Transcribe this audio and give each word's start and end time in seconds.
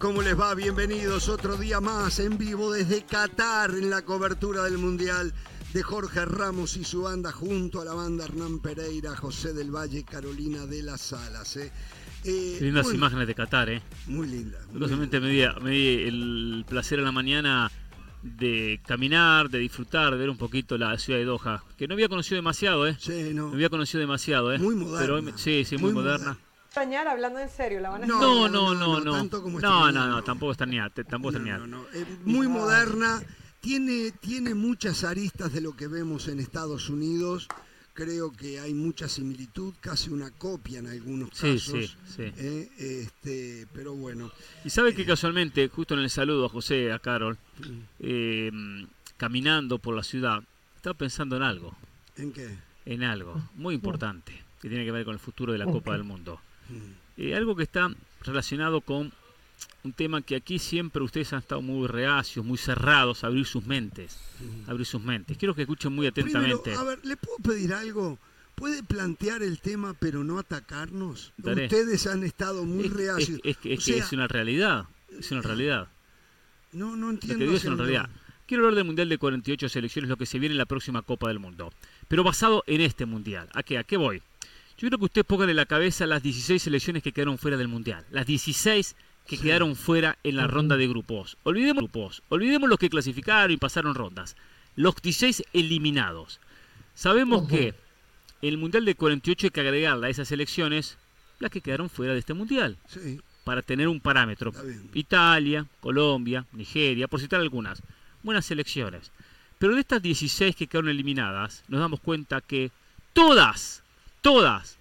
¿cómo 0.00 0.22
les 0.22 0.38
va? 0.38 0.54
Bienvenidos 0.54 1.28
otro 1.28 1.58
día 1.58 1.78
más 1.78 2.20
en 2.20 2.38
vivo 2.38 2.72
desde 2.72 3.04
Qatar 3.04 3.70
en 3.72 3.90
la 3.90 4.00
cobertura 4.00 4.64
del 4.64 4.78
Mundial 4.78 5.34
de 5.74 5.82
Jorge 5.82 6.24
Ramos 6.24 6.78
y 6.78 6.84
su 6.84 7.02
banda 7.02 7.30
junto 7.30 7.82
a 7.82 7.84
la 7.84 7.92
banda 7.92 8.24
Hernán 8.24 8.60
Pereira, 8.60 9.14
José 9.14 9.52
del 9.52 9.70
Valle, 9.70 10.02
Carolina 10.04 10.64
de 10.64 10.82
las 10.82 11.02
Salas. 11.02 11.54
¿eh? 11.58 11.70
Eh, 12.24 12.58
lindas 12.62 12.86
muy, 12.86 12.94
imágenes 12.94 13.26
de 13.26 13.34
Qatar, 13.34 13.68
¿eh? 13.68 13.82
Muy 14.06 14.26
linda. 14.26 14.58
Solamente 14.72 15.20
me, 15.20 15.28
di, 15.28 15.44
me 15.60 15.70
di 15.70 15.88
el 16.08 16.64
placer 16.66 16.98
en 16.98 17.04
la 17.04 17.12
mañana 17.12 17.70
de 18.22 18.80
caminar, 18.86 19.50
de 19.50 19.58
disfrutar, 19.58 20.12
de 20.12 20.18
ver 20.18 20.30
un 20.30 20.38
poquito 20.38 20.78
la 20.78 20.96
ciudad 20.98 21.18
de 21.18 21.26
Doha, 21.26 21.62
que 21.76 21.86
no 21.86 21.92
había 21.92 22.08
conocido 22.08 22.36
demasiado, 22.36 22.86
¿eh? 22.88 22.96
Sí, 22.98 23.32
no. 23.34 23.48
No 23.48 23.52
había 23.52 23.68
conocido 23.68 24.00
demasiado, 24.00 24.50
¿eh? 24.54 24.58
Muy 24.58 24.76
moderna. 24.76 25.20
Pero, 25.22 25.38
sí, 25.38 25.64
sí, 25.66 25.76
muy, 25.76 25.92
moderna. 25.92 26.18
Moderna 26.18 26.49
extrañar 26.70 27.08
hablando 27.08 27.40
en 27.40 27.48
serio, 27.48 27.80
la 27.80 27.90
van 27.90 28.06
no, 28.06 28.20
no, 28.20 28.48
no, 28.48 28.74
no, 28.74 29.00
no, 29.00 29.00
no, 29.00 29.12
tanto 29.12 29.42
como 29.42 29.58
no, 29.58 29.88
este 29.88 29.98
no, 29.98 30.06
no, 30.06 30.22
tampoco 30.22 30.52
extrañar, 30.52 30.92
tampoco 30.92 31.36
eh, 31.36 32.06
muy 32.24 32.46
moderna, 32.46 33.20
tiene, 33.60 34.12
tiene 34.12 34.54
muchas 34.54 35.02
aristas 35.02 35.52
de 35.52 35.62
lo 35.62 35.74
que 35.74 35.88
vemos 35.88 36.28
en 36.28 36.38
Estados 36.38 36.88
Unidos. 36.88 37.48
Creo 37.92 38.30
que 38.30 38.60
hay 38.60 38.72
mucha 38.72 39.08
similitud, 39.08 39.74
casi 39.80 40.10
una 40.10 40.30
copia 40.30 40.78
en 40.78 40.86
algunos 40.86 41.30
casos. 41.30 41.60
Sí, 41.60 41.88
sí, 41.88 41.96
sí. 42.16 42.22
Eh, 42.36 42.68
este, 42.78 43.66
pero 43.74 43.96
bueno. 43.96 44.30
Y 44.64 44.70
sabe 44.70 44.94
que 44.94 45.02
eh, 45.02 45.06
casualmente, 45.06 45.66
justo 45.68 45.94
en 45.94 46.00
el 46.00 46.08
saludo 46.08 46.46
a 46.46 46.48
José, 46.48 46.92
a 46.92 47.00
Carol, 47.00 47.36
eh, 47.98 48.52
caminando 49.16 49.78
por 49.78 49.96
la 49.96 50.04
ciudad, 50.04 50.40
estaba 50.76 50.94
pensando 50.94 51.36
en 51.36 51.42
algo. 51.42 51.74
¿En 52.16 52.32
qué? 52.32 52.48
En 52.86 53.02
algo 53.02 53.42
muy 53.56 53.74
importante 53.74 54.40
que 54.62 54.68
tiene 54.68 54.84
que 54.84 54.92
ver 54.92 55.04
con 55.04 55.14
el 55.14 55.20
futuro 55.20 55.52
de 55.52 55.58
la. 55.58 55.64
Copa 55.64 55.94
del 55.94 56.04
Mundo. 56.04 56.40
Eh, 57.16 57.34
algo 57.34 57.56
que 57.56 57.62
está 57.62 57.90
relacionado 58.22 58.80
con 58.80 59.12
un 59.82 59.92
tema 59.92 60.22
que 60.22 60.36
aquí 60.36 60.58
siempre 60.58 61.02
ustedes 61.02 61.32
han 61.32 61.40
estado 61.40 61.62
muy 61.62 61.86
reacios, 61.86 62.44
muy 62.44 62.58
cerrados 62.58 63.24
a 63.24 63.28
abrir 63.28 63.46
sus 63.46 63.64
mentes, 63.66 64.18
abrir 64.66 64.86
sus 64.86 65.02
mentes. 65.02 65.36
Quiero 65.36 65.54
que 65.54 65.62
escuchen 65.62 65.92
muy 65.92 66.06
atentamente. 66.06 66.74
a 66.74 66.82
ver, 66.82 66.98
¿le 67.04 67.16
puedo 67.16 67.38
pedir 67.38 67.72
algo? 67.72 68.18
¿Puede 68.54 68.82
plantear 68.82 69.42
el 69.42 69.58
tema 69.60 69.94
pero 69.98 70.22
no 70.22 70.38
atacarnos? 70.38 71.32
Ustedes 71.42 72.06
han 72.06 72.24
estado 72.24 72.64
muy 72.64 72.88
reacios. 72.88 73.40
Es, 73.42 73.56
que 73.56 73.74
es 73.74 74.12
una 74.12 74.28
realidad, 74.28 74.84
es 75.18 75.30
una 75.30 75.40
realidad. 75.40 75.88
No, 76.72 76.94
no 76.94 77.10
entiendo. 77.10 77.44
Lo 77.44 77.52
que 77.52 77.56
es 77.56 77.64
una 77.64 77.76
realidad. 77.76 78.10
Quiero 78.46 78.64
hablar 78.64 78.76
del 78.76 78.84
Mundial 78.84 79.08
de 79.08 79.16
48 79.16 79.68
selecciones, 79.68 80.08
lo 80.08 80.16
que 80.16 80.26
se 80.26 80.38
viene 80.38 80.54
en 80.54 80.58
la 80.58 80.66
próxima 80.66 81.02
Copa 81.02 81.28
del 81.28 81.38
Mundo. 81.38 81.72
Pero 82.08 82.24
basado 82.24 82.64
en 82.66 82.80
este 82.80 83.06
Mundial. 83.06 83.48
¿A 83.54 83.62
qué? 83.62 83.78
¿A 83.78 83.84
qué 83.84 83.96
voy? 83.96 84.22
Yo 84.80 84.88
quiero 84.88 84.98
que 84.98 85.04
ustedes 85.04 85.26
pongan 85.26 85.50
en 85.50 85.56
la 85.56 85.66
cabeza 85.66 86.06
las 86.06 86.22
16 86.22 86.62
selecciones 86.62 87.02
que 87.02 87.12
quedaron 87.12 87.36
fuera 87.36 87.58
del 87.58 87.68
Mundial. 87.68 88.06
Las 88.10 88.24
16 88.24 88.96
que 89.26 89.36
quedaron 89.36 89.76
fuera 89.76 90.16
en 90.24 90.36
la 90.36 90.46
ronda 90.46 90.78
de 90.78 90.88
grupos. 90.88 91.36
Olvidemos, 91.42 91.82
grupos. 91.82 92.22
Olvidemos 92.30 92.66
los 92.66 92.78
que 92.78 92.88
clasificaron 92.88 93.50
y 93.50 93.58
pasaron 93.58 93.94
rondas. 93.94 94.36
Los 94.76 94.94
16 94.96 95.44
eliminados. 95.52 96.40
Sabemos 96.94 97.46
que 97.46 97.74
el 98.40 98.56
Mundial 98.56 98.86
de 98.86 98.94
48 98.94 99.48
hay 99.48 99.50
que 99.50 99.60
agregarle 99.60 100.06
a 100.06 100.10
esas 100.10 100.32
elecciones 100.32 100.96
las 101.40 101.50
que 101.50 101.60
quedaron 101.60 101.90
fuera 101.90 102.14
de 102.14 102.20
este 102.20 102.32
Mundial. 102.32 102.78
Para 103.44 103.60
tener 103.60 103.86
un 103.86 104.00
parámetro. 104.00 104.50
Italia, 104.94 105.66
Colombia, 105.80 106.46
Nigeria, 106.52 107.06
por 107.06 107.20
citar 107.20 107.42
algunas. 107.42 107.82
Buenas 108.22 108.46
selecciones. 108.46 109.12
Pero 109.58 109.74
de 109.74 109.80
estas 109.80 110.00
16 110.00 110.56
que 110.56 110.66
quedaron 110.66 110.88
eliminadas, 110.88 111.64
nos 111.68 111.80
damos 111.80 112.00
cuenta 112.00 112.40
que 112.40 112.70
todas, 113.12 113.79
todas, 114.20 114.78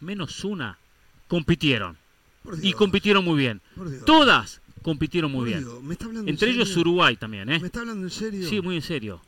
menos 0.00 0.44
una, 0.44 0.78
compitieron 1.28 1.96
y 2.62 2.72
compitieron 2.72 3.24
muy 3.24 3.38
bien. 3.38 3.60
Todas 4.04 4.60
compitieron 4.82 5.32
muy 5.32 5.46
bien. 5.46 5.66
Entre 6.26 6.50
ellos 6.50 6.76
Uruguay 6.76 7.16
también, 7.16 7.50
¿eh? 7.50 7.58
¿Me 7.58 7.66
está 7.66 7.80
hablando 7.80 8.06
en 8.06 8.10
serio? 8.10 8.48
Sí, 8.48 8.60
muy 8.60 8.76
en 8.76 8.82
serio. 8.82 9.20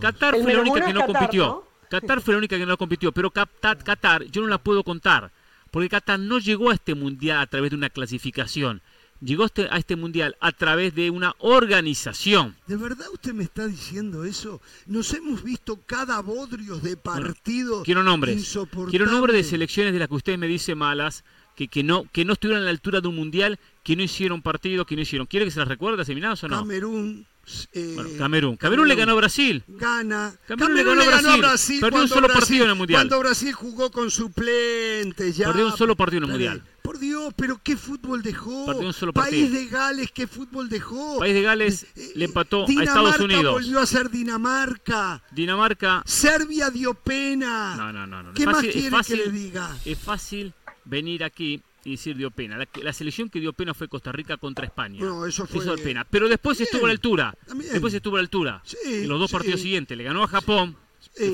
Qatar 0.00 0.36
fue 0.40 0.54
la 0.54 0.60
única 0.60 0.86
que 0.86 0.92
no 0.94 1.06
compitió. 1.06 1.64
Qatar 1.90 2.22
fue 2.22 2.32
la 2.32 2.38
única 2.38 2.56
que 2.56 2.64
no 2.64 2.78
compitió, 2.78 3.12
pero 3.12 3.30
Qatar 3.30 4.24
yo 4.30 4.40
no 4.40 4.48
la 4.48 4.56
puedo 4.56 4.82
contar, 4.82 5.30
porque 5.70 5.90
Qatar 5.90 6.18
no 6.18 6.38
llegó 6.38 6.70
a 6.70 6.74
este 6.74 6.94
mundial 6.94 7.40
a 7.40 7.46
través 7.46 7.70
de 7.70 7.76
una 7.76 7.90
clasificación. 7.90 8.80
Llegó 9.22 9.44
este, 9.44 9.68
a 9.70 9.76
este 9.76 9.94
mundial 9.94 10.36
a 10.40 10.50
través 10.50 10.94
de 10.96 11.08
una 11.10 11.34
organización. 11.38 12.56
¿De 12.66 12.76
verdad 12.76 13.06
usted 13.12 13.32
me 13.32 13.44
está 13.44 13.68
diciendo 13.68 14.24
eso? 14.24 14.60
Nos 14.86 15.14
hemos 15.14 15.44
visto 15.44 15.80
cada 15.86 16.20
bodrio 16.20 16.78
de 16.78 16.96
partido. 16.96 17.84
quiero 17.84 18.02
nombres. 18.02 18.58
Quiero 18.90 19.06
nombres 19.06 19.36
de 19.36 19.44
selecciones 19.44 19.92
de 19.92 20.00
las 20.00 20.08
que 20.08 20.14
usted 20.14 20.38
me 20.38 20.48
dice 20.48 20.74
malas 20.74 21.24
que, 21.54 21.68
que, 21.68 21.84
no, 21.84 22.04
que 22.10 22.24
no 22.24 22.32
estuvieron 22.32 22.62
a 22.62 22.64
la 22.64 22.70
altura 22.70 23.00
de 23.00 23.08
un 23.08 23.14
mundial, 23.14 23.60
que 23.84 23.94
no 23.94 24.02
hicieron 24.02 24.42
partido, 24.42 24.86
que 24.86 24.96
no 24.96 25.02
hicieron. 25.02 25.26
¿Quiere 25.26 25.44
que 25.44 25.52
se 25.52 25.60
las 25.60 25.68
recuerde 25.68 26.02
eliminados 26.02 26.42
o 26.42 26.48
no? 26.48 26.56
Camerún. 26.56 27.26
Eh, 27.72 27.96
Camerún. 28.18 28.56
Camerún. 28.56 28.88
le 28.88 28.94
ganó 28.94 29.12
a 29.12 29.14
Brasil. 29.16 29.64
Gana. 29.66 30.34
Camerún, 30.46 30.76
le 30.76 30.84
ganó, 30.84 31.02
a 31.02 31.36
Brasil. 31.36 31.80
Perdió 31.80 32.02
un 32.02 32.08
solo 32.08 32.28
partido 32.28 32.64
en 32.64 32.70
el 32.70 32.76
mundial. 32.76 33.00
Cuando 33.00 33.18
Brasil 33.20 33.52
jugó 33.52 33.90
con 33.90 34.10
suplentes 34.10 35.36
ya. 35.36 35.48
Perdió 35.48 35.66
un 35.66 35.76
solo 35.76 35.96
partido 35.96 36.18
en 36.18 36.24
el 36.24 36.30
mundial. 36.30 36.64
Por 36.82 36.98
Dios, 36.98 37.32
pero 37.36 37.60
qué 37.62 37.76
fútbol 37.76 38.22
dejó. 38.22 38.66
Perdió 38.66 38.86
un 38.86 38.92
solo 38.92 39.12
partido. 39.12 39.48
País 39.48 39.52
de 39.52 39.66
Gales, 39.66 40.12
qué 40.12 40.26
fútbol 40.26 40.68
dejó. 40.68 41.18
País 41.18 41.34
de 41.34 41.42
Gales 41.42 41.86
eh, 41.96 42.12
le 42.14 42.24
empató 42.26 42.66
a 42.66 42.82
Estados 42.82 43.18
Unidos. 43.20 43.52
volvió 43.52 43.80
a 43.80 43.86
ser 43.86 44.10
Dinamarca. 44.10 45.22
Dinamarca. 45.30 46.02
Serbia 46.06 46.70
dio 46.70 46.94
pena. 46.94 47.76
No, 47.76 47.92
no, 47.92 48.06
no. 48.06 48.22
no. 48.22 48.34
¿Qué 48.34 48.46
más 48.46 48.62
quiere 48.62 48.90
que 49.06 49.16
le 49.16 49.30
diga? 49.30 49.76
Es 49.84 49.98
fácil 49.98 50.54
venir 50.84 51.24
aquí 51.24 51.62
y 51.84 51.92
decir 51.92 52.16
dio 52.16 52.30
pena. 52.30 52.58
La, 52.82 52.92
selección 52.92 53.28
que 53.28 53.40
dio 53.40 53.52
pena 53.52 53.74
fue 53.74 53.88
Costa 53.88 54.12
Rica 54.12 54.36
contra 54.36 54.64
España. 54.64 55.00
No, 55.00 55.26
eso 55.26 55.46
fue. 55.46 55.76
pena. 55.78 56.04
Pero 56.08 56.28
después 56.28 56.60
estuvo 56.60 56.84
a 56.84 56.88
la 56.88 56.92
altura. 56.92 57.34
Después 57.72 57.94
estuvo 57.94 58.16
a 58.16 58.18
la 58.18 58.22
altura. 58.22 58.62
en 58.84 59.08
los 59.08 59.18
dos 59.18 59.30
partidos 59.30 59.60
siguientes. 59.60 59.96
Le 59.96 60.04
ganó 60.04 60.22
a 60.22 60.28
Japón, 60.28 60.76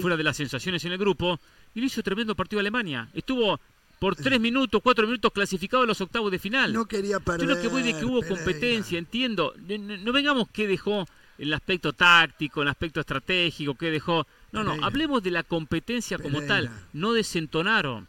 fuera 0.01 0.17
de 0.17 0.23
las 0.23 0.37
sensaciones 0.37 0.85
en 0.85 0.93
el 0.93 0.99
grupo, 0.99 1.39
y 1.75 1.81
le 1.81 1.87
hizo 1.87 2.03
tremendo 2.03 2.35
partido 2.35 2.61
a 2.61 2.63
Alemania. 2.63 3.09
Estuvo 3.15 3.61
por 3.99 4.15
tres 4.15 4.41
minutos, 4.41 4.81
cuatro 4.83 5.07
minutos 5.07 5.33
clasificado 5.33 5.83
a 5.83 5.87
los 5.87 6.01
octavos 6.01 6.31
de 6.31 6.39
final. 6.39 6.73
No 6.73 6.87
quería 6.87 7.21
perder. 7.21 7.49
Yo 7.49 7.55
lo 7.55 7.61
que 7.61 7.69
voy 7.69 7.83
de 7.83 7.99
que 7.99 8.05
hubo 8.05 8.23
competencia, 8.23 8.99
entiendo. 8.99 9.55
No, 9.59 10.13
vengamos 10.13 10.49
qué 10.53 10.67
dejó 10.67 11.07
el 11.37 11.53
aspecto 11.53 11.93
táctico, 11.93 12.63
el 12.63 12.69
aspecto 12.69 13.01
estratégico, 13.01 13.75
qué 13.75 13.91
dejó. 13.91 14.27
No, 14.53 14.65
no, 14.65 14.77
hablemos 14.85 15.23
de 15.23 15.31
la 15.31 15.43
competencia 15.43 16.19
como 16.19 16.43
tal. 16.43 16.71
No 16.93 17.13
desentonaron. 17.13 18.09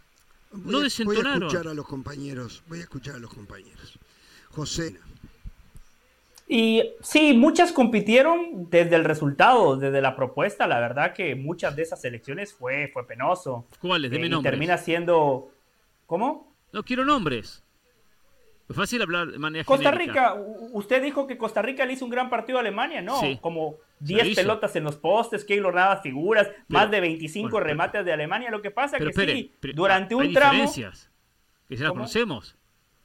No 0.52 0.80
desentonaron. 0.80 1.40
Voy 1.40 1.44
a 1.44 1.48
escuchar 1.48 1.68
a 1.68 1.74
los 1.74 1.86
compañeros. 1.86 2.64
Voy 2.68 2.80
a 2.80 2.82
escuchar 2.82 3.16
a 3.16 3.20
los 3.20 3.34
compañeros. 3.34 4.00
José. 4.50 5.00
Y 6.48 6.82
sí, 7.02 7.34
muchas 7.34 7.72
compitieron 7.72 8.68
desde 8.72 8.96
el 8.96 9.06
resultado, 9.06 9.78
desde 9.78 10.02
la 10.02 10.16
propuesta. 10.16 10.66
La 10.66 10.80
verdad 10.80 11.14
que 11.14 11.36
muchas 11.36 11.76
de 11.76 11.84
esas 11.84 12.04
elecciones 12.06 12.54
fue, 12.54 12.90
fue 12.92 13.06
penoso. 13.06 13.68
¿Cuáles? 13.80 14.10
Deme 14.10 14.28
eh, 14.28 14.40
Termina 14.42 14.78
siendo. 14.78 15.52
¿Cómo? 16.08 16.52
No 16.72 16.84
quiero 16.84 17.06
nombres. 17.06 17.64
Es 18.68 18.76
fácil 18.76 19.02
hablar 19.02 19.28
de 19.28 19.40
manera 19.40 19.64
Costa 19.64 19.90
Rica, 19.90 20.36
usted 20.74 21.02
dijo 21.02 21.26
que 21.26 21.40
Costa 21.40 21.62
Rica 21.62 21.86
le 21.86 21.94
hizo 21.94 22.06
un 22.06 22.12
gran 22.12 22.30
partido 22.30 22.60
a 22.60 22.62
Alemania, 22.62 23.02
¿no? 23.02 23.20
Como 23.42 23.78
10 24.00 24.36
pelotas 24.36 24.76
en 24.76 24.84
los 24.84 24.98
postes, 24.98 25.46
que 25.46 25.60
Navas 25.60 26.02
figuras, 26.02 26.48
más 26.68 26.90
de 26.90 27.00
25 27.00 27.60
remates 27.60 28.06
de 28.06 28.14
Alemania. 28.14 28.50
Lo 28.50 28.62
que 28.62 28.72
pasa 28.72 28.98
es 28.98 29.16
que 29.16 29.28
sí, 29.28 29.54
durante 29.74 30.16
un 30.16 30.34
tramo. 30.34 30.54
Diferencias, 30.54 31.10
que 31.68 31.76
ya 31.76 31.86
las 31.86 31.94
conocemos. 31.94 32.56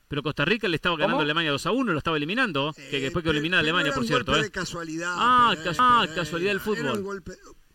Pero 0.09 0.23
Costa 0.23 0.45
Rica 0.45 0.69
le 0.69 0.77
estaba 0.77 0.97
ganando 0.97 1.21
a 1.21 1.25
Alemania 1.25 1.51
2 1.51 1.67
a 1.67 1.73
1, 1.73 1.93
lo 1.93 1.99
estaba 1.99 2.17
eliminando. 2.17 2.73
que 2.91 3.01
después 3.01 3.25
que 3.25 3.31
eliminó 3.31 3.57
a 3.57 3.61
Alemania, 3.61 3.93
por 3.93 4.07
cierto. 4.07 4.37
¿eh? 4.37 4.51
casualidad. 4.51 5.15
Ah, 5.17 5.55
ah 5.79 6.07
casualidad 6.15 6.51
del 6.51 6.61
fútbol 6.61 7.23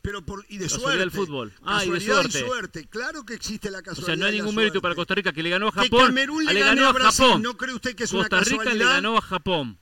pero 0.02 0.26
por, 0.26 0.46
y 0.50 0.58
de 0.58 0.70
suerte. 0.70 0.98
del 0.98 1.12
fútbol. 1.12 1.54
Ah, 1.64 1.84
y 1.86 1.90
de 1.90 2.00
suerte. 2.00 2.88
Claro 2.88 3.26
que 3.26 3.34
existe 3.34 3.70
la 3.70 3.82
casualidad. 3.82 4.04
O 4.04 4.06
sea, 4.06 4.16
no 4.16 4.26
hay 4.26 4.38
ningún 4.38 4.56
mérito 4.56 4.82
para 4.82 4.96
Costa 4.96 5.16
Rica 5.16 5.34
que 5.34 5.44
le 5.44 5.50
ganó 5.50 5.68
a 5.68 5.72
Japón. 5.72 5.90
Que 5.90 5.98
Camerún 5.98 6.46
le, 6.46 6.60
ganó 6.60 6.90
a, 6.90 6.94
Japón. 6.94 7.42
¿No 7.42 7.58
cree 7.58 7.76
usted 7.76 7.96
que 7.96 8.06
es 8.06 8.12
Costa 8.12 8.38
una 8.38 8.46
Rica 8.46 8.74
le 8.74 8.86
ganó 8.86 9.18
a 9.18 9.22
Japón. 9.22 9.78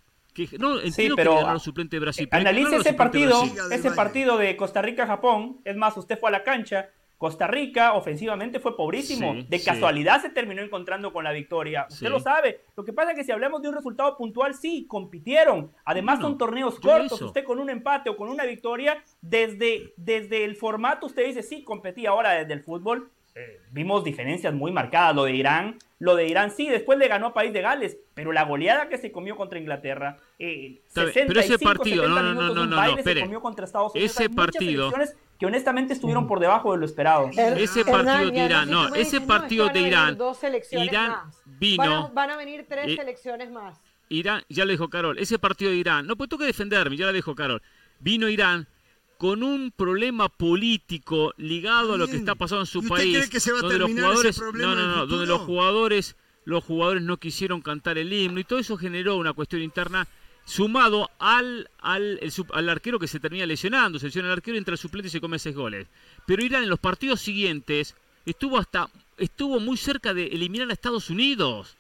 Que, 0.46 0.58
no, 0.60 0.80
entiendo 0.80 0.92
sí, 0.92 1.10
pero, 1.16 1.54
que 1.54 1.60
suplente 1.60 1.96
de 1.96 2.00
Brasil. 2.00 2.30
Analice 2.32 2.76
ese 2.76 2.94
partido, 2.94 3.44
ese 3.72 3.92
partido 3.92 4.38
de 4.38 4.56
Costa 4.56 4.82
Rica-Japón. 4.82 5.62
Es 5.66 5.76
más, 5.76 5.98
usted 5.98 6.20
fue 6.20 6.30
a 6.30 6.32
la 6.32 6.44
cancha 6.44 6.90
Costa 7.18 7.48
Rica 7.48 7.94
ofensivamente 7.94 8.60
fue 8.60 8.78
pobrísimo. 8.78 9.34
de 9.34 9.64
casualidad 9.64 10.22
se 10.22 10.30
terminó 10.30 10.62
encontrando 10.62 11.12
con 11.12 11.24
la 11.24 11.32
victoria. 11.32 11.88
Usted 11.90 12.10
lo 12.10 12.20
sabe. 12.20 12.62
Lo 12.76 12.84
que 12.84 12.94
pasa 12.94 13.12
es 13.12 13.18
que 13.18 13.24
si 13.24 13.32
hablamos 13.32 13.62
de 13.62 13.70
un 13.70 13.76
resultado 13.76 14.16
puntual, 14.16 14.54
sí, 14.54 14.86
compitieron. 14.88 15.72
Además 15.84 16.20
son 16.22 16.38
torneos 16.38 16.80
cortos. 16.80 17.20
Usted 17.22 17.44
con 17.44 17.60
un 17.60 17.70
empate 17.70 18.10
o 18.10 18.18
con 18.18 18.30
una 18.30 18.46
victoria, 18.46 19.04
desde, 19.22 19.94
desde 19.98 20.46
el 20.46 20.56
formato 20.56 21.08
usted 21.08 21.26
dice, 21.26 21.42
sí, 21.42 21.64
competí 21.64 22.06
ahora 22.06 22.32
desde 22.32 22.54
el 22.54 22.64
fútbol. 22.64 23.12
Eh, 23.40 23.62
vimos 23.72 24.04
diferencias 24.04 24.52
muy 24.52 24.72
marcadas. 24.72 25.16
Lo 25.16 25.26
de 25.26 25.36
Irán, 25.36 25.78
lo 26.00 26.16
de 26.16 26.28
Irán 26.28 26.50
sí, 26.50 26.68
después 26.70 26.98
le 26.98 27.08
ganó 27.08 27.28
a 27.28 27.34
País 27.36 27.54
de 27.54 27.62
Gales, 27.62 27.96
pero 28.16 28.32
la 28.32 28.44
goleada 28.44 28.90
que 28.90 28.98
se 28.98 29.12
comió 29.12 29.36
contra 29.36 29.60
Inglaterra, 29.60 30.18
eh, 30.40 30.82
pero 30.92 31.40
ese 31.40 31.60
partido, 31.60 32.08
no, 32.08 32.16
no, 32.16 32.34
no, 32.34 32.54
no, 32.54 32.66
no, 32.66 32.66
no, 32.66 33.04
se 33.04 33.22
comió 33.22 33.40
contra 33.40 33.66
Estados 33.66 33.94
Unidos. 33.94 34.12
Ese 34.12 34.30
partido 34.32 34.92
que 35.38 35.46
honestamente 35.46 35.94
estuvieron 35.94 36.26
por 36.26 36.40
debajo 36.40 36.72
de 36.72 36.80
lo 36.80 36.86
esperado. 36.86 37.30
ese 37.30 37.86
partido 37.86 38.32
de 38.32 38.46
Irán, 38.46 38.72
no, 38.72 38.96
ese 38.96 39.22
partido 39.22 39.70
de 39.70 39.82
Irán, 39.82 40.18
Irán 40.72 41.16
vino. 41.46 42.10
Van 42.16 42.32
a, 42.32 42.38
venir 42.38 42.66
tres 42.68 42.96
selecciones 42.96 43.52
más. 43.52 43.80
Irán, 44.10 44.42
ya 44.50 44.66
lo 44.66 44.72
dijo 44.72 44.90
Carol, 44.90 45.20
ese 45.20 45.38
partido 45.38 45.70
de 45.70 45.78
Irán, 45.78 46.08
no, 46.08 46.16
pues 46.16 46.28
tengo 46.28 46.40
que 46.40 46.48
defenderme, 46.48 46.98
ya 46.98 47.06
lo 47.06 47.14
dijo 47.14 47.36
Carol. 47.36 47.62
Vino 48.00 48.30
Irán 48.30 48.68
con 49.18 49.44
un 49.44 49.72
problema 49.72 50.30
político 50.30 51.34
ligado 51.38 51.94
a 51.94 51.98
lo 51.98 52.08
que 52.08 52.18
está 52.18 52.36
pasando 52.36 52.62
en 52.62 52.68
su 52.68 52.84
país. 52.88 53.18
Cree 53.18 53.30
que 53.30 53.40
se 53.40 53.52
va 53.52 53.60
a 53.60 53.62
donde 53.62 53.80
los 53.80 53.92
jugadores, 53.92 54.40
no, 54.40 54.76
no, 54.76 54.96
no, 54.96 55.08
donde 55.08 55.26
los 55.26 55.42
jugadores, 55.42 56.16
los 56.46 56.64
jugadores 56.64 57.04
no 57.04 57.18
quisieron 57.18 57.62
cantar 57.62 57.98
el 57.98 58.14
himno 58.14 58.40
y 58.40 58.44
todo 58.44 58.60
eso 58.60 58.78
generó 58.78 59.16
una 59.18 59.34
cuestión 59.34 59.62
interna 59.62 60.08
sumado 60.46 61.10
al, 61.20 61.70
al, 61.80 62.20
al 62.54 62.70
arquero 62.70 63.00
que 63.00 63.08
se 63.08 63.20
termina 63.20 63.46
lesionando, 63.46 64.00
se 64.00 64.06
lesiona 64.06 64.30
el 64.30 64.34
arquero, 64.34 64.58
entra 64.58 64.74
el 64.74 64.78
suplente 64.78 65.08
y 65.08 65.12
se 65.12 65.20
come 65.20 65.40
seis 65.40 65.56
goles. 65.56 65.88
Pero 66.26 66.44
Irán 66.44 66.64
en 66.64 66.70
los 66.70 66.80
partidos 66.80 67.20
siguientes 67.20 67.96
estuvo 68.26 68.58
hasta 68.58 68.90
estuvo 69.18 69.60
muy 69.60 69.78
cerca 69.78 70.14
de 70.14 70.28
eliminar 70.28 70.70
a 70.70 70.74
Estados 70.74 71.10
Unidos. 71.10 71.76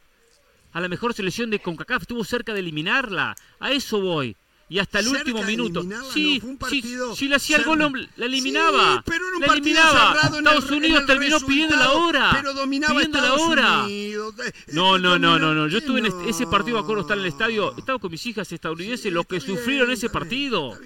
A 0.74 0.82
la 0.82 0.90
mejor 0.90 1.14
selección 1.14 1.50
de 1.50 1.60
CONCACAF 1.60 2.02
estuvo 2.02 2.24
cerca 2.24 2.54
de 2.54 2.60
eliminarla. 2.60 3.36
A 3.60 3.72
eso 3.72 4.02
voy 4.02 4.36
y 4.70 4.80
hasta 4.80 5.00
el 5.00 5.08
último 5.08 5.44
minuto. 5.44 5.86
Sí, 6.14 6.42
si 7.16 7.28
le 7.28 7.36
hacía 7.36 7.58
el 7.58 7.64
gol, 7.64 8.10
la 8.18 8.26
eliminaba. 8.26 9.04
pero 9.06 9.28
en 9.30 9.36
un 9.36 9.42
la 9.42 9.54
eliminaba. 9.54 10.16
Estados 10.38 10.72
Unidos 10.72 11.06
terminó 11.06 11.40
pidiendo 11.40 11.76
la 11.76 11.92
hora. 11.94 12.32
Pero 12.34 12.54
dominaba 12.54 12.94
pidiendo 12.96 13.22
la 13.22 13.34
hora. 13.36 13.88
No, 14.74 14.98
no, 14.98 15.18
no, 15.18 15.40
no, 15.40 15.54
no. 15.54 15.68
Yo 15.68 15.78
estuve 15.78 16.00
en 16.00 16.08
ese 16.28 16.48
partido, 16.48 16.80
acuerdo 16.80 17.02
estar 17.02 17.18
en 17.18 17.24
el 17.24 17.30
estadio. 17.30 17.76
Estaba 17.78 18.00
con 18.00 18.12
mis 18.12 18.26
hijas 18.26 18.52
estadounidenses, 18.52 19.12
los 19.12 19.26
que 19.26 19.40
sufrieron 19.40 19.92
ese 19.92 20.10
partido. 20.10 20.78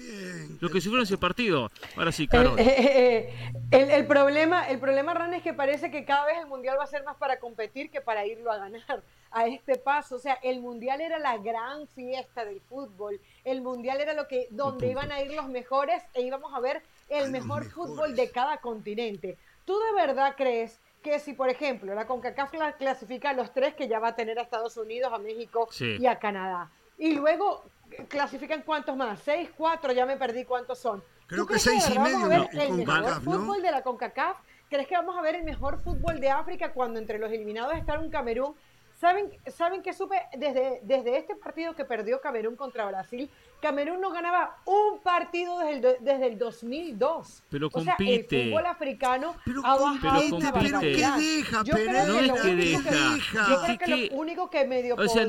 Lo 0.62 0.70
que 0.70 0.80
sufrieron 0.80 1.02
ese 1.02 1.18
partido. 1.18 1.72
Ahora 1.96 2.12
sí, 2.12 2.28
Carol. 2.28 2.56
Eh, 2.56 2.62
eh, 2.62 3.34
eh, 3.72 3.88
el, 3.96 4.06
problema, 4.06 4.68
el 4.68 4.78
problema, 4.78 5.12
Ran, 5.12 5.34
es 5.34 5.42
que 5.42 5.52
parece 5.52 5.90
que 5.90 6.04
cada 6.04 6.24
vez 6.24 6.38
el 6.38 6.46
Mundial 6.46 6.78
va 6.78 6.84
a 6.84 6.86
ser 6.86 7.02
más 7.02 7.16
para 7.16 7.40
competir 7.40 7.90
que 7.90 8.00
para 8.00 8.24
irlo 8.26 8.52
a 8.52 8.58
ganar 8.58 9.02
a 9.32 9.48
este 9.48 9.76
paso. 9.76 10.14
O 10.14 10.18
sea, 10.20 10.34
el 10.40 10.60
Mundial 10.60 11.00
era 11.00 11.18
la 11.18 11.36
gran 11.38 11.88
fiesta 11.88 12.44
del 12.44 12.60
fútbol. 12.60 13.20
El 13.44 13.60
Mundial 13.60 14.00
era 14.00 14.14
lo 14.14 14.28
que 14.28 14.46
donde 14.50 14.86
iban 14.86 15.10
a 15.10 15.20
ir 15.20 15.32
los 15.32 15.48
mejores 15.48 16.00
e 16.14 16.22
íbamos 16.22 16.54
a 16.54 16.60
ver 16.60 16.80
el 17.08 17.32
mejor 17.32 17.64
fútbol 17.64 18.14
de 18.14 18.30
cada 18.30 18.58
continente. 18.58 19.36
¿Tú 19.64 19.76
de 19.80 20.00
verdad 20.00 20.34
crees 20.36 20.78
que 21.02 21.18
si, 21.18 21.32
por 21.32 21.48
ejemplo, 21.48 21.92
la 21.92 22.06
CONCACAF 22.06 22.52
clasifica 22.78 23.30
a 23.30 23.32
los 23.32 23.52
tres 23.52 23.74
que 23.74 23.88
ya 23.88 23.98
va 23.98 24.08
a 24.10 24.14
tener 24.14 24.38
a 24.38 24.42
Estados 24.42 24.76
Unidos, 24.76 25.12
a 25.12 25.18
México 25.18 25.68
y 25.80 26.06
a 26.06 26.20
Canadá, 26.20 26.70
y 26.98 27.16
luego 27.16 27.64
clasifican 28.08 28.62
cuántos 28.62 28.96
más, 28.96 29.20
seis, 29.20 29.50
cuatro, 29.56 29.92
ya 29.92 30.06
me 30.06 30.16
perdí 30.16 30.44
cuántos 30.44 30.78
son. 30.78 31.02
Creo 31.26 31.46
que 31.46 31.58
seis 31.58 31.84
y 31.88 31.98
medio. 31.98 32.18
Vamos 32.18 32.24
a 32.24 32.28
ver 32.28 32.48
el 32.62 32.72
mejor 32.72 33.22
fútbol 33.22 33.62
de 33.62 33.70
la 33.70 33.82
CONCACAF. 33.82 34.36
¿Crees 34.68 34.86
que 34.86 34.94
vamos 34.94 35.16
a 35.16 35.22
ver 35.22 35.34
el 35.34 35.44
mejor 35.44 35.80
fútbol 35.82 36.20
de 36.20 36.30
África 36.30 36.72
cuando 36.72 36.98
entre 36.98 37.18
los 37.18 37.30
eliminados 37.30 37.74
está 37.74 37.98
un 37.98 38.10
Camerún? 38.10 38.54
¿Saben, 39.02 39.30
¿Saben 39.48 39.82
que 39.82 39.92
supe 39.92 40.14
desde, 40.38 40.80
desde 40.84 41.18
este 41.18 41.34
partido 41.34 41.74
que 41.74 41.84
perdió 41.84 42.20
Camerún 42.20 42.54
contra 42.54 42.86
Brasil? 42.86 43.28
Camerún 43.60 44.00
no 44.00 44.12
ganaba 44.12 44.58
un 44.64 45.00
partido 45.00 45.58
desde 45.58 45.72
el, 45.72 46.04
desde 46.04 46.26
el 46.28 46.38
2002. 46.38 47.42
Pero 47.50 47.68
compite. 47.68 47.92
O 47.92 47.96
sea, 47.96 48.38
el 48.38 48.50
fútbol 48.50 48.66
africano 48.66 49.36
pero, 49.44 49.66
ha 49.66 49.76
bajado 49.76 50.38
pero, 50.38 50.52
pero 50.60 50.80
¿qué 50.80 51.06
deja, 51.18 51.64
Yo 51.64 51.74
creo 51.74 52.06
no 52.06 52.18
que 52.18 52.24
es 52.26 52.42
que 52.42 52.54
deja. 52.54 53.48
yo 53.48 53.62
creo 53.62 53.78
que 53.78 54.08
lo 54.10 54.16
único 54.16 54.50
que 54.50 54.66
medio... 54.66 54.94
O 54.94 55.08
sea, 55.08 55.26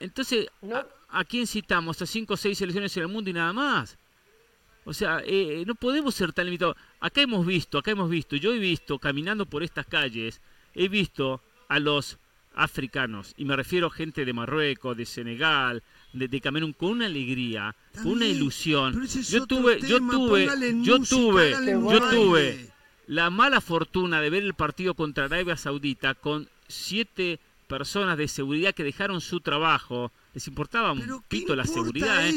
entonces, 0.00 0.48
¿a, 0.70 0.84
quién 1.22 1.46
citamos? 1.46 2.02
¿A 2.02 2.06
cinco 2.06 2.34
o 2.34 2.36
seis 2.36 2.58
selecciones 2.58 2.96
en 2.96 3.04
el 3.04 3.08
mundo 3.08 3.30
y 3.30 3.32
nada 3.32 3.52
más? 3.52 3.96
O 4.84 4.92
sea, 4.92 5.20
eh, 5.20 5.60
eh, 5.60 5.64
no 5.66 5.76
podemos 5.76 6.14
ser 6.14 6.32
tan 6.32 6.46
limitados. 6.46 6.76
Acá 6.98 7.22
hemos 7.22 7.46
visto, 7.46 7.78
acá 7.78 7.92
hemos 7.92 8.10
visto, 8.10 8.34
yo 8.34 8.52
he 8.52 8.58
visto, 8.58 8.98
caminando 8.98 9.46
por 9.46 9.62
estas 9.62 9.86
calles, 9.86 10.40
he 10.74 10.88
visto 10.88 11.40
a 11.68 11.78
los 11.78 12.18
africanos, 12.56 13.34
y 13.36 13.44
me 13.44 13.56
refiero 13.56 13.88
a 13.88 13.90
gente 13.90 14.24
de 14.24 14.32
Marruecos, 14.32 14.96
de 14.96 15.06
Senegal, 15.06 15.82
de, 16.12 16.40
Camerún, 16.40 16.72
con 16.72 16.90
una 16.90 17.06
alegría, 17.06 17.74
con 17.94 18.12
una 18.12 18.26
ilusión. 18.26 19.06
Yo 19.06 19.46
tuve, 19.46 19.80
yo 19.80 19.98
tuve, 19.98 20.46
yo 20.82 21.00
tuve, 21.00 21.50
yo 21.50 22.10
tuve 22.10 22.74
la 23.06 23.30
mala 23.30 23.60
fortuna 23.60 24.20
de 24.20 24.30
ver 24.30 24.42
el 24.44 24.54
partido 24.54 24.94
contra 24.94 25.24
Arabia 25.24 25.56
Saudita 25.56 26.14
con 26.14 26.48
siete 26.68 27.40
personas 27.78 28.16
de 28.16 28.28
seguridad 28.28 28.72
que 28.72 28.84
dejaron 28.84 29.20
su 29.20 29.40
trabajo. 29.40 30.12
Les 30.32 30.46
importaba 30.46 30.92
un 30.92 31.24
pito 31.26 31.56
la 31.56 31.64
seguridad. 31.64 32.24
¿eh? 32.28 32.36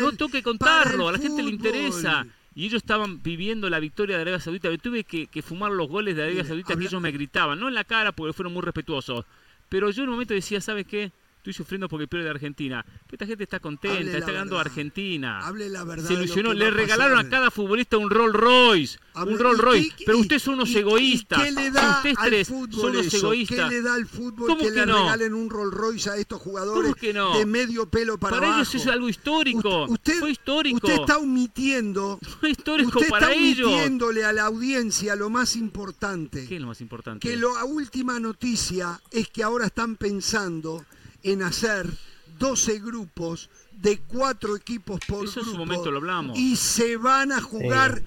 no 0.00 0.12
tengo 0.12 0.30
que 0.30 0.44
contarlo, 0.44 1.08
a 1.08 1.12
la 1.12 1.18
gente 1.18 1.42
le 1.42 1.50
interesa. 1.50 2.24
Y 2.54 2.66
ellos 2.66 2.82
estaban 2.82 3.20
viviendo 3.20 3.68
la 3.68 3.80
victoria 3.80 4.14
de 4.14 4.22
Arabia 4.22 4.38
Saudita. 4.38 4.70
Yo 4.70 4.78
tuve 4.78 5.02
que, 5.02 5.42
fumar 5.42 5.72
los 5.72 5.88
goles 5.88 6.14
de 6.14 6.22
Arabia 6.22 6.44
Saudita 6.44 6.76
que 6.76 6.84
ellos 6.84 7.02
me 7.02 7.10
gritaban, 7.10 7.58
no 7.58 7.66
en 7.66 7.74
la 7.74 7.82
cara 7.82 8.12
porque 8.12 8.32
fueron 8.32 8.52
muy 8.52 8.62
respetuosos. 8.62 9.24
Pero 9.68 9.90
yo 9.90 10.04
en 10.04 10.08
un 10.08 10.14
momento 10.14 10.34
decía, 10.34 10.60
¿sabes 10.60 10.86
qué? 10.86 11.10
Estoy 11.50 11.64
sufriendo 11.64 11.88
porque 11.88 12.08
pierde 12.08 12.28
Argentina. 12.28 12.84
esta 13.10 13.24
gente 13.24 13.44
está 13.44 13.60
contenta, 13.60 14.18
está 14.18 14.32
ganando 14.32 14.58
Argentina. 14.58 15.46
Hable 15.46 15.68
la 15.68 15.84
verdad. 15.84 16.08
Se 16.08 16.14
ilusionó, 16.14 16.52
le 16.52 16.70
regalaron 16.72 17.18
a, 17.18 17.28
cada 17.28 17.52
futbolista 17.52 17.98
un 17.98 18.10
Rolls 18.10 18.34
Royce. 18.34 18.98
un 19.14 19.38
Rolls 19.38 19.60
Royce. 19.60 19.92
pero 20.04 20.18
ustedes 20.18 20.42
son 20.42 20.54
unos 20.54 20.74
egoístas. 20.74 21.42
¿Qué 21.42 21.52
le 21.52 21.70
da 21.70 21.98
ustedes 21.98 22.16
tres 22.24 22.48
son 22.48 22.90
unos 22.90 23.14
egoístas. 23.14 23.68
¿Qué 23.68 23.76
le 23.76 23.82
da 23.82 23.94
al 23.94 24.06
fútbol 24.06 24.56
que, 24.58 24.70
le 24.70 24.86
regalen 24.86 25.34
un 25.34 25.48
Rolls 25.48 25.72
Royce 25.72 26.10
a 26.10 26.16
estos 26.16 26.40
jugadores 26.40 26.94
de 27.00 27.46
medio 27.46 27.86
pelo 27.86 28.18
para, 28.18 28.40
para 28.40 28.56
ellos 28.56 28.74
es 28.74 28.86
algo 28.88 29.08
histórico. 29.08 29.84
Usted, 29.84 30.18
Fue 30.18 30.32
histórico. 30.32 30.78
Usted 30.78 31.00
está 31.00 31.18
omitiendo. 31.18 32.18
Fue 32.40 32.50
histórico 32.50 32.98
usted 32.98 33.10
para 33.10 33.30
está 33.30 33.38
omitiéndole 33.38 34.24
a 34.24 34.32
la 34.32 34.46
audiencia 34.46 35.14
lo 35.14 35.30
más 35.30 35.54
importante. 35.54 36.46
¿Qué 36.48 36.56
es 36.56 36.60
lo 36.60 36.66
más 36.66 36.80
importante? 36.80 37.26
Que 37.26 37.36
la 37.36 37.64
última 37.64 38.18
noticia 38.18 39.00
es 39.12 39.28
que 39.28 39.44
ahora 39.44 39.66
están 39.66 39.96
pensando 39.96 40.84
en 41.26 41.42
hacer 41.42 41.86
12 42.38 42.78
grupos 42.80 43.50
de 43.72 43.98
cuatro 43.98 44.56
equipos 44.56 45.00
por 45.06 45.24
Eso 45.24 45.40
grupo. 45.40 45.50
En 45.50 45.52
su 45.52 45.58
momento 45.58 45.90
lo 45.90 45.98
hablamos. 45.98 46.38
Y 46.38 46.56
se 46.56 46.96
van 46.96 47.32
a 47.32 47.40
jugar. 47.40 48.02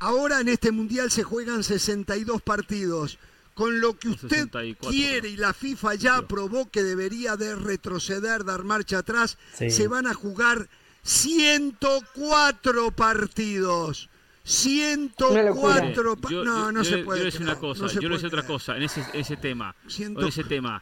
Ahora 0.00 0.40
en 0.40 0.48
este 0.48 0.70
mundial 0.70 1.10
se 1.10 1.24
juegan 1.24 1.64
62 1.64 2.42
partidos. 2.42 3.18
Con 3.54 3.80
lo 3.80 3.98
que 3.98 4.10
usted 4.10 4.48
quiere 4.88 5.30
y 5.30 5.36
la 5.36 5.52
FIFA 5.52 5.96
ya 5.96 6.16
aprobó 6.18 6.70
que 6.70 6.84
debería 6.84 7.36
de 7.36 7.56
retroceder, 7.56 8.44
dar 8.44 8.62
marcha 8.62 8.98
atrás, 8.98 9.36
se 9.52 9.88
van 9.88 10.06
a 10.06 10.14
jugar 10.14 10.68
104 11.02 12.92
partidos. 12.92 14.08
104 14.44 16.16
partidos. 16.16 16.46
no, 16.46 16.70
no 16.70 16.84
se 16.84 16.98
puede. 16.98 17.18
Yo 17.18 17.24
le 17.24 17.30
decir 17.32 17.42
una 17.42 17.56
cosa, 17.56 17.86
yo 17.88 18.00
le 18.08 18.10
decir 18.10 18.28
otra 18.28 18.46
cosa 18.46 18.76
en 18.76 18.84
ese, 18.84 19.04
ese 19.12 19.36
tema. 19.36 19.74
En 19.98 20.16
ese 20.24 20.44
tema. 20.44 20.80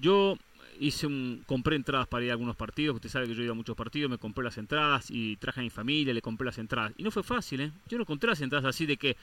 Yo 0.00 0.36
hice 0.80 1.06
un, 1.06 1.42
compré 1.46 1.76
entradas 1.76 2.06
para 2.06 2.24
ir 2.24 2.30
a 2.30 2.34
algunos 2.34 2.56
partidos, 2.56 2.96
usted 2.96 3.08
sabe 3.08 3.26
que 3.26 3.34
yo 3.34 3.40
he 3.40 3.44
ido 3.44 3.52
a 3.52 3.56
muchos 3.56 3.76
partidos, 3.76 4.10
me 4.10 4.18
compré 4.18 4.44
las 4.44 4.58
entradas 4.58 5.06
y 5.10 5.36
traje 5.36 5.60
a 5.60 5.62
mi 5.62 5.70
familia, 5.70 6.14
le 6.14 6.22
compré 6.22 6.46
las 6.46 6.58
entradas. 6.58 6.92
Y 6.96 7.02
no 7.02 7.10
fue 7.10 7.22
fácil, 7.22 7.60
¿eh? 7.60 7.72
Yo 7.88 7.98
no 7.98 8.02
encontré 8.02 8.28
las 8.28 8.40
entradas 8.40 8.66
así 8.66 8.86
de 8.86 8.96
que, 8.96 9.16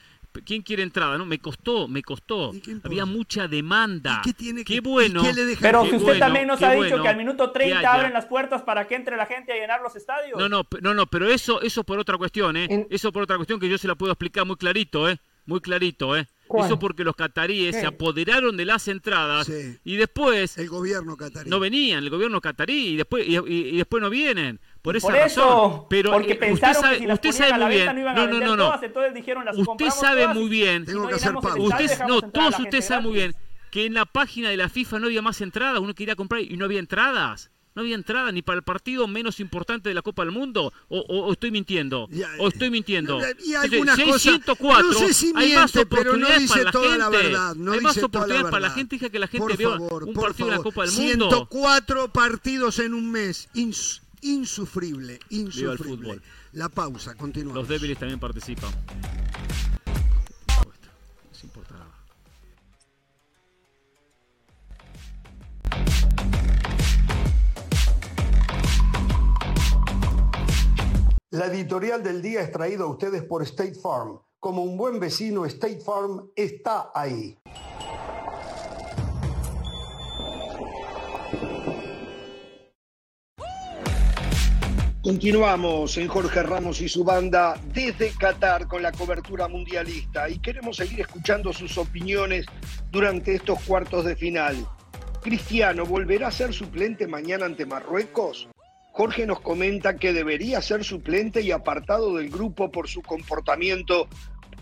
¿quién 0.44 0.62
quiere 0.62 0.82
entrada? 0.82 1.18
No, 1.18 1.26
me 1.26 1.38
costó, 1.38 1.88
me 1.88 2.02
costó. 2.02 2.52
Había 2.84 3.06
mucha 3.06 3.48
demanda. 3.48 4.20
¿Qué, 4.22 4.32
tiene 4.32 4.64
qué 4.64 4.80
bueno. 4.80 5.22
Pero 5.60 5.86
si 5.86 5.96
usted 5.96 6.18
también 6.18 6.46
nos 6.46 6.62
ha 6.62 6.72
dicho 6.72 7.02
que 7.02 7.08
al 7.08 7.16
minuto 7.16 7.50
30 7.50 7.92
abren 7.92 8.12
las 8.12 8.26
puertas 8.26 8.62
para 8.62 8.86
que 8.86 8.94
entre 8.94 9.16
la 9.16 9.26
gente 9.26 9.52
a 9.52 9.56
llenar 9.56 9.80
los 9.80 9.96
estadios. 9.96 10.38
No, 10.38 10.48
no, 10.48 10.66
no, 10.80 10.94
no 10.94 11.06
pero 11.06 11.28
eso, 11.28 11.60
eso 11.62 11.84
por 11.84 11.98
otra 11.98 12.18
cuestión, 12.18 12.56
¿eh? 12.56 12.86
Eso 12.90 13.12
por 13.12 13.22
otra 13.22 13.36
cuestión 13.36 13.60
que 13.60 13.68
yo 13.68 13.78
se 13.78 13.88
la 13.88 13.94
puedo 13.94 14.12
explicar 14.12 14.44
muy 14.44 14.56
clarito, 14.56 15.08
¿eh? 15.08 15.18
Muy 15.46 15.60
clarito, 15.60 16.16
¿eh? 16.16 16.26
Eso 16.64 16.78
porque 16.78 17.04
los 17.04 17.16
cataríes 17.16 17.76
se 17.76 17.86
apoderaron 17.86 18.56
de 18.56 18.64
las 18.64 18.88
entradas 18.88 19.50
y 19.84 19.96
después 19.96 20.58
el 20.58 20.68
gobierno 20.68 21.16
catarí 21.16 21.48
no 21.50 21.60
venían, 21.60 22.02
el 22.02 22.10
gobierno 22.10 22.40
catarí 22.40 22.88
y 22.88 22.96
después 22.96 23.24
y, 23.26 23.76
después 23.76 24.02
no 24.02 24.10
vienen. 24.10 24.60
Por 24.82 24.96
esa 24.96 25.10
razón. 25.10 25.86
Pero 25.90 26.12
porque 26.12 26.38
eh, 26.40 26.52
usted 26.52 26.74
sabe, 26.74 27.12
usted 27.12 27.32
sabe 27.32 27.64
muy 27.64 27.74
bien. 27.74 28.04
No, 28.04 28.26
no, 28.28 28.40
no, 28.40 28.56
no. 28.56 28.82
entonces 28.82 29.14
dijeron 29.14 29.44
las 29.44 29.56
usted 29.56 29.90
sabe 29.90 30.28
muy 30.28 30.48
bien. 30.48 30.84
Tengo 30.84 31.08
que 31.08 31.14
hacer 31.14 31.34
Usted, 31.36 32.06
no, 32.06 32.22
todos 32.22 32.58
ustedes 32.60 32.84
saben 32.84 33.04
muy 33.04 33.14
bien 33.14 33.34
que 33.70 33.86
en 33.86 33.94
la 33.94 34.06
página 34.06 34.48
de 34.48 34.56
la 34.56 34.68
FIFA 34.68 35.00
no 35.00 35.06
había 35.06 35.22
más 35.22 35.40
entradas, 35.40 35.80
uno 35.80 35.94
quería 35.94 36.16
comprar 36.16 36.40
y 36.40 36.56
no 36.56 36.64
había 36.64 36.78
entradas. 36.78 37.50
No 37.76 37.82
había 37.82 37.94
entrada 37.94 38.32
ni 38.32 38.40
para 38.40 38.56
el 38.56 38.62
partido 38.62 39.06
menos 39.06 39.38
importante 39.38 39.90
de 39.90 39.94
la 39.94 40.00
Copa 40.00 40.24
del 40.24 40.32
Mundo. 40.32 40.72
¿O, 40.88 41.30
estoy 41.30 41.50
mintiendo? 41.50 42.08
¿O 42.38 42.48
estoy 42.48 42.70
mintiendo? 42.70 43.20
Y 43.44 43.52
algunas 43.52 43.96
604, 43.96 44.82
no 44.82 44.92
sé 44.94 45.12
si 45.12 45.26
miente, 45.26 45.42
hay 45.42 45.54
más 45.56 45.76
oportunidades 45.76 46.48
para 46.48 46.62
la 46.64 46.72
gente. 46.72 46.98
La 46.98 47.08
verdad, 47.10 47.54
no 47.54 47.72
hay 47.72 47.80
más 47.80 47.98
oportunidades 47.98 48.50
para 48.50 48.60
la 48.60 48.70
gente. 48.70 48.98
Que 48.98 49.18
la 49.18 49.26
gente 49.26 49.56
vio 49.58 49.74
un 49.76 50.14
partido 50.14 50.48
de 50.48 50.56
la 50.56 50.62
Copa 50.62 50.86
del 50.86 50.92
Mundo. 50.92 51.28
104 51.28 52.12
partidos 52.12 52.78
en 52.78 52.94
un 52.94 53.10
mes. 53.10 53.50
insufrible, 54.22 55.20
insufrible. 55.28 56.20
La 56.52 56.70
pausa, 56.70 57.14
continuamos. 57.14 57.60
Los 57.60 57.68
débiles 57.68 57.98
también 57.98 58.18
participan. 58.18 58.72
La 71.36 71.48
editorial 71.48 72.02
del 72.02 72.22
día 72.22 72.40
es 72.40 72.50
traída 72.50 72.84
a 72.84 72.86
ustedes 72.86 73.22
por 73.22 73.42
State 73.42 73.74
Farm. 73.74 74.18
Como 74.40 74.62
un 74.62 74.78
buen 74.78 74.98
vecino, 74.98 75.44
State 75.44 75.80
Farm 75.80 76.30
está 76.34 76.90
ahí. 76.94 77.36
Continuamos 85.02 85.98
en 85.98 86.08
Jorge 86.08 86.42
Ramos 86.42 86.80
y 86.80 86.88
su 86.88 87.04
banda 87.04 87.60
desde 87.66 88.12
Qatar 88.18 88.66
con 88.66 88.82
la 88.82 88.92
cobertura 88.92 89.46
mundialista 89.46 90.30
y 90.30 90.38
queremos 90.38 90.78
seguir 90.78 91.02
escuchando 91.02 91.52
sus 91.52 91.76
opiniones 91.76 92.46
durante 92.90 93.34
estos 93.34 93.62
cuartos 93.64 94.06
de 94.06 94.16
final. 94.16 94.56
Cristiano, 95.20 95.84
¿volverá 95.84 96.28
a 96.28 96.32
ser 96.32 96.54
suplente 96.54 97.06
mañana 97.06 97.44
ante 97.44 97.66
Marruecos? 97.66 98.48
Jorge 98.96 99.26
nos 99.26 99.40
comenta 99.40 99.98
que 99.98 100.14
debería 100.14 100.62
ser 100.62 100.82
suplente 100.82 101.42
y 101.42 101.50
apartado 101.50 102.16
del 102.16 102.30
grupo 102.30 102.70
por 102.70 102.88
su 102.88 103.02
comportamiento 103.02 104.08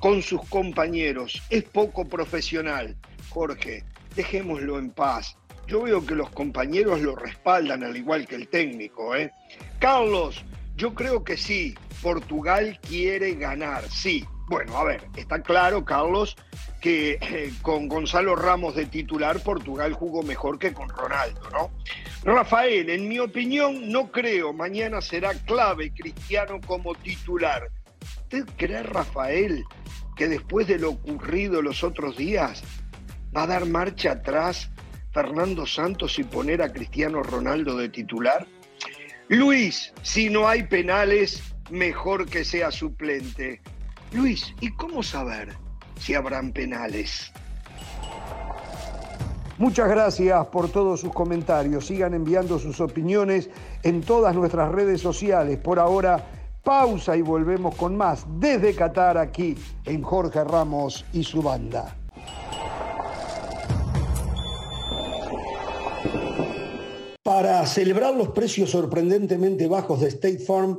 con 0.00 0.22
sus 0.22 0.44
compañeros. 0.48 1.40
Es 1.50 1.62
poco 1.62 2.08
profesional. 2.08 2.96
Jorge, 3.28 3.84
dejémoslo 4.16 4.80
en 4.80 4.90
paz. 4.90 5.38
Yo 5.68 5.82
veo 5.82 6.04
que 6.04 6.16
los 6.16 6.30
compañeros 6.30 7.00
lo 7.00 7.14
respaldan 7.14 7.84
al 7.84 7.96
igual 7.96 8.26
que 8.26 8.34
el 8.34 8.48
técnico. 8.48 9.14
¿eh? 9.14 9.30
Carlos, 9.78 10.44
yo 10.74 10.94
creo 10.94 11.22
que 11.22 11.36
sí. 11.36 11.76
Portugal 12.02 12.80
quiere 12.82 13.36
ganar, 13.36 13.88
sí. 13.88 14.24
Bueno, 14.48 14.76
a 14.76 14.82
ver, 14.82 15.06
está 15.14 15.42
claro, 15.42 15.84
Carlos, 15.84 16.34
que 16.84 17.18
eh, 17.18 17.50
con 17.62 17.88
Gonzalo 17.88 18.36
Ramos 18.36 18.74
de 18.74 18.84
titular 18.84 19.40
Portugal 19.42 19.94
jugó 19.94 20.22
mejor 20.22 20.58
que 20.58 20.74
con 20.74 20.90
Ronaldo, 20.90 21.40
¿no? 21.50 21.70
Rafael, 22.30 22.90
en 22.90 23.08
mi 23.08 23.18
opinión, 23.18 23.90
no 23.90 24.12
creo. 24.12 24.52
Mañana 24.52 25.00
será 25.00 25.32
clave 25.32 25.94
Cristiano 25.94 26.60
como 26.66 26.94
titular. 26.94 27.70
¿Usted 28.18 28.44
cree, 28.58 28.82
Rafael, 28.82 29.64
que 30.14 30.28
después 30.28 30.66
de 30.66 30.78
lo 30.78 30.90
ocurrido 30.90 31.62
los 31.62 31.82
otros 31.82 32.18
días 32.18 32.62
va 33.34 33.44
a 33.44 33.46
dar 33.46 33.64
marcha 33.64 34.12
atrás 34.12 34.70
Fernando 35.14 35.64
Santos 35.64 36.18
y 36.18 36.24
poner 36.24 36.60
a 36.60 36.70
Cristiano 36.70 37.22
Ronaldo 37.22 37.78
de 37.78 37.88
titular? 37.88 38.46
Luis, 39.28 39.94
si 40.02 40.28
no 40.28 40.46
hay 40.46 40.64
penales, 40.64 41.54
mejor 41.70 42.28
que 42.28 42.44
sea 42.44 42.70
suplente. 42.70 43.62
Luis, 44.12 44.54
¿y 44.60 44.70
cómo 44.72 45.02
saber 45.02 45.63
si 46.04 46.14
habrán 46.14 46.52
penales? 46.52 47.32
Muchas 49.56 49.88
gracias 49.88 50.46
por 50.48 50.68
todos 50.68 51.00
sus 51.00 51.12
comentarios. 51.14 51.86
Sigan 51.86 52.12
enviando 52.12 52.58
sus 52.58 52.80
opiniones 52.80 53.48
en 53.82 54.02
todas 54.02 54.34
nuestras 54.34 54.70
redes 54.70 55.00
sociales. 55.00 55.58
Por 55.58 55.78
ahora, 55.78 56.22
pausa 56.62 57.16
y 57.16 57.22
volvemos 57.22 57.74
con 57.76 57.96
más 57.96 58.26
desde 58.38 58.74
Qatar 58.74 59.16
aquí 59.16 59.56
en 59.86 60.02
Jorge 60.02 60.44
Ramos 60.44 61.06
y 61.12 61.24
su 61.24 61.40
banda. 61.40 61.96
Para 67.22 67.64
celebrar 67.64 68.14
los 68.14 68.28
precios 68.28 68.70
sorprendentemente 68.70 69.66
bajos 69.66 70.02
de 70.02 70.08
State 70.08 70.40
Farm, 70.40 70.78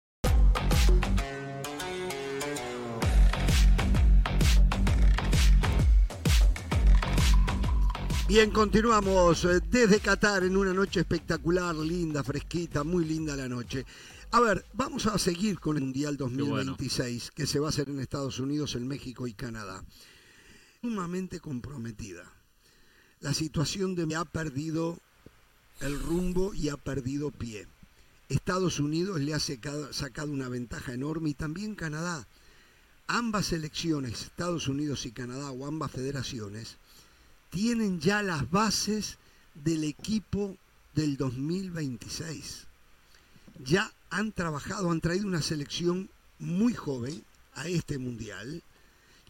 Bien, 8.31 8.49
continuamos 8.49 9.43
eh, 9.43 9.59
desde 9.69 9.99
Qatar 9.99 10.45
en 10.45 10.55
una 10.55 10.73
noche 10.73 11.01
espectacular, 11.01 11.75
linda, 11.75 12.23
fresquita, 12.23 12.81
muy 12.85 13.03
linda 13.03 13.35
la 13.35 13.49
noche. 13.49 13.85
A 14.31 14.39
ver, 14.39 14.63
vamos 14.71 15.05
a 15.05 15.17
seguir 15.17 15.59
con 15.59 15.75
el 15.75 15.83
Mundial 15.83 16.15
2026 16.15 17.31
que 17.31 17.45
se 17.45 17.59
va 17.59 17.65
a 17.65 17.69
hacer 17.71 17.89
en 17.89 17.99
Estados 17.99 18.39
Unidos, 18.39 18.75
en 18.75 18.87
México 18.87 19.27
y 19.27 19.33
Canadá. 19.33 19.83
Sumamente 20.79 21.41
comprometida. 21.41 22.23
La 23.19 23.33
situación 23.33 23.95
de 23.95 24.15
ha 24.15 24.23
perdido 24.23 24.97
el 25.81 25.99
rumbo 25.99 26.53
y 26.53 26.69
ha 26.69 26.77
perdido 26.77 27.31
pie. 27.31 27.67
Estados 28.29 28.79
Unidos 28.79 29.19
le 29.19 29.33
ha 29.33 29.41
sacado 29.41 30.31
una 30.31 30.47
ventaja 30.47 30.93
enorme 30.93 31.31
y 31.31 31.33
también 31.33 31.75
Canadá. 31.75 32.25
Ambas 33.07 33.47
selecciones, 33.47 34.21
Estados 34.21 34.69
Unidos 34.69 35.05
y 35.05 35.11
Canadá 35.11 35.51
o 35.51 35.65
ambas 35.65 35.91
federaciones, 35.91 36.77
tienen 37.51 37.99
ya 37.99 38.23
las 38.23 38.49
bases 38.49 39.17
del 39.53 39.83
equipo 39.83 40.57
del 40.95 41.17
2026. 41.17 42.65
Ya 43.63 43.91
han 44.09 44.31
trabajado, 44.31 44.89
han 44.89 45.01
traído 45.01 45.27
una 45.27 45.41
selección 45.41 46.09
muy 46.39 46.73
joven 46.73 47.23
a 47.53 47.67
este 47.67 47.99
mundial. 47.99 48.63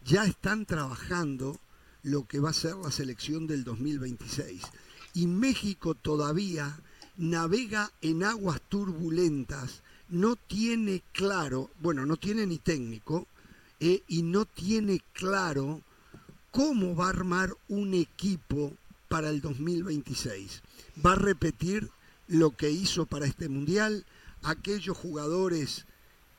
Ya 0.04 0.24
están 0.24 0.64
trabajando 0.64 1.58
lo 2.02 2.26
que 2.26 2.40
va 2.40 2.50
a 2.50 2.54
ser 2.54 2.76
la 2.76 2.90
selección 2.90 3.46
del 3.46 3.64
2026. 3.64 4.62
Y 5.14 5.26
México 5.26 5.94
todavía 5.94 6.78
navega 7.16 7.92
en 8.00 8.22
aguas 8.24 8.60
turbulentas, 8.68 9.82
no 10.08 10.36
tiene 10.36 11.02
claro, 11.12 11.70
bueno, 11.80 12.06
no 12.06 12.16
tiene 12.16 12.46
ni 12.46 12.58
técnico, 12.58 13.26
eh, 13.80 14.02
y 14.06 14.22
no 14.22 14.44
tiene 14.44 15.02
claro 15.12 15.82
cómo 16.52 16.94
va 16.94 17.06
a 17.06 17.10
armar 17.10 17.56
un 17.68 17.94
equipo 17.94 18.76
para 19.08 19.30
el 19.30 19.40
2026. 19.40 20.62
Va 21.04 21.12
a 21.12 21.16
repetir 21.16 21.90
lo 22.28 22.50
que 22.50 22.70
hizo 22.70 23.06
para 23.06 23.26
este 23.26 23.48
mundial, 23.48 24.04
aquellos 24.42 24.96
jugadores 24.96 25.86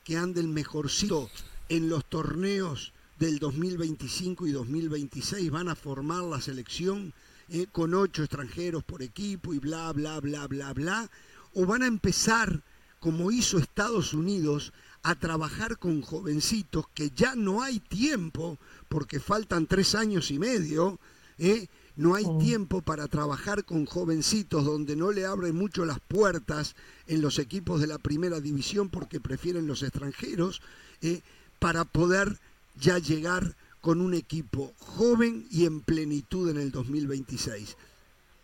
que 0.04 0.16
anden 0.16 0.54
mejorcito 0.54 1.28
en 1.68 1.88
los 1.88 2.04
torneos 2.04 2.92
del 3.18 3.38
2025 3.38 4.46
y 4.46 4.52
2026 4.52 5.50
van 5.50 5.68
a 5.68 5.74
formar 5.74 6.22
la 6.22 6.40
selección 6.40 7.12
eh, 7.48 7.66
con 7.70 7.94
ocho 7.94 8.22
extranjeros 8.22 8.84
por 8.84 9.02
equipo 9.02 9.52
y 9.52 9.58
bla, 9.58 9.92
bla, 9.92 10.20
bla, 10.20 10.46
bla, 10.46 10.72
bla, 10.72 11.10
o 11.54 11.66
van 11.66 11.82
a 11.82 11.86
empezar, 11.86 12.62
como 13.00 13.30
hizo 13.30 13.58
Estados 13.58 14.14
Unidos, 14.14 14.72
a 15.02 15.14
trabajar 15.14 15.78
con 15.78 16.00
jovencitos 16.00 16.86
que 16.94 17.10
ya 17.10 17.34
no 17.34 17.62
hay 17.62 17.78
tiempo, 17.78 18.58
porque 18.94 19.18
faltan 19.18 19.66
tres 19.66 19.96
años 19.96 20.30
y 20.30 20.38
medio, 20.38 21.00
¿eh? 21.38 21.66
no 21.96 22.14
hay 22.14 22.24
tiempo 22.38 22.80
para 22.80 23.08
trabajar 23.08 23.64
con 23.64 23.86
jovencitos 23.86 24.64
donde 24.64 24.94
no 24.94 25.10
le 25.10 25.26
abren 25.26 25.56
mucho 25.56 25.84
las 25.84 25.98
puertas 25.98 26.76
en 27.08 27.20
los 27.20 27.40
equipos 27.40 27.80
de 27.80 27.88
la 27.88 27.98
primera 27.98 28.38
división 28.38 28.90
porque 28.90 29.18
prefieren 29.18 29.66
los 29.66 29.82
extranjeros, 29.82 30.62
¿eh? 31.02 31.22
para 31.58 31.84
poder 31.84 32.38
ya 32.76 32.98
llegar 32.98 33.56
con 33.80 34.00
un 34.00 34.14
equipo 34.14 34.72
joven 34.78 35.48
y 35.50 35.64
en 35.64 35.80
plenitud 35.80 36.48
en 36.48 36.58
el 36.58 36.70
2026. 36.70 37.76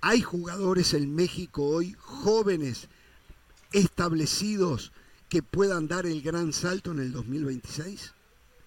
Hay 0.00 0.20
jugadores 0.20 0.94
en 0.94 1.14
México 1.14 1.62
hoy 1.64 1.94
jóvenes, 2.00 2.88
establecidos, 3.70 4.90
que 5.28 5.44
puedan 5.44 5.86
dar 5.86 6.06
el 6.06 6.22
gran 6.22 6.52
salto 6.52 6.90
en 6.90 6.98
el 6.98 7.12
2026? 7.12 8.14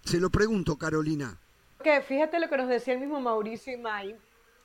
Se 0.06 0.22
lo 0.22 0.30
pregunto, 0.30 0.78
Carolina. 0.78 1.38
Que 1.84 2.02
fíjate 2.02 2.40
lo 2.40 2.48
que 2.48 2.56
nos 2.56 2.70
decía 2.70 2.94
el 2.94 3.02
mismo 3.02 3.20
Mauricio 3.20 3.74
Imay 3.74 4.16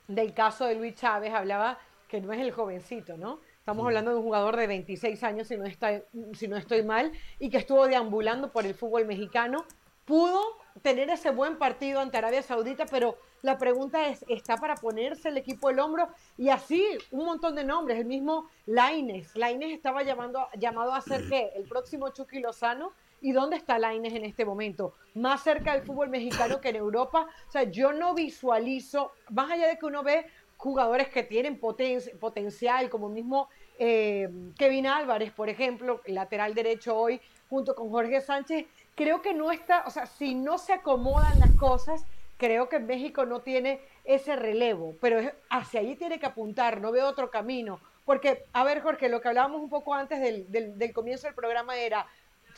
del 0.07 0.33
caso 0.35 0.67
de 0.67 0.77
Luis 0.77 0.95
Chávez, 0.95 1.35
hablaba 1.35 1.79
que 2.07 2.21
no 2.21 2.33
es 2.33 2.41
el 2.41 2.53
jovencito, 2.53 3.17
¿no? 3.17 3.41
Estamos 3.59 3.85
hablando 3.85 4.13
de 4.13 4.19
un 4.19 4.23
jugador 4.23 4.57
de 4.57 4.69
26 4.69 5.23
años, 5.25 5.49
si 5.49 5.57
no, 5.57 5.67
está, 5.67 6.01
si 6.33 6.47
no 6.47 6.57
estoy 6.57 6.85
mal, 6.85 7.11
y 7.41 7.51
que 7.51 7.59
estuvo 7.59 7.89
deambulando 7.89 8.53
por 8.53 8.65
el 8.65 8.75
fútbol 8.75 9.05
mexicano. 9.05 9.67
Pudo 10.05 10.41
tener 10.81 11.11
ese 11.11 11.31
buen 11.31 11.59
partido 11.59 12.01
ante 12.01 12.17
Arabia 12.17 12.41
Saudita, 12.41 12.87
pero 12.87 13.19
la 13.43 13.59
pregunta 13.59 14.07
es, 14.07 14.25
¿está 14.29 14.57
para 14.57 14.77
ponerse 14.77 15.29
el 15.29 15.37
equipo 15.37 15.71
el 15.71 15.81
hombro? 15.81 16.09
Y 16.39 16.49
así, 16.51 16.87
un 17.11 17.27
montón 17.27 17.57
de 17.57 17.65
nombres, 17.65 17.99
el 17.99 18.07
mismo 18.07 18.49
Laines. 18.65 19.35
Laines 19.37 19.73
estaba 19.73 20.05
llamando, 20.05 20.47
llamado 20.57 20.95
a 20.95 21.01
ser 21.01 21.29
qué? 21.29 21.51
El 21.57 21.65
próximo 21.65 22.11
Chucky 22.11 22.39
Lozano. 22.41 22.93
¿Y 23.21 23.33
dónde 23.33 23.57
está 23.57 23.79
Laines 23.79 24.15
en 24.15 24.25
este 24.25 24.45
momento? 24.45 24.95
Más 25.15 25.43
cerca 25.43 25.75
del 25.75 25.83
fútbol 25.83 26.09
mexicano 26.09 26.61
que 26.61 26.69
en 26.69 26.77
Europa. 26.77 27.27
O 27.49 27.51
sea, 27.51 27.65
yo 27.65 27.93
no 27.93 28.15
visualizo, 28.15 29.13
más 29.31 29.51
allá 29.51 29.67
de 29.69 29.79
que 29.79 29.87
uno 29.87 30.03
ve 30.03 30.27
jugadores 30.57 31.09
que 31.09 31.23
tienen 31.23 31.59
potencial, 31.59 32.91
como 32.91 33.09
mismo 33.09 33.49
eh, 33.79 34.29
Kevin 34.59 34.87
Álvarez, 34.87 35.33
por 35.33 35.49
ejemplo, 35.49 36.01
lateral 36.07 36.55
derecho 36.55 36.97
hoy, 36.97 37.21
junto 37.49 37.75
con 37.75 37.91
Jorge 37.91 38.21
Sánchez, 38.21 38.67
creo 38.95 39.23
que 39.23 39.35
no 39.35 39.53
está, 39.53 39.85
o 39.87 39.91
sea, 39.91 40.07
si 40.07 40.35
no 40.35 40.59
se 40.59 40.73
acomodan 40.73 41.39
las 41.39 41.53
cosas, 41.53 42.05
creo 42.37 42.69
que 42.69 42.79
México 42.79 43.25
no 43.25 43.41
tiene 43.41 43.81
ese 44.05 44.37
relevo, 44.37 44.97
pero 45.01 45.21
hacia 45.51 45.81
allí 45.81 45.97
tiene 45.97 46.19
que 46.19 46.27
apuntar, 46.27 46.81
no 46.81 46.93
veo 46.93 47.07
otro 47.09 47.31
camino. 47.31 47.81
Porque, 48.09 48.47
a 48.55 48.65
ver, 48.65 48.81
Jorge, 48.81 49.11
lo 49.11 49.21
que 49.21 49.29
hablábamos 49.29 49.61
un 49.61 49.69
poco 49.69 49.93
antes 49.93 50.19
del, 50.19 50.93
comienzo 50.95 51.27
del 51.27 51.35
programa 51.35 51.77
era, 51.77 52.07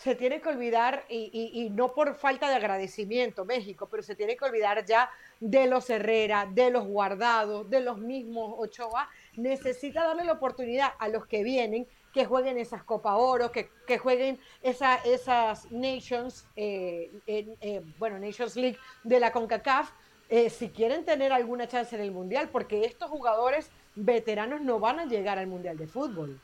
se 0.02 0.14
tiene 0.14 0.40
que 0.40 0.48
olvidar, 0.48 1.04
y, 1.10 1.68
no 1.72 1.92
por 1.92 2.14
falta 2.14 2.48
de 2.48 2.54
agradecimiento 2.54 3.44
México, 3.44 3.86
pero 3.90 4.02
se 4.02 4.14
tiene 4.14 4.34
que 4.34 4.46
olvidar 4.46 4.82
ya 4.86 5.10
de 5.40 5.66
los 5.66 5.90
Herrera, 5.90 6.48
de 6.50 6.70
los 6.70 6.86
Guardados, 6.86 7.68
de 7.68 7.80
los 7.80 7.98
mismos 7.98 8.54
Ochoa, 8.56 9.10
necesita 9.36 10.04
darle 10.04 10.24
la 10.24 10.32
oportunidad 10.32 10.92
a 10.98 11.08
los 11.08 11.26
que 11.26 11.42
vienen 11.42 11.86
que 12.14 12.24
jueguen 12.24 12.56
esas 12.56 12.82
Copa 12.82 13.16
Oro, 13.16 13.52
que, 13.52 13.70
que 13.86 13.98
jueguen 13.98 14.40
esa, 14.62 14.96
esas 14.96 15.70
Nations, 15.70 16.46
eh, 16.56 17.10
eh, 17.26 17.82
bueno, 17.98 18.18
Nations 18.18 18.56
League 18.56 18.78
de 19.04 19.20
la 19.20 19.32
CONCACAF, 19.32 19.90
eh, 20.30 20.48
si 20.48 20.70
quieren 20.70 21.04
tener 21.04 21.30
alguna 21.30 21.68
chance 21.68 21.94
en 21.94 22.00
el 22.00 22.10
Mundial, 22.10 22.48
porque 22.50 22.86
estos 22.86 23.10
jugadores 23.10 23.70
veteranos 23.94 24.62
no 24.62 24.80
van 24.80 24.98
a 24.98 25.04
llegar 25.04 25.38
al 25.38 25.46
Mundial 25.46 25.76
de 25.76 25.86
Fútbol. 25.86 26.40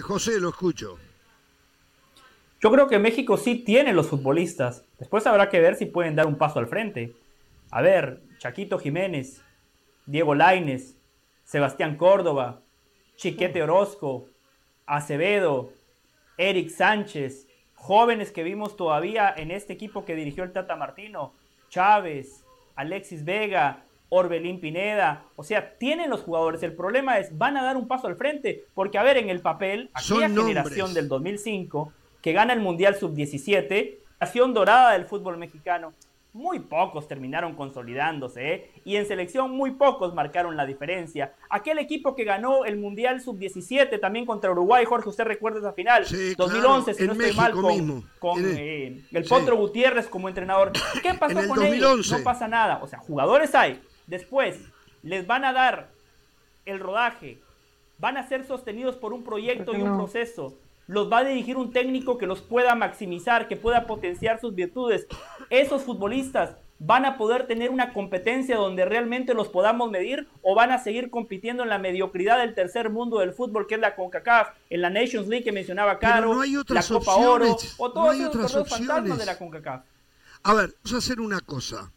José, 0.00 0.40
lo 0.40 0.48
escucho. 0.48 0.98
Yo 2.62 2.70
creo 2.70 2.86
que 2.86 3.00
México 3.00 3.36
sí 3.36 3.56
tiene 3.56 3.92
los 3.92 4.06
futbolistas. 4.08 4.84
Después 5.00 5.26
habrá 5.26 5.48
que 5.48 5.58
ver 5.58 5.74
si 5.74 5.86
pueden 5.86 6.14
dar 6.14 6.28
un 6.28 6.38
paso 6.38 6.60
al 6.60 6.68
frente. 6.68 7.12
A 7.72 7.82
ver, 7.82 8.22
Chaquito 8.38 8.78
Jiménez, 8.78 9.42
Diego 10.06 10.36
Laines, 10.36 10.96
Sebastián 11.42 11.96
Córdoba, 11.96 12.60
Chiquete 13.16 13.64
Orozco, 13.64 14.28
Acevedo, 14.86 15.72
Eric 16.38 16.68
Sánchez, 16.68 17.48
jóvenes 17.74 18.30
que 18.30 18.44
vimos 18.44 18.76
todavía 18.76 19.34
en 19.36 19.50
este 19.50 19.72
equipo 19.72 20.04
que 20.04 20.14
dirigió 20.14 20.44
el 20.44 20.52
Tata 20.52 20.76
Martino, 20.76 21.32
Chávez, 21.68 22.44
Alexis 22.76 23.24
Vega, 23.24 23.82
Orbelín 24.08 24.60
Pineda, 24.60 25.24
o 25.34 25.42
sea, 25.42 25.78
tienen 25.78 26.10
los 26.10 26.20
jugadores. 26.20 26.62
El 26.62 26.76
problema 26.76 27.18
es, 27.18 27.36
van 27.36 27.56
a 27.56 27.64
dar 27.64 27.76
un 27.76 27.88
paso 27.88 28.06
al 28.06 28.14
frente, 28.14 28.66
porque 28.72 28.98
a 28.98 29.02
ver, 29.02 29.16
en 29.16 29.30
el 29.30 29.40
papel, 29.40 29.90
aquella 29.94 30.28
generación 30.28 30.94
del 30.94 31.08
2005 31.08 31.92
que 32.22 32.32
gana 32.32 32.52
el 32.54 32.60
Mundial 32.60 32.94
Sub-17, 32.94 33.98
generación 34.22 34.54
dorada 34.54 34.92
del 34.92 35.04
fútbol 35.04 35.36
mexicano, 35.36 35.92
muy 36.32 36.60
pocos 36.60 37.08
terminaron 37.08 37.54
consolidándose 37.54 38.54
¿eh? 38.54 38.70
y 38.84 38.96
en 38.96 39.06
selección 39.06 39.50
muy 39.50 39.72
pocos 39.72 40.14
marcaron 40.14 40.56
la 40.56 40.64
diferencia. 40.64 41.34
Aquel 41.50 41.78
equipo 41.78 42.14
que 42.14 42.24
ganó 42.24 42.64
el 42.64 42.78
Mundial 42.78 43.20
Sub-17 43.20 44.00
también 44.00 44.24
contra 44.24 44.50
Uruguay, 44.50 44.84
Jorge, 44.86 45.08
usted 45.10 45.24
recuerda 45.24 45.58
esa 45.58 45.72
final, 45.72 46.06
2011, 46.36 46.94
si 46.94 47.06
no 47.06 47.12
estoy 47.12 47.34
mal, 47.34 47.52
con, 48.18 48.44
el, 48.44 49.04
eh, 49.12 49.24
Potro 49.28 49.56
Gutiérrez 49.56 50.06
como 50.06 50.28
entrenador. 50.28 50.72
¿Qué 51.02 51.12
pasó 51.14 51.46
con 51.48 51.62
ellos? 51.64 52.10
No 52.10 52.22
pasa 52.22 52.48
nada. 52.48 52.78
O 52.82 52.86
sea, 52.86 52.98
jugadores 52.98 53.54
hay. 53.54 53.82
Después, 54.06 54.58
les 55.02 55.26
van 55.26 55.44
a 55.44 55.52
dar 55.52 55.90
el 56.64 56.80
rodaje, 56.80 57.40
van 57.98 58.16
a 58.16 58.26
ser 58.26 58.46
sostenidos 58.46 58.96
por 58.96 59.12
un 59.12 59.22
proyecto 59.22 59.76
y 59.76 59.82
un 59.82 59.96
proceso 59.96 60.56
los 60.92 61.10
va 61.10 61.18
a 61.18 61.24
dirigir 61.24 61.56
un 61.56 61.72
técnico 61.72 62.18
que 62.18 62.26
los 62.26 62.42
pueda 62.42 62.74
maximizar, 62.74 63.48
que 63.48 63.56
pueda 63.56 63.86
potenciar 63.86 64.40
sus 64.40 64.54
virtudes. 64.54 65.06
Esos 65.48 65.82
futbolistas 65.82 66.56
van 66.78 67.06
a 67.06 67.16
poder 67.16 67.46
tener 67.46 67.70
una 67.70 67.94
competencia 67.94 68.56
donde 68.56 68.84
realmente 68.84 69.32
los 69.32 69.48
podamos 69.48 69.90
medir 69.90 70.28
o 70.42 70.54
van 70.54 70.70
a 70.70 70.78
seguir 70.78 71.08
compitiendo 71.10 71.62
en 71.62 71.70
la 71.70 71.78
mediocridad 71.78 72.38
del 72.38 72.54
tercer 72.54 72.90
mundo 72.90 73.20
del 73.20 73.32
fútbol 73.32 73.66
que 73.66 73.76
es 73.76 73.80
la 73.80 73.94
CONCACAF, 73.94 74.48
en 74.68 74.82
la 74.82 74.90
Nations 74.90 75.28
League 75.28 75.44
que 75.44 75.52
mencionaba 75.52 75.98
Caro, 75.98 76.42
la 76.68 76.82
Copa 76.82 77.16
Oro 77.16 77.56
o 77.78 77.92
todos 77.92 78.16
esos 78.16 78.32
torneos 78.32 78.68
fantasmas 78.68 79.18
de 79.18 79.26
la 79.26 79.38
CONCACAF. 79.38 79.84
A 80.42 80.54
ver, 80.54 80.74
vamos 80.82 80.92
a 80.92 80.98
hacer 80.98 81.20
una 81.20 81.40
cosa. 81.40 81.90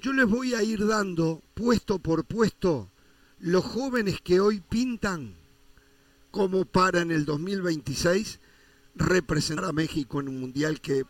Yo 0.00 0.12
les 0.14 0.26
voy 0.26 0.54
a 0.54 0.62
ir 0.62 0.86
dando 0.86 1.42
puesto 1.52 1.98
por 1.98 2.24
puesto 2.24 2.88
los 3.40 3.64
jóvenes 3.64 4.20
que 4.22 4.40
hoy 4.40 4.60
pintan 4.60 5.34
como 6.36 6.66
para 6.66 7.00
en 7.00 7.10
el 7.10 7.24
2026 7.24 8.40
representar 8.94 9.64
a 9.64 9.72
México 9.72 10.20
en 10.20 10.28
un 10.28 10.38
mundial 10.38 10.82
que 10.82 11.04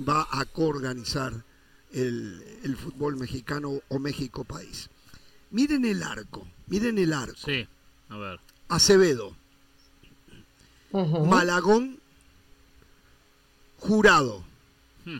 va 0.00 0.26
a 0.28 0.44
coorganizar 0.44 1.44
el, 1.92 2.42
el 2.64 2.76
fútbol 2.76 3.16
mexicano 3.16 3.78
o 3.88 3.98
México 4.00 4.42
país. 4.42 4.90
Miren 5.52 5.84
el 5.84 6.02
arco, 6.02 6.48
miren 6.66 6.98
el 6.98 7.12
arco. 7.12 7.36
Sí, 7.36 7.64
a 8.08 8.16
ver. 8.16 8.40
Acevedo, 8.66 9.36
Malagón, 10.90 12.00
Jurado. 13.78 14.42
Hmm, 15.04 15.18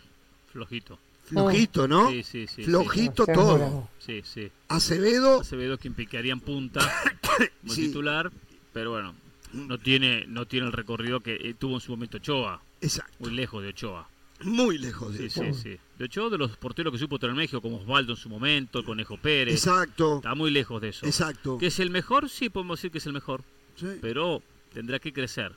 flojito. 0.52 0.98
Flojito, 1.22 1.86
¿no? 1.86 2.10
Sí, 2.10 2.24
sí, 2.24 2.46
sí. 2.48 2.64
Flojito 2.64 3.26
todo. 3.26 3.88
Sí, 4.00 4.22
sí. 4.24 4.50
Acevedo. 4.66 5.40
Acevedo 5.40 5.78
quien 5.78 5.94
picaría 5.94 6.32
en 6.32 6.40
punta 6.40 6.80
como 7.62 7.74
titular, 7.74 8.32
pero 8.72 8.90
bueno, 8.90 9.14
no 9.52 9.78
tiene, 9.78 10.26
no 10.26 10.46
tiene 10.46 10.66
el 10.66 10.72
recorrido 10.72 11.20
que 11.20 11.34
eh, 11.34 11.54
tuvo 11.54 11.74
en 11.74 11.80
su 11.80 11.92
momento 11.92 12.18
Ochoa. 12.18 12.60
Exacto. 12.80 13.14
Muy 13.20 13.32
lejos 13.32 13.62
de 13.62 13.68
Ochoa. 13.70 14.08
Muy 14.42 14.78
lejos 14.78 15.16
de 15.16 15.26
Ochoa. 15.26 15.52
Sí, 15.52 15.54
sí. 15.54 15.78
De 15.98 16.04
Ochoa, 16.04 16.30
de 16.30 16.38
los 16.38 16.56
porteros 16.56 16.92
que 16.92 16.98
supo 16.98 17.18
tener 17.18 17.36
México, 17.36 17.60
como 17.60 17.78
Osvaldo 17.78 18.12
en 18.12 18.18
su 18.18 18.28
momento, 18.28 18.80
el 18.80 18.84
Conejo 18.84 19.16
Pérez. 19.16 19.54
Exacto. 19.54 20.16
Está 20.16 20.34
muy 20.34 20.50
lejos 20.50 20.80
de 20.80 20.88
eso. 20.88 21.06
Exacto. 21.06 21.58
¿Que 21.58 21.66
es 21.66 21.78
el 21.80 21.90
mejor? 21.90 22.28
Sí, 22.28 22.48
podemos 22.48 22.78
decir 22.78 22.90
que 22.90 22.98
es 22.98 23.06
el 23.06 23.12
mejor. 23.12 23.42
Sí. 23.76 23.98
Pero 24.00 24.42
tendrá 24.72 24.98
que 24.98 25.12
crecer. 25.12 25.52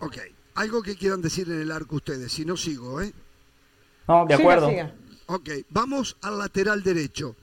Ok. 0.00 0.18
Algo 0.54 0.82
que 0.82 0.96
quieran 0.96 1.22
decir 1.22 1.48
en 1.48 1.60
el 1.60 1.70
arco 1.70 1.96
ustedes, 1.96 2.32
si 2.32 2.44
no 2.44 2.56
sigo, 2.56 3.00
¿eh? 3.00 3.12
No, 4.08 4.26
de 4.26 4.34
acuerdo. 4.34 4.70
Ok, 5.26 5.50
vamos 5.68 6.16
al 6.22 6.38
lateral 6.38 6.82
derecho. 6.82 7.36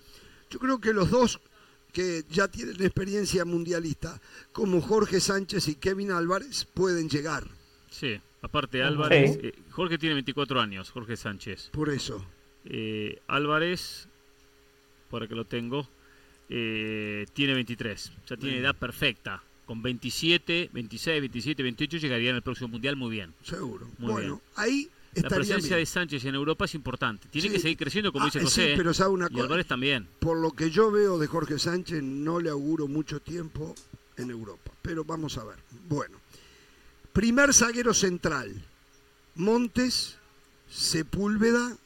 Yo 0.50 0.60
creo 0.60 0.82
que 0.82 0.92
los 0.92 1.12
dos 1.12 1.40
que 1.96 2.26
ya 2.30 2.50
tienen 2.50 2.76
experiencia 2.84 3.46
mundialista, 3.46 4.20
como 4.52 4.82
Jorge 4.82 5.22
Sánchez 5.22 5.70
y 5.70 5.76
Kevin 5.76 6.12
Álvarez, 6.12 6.66
pueden 6.66 7.08
llegar. 7.08 7.48
Sí, 7.90 8.20
aparte 8.42 8.84
Álvarez, 8.84 9.40
eh, 9.42 9.54
Jorge 9.72 9.98
tiene 9.98 10.16
24 10.16 10.60
años, 10.60 10.90
Jorge 10.90 11.16
Sánchez. 11.16 11.70
Por 11.72 11.90
eso. 11.90 12.26
Eh, 12.66 13.22
Álvarez, 13.28 14.10
para 15.10 15.26
que 15.26 15.36
lo 15.36 15.46
tengo, 15.46 15.88
eh, 16.50 17.28
tiene 17.32 17.54
23, 17.54 18.12
o 18.26 18.28
sea, 18.28 18.36
tiene 18.36 18.58
edad 18.58 18.76
perfecta. 18.76 19.42
Con 19.66 19.82
27, 19.82 20.72
26, 20.74 21.22
27, 21.22 21.64
28 21.64 21.98
llegaría 21.98 22.32
en 22.32 22.36
el 22.36 22.42
próximo 22.42 22.68
mundial 22.68 22.98
muy 22.98 23.10
bien. 23.10 23.34
Seguro. 23.42 23.88
bueno, 24.00 24.42
ahí 24.58 24.90
la 25.16 25.30
presencia 25.30 25.78
de 25.78 25.86
Sánchez 25.86 26.26
en 26.26 26.36
Europa 26.36 26.66
es 26.66 26.76
importante. 26.76 27.28
Tiene 27.30 27.50
que 27.50 27.60
seguir 27.60 27.78
creciendo, 27.78 28.12
como 28.12 28.26
ah, 28.26 28.28
dice 28.28 28.42
José. 28.42 28.74
pero 28.76 28.94
sabe 28.94 29.12
una 29.12 29.30
y 29.32 29.40
Álvarez 29.40 29.68
también. 29.68 30.08
Por 30.20 30.38
lo 30.38 30.52
que 30.52 30.70
yo 30.70 30.92
veo 30.92 31.18
de 31.18 31.28
Jorge 31.28 31.60
Sánchez, 31.60 32.04
no 32.04 32.40
le 32.40 32.50
auguro 32.50 32.88
mucho 32.88 33.20
tiempo 33.22 33.76
en 34.18 34.30
Europa. 34.30 34.72
Pero 34.82 35.04
vamos 35.04 35.38
a 35.38 35.44
ver. 35.44 35.58
Bueno, 35.88 36.18
primer 37.14 37.54
zaguero 37.54 37.94
central: 37.94 38.54
Montes, 39.36 40.18
Sepúlveda, 40.70 41.78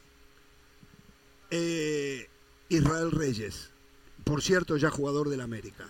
eh, 1.50 2.28
Israel 2.68 3.10
Reyes. 3.10 3.70
Por 4.24 4.42
cierto, 4.42 4.76
ya 4.76 4.90
jugador 4.90 5.28
del 5.28 5.40
América. 5.40 5.88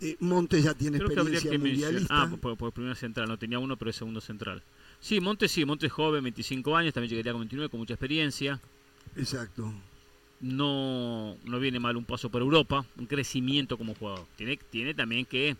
Eh, 0.00 0.16
Montes 0.20 0.64
ya 0.64 0.74
tiene 0.74 0.98
experiencia 0.98 1.58
mundialista. 1.58 2.22
Ah, 2.22 2.30
por, 2.40 2.56
por, 2.56 2.72
primer 2.72 2.96
central, 2.96 3.28
no 3.28 3.38
tenía 3.38 3.58
uno, 3.58 3.76
pero 3.76 3.90
es 3.90 3.96
segundo 3.96 4.20
central. 4.20 4.62
Sí, 5.00 5.20
Montes 5.20 5.52
sí, 5.52 5.64
Montes 5.64 5.92
joven, 5.92 6.22
25 6.24 6.76
años, 6.76 6.92
también 6.92 7.10
llegaría 7.10 7.32
con 7.32 7.40
29, 7.40 7.70
con 7.70 7.80
mucha 7.80 7.94
experiencia. 7.94 8.60
Exacto. 9.16 9.72
No, 10.40 11.36
no 11.44 11.58
viene 11.58 11.80
mal 11.80 11.96
un 11.96 12.04
paso 12.04 12.30
por 12.30 12.42
Europa, 12.42 12.84
un 12.96 13.06
crecimiento 13.06 13.76
como 13.76 13.94
jugador. 13.94 14.26
Tiene, 14.36 14.56
tiene 14.70 14.94
también 14.94 15.24
que 15.24 15.56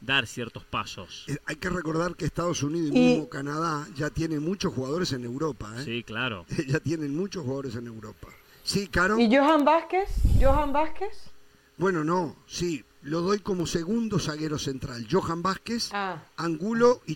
dar 0.00 0.26
ciertos 0.26 0.64
pasos. 0.64 1.24
Eh, 1.28 1.36
hay 1.46 1.56
que 1.56 1.68
recordar 1.68 2.16
que 2.16 2.24
Estados 2.24 2.62
Unidos 2.62 2.90
y, 2.94 2.98
mismo 2.98 3.28
Canadá 3.28 3.86
ya 3.94 4.10
tienen 4.10 4.42
muchos 4.42 4.72
jugadores 4.72 5.12
en 5.12 5.24
Europa. 5.24 5.72
¿eh? 5.78 5.84
Sí, 5.84 6.02
claro. 6.02 6.46
ya 6.66 6.80
tienen 6.80 7.16
muchos 7.16 7.44
jugadores 7.44 7.76
en 7.76 7.86
Europa. 7.86 8.28
Sí, 8.62 8.88
Caro. 8.88 9.18
¿Y 9.18 9.34
Johan 9.34 9.64
Vázquez? 9.64 10.08
¿Johan 10.40 10.72
Vázquez? 10.72 11.30
Bueno, 11.76 12.02
no, 12.02 12.36
sí, 12.46 12.84
lo 13.02 13.20
doy 13.20 13.38
como 13.38 13.66
segundo 13.66 14.18
zaguero 14.18 14.58
central. 14.58 15.06
Johan 15.10 15.42
Vázquez, 15.42 15.90
ah. 15.92 16.24
Angulo 16.36 17.00
y, 17.06 17.12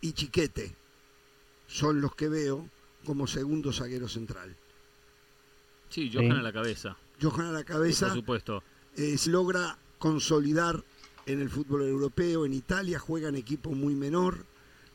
y 0.00 0.12
Chiquete 0.12 0.76
son 1.72 2.02
los 2.02 2.14
que 2.14 2.28
veo 2.28 2.68
como 3.04 3.26
segundo 3.26 3.72
zaguero 3.72 4.06
central. 4.06 4.54
Sí, 5.88 6.10
Johan 6.12 6.32
a 6.32 6.42
la 6.42 6.52
cabeza. 6.52 6.96
Johan 7.20 7.46
a 7.46 7.52
la 7.52 7.64
cabeza. 7.64 8.08
por 8.08 8.16
supuesto. 8.16 8.62
logra 9.26 9.78
consolidar 9.98 10.84
en 11.26 11.40
el 11.40 11.48
fútbol 11.48 11.82
europeo. 11.88 12.44
En 12.44 12.52
Italia 12.52 12.98
juega 12.98 13.30
en 13.30 13.36
equipo 13.36 13.70
muy 13.70 13.94
menor. 13.94 14.44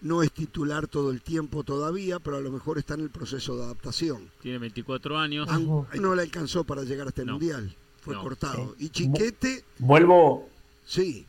No 0.01 0.21
es 0.21 0.31
titular 0.31 0.87
todo 0.87 1.09
el 1.09 1.23
tiempo 1.23 1.63
todavía, 1.63 2.19
pero 2.19 2.37
a 2.37 2.41
lo 2.41 2.51
mejor 2.51 2.77
está 2.77 2.93
en 2.93 3.01
el 3.01 3.09
proceso 3.09 3.57
de 3.57 3.63
adaptación. 3.63 4.29
Tiene 4.41 4.59
24 4.59 5.17
años. 5.17 5.49
no 5.59 6.15
le 6.15 6.21
alcanzó 6.21 6.63
para 6.63 6.83
llegar 6.83 7.07
hasta 7.07 7.23
el 7.23 7.31
Mundial. 7.31 7.75
Fue 8.01 8.15
cortado. 8.15 8.75
Y 8.77 8.89
Chiquete. 8.89 9.65
Vuelvo. 9.79 10.47
Sí. 10.85 11.25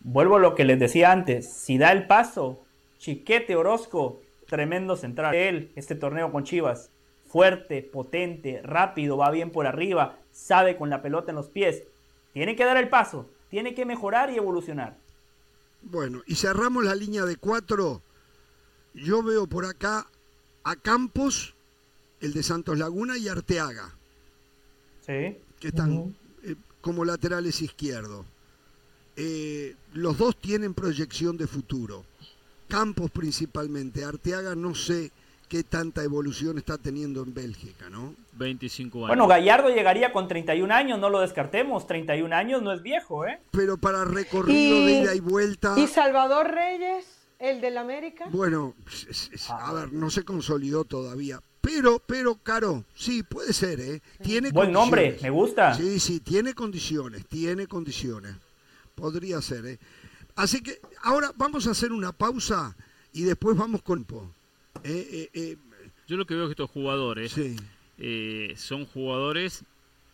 Vuelvo 0.00 0.36
a 0.36 0.40
lo 0.40 0.56
que 0.56 0.64
les 0.64 0.80
decía 0.80 1.12
antes. 1.12 1.52
Si 1.52 1.78
da 1.78 1.92
el 1.92 2.08
paso, 2.08 2.64
Chiquete 2.98 3.54
Orozco 3.54 4.20
tremendo 4.48 4.96
central. 4.96 5.34
Él, 5.34 5.70
este 5.76 5.94
torneo 5.94 6.32
con 6.32 6.44
Chivas, 6.44 6.90
fuerte, 7.26 7.82
potente, 7.82 8.60
rápido, 8.62 9.16
va 9.16 9.30
bien 9.30 9.50
por 9.50 9.66
arriba, 9.66 10.18
sabe 10.32 10.76
con 10.76 10.90
la 10.90 11.02
pelota 11.02 11.30
en 11.30 11.36
los 11.36 11.48
pies. 11.48 11.82
Tiene 12.32 12.56
que 12.56 12.64
dar 12.64 12.76
el 12.76 12.88
paso, 12.88 13.30
tiene 13.50 13.74
que 13.74 13.84
mejorar 13.84 14.30
y 14.30 14.36
evolucionar. 14.36 14.96
Bueno, 15.82 16.22
y 16.26 16.34
cerramos 16.34 16.84
la 16.84 16.94
línea 16.94 17.24
de 17.24 17.36
cuatro. 17.36 18.02
Yo 18.94 19.22
veo 19.22 19.46
por 19.46 19.64
acá 19.64 20.06
a 20.64 20.76
Campos, 20.76 21.54
el 22.20 22.32
de 22.32 22.42
Santos 22.42 22.78
Laguna 22.78 23.16
y 23.16 23.28
Arteaga. 23.28 23.94
Sí. 25.06 25.38
Que 25.60 25.68
están 25.68 26.16
eh, 26.42 26.56
como 26.80 27.04
laterales 27.04 27.62
izquierdos. 27.62 28.26
eh, 29.16 29.74
los 29.92 30.16
dos 30.18 30.36
tienen 30.38 30.74
proyección 30.74 31.36
de 31.36 31.46
futuro. 31.46 32.04
Campos 32.68 33.10
principalmente. 33.10 34.04
Arteaga 34.04 34.54
no 34.54 34.74
sé 34.74 35.10
qué 35.48 35.64
tanta 35.64 36.04
evolución 36.04 36.58
está 36.58 36.78
teniendo 36.78 37.22
en 37.22 37.34
Bélgica, 37.34 37.88
¿no? 37.90 38.14
25 38.34 38.98
años. 38.98 39.08
Bueno, 39.08 39.26
Gallardo 39.26 39.70
llegaría 39.70 40.12
con 40.12 40.28
31 40.28 40.72
años, 40.72 40.98
no 40.98 41.08
lo 41.08 41.20
descartemos. 41.20 41.86
31 41.86 42.34
años 42.34 42.62
no 42.62 42.72
es 42.72 42.82
viejo, 42.82 43.26
¿eh? 43.26 43.40
Pero 43.50 43.78
para 43.78 44.04
recorrido 44.04 44.84
de 44.84 45.00
ida 45.00 45.14
y 45.14 45.20
vuelta. 45.20 45.74
¿Y 45.78 45.86
Salvador 45.86 46.50
Reyes, 46.50 47.06
el 47.38 47.60
del 47.60 47.78
América? 47.78 48.26
Bueno, 48.30 48.74
a 49.48 49.72
ver, 49.72 49.92
no 49.92 50.10
se 50.10 50.24
consolidó 50.24 50.84
todavía. 50.84 51.40
Pero, 51.60 51.98
pero, 51.98 52.36
Caro, 52.36 52.84
sí, 52.94 53.22
puede 53.22 53.52
ser, 53.52 53.80
¿eh? 53.80 54.00
Tiene 54.22 54.50
Buen 54.52 54.72
nombre, 54.72 55.18
me 55.22 55.30
gusta. 55.30 55.74
Sí, 55.74 55.98
sí, 55.98 56.20
tiene 56.20 56.54
condiciones, 56.54 57.26
tiene 57.26 57.66
condiciones. 57.66 58.36
Podría 58.94 59.40
ser, 59.42 59.66
¿eh? 59.66 59.78
Así 60.38 60.60
que 60.60 60.78
ahora 61.02 61.32
vamos 61.36 61.66
a 61.66 61.72
hacer 61.72 61.90
una 61.90 62.12
pausa 62.12 62.76
y 63.12 63.22
después 63.22 63.56
vamos 63.56 63.82
con... 63.82 64.06
Eh, 64.84 65.08
eh, 65.12 65.30
eh, 65.34 65.56
Yo 66.06 66.16
lo 66.16 66.26
que 66.26 66.34
veo 66.34 66.44
es 66.44 66.48
que 66.50 66.52
estos 66.52 66.70
jugadores 66.70 67.34
son 68.56 68.86
jugadores 68.86 69.64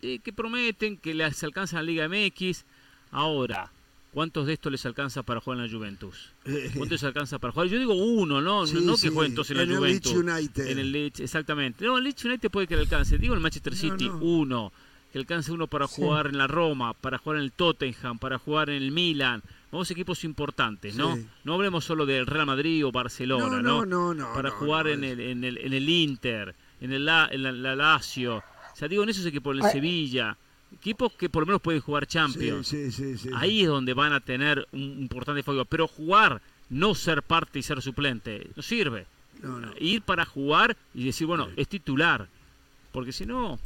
que 0.01 0.33
prometen 0.35 0.97
que 0.97 1.13
les 1.13 1.43
alcanzan 1.43 1.85
la 1.85 1.91
Liga 1.91 2.09
MX. 2.09 2.65
Ahora, 3.11 3.71
¿cuántos 4.15 4.47
de 4.47 4.53
estos 4.53 4.71
les 4.71 4.83
alcanza 4.87 5.21
para 5.21 5.41
jugar 5.41 5.59
en 5.59 5.67
la 5.67 5.71
Juventus? 5.71 6.31
¿Cuántos 6.43 6.93
les 6.93 7.03
alcanza 7.03 7.37
para 7.37 7.53
jugar? 7.53 7.67
Yo 7.67 7.77
digo 7.77 7.93
uno, 7.93 8.41
no, 8.41 8.65
no 8.65 8.97
que 8.97 9.09
jueguen 9.09 9.33
entonces 9.33 9.55
en 9.55 9.69
la 9.69 9.77
Juventus. 9.77 10.11
El 10.11 10.27
United. 10.27 10.67
En 10.67 10.79
el 10.79 10.91
Leeds, 10.91 11.19
exactamente. 11.19 11.85
No, 11.85 11.99
el 11.99 12.03
Leeds 12.03 12.25
United 12.25 12.49
puede 12.49 12.65
que 12.65 12.75
le 12.75 12.81
alcance. 12.81 13.19
Digo 13.19 13.35
en 13.35 13.37
el 13.37 13.43
Manchester 13.43 13.75
City, 13.75 14.07
uno. 14.07 14.73
Que 15.13 15.19
alcance 15.19 15.51
uno 15.51 15.67
para 15.67 15.85
jugar 15.85 16.27
en 16.27 16.39
la 16.39 16.47
Roma, 16.47 16.93
para 16.93 17.19
jugar 17.19 17.37
en 17.37 17.43
el 17.43 17.51
Tottenham, 17.51 18.17
para 18.17 18.39
jugar 18.39 18.71
en 18.71 18.81
el 18.81 18.91
Milan 18.91 19.43
Vamos 19.75 19.91
equipos 19.91 20.23
importantes, 20.23 20.95
¿no? 20.95 21.19
No 21.43 21.53
hablemos 21.53 21.83
solo 21.83 22.05
del 22.05 22.25
Real 22.25 22.45
Madrid 22.45 22.85
o 22.85 22.93
Barcelona, 22.93 23.61
¿no? 23.61 23.85
No, 23.85 24.13
no, 24.13 24.33
Para 24.33 24.49
jugar 24.49 24.87
en, 24.87 25.03
el, 25.03 25.19
en, 25.19 25.43
el, 25.43 25.57
en 25.57 25.73
el 25.73 25.89
Inter, 25.89 26.55
en 26.79 26.93
el 26.93 27.03
la, 27.03 27.29
la, 27.33 27.75
Lazio. 27.75 28.37
O 28.37 28.43
sea, 28.73 28.87
digo, 28.87 29.03
en 29.03 29.09
esos 29.09 29.25
equipos, 29.25 29.57
en 29.57 29.65
el 29.65 29.71
Sevilla. 29.73 30.37
Equipos 30.73 31.11
que 31.11 31.27
por 31.27 31.41
lo 31.41 31.47
menos 31.47 31.61
pueden 31.61 31.81
jugar 31.81 32.07
Champions. 32.07 32.69
Sí, 32.69 32.89
sí, 32.89 33.17
sí, 33.17 33.29
Ahí 33.35 33.63
es 33.63 33.67
donde 33.67 33.93
van 33.93 34.13
a 34.13 34.21
tener 34.21 34.65
un 34.71 34.79
importante 34.79 35.43
fuego. 35.43 35.65
Pero 35.65 35.89
jugar, 35.89 36.41
no 36.69 36.95
ser 36.95 37.21
parte 37.21 37.59
y 37.59 37.61
ser 37.61 37.81
suplente, 37.81 38.49
no 38.55 38.63
sirve. 38.63 39.07
Ir 39.81 40.03
para 40.03 40.23
jugar 40.23 40.77
y 40.93 41.03
decir, 41.03 41.27
bueno, 41.27 41.49
es 41.57 41.67
titular. 41.67 42.29
Porque 42.93 43.11
si 43.11 43.25
no, 43.25 43.59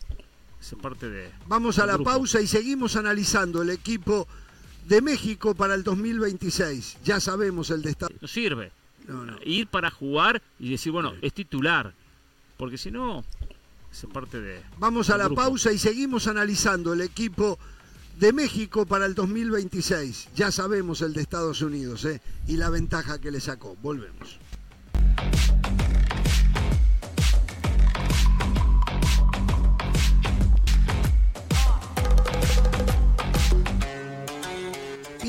es 0.60 0.74
parte 0.82 1.08
de. 1.08 1.30
Vamos 1.46 1.78
a 1.78 1.86
la 1.86 2.00
pausa 2.00 2.42
y 2.42 2.48
seguimos 2.48 2.96
analizando 2.96 3.62
el 3.62 3.70
equipo 3.70 4.28
de 4.90 5.02
México 5.02 5.54
para 5.54 5.76
el 5.76 5.84
2026. 5.84 6.98
Ya 7.04 7.20
sabemos 7.20 7.70
el 7.70 7.84
de 7.84 7.92
Estados 7.92 8.22
No 8.22 8.28
sirve. 8.28 8.72
Ir 9.46 9.68
para 9.68 9.90
jugar 9.90 10.42
y 10.60 10.72
decir, 10.72 10.92
bueno, 10.92 11.14
es 11.22 11.34
titular. 11.34 11.94
Porque 12.58 12.78
si 12.78 12.92
no, 12.92 13.24
es 13.92 14.06
parte 14.12 14.42
de. 14.42 14.62
Vamos 14.78 15.10
a 15.10 15.18
la 15.18 15.30
pausa 15.30 15.72
y 15.72 15.78
seguimos 15.78 16.28
analizando 16.28 16.94
el 16.94 17.02
equipo 17.02 17.58
de 18.18 18.34
México 18.34 18.86
para 18.86 19.06
el 19.06 19.16
2026. 19.16 20.30
Ya 20.36 20.52
sabemos 20.52 21.02
el 21.02 21.14
de 21.14 21.22
Estados 21.22 21.62
Unidos 21.62 22.04
¿eh? 22.06 22.22
y 22.48 22.58
la 22.58 22.70
ventaja 22.70 23.20
que 23.20 23.32
le 23.32 23.40
sacó. 23.40 23.78
Volvemos. 23.82 24.40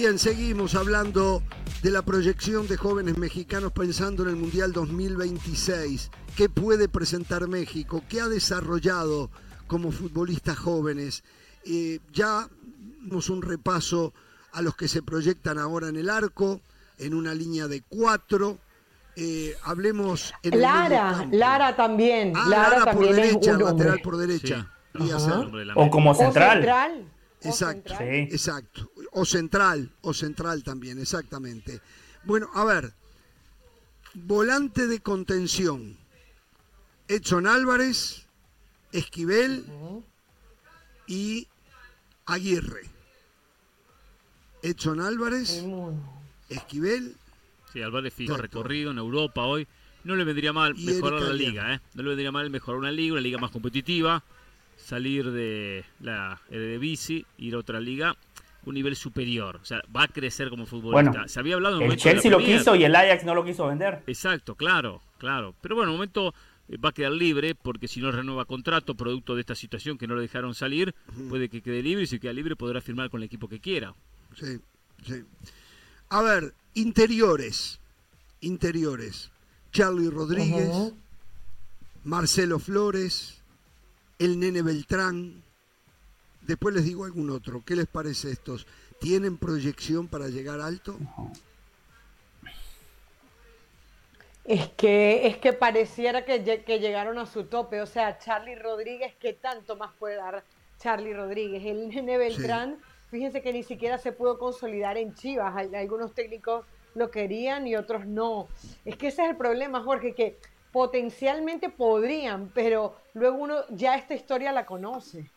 Bien, 0.00 0.18
seguimos 0.18 0.76
hablando 0.76 1.42
de 1.82 1.90
la 1.90 2.00
proyección 2.00 2.66
de 2.66 2.78
jóvenes 2.78 3.18
mexicanos 3.18 3.70
pensando 3.70 4.22
en 4.22 4.30
el 4.30 4.36
Mundial 4.36 4.72
2026. 4.72 6.10
¿Qué 6.34 6.48
puede 6.48 6.88
presentar 6.88 7.46
México? 7.48 8.02
¿Qué 8.08 8.22
ha 8.22 8.28
desarrollado 8.28 9.28
como 9.66 9.92
futbolistas 9.92 10.56
jóvenes? 10.56 11.22
Eh, 11.66 11.98
ya 12.14 12.48
dimos 13.02 13.28
un 13.28 13.42
repaso 13.42 14.14
a 14.52 14.62
los 14.62 14.74
que 14.74 14.88
se 14.88 15.02
proyectan 15.02 15.58
ahora 15.58 15.88
en 15.88 15.96
el 15.96 16.08
arco, 16.08 16.62
en 16.96 17.12
una 17.12 17.34
línea 17.34 17.68
de 17.68 17.82
cuatro. 17.82 18.56
Eh, 19.16 19.54
hablemos 19.64 20.32
en 20.42 20.62
Lara, 20.62 21.28
Lara 21.30 21.76
también. 21.76 22.32
Ah, 22.34 22.46
Lara, 22.48 22.84
también 22.86 22.96
por 22.96 23.16
derecha, 23.16 23.52
lateral 23.52 24.00
por 24.02 24.16
derecha. 24.16 24.72
O 25.74 25.90
como 25.90 26.14
central. 26.14 27.04
Exacto, 27.42 27.94
exacto. 28.00 28.90
O 29.12 29.24
central, 29.24 29.90
o 30.02 30.12
central 30.12 30.62
también, 30.62 30.98
exactamente. 30.98 31.80
Bueno, 32.24 32.50
a 32.54 32.64
ver, 32.64 32.92
volante 34.14 34.86
de 34.86 35.00
contención. 35.00 35.96
Edson 37.08 37.46
Álvarez, 37.46 38.26
Esquivel 38.92 39.64
y 41.06 41.48
Aguirre. 42.26 42.82
Edson 44.62 45.00
Álvarez, 45.00 45.64
Esquivel. 46.48 47.16
Sí, 47.72 47.82
Álvarez 47.82 48.12
fijo 48.12 48.36
recorrido 48.36 48.90
en 48.90 48.98
Europa 48.98 49.44
hoy. 49.44 49.66
No 50.04 50.16
le 50.16 50.24
vendría 50.24 50.52
mal 50.52 50.74
mejorar 50.76 51.22
la 51.22 51.32
liga, 51.32 51.74
¿eh? 51.74 51.80
No 51.94 52.02
le 52.02 52.10
vendría 52.10 52.32
mal 52.32 52.48
mejorar 52.50 52.78
una 52.78 52.92
liga, 52.92 53.14
una 53.14 53.22
liga 53.22 53.38
más 53.38 53.50
competitiva 53.50 54.22
salir 54.90 55.30
de 55.30 55.84
la 56.00 56.40
de 56.50 56.78
bici, 56.78 57.24
ir 57.38 57.54
a 57.54 57.58
otra 57.58 57.78
liga, 57.78 58.16
un 58.64 58.74
nivel 58.74 58.96
superior. 58.96 59.60
O 59.62 59.64
sea, 59.64 59.82
va 59.94 60.04
a 60.04 60.08
crecer 60.08 60.50
como 60.50 60.66
futbolista. 60.66 61.28
Se 61.28 61.38
había 61.38 61.54
hablado 61.54 61.80
el 61.80 61.96
Chelsea 61.96 62.30
lo 62.30 62.38
quiso 62.38 62.74
y 62.74 62.82
el 62.84 62.94
Ajax 62.94 63.24
no 63.24 63.34
lo 63.34 63.44
quiso 63.44 63.68
vender. 63.68 64.02
Exacto, 64.08 64.56
claro, 64.56 65.00
claro. 65.18 65.54
Pero 65.60 65.76
bueno, 65.76 65.90
en 65.90 65.92
un 65.92 65.96
momento 65.98 66.34
eh, 66.68 66.76
va 66.76 66.88
a 66.88 66.92
quedar 66.92 67.12
libre 67.12 67.54
porque 67.54 67.86
si 67.86 68.00
no 68.00 68.10
renueva 68.10 68.44
contrato 68.46 68.96
producto 68.96 69.36
de 69.36 69.42
esta 69.42 69.54
situación 69.54 69.96
que 69.96 70.08
no 70.08 70.16
lo 70.16 70.20
dejaron 70.20 70.54
salir, 70.54 70.92
puede 71.28 71.48
que 71.48 71.62
quede 71.62 71.82
libre 71.82 72.02
y 72.02 72.06
si 72.08 72.18
queda 72.18 72.32
libre 72.32 72.56
podrá 72.56 72.80
firmar 72.80 73.10
con 73.10 73.20
el 73.20 73.26
equipo 73.26 73.48
que 73.48 73.60
quiera. 73.60 73.94
Sí, 74.34 74.58
sí. 75.06 75.22
A 76.08 76.20
ver, 76.22 76.52
interiores. 76.74 77.78
Interiores. 78.40 79.30
Charlie 79.70 80.10
Rodríguez, 80.10 80.92
Marcelo 82.02 82.58
Flores, 82.58 83.39
el 84.20 84.38
Nene 84.38 84.62
Beltrán. 84.62 85.42
Después 86.42 86.74
les 86.74 86.84
digo 86.84 87.04
algún 87.04 87.30
otro. 87.30 87.62
¿Qué 87.66 87.74
les 87.74 87.86
parece 87.86 88.30
estos? 88.30 88.66
¿Tienen 89.00 89.38
proyección 89.38 90.08
para 90.08 90.28
llegar 90.28 90.60
alto? 90.60 90.96
Es 94.44 94.68
que, 94.68 95.26
es 95.26 95.38
que 95.38 95.52
pareciera 95.52 96.24
que, 96.24 96.38
llegaron 96.78 97.18
a 97.18 97.26
su 97.26 97.44
tope. 97.44 97.80
O 97.80 97.86
sea, 97.86 98.18
Charlie 98.18 98.56
Rodríguez, 98.56 99.14
¿qué 99.18 99.32
tanto 99.32 99.76
más 99.76 99.90
puede 99.98 100.16
dar 100.16 100.44
Charlie 100.78 101.14
Rodríguez? 101.14 101.64
El 101.64 101.88
Nene 101.88 102.18
Beltrán, 102.18 102.78
fíjense 103.10 103.40
que 103.40 103.52
ni 103.54 103.62
siquiera 103.62 103.96
se 103.96 104.12
pudo 104.12 104.38
consolidar 104.38 104.98
en 104.98 105.14
Chivas. 105.14 105.54
Algunos 105.56 106.12
técnicos 106.14 106.66
lo 106.94 107.10
querían 107.10 107.66
y 107.66 107.74
otros 107.74 108.06
no. 108.06 108.48
Es 108.84 108.96
que 108.96 109.08
ese 109.08 109.22
es 109.22 109.30
el 109.30 109.36
problema, 109.36 109.82
Jorge, 109.82 110.14
que 110.14 110.38
potencialmente 110.72 111.68
podrían, 111.68 112.50
pero 112.54 112.96
luego 113.14 113.38
uno 113.38 113.56
ya 113.70 113.96
esta 113.96 114.14
historia 114.14 114.52
la 114.52 114.66
conoce. 114.66 115.30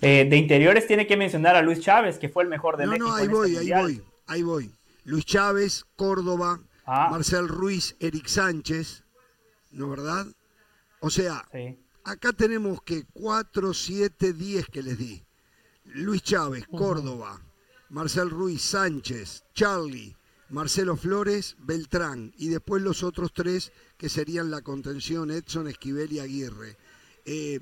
Eh, 0.00 0.26
de 0.28 0.36
interiores 0.36 0.86
tiene 0.86 1.06
que 1.06 1.16
mencionar 1.16 1.56
a 1.56 1.62
Luis 1.62 1.80
Chávez, 1.80 2.18
que 2.18 2.28
fue 2.28 2.42
el 2.42 2.48
mejor 2.48 2.76
de 2.76 2.86
México. 2.86 3.08
No, 3.08 3.14
ahí 3.14 3.24
este 3.24 3.34
voy, 3.34 3.56
ahí 3.56 3.70
voy, 3.70 4.02
ahí 4.26 4.42
voy. 4.42 4.70
Luis 5.04 5.24
Chávez, 5.24 5.84
Córdoba, 5.96 6.60
ah. 6.86 7.08
Marcel 7.10 7.48
Ruiz, 7.48 7.96
Eric 8.00 8.28
Sánchez, 8.28 9.04
¿no 9.72 9.88
verdad? 9.88 10.26
O 11.00 11.10
sea, 11.10 11.44
acá 12.04 12.32
tenemos 12.32 12.82
que 12.82 13.04
4, 13.12 13.74
7, 13.74 14.32
10 14.32 14.66
que 14.66 14.82
les 14.82 14.98
di. 14.98 15.22
Luis 15.84 16.22
Chávez, 16.22 16.66
Córdoba, 16.66 17.40
Marcel 17.90 18.30
Ruiz, 18.30 18.62
Sánchez, 18.62 19.44
Charlie, 19.52 20.16
Marcelo 20.52 20.96
Flores, 20.98 21.56
Beltrán 21.60 22.34
y 22.36 22.48
después 22.48 22.82
los 22.82 23.02
otros 23.02 23.32
tres 23.32 23.72
que 23.96 24.10
serían 24.10 24.50
la 24.50 24.60
contención 24.60 25.30
Edson, 25.30 25.66
Esquivel 25.66 26.12
y 26.12 26.18
Aguirre. 26.18 26.76
Eh, 27.24 27.60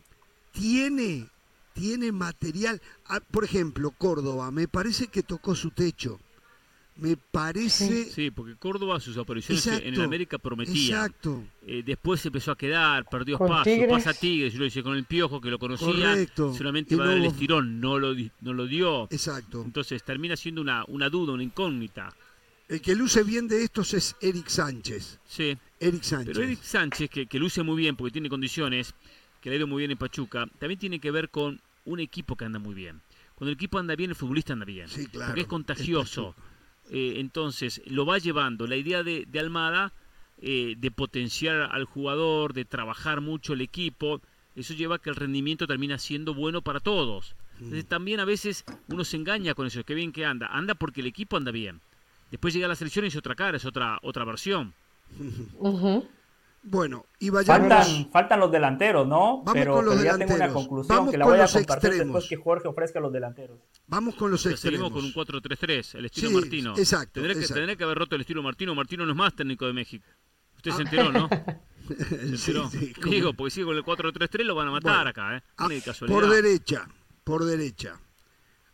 tiene, 0.50 1.28
tiene 1.72 2.10
material, 2.10 2.82
ah, 3.06 3.20
por 3.20 3.44
ejemplo, 3.44 3.92
Córdoba, 3.92 4.50
me 4.50 4.66
parece 4.66 5.06
que 5.06 5.22
tocó 5.22 5.54
su 5.54 5.70
techo. 5.70 6.18
Me 6.96 7.16
parece. 7.16 8.06
Sí, 8.06 8.32
porque 8.32 8.56
Córdoba 8.56 8.98
sus 8.98 9.16
apariciones 9.16 9.66
en 9.68 9.94
el 9.94 10.02
América 10.02 10.38
prometía. 10.38 11.06
Exacto. 11.06 11.44
Eh, 11.62 11.82
después 11.86 12.20
se 12.20 12.28
empezó 12.28 12.50
a 12.50 12.58
quedar, 12.58 13.06
perdió 13.08 13.36
espacio, 13.36 13.88
pasa 13.88 14.12
Tigres, 14.12 14.52
yo 14.52 14.58
lo 14.58 14.66
hice 14.66 14.82
con 14.82 14.96
el 14.96 15.04
Piojo, 15.04 15.40
que 15.40 15.48
lo 15.48 15.58
conocía. 15.60 16.26
Solamente 16.36 16.96
va 16.96 17.04
a 17.04 17.06
dar 17.06 17.16
el 17.18 17.24
estirón, 17.24 17.80
no 17.80 18.00
lo, 18.00 18.14
no 18.40 18.52
lo 18.52 18.66
dio. 18.66 19.04
Exacto. 19.10 19.62
Entonces 19.64 20.02
termina 20.02 20.36
siendo 20.36 20.60
una, 20.60 20.84
una 20.88 21.08
duda, 21.08 21.32
una 21.32 21.44
incógnita. 21.44 22.12
El 22.70 22.80
que 22.80 22.94
luce 22.94 23.24
bien 23.24 23.48
de 23.48 23.64
estos 23.64 23.94
es 23.94 24.14
Eric 24.20 24.46
Sánchez. 24.46 25.18
Sí. 25.26 25.58
Eric 25.80 26.04
Sánchez. 26.04 26.32
Pero 26.32 26.46
Eric 26.46 26.62
Sánchez, 26.62 27.10
que, 27.10 27.38
luce 27.40 27.64
muy 27.64 27.76
bien 27.76 27.96
porque 27.96 28.12
tiene 28.12 28.28
condiciones, 28.28 28.94
que 29.40 29.50
le 29.50 29.56
ha 29.56 29.58
ido 29.58 29.66
muy 29.66 29.78
bien 29.80 29.90
en 29.90 29.98
Pachuca, 29.98 30.46
también 30.60 30.78
tiene 30.78 31.00
que 31.00 31.10
ver 31.10 31.30
con 31.30 31.60
un 31.84 31.98
equipo 31.98 32.36
que 32.36 32.44
anda 32.44 32.60
muy 32.60 32.74
bien. 32.74 33.00
Cuando 33.34 33.50
el 33.50 33.56
equipo 33.56 33.80
anda 33.80 33.96
bien, 33.96 34.10
el 34.10 34.16
futbolista 34.16 34.52
anda 34.52 34.66
bien. 34.66 34.88
Sí, 34.88 35.08
claro. 35.08 35.30
Porque 35.30 35.40
es 35.40 35.46
contagioso. 35.48 36.36
Eh, 36.90 37.14
entonces, 37.16 37.82
lo 37.86 38.06
va 38.06 38.18
llevando. 38.18 38.68
La 38.68 38.76
idea 38.76 39.02
de, 39.02 39.26
Almada, 39.40 39.92
eh, 40.40 40.76
de 40.78 40.90
potenciar 40.92 41.70
al 41.72 41.86
jugador, 41.86 42.52
de 42.52 42.66
trabajar 42.66 43.20
mucho 43.20 43.54
el 43.54 43.62
equipo, 43.62 44.22
eso 44.54 44.74
lleva 44.74 44.94
a 44.94 44.98
que 45.00 45.10
el 45.10 45.16
rendimiento 45.16 45.66
termina 45.66 45.98
siendo 45.98 46.34
bueno 46.34 46.62
para 46.62 46.78
todos. 46.78 47.34
Entonces, 47.54 47.84
también 47.86 48.20
a 48.20 48.24
veces 48.24 48.64
uno 48.86 49.04
se 49.04 49.16
engaña 49.16 49.54
con 49.54 49.66
eso, 49.66 49.82
que 49.82 49.94
bien 49.94 50.12
que 50.12 50.24
anda. 50.24 50.46
Anda 50.46 50.76
porque 50.76 51.00
el 51.00 51.08
equipo 51.08 51.36
anda 51.36 51.50
bien. 51.50 51.80
Después 52.30 52.54
llega 52.54 52.68
la 52.68 52.76
selección 52.76 53.04
y 53.04 53.08
es 53.08 53.16
otra 53.16 53.34
cara, 53.34 53.56
es 53.56 53.64
otra, 53.64 53.98
otra 54.02 54.24
versión. 54.24 54.72
Bueno, 56.62 57.06
y 57.18 57.30
vayamos... 57.30 57.68
Faltan, 57.68 58.10
faltan 58.10 58.40
los 58.40 58.52
delanteros, 58.52 59.08
¿no? 59.08 59.38
Vamos 59.38 59.52
pero, 59.54 59.74
con 59.74 59.84
los 59.86 59.98
delanteros. 59.98 60.28
ya 60.28 60.36
tengo 60.36 60.44
una 60.44 60.52
conclusión 60.52 60.98
Vamos 60.98 61.10
que 61.10 61.18
la 61.18 61.24
voy 61.24 61.38
a 61.38 61.48
compartir 61.48 61.90
después 61.92 62.28
que 62.28 62.36
Jorge 62.36 62.68
ofrezca 62.68 63.00
los 63.00 63.12
delanteros. 63.12 63.58
Vamos 63.86 64.14
con 64.14 64.30
los 64.30 64.44
extremos. 64.44 64.92
Seguimos 64.92 64.92
con 64.92 65.04
un 65.04 65.42
4-3-3, 65.42 65.94
el 65.98 66.04
estilo 66.04 66.30
Martino. 66.32 66.74
Exacto 66.76 67.20
tendré, 67.22 67.40
Que, 67.40 67.46
tendré 67.46 67.76
que 67.76 67.84
haber 67.84 67.98
roto 67.98 68.14
el 68.14 68.20
estilo 68.20 68.42
Martino. 68.42 68.74
Martino 68.74 69.06
no 69.06 69.12
es 69.12 69.16
más 69.16 69.34
técnico 69.34 69.66
de 69.66 69.72
México. 69.72 70.04
Usted 70.56 70.72
se 70.72 70.76
ah. 70.76 70.80
enteró, 70.82 71.12
¿no? 71.12 71.28
¿Se 72.36 72.50
enteró? 72.50 72.70
Digo, 73.04 73.32
porque 73.32 73.50
si 73.50 73.64
con 73.64 73.74
el 73.74 73.82
4-3-3 73.82 74.44
lo 74.44 74.54
van 74.54 74.68
a 74.68 74.72
matar 74.72 75.08
acá, 75.08 75.38
¿eh? 75.38 75.42
Ah, 75.56 75.68
por 76.06 76.28
derecha, 76.28 76.86
por 77.24 77.44
derecha. 77.44 77.98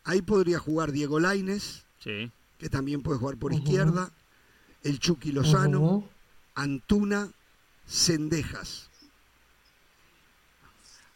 Ahí 0.02 0.22
podría 0.22 0.58
jugar 0.58 0.90
Diego 0.90 1.20
Laines, 1.20 1.86
sí. 2.00 2.30
Que 2.58 2.68
también 2.68 3.02
puede 3.02 3.18
jugar 3.18 3.36
por 3.36 3.52
izquierda. 3.52 4.10
El 4.82 4.98
Chucky 4.98 5.32
Lozano, 5.32 6.08
Antuna, 6.54 7.28
Cendejas. 7.86 8.90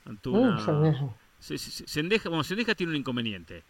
Antuna. 0.05 0.57
Uh, 0.67 1.11
Sendeja, 1.41 2.29
bueno, 2.29 2.45
Sendeja 2.45 2.75
tiene 2.75 2.93
un 2.93 2.97
inconveniente. 2.97 3.63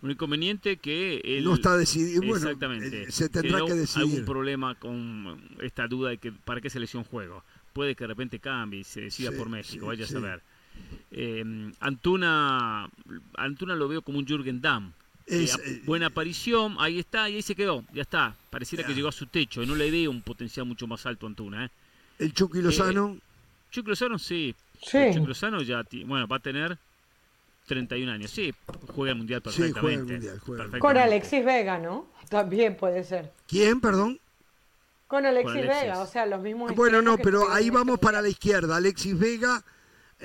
Un 0.00 0.10
inconveniente 0.10 0.78
que 0.78 1.20
él, 1.24 1.44
no 1.44 1.54
está 1.54 1.76
decidido. 1.76 2.20
Bueno, 2.22 2.36
exactamente. 2.36 3.04
Eh, 3.04 3.12
se 3.12 3.28
tendrá 3.28 3.64
que 3.64 3.74
decidir. 3.74 4.10
algún 4.10 4.24
problema 4.24 4.74
con 4.74 5.40
esta 5.60 5.86
duda 5.86 6.10
de 6.10 6.18
que 6.18 6.32
para 6.32 6.60
qué 6.60 6.70
selección 6.70 7.04
juego. 7.04 7.44
Puede 7.72 7.94
que 7.94 8.04
de 8.04 8.08
repente 8.08 8.38
cambie 8.38 8.80
y 8.80 8.84
se 8.84 9.02
decida 9.02 9.30
por 9.32 9.48
México, 9.48 9.86
vaya 9.86 10.04
a 10.04 10.08
saber. 10.08 10.42
Eh, 11.10 11.72
Antuna, 11.80 12.90
Antuna 13.36 13.74
lo 13.76 13.88
veo 13.88 14.02
como 14.02 14.18
un 14.18 14.26
Jürgen 14.26 14.60
Damm. 14.60 14.92
Eh, 15.32 15.82
buena 15.84 16.06
aparición, 16.06 16.76
ahí 16.78 16.98
está, 16.98 17.28
y 17.30 17.36
ahí 17.36 17.42
se 17.42 17.54
quedó, 17.54 17.84
ya 17.92 18.02
está. 18.02 18.36
Pareciera 18.50 18.84
que 18.84 18.94
llegó 18.94 19.08
a 19.08 19.12
su 19.12 19.26
techo, 19.26 19.62
y 19.62 19.66
no 19.66 19.74
le 19.74 19.90
veo 19.90 20.10
un 20.10 20.20
potencial 20.20 20.66
mucho 20.66 20.86
más 20.86 21.06
alto 21.06 21.26
a 21.26 21.30
Antuna. 21.30 21.64
¿eh? 21.64 21.70
El 22.18 22.34
Chucky 22.34 22.60
Lozano. 22.60 23.16
Chucky 23.70 23.88
Lozano, 23.88 24.18
sí. 24.18 24.54
sí. 24.82 24.98
Chucky 25.14 25.26
Lozano 25.26 25.62
ya, 25.62 25.82
bueno, 26.04 26.26
va 26.26 26.36
a 26.36 26.40
tener 26.40 26.76
31 27.66 28.12
años. 28.12 28.30
Sí, 28.30 28.52
juega 28.94 29.12
el 29.12 29.18
mundial 29.18 29.40
perfectamente. 29.40 30.30
Con 30.78 30.96
Alexis 30.98 31.44
Vega, 31.44 31.78
¿no? 31.78 32.06
También 32.28 32.76
puede 32.76 33.02
ser. 33.04 33.32
¿Quién, 33.48 33.80
perdón? 33.80 34.18
Con 35.06 35.26
Alexis, 35.26 35.62
Vega, 35.62 36.00
o 36.00 36.06
sea, 36.06 36.26
los 36.26 36.40
mismos. 36.40 36.74
Bueno, 36.74 37.02
no, 37.02 37.18
pero 37.18 37.50
ahí 37.50 37.70
vamos 37.70 37.98
para 37.98 38.22
la 38.22 38.28
izquierda. 38.28 38.76
Alexis 38.76 39.18
Vega 39.18 39.62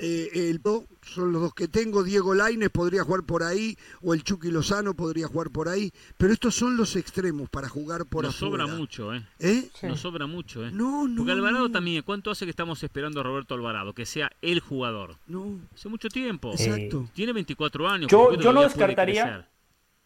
eh, 0.00 0.30
el, 0.50 0.60
son 1.02 1.32
los 1.32 1.42
dos 1.42 1.54
que 1.54 1.68
tengo. 1.68 2.02
Diego 2.02 2.34
Laines 2.34 2.70
podría 2.70 3.04
jugar 3.04 3.24
por 3.24 3.42
ahí, 3.42 3.76
o 4.00 4.14
el 4.14 4.22
Chucky 4.22 4.50
Lozano 4.50 4.94
podría 4.94 5.26
jugar 5.26 5.50
por 5.50 5.68
ahí, 5.68 5.92
pero 6.16 6.32
estos 6.32 6.54
son 6.54 6.76
los 6.76 6.96
extremos 6.96 7.48
para 7.50 7.68
jugar 7.68 8.06
por 8.06 8.24
Nos 8.24 8.36
sobra 8.36 8.66
mucho, 8.66 9.14
¿eh? 9.14 9.26
¿Eh? 9.38 9.70
Nos 9.82 10.00
sobra 10.00 10.26
mucho, 10.26 10.66
¿eh? 10.66 10.70
No, 10.72 11.08
no. 11.08 11.16
Porque 11.16 11.32
Alvarado 11.32 11.70
también, 11.70 12.02
¿cuánto 12.02 12.30
hace 12.30 12.44
que 12.44 12.50
estamos 12.50 12.82
esperando 12.82 13.20
a 13.20 13.22
Roberto 13.22 13.54
Alvarado? 13.54 13.92
Que 13.92 14.06
sea 14.06 14.30
el 14.42 14.60
jugador. 14.60 15.16
No. 15.26 15.58
Hace 15.74 15.88
mucho 15.88 16.08
tiempo. 16.08 16.52
Exacto. 16.52 17.08
Tiene 17.12 17.32
24 17.32 17.88
años. 17.88 18.10
Yo, 18.10 18.34
yo 18.34 18.52
no 18.52 18.62
descartaría. 18.62 19.48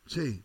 Sí. 0.07 0.44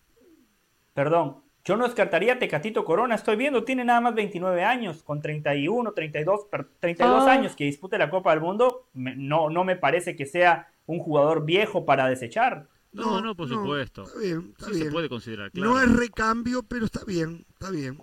Perdón, 0.94 1.38
yo 1.68 1.76
no 1.76 1.84
descartaría 1.84 2.40
Tecatito 2.40 2.86
Corona, 2.86 3.16
estoy 3.16 3.36
viendo, 3.36 3.66
tiene 3.66 3.84
nada 3.84 4.00
más 4.00 4.16
29 4.16 4.64
años, 4.64 5.04
con 5.04 5.22
31, 5.22 5.92
32, 5.92 6.48
32 6.80 7.28
años 7.28 7.58
que 7.58 7.66
dispute 7.66 7.98
la 7.98 8.10
Copa 8.10 8.32
del 8.32 8.40
Mundo, 8.40 8.88
no, 8.94 9.50
no 9.50 9.66
me 9.66 9.76
parece 9.76 10.16
que 10.16 10.26
sea 10.26 10.72
un 10.86 11.00
jugador 11.00 11.44
viejo 11.44 11.84
para 11.84 12.08
desechar. 12.08 12.70
No, 12.94 13.20
no, 13.20 13.36
por 13.36 13.50
supuesto. 13.50 14.04
Está 14.04 14.18
bien, 14.18 14.54
está 14.58 14.72
bien. 14.72 14.84
se 14.86 14.92
puede 14.92 15.10
considerar, 15.10 15.52
claro. 15.52 15.72
No 15.72 15.82
es 15.82 15.94
recambio, 15.94 16.64
pero 16.64 16.86
está 16.86 17.04
bien, 17.04 17.46
está 17.50 17.70
bien. 17.70 18.00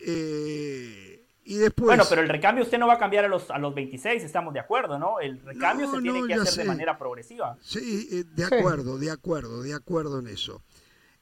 Eh, 0.00 1.24
y 1.44 1.54
después... 1.54 1.86
Bueno, 1.86 2.02
pero 2.10 2.22
el 2.22 2.28
recambio 2.28 2.64
usted 2.64 2.80
no 2.80 2.88
va 2.88 2.94
a 2.94 2.98
cambiar 2.98 3.26
a 3.26 3.28
los, 3.28 3.48
a 3.52 3.58
los 3.58 3.76
26, 3.76 4.24
estamos 4.24 4.52
de 4.52 4.58
acuerdo, 4.58 4.98
¿no? 4.98 5.20
El 5.20 5.40
recambio 5.40 5.88
se 5.88 6.02
tiene 6.02 6.26
que 6.26 6.34
hacer 6.34 6.64
de 6.64 6.68
manera 6.68 6.98
progresiva. 6.98 7.56
Sí, 7.60 8.08
eh, 8.10 8.24
de 8.24 8.44
acuerdo, 8.44 8.98
de 8.98 9.12
acuerdo, 9.12 9.62
de 9.62 9.72
acuerdo 9.72 10.18
en 10.18 10.26
eso. 10.26 10.64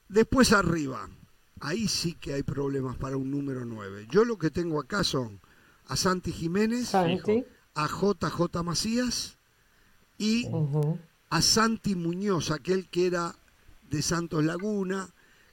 Después 0.07 0.53
arriba, 0.53 1.07
ahí 1.61 1.87
sí 1.87 2.13
que 2.13 2.33
hay 2.33 2.43
problemas 2.43 2.97
para 2.97 3.17
un 3.17 3.31
número 3.31 3.65
9. 3.65 4.07
Yo 4.09 4.25
lo 4.25 4.37
que 4.37 4.49
tengo 4.49 4.79
acá 4.79 5.03
son 5.03 5.39
a 5.85 5.95
Santi 5.95 6.31
Jiménez, 6.31 6.93
a 6.93 7.87
JJ 7.87 8.63
Macías 8.63 9.37
y 10.17 10.47
a 11.29 11.41
Santi 11.41 11.95
Muñoz, 11.95 12.51
aquel 12.51 12.87
que 12.89 13.07
era 13.07 13.35
de 13.89 14.01
Santos 14.01 14.43
Laguna, 14.43 15.09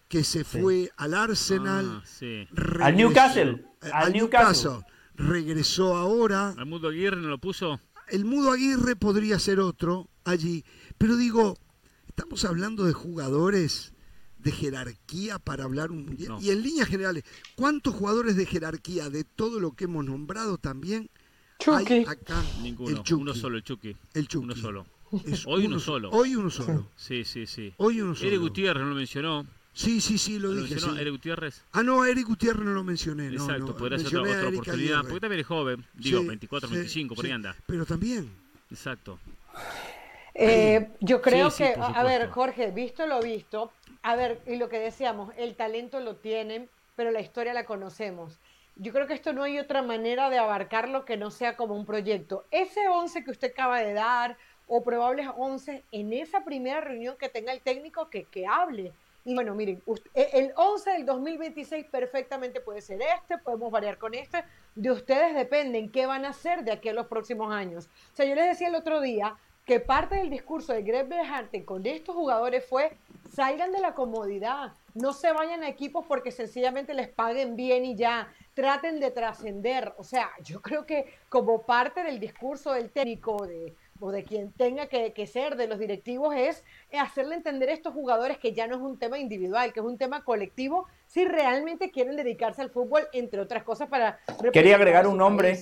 que 0.08 0.24
se 0.24 0.44
fue 0.44 0.90
al 0.96 1.14
Arsenal, 1.14 2.02
ah, 2.02 2.86
al 2.86 2.96
Newcastle, 2.96 3.64
eh, 3.82 3.90
al, 3.92 4.12
Newcastle. 4.12 4.84
regresó 5.16 5.96
ahora. 5.96 6.54
¿El 6.58 6.66
Mudo 6.66 6.88
Aguirre 6.88 7.16
no 7.16 7.28
lo 7.28 7.38
puso? 7.38 7.80
El 8.08 8.24
Mudo 8.24 8.52
Aguirre 8.52 8.96
podría 8.96 9.38
ser 9.38 9.60
otro 9.60 10.08
allí, 10.24 10.64
pero 10.98 11.16
digo, 11.16 11.56
estamos 12.06 12.44
hablando 12.44 12.84
de 12.84 12.92
jugadores 12.92 13.93
de 14.44 14.52
jerarquía 14.52 15.38
para 15.38 15.64
hablar 15.64 15.90
un 15.90 16.04
mundial. 16.04 16.36
Y 16.40 16.50
en 16.50 16.62
líneas 16.62 16.86
generales, 16.86 17.24
¿cuántos 17.56 17.94
jugadores 17.94 18.36
de 18.36 18.46
jerarquía 18.46 19.10
de 19.10 19.24
todo 19.24 19.58
lo 19.58 19.72
que 19.72 19.84
hemos 19.84 20.04
nombrado 20.04 20.58
también 20.58 21.10
hay 21.66 22.04
acá? 22.04 22.42
Ninguno, 22.62 23.02
uno 23.16 23.34
solo, 23.34 23.56
el 23.56 23.64
Chucky. 23.64 23.96
El 24.12 24.28
Chucky. 24.28 24.44
Uno 24.44 24.54
solo. 24.54 24.86
hoy 25.46 25.66
uno, 25.66 25.80
solo. 25.80 26.10
Hoy 26.10 26.36
uno 26.36 26.50
solo. 26.50 26.86
Sí, 26.96 27.24
sí, 27.24 27.46
sí. 27.46 27.72
Hoy 27.78 28.00
uno 28.00 28.14
solo. 28.14 28.28
Eric 28.28 28.40
Gutiérrez 28.40 28.82
no 28.82 28.90
lo 28.90 28.94
mencionó. 28.94 29.46
Sí, 29.72 30.00
sí, 30.00 30.18
sí, 30.18 30.38
lo, 30.38 30.52
dije. 30.52 30.74
Mencionó 30.74 30.98
Eric 30.98 31.12
Gutiérrez? 31.14 31.62
Ah, 31.72 31.82
no, 31.82 32.04
Eric 32.04 32.26
Gutiérrez 32.26 32.64
no 32.64 32.72
lo 32.72 32.84
mencioné. 32.84 33.28
Exacto, 33.28 33.66
no, 33.66 33.76
podría 33.76 33.98
ser 33.98 34.18
otra, 34.18 34.48
oportunidad. 34.48 35.00
Porque 35.02 35.20
también 35.20 35.40
es 35.40 35.46
joven, 35.46 35.84
digo, 35.94 36.24
24, 36.24 36.68
25, 36.68 37.14
por 37.14 37.24
ahí 37.24 37.32
anda. 37.32 37.56
Pero 37.66 37.84
también. 37.84 38.30
Exacto. 38.70 39.18
Eh, 40.34 40.88
yo 41.00 41.22
creo 41.22 41.54
que, 41.54 41.74
a 41.76 42.02
ver, 42.02 42.28
Jorge, 42.28 42.72
visto 42.72 43.06
lo 43.06 43.22
visto, 43.22 43.72
a 44.04 44.16
ver, 44.16 44.42
y 44.46 44.56
lo 44.56 44.68
que 44.68 44.78
decíamos, 44.78 45.32
el 45.38 45.56
talento 45.56 45.98
lo 45.98 46.16
tienen, 46.16 46.68
pero 46.94 47.10
la 47.10 47.22
historia 47.22 47.54
la 47.54 47.64
conocemos. 47.64 48.38
Yo 48.76 48.92
creo 48.92 49.06
que 49.06 49.14
esto 49.14 49.32
no 49.32 49.42
hay 49.42 49.58
otra 49.58 49.80
manera 49.80 50.28
de 50.28 50.36
abarcarlo 50.36 51.06
que 51.06 51.16
no 51.16 51.30
sea 51.30 51.56
como 51.56 51.74
un 51.74 51.86
proyecto. 51.86 52.44
Ese 52.50 52.86
11 52.86 53.24
que 53.24 53.30
usted 53.30 53.52
acaba 53.52 53.80
de 53.80 53.94
dar, 53.94 54.36
o 54.68 54.84
probables 54.84 55.26
11, 55.34 55.84
en 55.90 56.12
esa 56.12 56.44
primera 56.44 56.82
reunión 56.82 57.16
que 57.18 57.30
tenga 57.30 57.54
el 57.54 57.62
técnico, 57.62 58.10
que, 58.10 58.24
que 58.24 58.46
hable. 58.46 58.92
Y 59.24 59.34
bueno, 59.34 59.54
miren, 59.54 59.82
e, 60.14 60.30
el 60.34 60.52
11 60.54 60.90
del 60.90 61.06
2026 61.06 61.86
perfectamente 61.86 62.60
puede 62.60 62.82
ser 62.82 63.00
este, 63.00 63.38
podemos 63.38 63.72
variar 63.72 63.96
con 63.96 64.12
este. 64.12 64.44
De 64.74 64.90
ustedes 64.90 65.34
dependen 65.34 65.90
qué 65.90 66.04
van 66.04 66.26
a 66.26 66.30
hacer 66.30 66.62
de 66.62 66.72
aquí 66.72 66.90
a 66.90 66.92
los 66.92 67.06
próximos 67.06 67.50
años. 67.54 67.88
O 68.12 68.16
sea, 68.16 68.26
yo 68.26 68.34
les 68.34 68.48
decía 68.48 68.68
el 68.68 68.74
otro 68.74 69.00
día 69.00 69.34
que 69.64 69.80
parte 69.80 70.16
del 70.16 70.30
discurso 70.30 70.72
de 70.72 70.82
Greg 70.82 71.08
Berhalter 71.08 71.64
con 71.64 71.86
estos 71.86 72.14
jugadores 72.14 72.64
fue 72.66 72.92
salgan 73.32 73.72
de 73.72 73.80
la 73.80 73.94
comodidad, 73.94 74.72
no 74.94 75.12
se 75.12 75.32
vayan 75.32 75.62
a 75.62 75.68
equipos 75.68 76.04
porque 76.06 76.30
sencillamente 76.30 76.94
les 76.94 77.08
paguen 77.08 77.56
bien 77.56 77.84
y 77.84 77.96
ya, 77.96 78.32
traten 78.54 79.00
de 79.00 79.10
trascender. 79.10 79.92
O 79.96 80.04
sea, 80.04 80.30
yo 80.42 80.60
creo 80.62 80.86
que 80.86 81.06
como 81.28 81.62
parte 81.62 82.02
del 82.02 82.20
discurso 82.20 82.72
del 82.72 82.90
técnico 82.90 83.44
de, 83.46 83.74
o 83.98 84.12
de 84.12 84.22
quien 84.22 84.52
tenga 84.52 84.86
que, 84.86 85.26
ser, 85.26 85.56
de 85.56 85.66
los 85.66 85.78
directivos, 85.78 86.34
es 86.36 86.62
hacerle 86.92 87.34
entender 87.34 87.70
a 87.70 87.72
estos 87.72 87.94
jugadores 87.94 88.38
que 88.38 88.52
ya 88.52 88.66
no 88.66 88.76
es 88.76 88.82
un 88.82 88.98
tema 88.98 89.18
individual, 89.18 89.72
que 89.72 89.80
es 89.80 89.86
un 89.86 89.98
tema 89.98 90.22
colectivo, 90.24 90.86
si 91.06 91.24
realmente 91.24 91.90
quieren 91.90 92.16
dedicarse 92.16 92.62
al 92.62 92.70
fútbol, 92.70 93.08
entre 93.12 93.40
otras 93.40 93.64
cosas, 93.64 93.88
para... 93.88 94.20
Quería 94.52 94.76
agregar 94.76 95.06
un 95.06 95.16
nombre. 95.16 95.58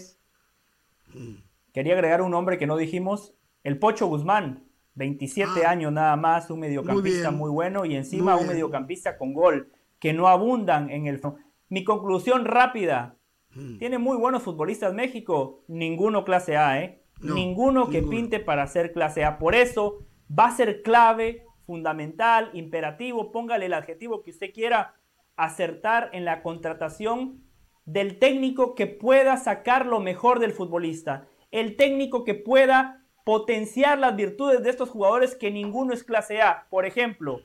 Quería 1.72 1.94
agregar 1.94 2.20
un 2.20 2.32
nombre 2.32 2.58
que 2.58 2.66
no 2.66 2.76
dijimos, 2.76 3.32
el 3.64 3.78
Pocho 3.78 4.06
Guzmán 4.06 4.64
27 4.94 5.64
ah. 5.64 5.70
años 5.70 5.92
nada 5.92 6.16
más, 6.16 6.50
un 6.50 6.60
mediocampista 6.60 7.30
muy, 7.30 7.50
bueno 7.50 7.84
y 7.84 7.96
encima 7.96 8.36
un 8.36 8.46
mediocampista 8.46 9.16
con 9.16 9.32
gol, 9.32 9.72
que 9.98 10.12
no 10.12 10.28
abundan 10.28 10.90
en 10.90 11.06
el... 11.06 11.20
Mi 11.68 11.84
conclusión 11.84 12.44
rápida, 12.44 13.16
hmm. 13.54 13.78
tiene 13.78 13.98
muy 13.98 14.16
buenos 14.16 14.42
futbolistas 14.42 14.92
México, 14.92 15.64
ninguno 15.68 16.24
clase 16.24 16.56
A, 16.56 16.82
¿eh? 16.82 17.02
ninguno 17.22 17.88
que 17.88 18.02
pinte 18.02 18.40
para 18.40 18.66
ser 18.66 18.92
clase 18.92 19.24
A. 19.24 19.38
Por 19.38 19.54
eso 19.54 20.04
va 20.28 20.46
a 20.46 20.56
ser 20.56 20.82
clave, 20.82 21.46
fundamental, 21.64 22.50
imperativo, 22.52 23.32
póngale 23.32 23.66
el 23.66 23.74
adjetivo 23.74 24.22
que 24.22 24.32
usted 24.32 24.52
quiera, 24.52 24.96
acertar 25.36 26.10
en 26.12 26.24
la 26.24 26.42
contratación 26.42 27.44
del 27.86 28.18
técnico 28.18 28.74
que 28.74 28.86
pueda 28.86 29.36
sacar 29.38 29.86
lo 29.86 30.00
mejor 30.00 30.40
del 30.40 30.52
futbolista, 30.52 31.26
el 31.50 31.76
técnico 31.76 32.24
que 32.24 32.34
pueda 32.34 33.01
potenciar 33.24 33.98
las 33.98 34.16
virtudes 34.16 34.62
de 34.62 34.70
estos 34.70 34.90
jugadores 34.90 35.34
que 35.34 35.50
ninguno 35.50 35.92
es 35.92 36.04
clase 36.04 36.42
A. 36.42 36.66
Por 36.70 36.86
ejemplo, 36.86 37.40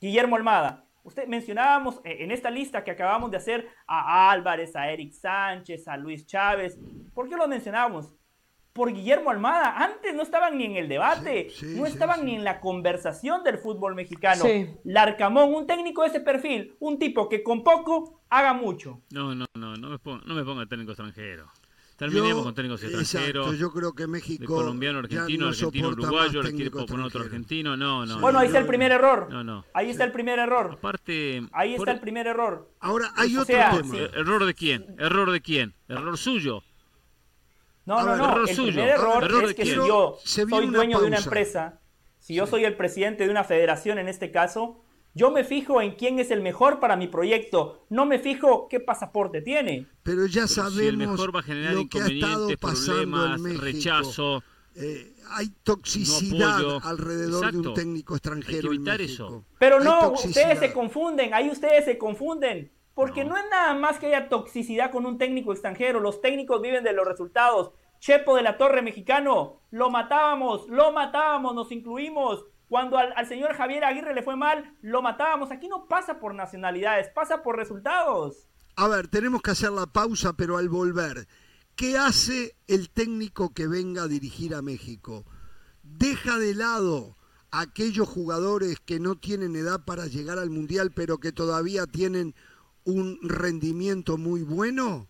Guillermo 0.00 0.36
Almada. 0.36 0.84
Usted 1.02 1.26
mencionábamos 1.28 2.00
eh, 2.04 2.18
en 2.20 2.30
esta 2.30 2.50
lista 2.50 2.82
que 2.82 2.90
acabamos 2.90 3.30
de 3.30 3.36
hacer 3.36 3.68
a 3.86 4.30
Álvarez, 4.30 4.74
a 4.74 4.90
Eric 4.90 5.12
Sánchez, 5.12 5.86
a 5.86 5.98
Luis 5.98 6.26
Chávez. 6.26 6.78
¿Por 7.12 7.28
qué 7.28 7.36
lo 7.36 7.46
mencionábamos? 7.46 8.14
Por 8.72 8.92
Guillermo 8.92 9.30
Almada. 9.30 9.76
Antes 9.76 10.14
no 10.14 10.22
estaban 10.22 10.56
ni 10.56 10.64
en 10.64 10.76
el 10.76 10.88
debate, 10.88 11.48
no 11.62 11.86
estaban 11.86 12.24
ni 12.24 12.34
en 12.34 12.42
la 12.42 12.58
conversación 12.58 13.44
del 13.44 13.58
fútbol 13.58 13.94
mexicano. 13.94 14.44
Larcamón, 14.82 15.54
un 15.54 15.66
técnico 15.66 16.02
de 16.02 16.08
ese 16.08 16.20
perfil, 16.20 16.74
un 16.80 16.98
tipo 16.98 17.28
que 17.28 17.42
con 17.42 17.62
poco 17.62 18.22
haga 18.30 18.52
mucho. 18.54 19.02
No, 19.10 19.34
no, 19.34 19.46
no, 19.54 19.76
no 19.76 19.90
me 19.90 19.98
ponga, 19.98 20.24
no 20.26 20.34
me 20.34 20.42
ponga 20.42 20.66
técnico 20.66 20.92
extranjero. 20.92 21.52
Terminemos 21.96 22.42
con 22.42 22.54
técnicos 22.54 22.82
extranjeros. 22.82 23.56
yo 23.58 23.72
creo 23.72 23.92
que 23.92 24.06
México. 24.06 24.46
colombiano, 24.46 24.98
argentino, 24.98 25.48
argentino, 25.48 25.88
uruguayo, 25.88 26.42
le 26.42 26.52
quiere 26.52 26.70
poner 26.70 27.06
otro 27.06 27.22
argentino. 27.22 27.76
No, 27.76 28.04
no. 28.04 28.20
Bueno, 28.20 28.40
ahí 28.40 28.46
está 28.46 28.58
el 28.58 28.66
primer 28.66 28.92
error. 28.92 29.28
No, 29.30 29.44
no. 29.44 29.64
Ahí 29.72 29.90
está 29.90 30.04
el 30.04 30.12
primer 30.12 30.38
error. 30.38 30.72
Aparte. 30.72 31.46
Ahí 31.52 31.74
está 31.74 31.92
el 31.92 32.00
primer 32.00 32.26
error. 32.26 32.70
Ahora 32.80 33.12
hay 33.16 33.36
otro 33.36 33.46
tema. 33.46 33.80
¿Error 34.14 34.44
de 34.44 34.54
quién? 34.54 34.96
¿Error 34.98 35.30
de 35.30 35.40
quién? 35.40 35.74
¿Error 35.88 36.18
suyo? 36.18 36.62
No, 37.86 38.02
no, 38.02 38.16
no. 38.16 38.46
el 38.46 38.56
primer 38.56 38.88
error 38.88 39.44
es 39.44 39.54
que 39.54 39.64
si 39.64 39.74
yo 39.74 40.18
soy 40.24 40.66
dueño 40.66 41.00
de 41.00 41.06
una 41.06 41.18
empresa, 41.18 41.80
si 42.18 42.34
yo 42.34 42.46
soy 42.46 42.64
el 42.64 42.76
presidente 42.76 43.24
de 43.24 43.30
una 43.30 43.44
federación 43.44 43.98
en 43.98 44.08
este 44.08 44.30
caso, 44.30 44.82
yo 45.14 45.30
me 45.30 45.44
fijo 45.44 45.80
en 45.80 45.92
quién 45.92 46.18
es 46.18 46.30
el 46.30 46.42
mejor 46.42 46.80
para 46.80 46.96
mi 46.96 47.06
proyecto, 47.06 47.86
no 47.88 48.04
me 48.04 48.18
fijo 48.18 48.68
qué 48.68 48.80
pasaporte 48.80 49.40
tiene. 49.40 49.86
Pero 50.02 50.26
ya 50.26 50.48
sabemos 50.48 50.78
si 50.80 50.86
el 50.86 50.96
mejor 50.96 51.34
va 51.34 51.40
a 51.40 51.44
generar 51.44 51.74
lo 51.74 51.88
que 51.88 52.00
ha 52.00 52.06
estado 52.06 52.48
pasando 52.60 53.34
en 53.34 53.42
México. 53.42 53.62
rechazo. 53.62 54.42
Eh, 54.76 55.14
hay 55.30 55.52
toxicidad 55.62 56.80
alrededor 56.82 57.52
de 57.52 57.58
un 57.58 57.74
técnico 57.74 58.14
extranjero. 58.16 58.70
Hay 58.70 58.76
que 58.78 58.82
evitar 58.82 59.00
eso. 59.00 59.44
Pero 59.58 59.78
no, 59.78 60.10
ustedes 60.12 60.58
se 60.58 60.72
confunden, 60.72 61.32
ahí 61.32 61.48
ustedes 61.48 61.84
se 61.84 61.96
confunden. 61.96 62.72
Porque 62.94 63.24
no. 63.24 63.36
es 63.36 63.44
nada 63.50 63.74
más 63.74 63.98
que 63.98 64.06
haya 64.06 64.28
toxicidad 64.28 64.90
con 64.90 65.06
un 65.06 65.18
técnico 65.18 65.52
extranjero. 65.52 66.00
Los 66.00 66.20
técnicos 66.20 66.60
viven 66.60 66.84
de 66.84 66.92
los 66.92 67.06
resultados. 67.06 67.72
Chepo 68.00 68.36
de 68.36 68.42
la 68.42 68.58
Torre 68.58 68.82
mexicano, 68.82 69.60
lo 69.70 69.90
matábamos, 69.90 70.68
lo 70.68 70.92
matábamos, 70.92 71.54
nos 71.54 71.72
incluimos. 71.72 72.44
Cuando 72.74 72.98
al, 72.98 73.28
señor 73.28 73.54
Javier 73.54 73.84
Aguirre 73.84 74.16
le 74.16 74.24
fue 74.24 74.34
mal, 74.34 74.76
lo 74.82 75.00
matábamos. 75.00 75.52
Aquí 75.52 75.68
no 75.68 75.86
pasa 75.86 76.18
por 76.18 76.34
nacionalidades, 76.34 77.08
pasa 77.08 77.40
por 77.40 77.54
resultados. 77.54 78.48
A 78.74 78.88
ver, 78.88 79.06
tenemos 79.06 79.42
que 79.42 79.52
hacer 79.52 79.70
la 79.70 79.86
pausa, 79.86 80.32
pero 80.32 80.56
al 80.56 80.68
volver, 80.68 81.28
¿qué 81.76 81.96
hace 81.96 82.56
el 82.66 82.90
técnico 82.90 83.54
que 83.54 83.68
venga 83.68 84.02
a 84.02 84.08
dirigir 84.08 84.56
a 84.56 84.60
México? 84.60 85.24
Deja 85.84 86.36
de 86.36 86.56
lado 86.56 87.16
a 87.52 87.60
aquellos 87.60 88.08
jugadores 88.08 88.80
que 88.80 88.98
no 88.98 89.14
tienen 89.14 89.54
edad 89.54 89.84
para 89.84 90.08
llegar 90.08 90.40
al 90.40 90.50
Mundial, 90.50 90.90
pero 90.90 91.18
que 91.18 91.30
todavía 91.30 91.86
tienen 91.86 92.34
un 92.82 93.20
rendimiento 93.22 94.18
muy 94.18 94.42
bueno 94.42 95.06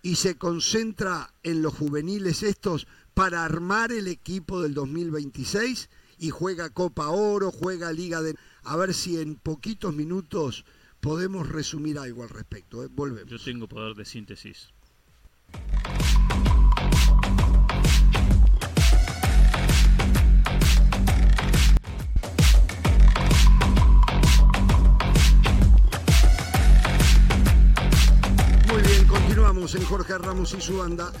y 0.00 0.14
se 0.14 0.38
concentra 0.38 1.34
en 1.42 1.60
los 1.60 1.74
juveniles 1.74 2.42
estos 2.42 2.86
para 3.12 3.44
armar 3.44 3.92
el 3.92 4.08
equipo 4.08 4.62
del 4.62 4.72
2026 4.72 5.90
y 6.18 6.30
juega 6.30 6.70
Copa 6.70 7.08
Oro, 7.08 7.50
juega 7.50 7.92
Liga 7.92 8.22
de... 8.22 8.34
A 8.64 8.76
ver 8.76 8.92
si 8.92 9.20
en 9.20 9.36
poquitos 9.36 9.94
minutos 9.94 10.64
podemos 11.00 11.48
resumir 11.48 11.98
algo 11.98 12.22
al 12.22 12.28
respecto. 12.28 12.84
¿eh? 12.84 12.88
Volvemos. 12.90 13.30
Yo 13.30 13.38
tengo 13.38 13.68
poder 13.68 13.94
de 13.94 14.04
síntesis. 14.04 14.70
Muy 28.68 28.82
bien, 28.82 29.06
continuamos 29.06 29.74
en 29.74 29.84
Jorge 29.84 30.18
Ramos 30.18 30.54
y 30.54 30.60
su 30.60 30.76
banda. 30.76 31.12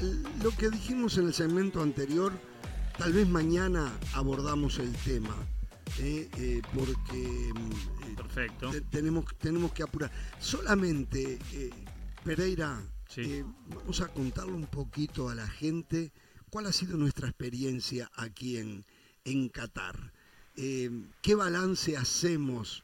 Lo 0.42 0.50
que 0.50 0.68
dijimos 0.68 1.16
en 1.18 1.28
el 1.28 1.34
segmento 1.34 1.80
anterior 1.80 2.32
Tal 2.98 3.12
vez 3.12 3.28
mañana 3.28 3.96
abordamos 4.12 4.80
el 4.80 4.92
tema, 4.92 5.36
¿eh? 6.00 6.28
Eh, 6.36 6.62
porque 6.74 7.52
mm, 7.54 8.16
Perfecto. 8.16 8.72
tenemos, 8.90 9.24
tenemos 9.38 9.72
que 9.72 9.84
apurar. 9.84 10.10
Solamente, 10.40 11.38
eh, 11.52 11.70
Pereira, 12.24 12.82
vamos 13.68 14.00
a 14.00 14.08
contarle 14.08 14.54
un 14.54 14.66
poquito 14.66 15.28
a 15.28 15.36
la 15.36 15.46
gente 15.46 16.10
cuál 16.50 16.66
ha 16.66 16.72
sido 16.72 16.96
nuestra 16.96 17.28
experiencia 17.28 18.10
aquí 18.16 18.56
en, 18.56 18.84
en 19.24 19.48
Qatar. 19.48 20.12
¿Qué 20.56 21.34
balance 21.36 21.96
hacemos 21.96 22.82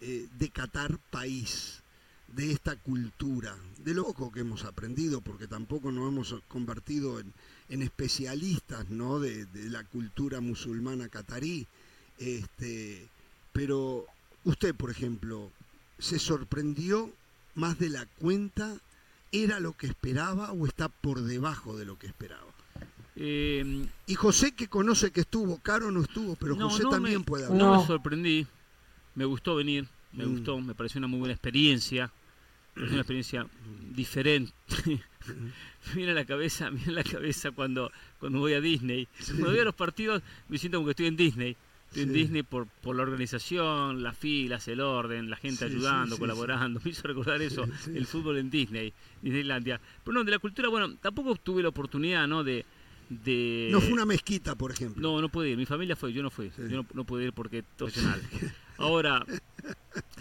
de 0.00 0.50
Qatar 0.50 0.98
país? 1.10 1.82
de 2.28 2.52
esta 2.52 2.76
cultura, 2.76 3.56
de 3.78 3.92
lo 3.92 4.04
poco 4.04 4.30
que 4.30 4.40
hemos 4.40 4.64
aprendido, 4.64 5.20
porque 5.20 5.48
tampoco 5.48 5.90
nos 5.90 6.08
hemos 6.08 6.42
convertido 6.46 7.18
en, 7.18 7.34
en 7.70 7.82
especialistas 7.82 8.90
¿no? 8.90 9.20
de, 9.20 9.46
la 9.70 9.84
cultura 9.84 10.40
musulmana 10.40 11.08
catarí. 11.08 11.66
Este, 12.18 13.08
pero 13.52 14.04
usted, 14.44 14.74
por 14.74 14.90
ejemplo, 14.90 15.50
se 15.98 16.18
sorprendió 16.18 17.10
más 17.54 17.78
de 17.78 17.88
la 17.88 18.06
cuenta, 18.18 18.76
¿era 19.32 19.60
lo 19.60 19.72
que 19.72 19.86
esperaba 19.86 20.52
o 20.52 20.66
está 20.66 20.88
por 20.88 21.22
debajo 21.22 21.76
de 21.76 21.84
lo 21.84 21.98
que 21.98 22.08
esperaba? 22.08 22.50
Eh, 23.16 23.86
y 24.06 24.14
José 24.14 24.52
que 24.52 24.68
conoce 24.68 25.12
que 25.12 25.20
estuvo, 25.20 25.58
Caro 25.58 25.90
no 25.90 26.02
estuvo, 26.02 26.36
pero 26.36 26.56
José 26.56 26.84
también 26.90 27.22
puede 27.22 27.46
hablar. 27.46 27.58
No 27.58 27.80
me 27.80 27.86
sorprendí, 27.86 28.46
me 29.14 29.24
gustó 29.24 29.54
venir, 29.54 29.86
me 30.12 30.26
mm. 30.26 30.32
gustó, 30.32 30.60
me 30.60 30.74
pareció 30.74 30.98
una 30.98 31.08
muy 31.08 31.20
buena 31.20 31.34
experiencia, 31.34 32.12
es 32.76 32.90
una 32.90 32.98
experiencia 33.00 33.46
diferente. 33.94 34.52
Mira 35.94 36.12
la 36.12 36.24
cabeza, 36.24 36.70
mira 36.70 36.92
la 36.92 37.04
cabeza 37.04 37.50
cuando, 37.52 37.90
cuando 38.18 38.38
voy 38.38 38.54
a 38.54 38.60
Disney. 38.60 39.08
Cuando 39.26 39.50
voy 39.50 39.58
a 39.58 39.64
los 39.64 39.74
partidos 39.74 40.22
me 40.48 40.58
siento 40.58 40.78
como 40.78 40.86
que 40.86 40.90
estoy 40.90 41.06
en 41.06 41.16
Disney. 41.16 41.56
Estoy 41.86 42.04
en 42.04 42.12
Disney 42.12 42.42
por, 42.44 42.68
por 42.68 42.94
la 42.94 43.02
organización, 43.02 44.04
las 44.04 44.16
filas, 44.16 44.68
el 44.68 44.80
orden, 44.80 45.28
la 45.28 45.36
gente 45.36 45.64
ayudando, 45.64 46.18
colaborando. 46.18 46.80
Me 46.84 46.90
hizo 46.92 47.02
recordar 47.02 47.42
eso, 47.42 47.64
el 47.92 48.06
fútbol 48.06 48.38
en 48.38 48.48
Disney, 48.48 48.92
Disneylandia. 49.20 49.80
Pero 50.04 50.14
no, 50.14 50.22
de 50.22 50.30
la 50.30 50.38
cultura, 50.38 50.68
bueno, 50.68 50.94
tampoco 50.98 51.34
tuve 51.34 51.64
la 51.64 51.70
oportunidad, 51.70 52.28
¿no? 52.28 52.44
De, 52.44 52.64
de... 53.08 53.70
No 53.72 53.80
fue 53.80 53.92
una 53.92 54.06
mezquita, 54.06 54.54
por 54.54 54.70
ejemplo. 54.70 55.02
No, 55.02 55.20
no 55.20 55.28
pude 55.30 55.50
ir. 55.50 55.56
Mi 55.56 55.66
familia 55.66 55.96
fue, 55.96 56.12
yo 56.12 56.22
no 56.22 56.30
fui. 56.30 56.52
Yo 56.56 56.84
no, 56.94 57.04
pude 57.04 57.24
ir 57.24 57.32
porque 57.32 57.64
profesional. 57.76 58.22
Ahora, 58.78 59.26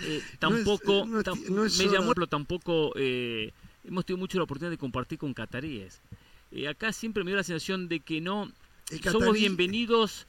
eh, 0.02 0.24
tampoco, 0.40 1.06
me 1.06 1.88
llamó, 1.88 2.16
pero 2.16 2.26
tampoco 2.26 2.94
eh, 2.96 3.54
hemos 3.90 4.06
tenido 4.06 4.20
mucho 4.20 4.38
la 4.38 4.44
oportunidad 4.44 4.72
de 4.72 4.78
compartir 4.78 5.18
con 5.18 5.34
cataríes. 5.34 6.02
Eh, 6.52 6.68
acá 6.68 6.94
siempre 6.94 7.24
me 7.24 7.32
dio 7.32 7.38
la 7.38 7.44
sensación 7.44 7.90
de 7.90 8.00
que 8.00 8.22
no 8.22 8.52
somos 9.12 9.34
bienvenidos, 9.34 10.26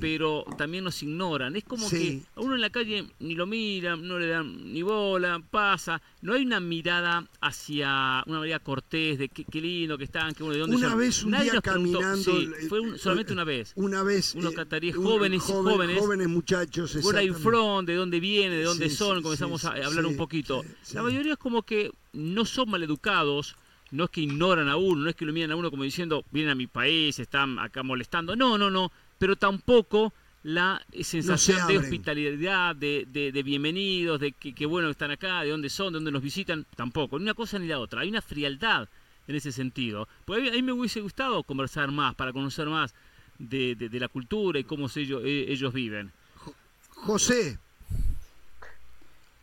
pero 0.00 0.44
también 0.58 0.84
nos 0.84 1.02
ignoran. 1.02 1.54
Es 1.56 1.64
como 1.64 1.88
que 1.88 2.22
a 2.34 2.40
uno 2.40 2.54
en 2.54 2.60
la 2.60 2.70
calle 2.70 3.06
ni 3.20 3.34
lo 3.34 3.46
miran, 3.46 4.06
no 4.06 4.18
le 4.18 4.26
dan 4.26 4.72
ni 4.72 4.82
bola, 4.82 5.40
pasa. 5.50 6.02
No 6.22 6.34
hay 6.34 6.42
una 6.42 6.60
mirada 6.60 7.28
hacia 7.40 8.22
una 8.26 8.40
mirada 8.40 8.58
cortés 8.60 9.18
de 9.18 9.28
qué, 9.28 9.60
lindo 9.60 9.96
que 9.96 10.04
están, 10.04 10.34
qué 10.34 10.42
bueno, 10.42 10.54
de 10.54 10.60
dónde 10.60 10.76
Una 10.76 10.94
vez, 10.94 11.22
un 11.22 11.32
día 11.32 11.60
caminando. 11.60 12.32
fue 12.68 12.98
solamente 12.98 13.32
una 13.32 13.44
vez. 13.44 13.72
Una 13.76 14.02
vez. 14.02 14.34
Unos 14.34 14.54
cataríes 14.54 14.96
jóvenes 14.96 15.42
y 15.48 15.52
jóvenes. 15.52 15.98
Jóvenes 15.98 16.28
muchachos. 16.28 16.98
Por 17.02 17.16
ahí 17.16 17.30
front, 17.30 17.86
de 17.86 17.94
dónde 17.94 18.18
viene, 18.18 18.56
de 18.56 18.64
dónde 18.64 18.90
son, 18.90 19.22
comenzamos 19.22 19.64
a 19.64 19.70
hablar 19.70 20.06
un 20.06 20.16
poquito. 20.16 20.64
La 20.92 21.02
mayoría 21.02 21.32
es 21.32 21.38
como 21.38 21.62
que 21.62 21.92
no 22.12 22.44
son 22.44 22.70
maleducados 22.70 23.56
no 23.90 24.04
es 24.04 24.10
que 24.10 24.20
ignoran 24.20 24.68
a 24.68 24.76
uno, 24.76 25.02
no 25.02 25.10
es 25.10 25.16
que 25.16 25.24
lo 25.24 25.32
miran 25.32 25.52
a 25.52 25.56
uno 25.56 25.70
como 25.70 25.82
diciendo, 25.82 26.24
vienen 26.30 26.52
a 26.52 26.54
mi 26.54 26.66
país, 26.66 27.18
están 27.18 27.58
acá 27.58 27.82
molestando. 27.82 28.36
No, 28.36 28.56
no, 28.56 28.70
no. 28.70 28.92
Pero 29.18 29.36
tampoco 29.36 30.12
la 30.42 30.82
sensación 31.02 31.66
de 31.66 31.78
hospitalidad, 31.78 32.74
de, 32.74 33.06
de, 33.10 33.42
bienvenidos, 33.42 34.20
de 34.20 34.32
que, 34.32 34.66
bueno 34.66 34.90
están 34.90 35.10
acá, 35.10 35.42
de 35.42 35.50
dónde 35.50 35.68
son, 35.68 35.92
de 35.92 35.98
dónde 35.98 36.12
nos 36.12 36.22
visitan. 36.22 36.66
Tampoco. 36.76 37.18
Ni 37.18 37.24
una 37.24 37.34
cosa 37.34 37.58
ni 37.58 37.66
la 37.66 37.78
otra. 37.78 38.00
Hay 38.00 38.08
una 38.08 38.22
frialdad 38.22 38.88
en 39.26 39.34
ese 39.34 39.52
sentido. 39.52 40.08
Pues 40.24 40.48
a 40.48 40.52
mí 40.52 40.62
me 40.62 40.72
hubiese 40.72 41.00
gustado 41.00 41.42
conversar 41.42 41.90
más, 41.90 42.14
para 42.14 42.32
conocer 42.32 42.68
más 42.68 42.94
de, 43.38 43.76
la 43.92 44.08
cultura 44.08 44.58
y 44.58 44.64
cómo 44.64 44.88
ellos, 44.94 45.22
eh, 45.24 45.46
ellos 45.48 45.72
viven. 45.72 46.12
José, 46.90 47.58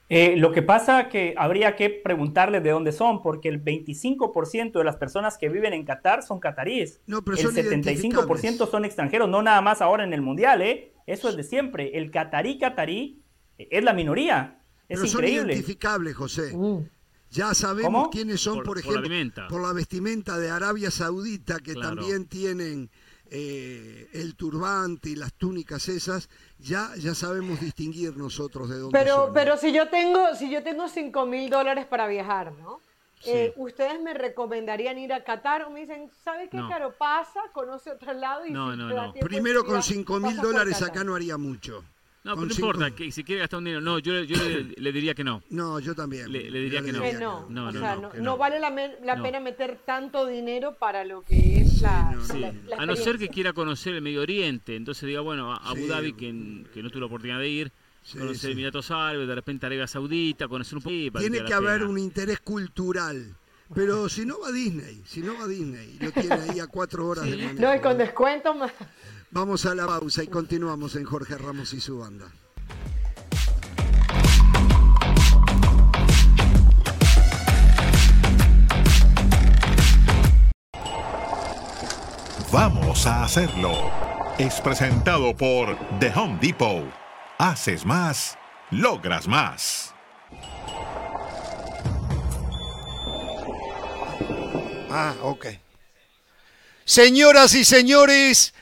eh, 0.09 0.35
lo 0.37 0.53
que 0.53 0.61
pasa 0.61 1.09
que 1.09 1.33
habría 1.37 1.75
que 1.75 1.89
preguntarles 1.89 2.63
de 2.63 2.69
dónde 2.69 2.91
son, 2.93 3.21
porque 3.21 3.49
el 3.49 3.63
25% 3.63 4.71
de 4.71 4.83
las 4.83 4.95
personas 4.95 5.37
que 5.37 5.49
viven 5.49 5.73
en 5.73 5.83
Qatar 5.83 6.23
son 6.23 6.39
cataríes. 6.39 7.01
No, 7.07 7.23
pero 7.23 7.37
el 7.37 7.45
75% 7.47 8.69
son 8.69 8.85
extranjeros, 8.85 9.27
no 9.27 9.41
nada 9.41 9.61
más 9.61 9.81
ahora 9.81 10.05
en 10.05 10.13
el 10.13 10.21
Mundial, 10.21 10.61
¿eh? 10.61 10.93
Eso 11.05 11.29
es 11.29 11.35
de 11.35 11.43
siempre. 11.43 11.97
El 11.97 12.11
catarí 12.11 12.57
catarí 12.57 13.21
es 13.57 13.83
la 13.83 13.93
minoría. 13.93 14.61
Es 14.87 14.99
pero 14.99 15.11
increíble. 15.11 15.39
son 15.39 15.49
identificables, 15.49 16.15
José. 16.15 16.55
Mm. 16.55 16.89
Ya 17.29 17.53
sabemos 17.53 18.07
quiénes 18.09 18.39
son, 18.39 18.63
por, 18.63 18.77
ejemplo, 18.77 19.09
por 19.49 19.61
la, 19.61 19.73
vestimenta 19.73 20.37
de 20.37 20.49
Arabia 20.49 20.89
Saudita, 20.89 21.59
que 21.59 21.75
también 21.75 22.25
tienen 22.25 22.89
eh, 23.31 24.09
el 24.13 24.35
turbante 24.35 25.09
y 25.09 25.15
las 25.15 25.33
túnicas 25.33 25.89
esas, 25.89 26.29
ya, 26.59 26.91
ya 26.97 27.13
sabemos 27.15 27.59
distinguir 27.59 28.15
nosotros 28.17 28.69
de 28.69 28.77
dónde 28.79 28.97
pero, 28.97 29.31
Pero 29.33 29.57
si 29.57 29.71
yo 29.71 29.89
tengo, 29.89 30.35
si 30.35 30.49
yo 30.49 30.63
tengo 30.63 30.87
5 30.87 31.25
mil 31.25 31.49
dólares 31.49 31.85
para 31.85 32.07
viajar, 32.07 32.53
¿no? 32.53 32.81
Eh, 33.25 33.53
¿Ustedes 33.57 33.99
me 33.99 34.13
recomendarían 34.13 34.97
ir 34.99 35.11
a 35.11 35.23
Qatar 35.23 35.63
o 35.63 35.69
me 35.69 35.81
dicen, 35.81 36.09
¿sabe 36.23 36.49
qué, 36.49 36.57
Caro? 36.69 36.93
Pasa, 36.97 37.41
conoce 37.51 37.91
otro 37.91 38.13
lado 38.13 38.45
y 38.45 38.51
no, 38.51 38.75
no, 38.75 38.87
no. 38.89 39.13
Primero 39.13 39.65
con 39.65 39.81
5 39.81 40.19
mil 40.19 40.37
dólares 40.37 40.81
acá 40.81 41.03
no 41.03 41.15
haría 41.15 41.37
mucho. 41.37 41.83
No, 42.23 42.35
pero 42.35 42.47
no 42.47 42.53
importa, 42.53 42.91
que 42.91 43.11
si 43.11 43.23
quiere 43.23 43.41
gastar 43.41 43.59
un 43.59 43.65
dinero, 43.65 43.81
no, 43.81 43.99
yo, 43.99 44.21
yo 44.23 44.35
le, 44.77 44.91
diría 44.91 45.13
que 45.13 45.23
no. 45.23 45.41
No, 45.49 45.79
yo 45.79 45.95
también. 45.95 46.29
Le, 46.31 46.49
diría, 46.51 46.81
que, 46.81 46.91
no. 46.91 47.01
no. 47.47 47.49
no. 47.49 47.67
o 47.69 47.71
sea, 47.71 47.95
no, 47.95 48.37
vale 48.37 48.59
la, 48.59 49.21
pena 49.21 49.39
meter 49.39 49.79
tanto 49.85 50.25
dinero 50.25 50.75
para 50.77 51.05
lo 51.05 51.21
que 51.21 51.61
es 51.61 51.81
la, 51.81 52.09
A 52.77 52.85
no 52.85 52.95
ser 52.95 53.17
que 53.17 53.29
quiera 53.29 53.53
conocer 53.53 53.95
el 53.95 54.01
Medio 54.01 54.21
Oriente, 54.21 54.75
entonces 54.75 55.07
diga, 55.07 55.21
bueno, 55.21 55.53
a 55.53 55.57
Abu 55.57 55.87
Dhabi, 55.87 56.13
que, 56.13 56.65
que 56.73 56.83
no 56.83 56.89
tuve 56.89 57.01
la 57.01 57.05
oportunidad 57.05 57.39
de 57.39 57.47
ir, 57.47 57.71
conocer 58.11 58.51
Emiratos 58.51 58.91
Árabes, 58.91 59.27
de 59.27 59.35
repente 59.35 59.65
Arabia 59.65 59.87
Saudita, 59.87 60.47
conocer 60.47 60.77
un 60.77 60.83
poco. 60.83 61.19
Tiene 61.19 61.45
que 61.45 61.53
haber 61.53 61.83
un 61.83 61.97
interés 61.97 62.39
cultural. 62.39 63.35
Pero 63.73 64.07
si 64.07 64.25
no 64.25 64.39
va 64.39 64.47
a 64.47 64.51
Disney, 64.51 65.01
si 65.05 65.21
no 65.21 65.33
va 65.37 65.43
a 65.43 65.47
Disney, 65.47 65.97
lo 65.99 66.11
tiene 66.11 66.35
ahí 66.35 66.59
a 66.59 66.67
cuatro 66.67 67.05
horas 67.07 67.25
de 67.25 67.53
No, 67.53 67.75
y 67.75 67.81
con 67.81 67.97
descuento 67.97 68.53
más. 68.53 68.71
Vamos 69.31 69.65
a 69.65 69.75
la 69.75 69.85
pausa 69.85 70.23
y 70.23 70.27
continuamos 70.27 70.95
en 70.95 71.03
Jorge 71.03 71.37
Ramos 71.37 71.73
y 71.73 71.81
su 71.81 71.99
banda. 71.99 72.31
Vamos 82.51 83.05
a 83.05 83.25
hacerlo. 83.25 83.91
Es 84.37 84.61
presentado 84.61 85.35
por 85.35 85.77
The 85.99 86.13
Home 86.15 86.39
Depot. 86.41 86.85
Haces 87.37 87.85
más, 87.85 88.37
logras 88.71 89.27
más. 89.27 89.93
Ah, 94.89 95.13
ok. 95.21 95.47
Señoras 96.85 97.53
y 97.53 97.65
señores, 97.65 98.53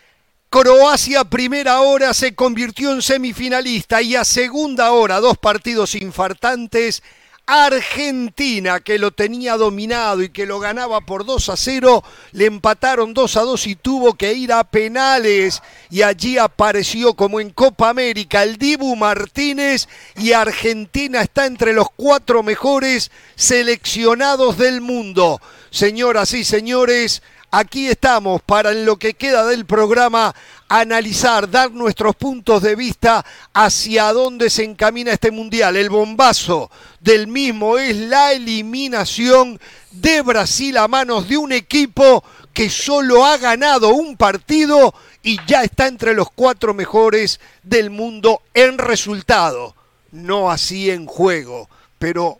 Croacia 0.49 1.25
primera 1.25 1.81
hora 1.81 2.13
se 2.13 2.33
convirtió 2.33 2.93
en 2.93 3.01
semifinalista 3.01 4.01
y 4.01 4.15
a 4.15 4.23
segunda 4.23 4.91
hora, 4.91 5.19
dos 5.19 5.37
partidos 5.37 5.95
infartantes, 5.95 7.03
Argentina, 7.47 8.79
que 8.79 8.97
lo 8.97 9.11
tenía 9.11 9.55
dominado 9.55 10.23
y 10.23 10.29
que 10.29 10.47
lo 10.47 10.59
ganaba 10.59 11.01
por 11.01 11.25
2 11.25 11.49
a 11.49 11.57
0, 11.57 12.03
le 12.31 12.45
empataron 12.45 13.13
2 13.13 13.37
a 13.37 13.41
2 13.41 13.67
y 13.67 13.75
tuvo 13.75 14.15
que 14.15 14.33
ir 14.33 14.51
a 14.51 14.63
penales. 14.63 15.61
Y 15.91 16.01
allí 16.01 16.39
apareció 16.39 17.13
como 17.13 17.39
en 17.39 17.51
Copa 17.51 17.89
América 17.89 18.41
el 18.41 18.57
Dibu 18.57 18.95
Martínez 18.95 19.87
y 20.15 20.31
Argentina 20.31 21.21
está 21.21 21.45
entre 21.45 21.73
los 21.73 21.87
cuatro 21.95 22.41
mejores 22.41 23.11
seleccionados 23.35 24.57
del 24.57 24.81
mundo. 24.81 25.39
Señoras 25.69 26.33
y 26.33 26.43
señores, 26.43 27.21
Aquí 27.57 27.87
estamos 27.87 28.41
para 28.41 28.73
en 28.73 28.85
lo 28.85 28.97
que 28.97 29.13
queda 29.13 29.45
del 29.45 29.65
programa 29.65 30.35
analizar, 30.67 31.49
dar 31.49 31.71
nuestros 31.71 32.13
puntos 32.17 32.61
de 32.61 32.75
vista 32.75 33.25
hacia 33.53 34.11
dónde 34.11 34.49
se 34.49 34.65
encamina 34.65 35.13
este 35.13 35.31
mundial. 35.31 35.77
El 35.77 35.89
bombazo 35.89 36.69
del 36.99 37.27
mismo 37.27 37.77
es 37.77 37.95
la 37.95 38.33
eliminación 38.33 39.57
de 39.91 40.21
Brasil 40.21 40.75
a 40.75 40.89
manos 40.89 41.29
de 41.29 41.37
un 41.37 41.53
equipo 41.53 42.25
que 42.51 42.69
solo 42.69 43.25
ha 43.25 43.37
ganado 43.37 43.87
un 43.87 44.17
partido 44.17 44.93
y 45.23 45.39
ya 45.47 45.63
está 45.63 45.87
entre 45.87 46.13
los 46.13 46.29
cuatro 46.31 46.73
mejores 46.73 47.39
del 47.63 47.89
mundo 47.89 48.41
en 48.53 48.77
resultado. 48.77 49.73
No 50.11 50.51
así 50.51 50.91
en 50.91 51.05
juego, 51.05 51.69
pero 51.99 52.37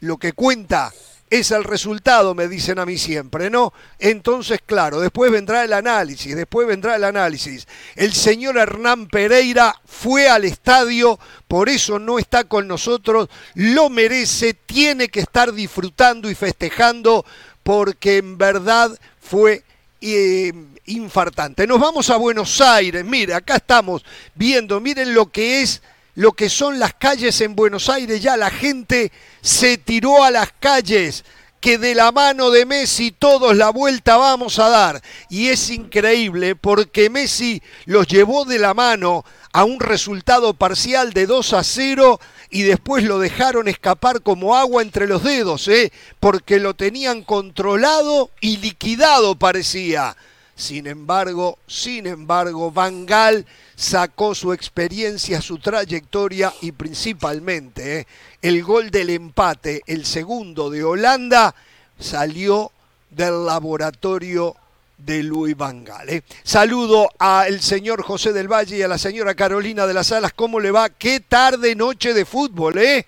lo 0.00 0.16
que 0.16 0.32
cuenta 0.32 0.94
es 1.28 1.50
el 1.50 1.64
resultado, 1.64 2.34
me 2.34 2.46
dicen 2.48 2.78
a 2.78 2.86
mí 2.86 2.98
siempre, 2.98 3.50
¿no? 3.50 3.72
Entonces, 3.98 4.60
claro, 4.64 5.00
después 5.00 5.30
vendrá 5.30 5.64
el 5.64 5.72
análisis, 5.72 6.36
después 6.36 6.68
vendrá 6.68 6.96
el 6.96 7.04
análisis. 7.04 7.66
El 7.96 8.12
señor 8.12 8.56
Hernán 8.56 9.08
Pereira 9.08 9.74
fue 9.84 10.28
al 10.28 10.44
estadio, 10.44 11.18
por 11.48 11.68
eso 11.68 11.98
no 11.98 12.18
está 12.18 12.44
con 12.44 12.68
nosotros, 12.68 13.28
lo 13.54 13.90
merece, 13.90 14.54
tiene 14.54 15.08
que 15.08 15.20
estar 15.20 15.52
disfrutando 15.52 16.30
y 16.30 16.34
festejando, 16.34 17.24
porque 17.64 18.18
en 18.18 18.38
verdad 18.38 18.96
fue 19.20 19.64
eh, 20.00 20.52
infartante. 20.84 21.66
Nos 21.66 21.80
vamos 21.80 22.08
a 22.10 22.16
Buenos 22.16 22.60
Aires, 22.60 23.04
mire, 23.04 23.34
acá 23.34 23.56
estamos 23.56 24.04
viendo, 24.36 24.80
miren 24.80 25.12
lo 25.12 25.26
que 25.26 25.62
es 25.62 25.82
lo 26.16 26.32
que 26.32 26.48
son 26.48 26.78
las 26.78 26.94
calles 26.94 27.40
en 27.42 27.54
Buenos 27.54 27.88
Aires, 27.88 28.20
ya 28.20 28.36
la 28.36 28.50
gente 28.50 29.12
se 29.42 29.78
tiró 29.78 30.24
a 30.24 30.30
las 30.30 30.50
calles, 30.58 31.24
que 31.60 31.78
de 31.78 31.94
la 31.94 32.10
mano 32.10 32.50
de 32.50 32.64
Messi 32.64 33.10
todos 33.10 33.54
la 33.54 33.70
vuelta 33.70 34.16
vamos 34.16 34.58
a 34.58 34.68
dar. 34.68 35.02
Y 35.28 35.48
es 35.48 35.68
increíble 35.70 36.56
porque 36.56 37.10
Messi 37.10 37.62
los 37.84 38.06
llevó 38.06 38.44
de 38.44 38.58
la 38.58 38.72
mano 38.72 39.24
a 39.52 39.64
un 39.64 39.78
resultado 39.78 40.54
parcial 40.54 41.12
de 41.12 41.26
2 41.26 41.52
a 41.52 41.64
0 41.64 42.20
y 42.50 42.62
después 42.62 43.04
lo 43.04 43.18
dejaron 43.18 43.68
escapar 43.68 44.22
como 44.22 44.56
agua 44.56 44.82
entre 44.82 45.06
los 45.06 45.22
dedos, 45.22 45.68
¿eh? 45.68 45.92
porque 46.18 46.60
lo 46.60 46.74
tenían 46.74 47.22
controlado 47.22 48.30
y 48.40 48.58
liquidado 48.58 49.34
parecía. 49.36 50.16
Sin 50.56 50.86
embargo, 50.86 51.58
sin 51.66 52.06
embargo, 52.06 52.72
Van 52.72 53.04
Gaal 53.04 53.44
sacó 53.74 54.34
su 54.34 54.54
experiencia, 54.54 55.42
su 55.42 55.58
trayectoria 55.58 56.50
y 56.62 56.72
principalmente 56.72 58.00
eh, 58.00 58.06
el 58.40 58.62
gol 58.62 58.90
del 58.90 59.10
empate, 59.10 59.82
el 59.86 60.06
segundo 60.06 60.70
de 60.70 60.82
Holanda, 60.82 61.54
salió 61.98 62.72
del 63.10 63.44
laboratorio 63.44 64.56
de 64.96 65.22
Luis 65.22 65.54
Van 65.54 65.84
Gaal. 65.84 66.08
Eh. 66.08 66.22
Saludo 66.42 67.10
al 67.18 67.60
señor 67.60 68.02
José 68.02 68.32
del 68.32 68.50
Valle 68.50 68.78
y 68.78 68.82
a 68.82 68.88
la 68.88 68.96
señora 68.96 69.34
Carolina 69.34 69.86
de 69.86 69.92
las 69.92 70.10
Alas. 70.10 70.32
¿Cómo 70.32 70.58
le 70.58 70.70
va? 70.70 70.88
Qué 70.88 71.20
tarde, 71.20 71.74
noche 71.74 72.14
de 72.14 72.24
fútbol, 72.24 72.78
¿eh? 72.78 73.04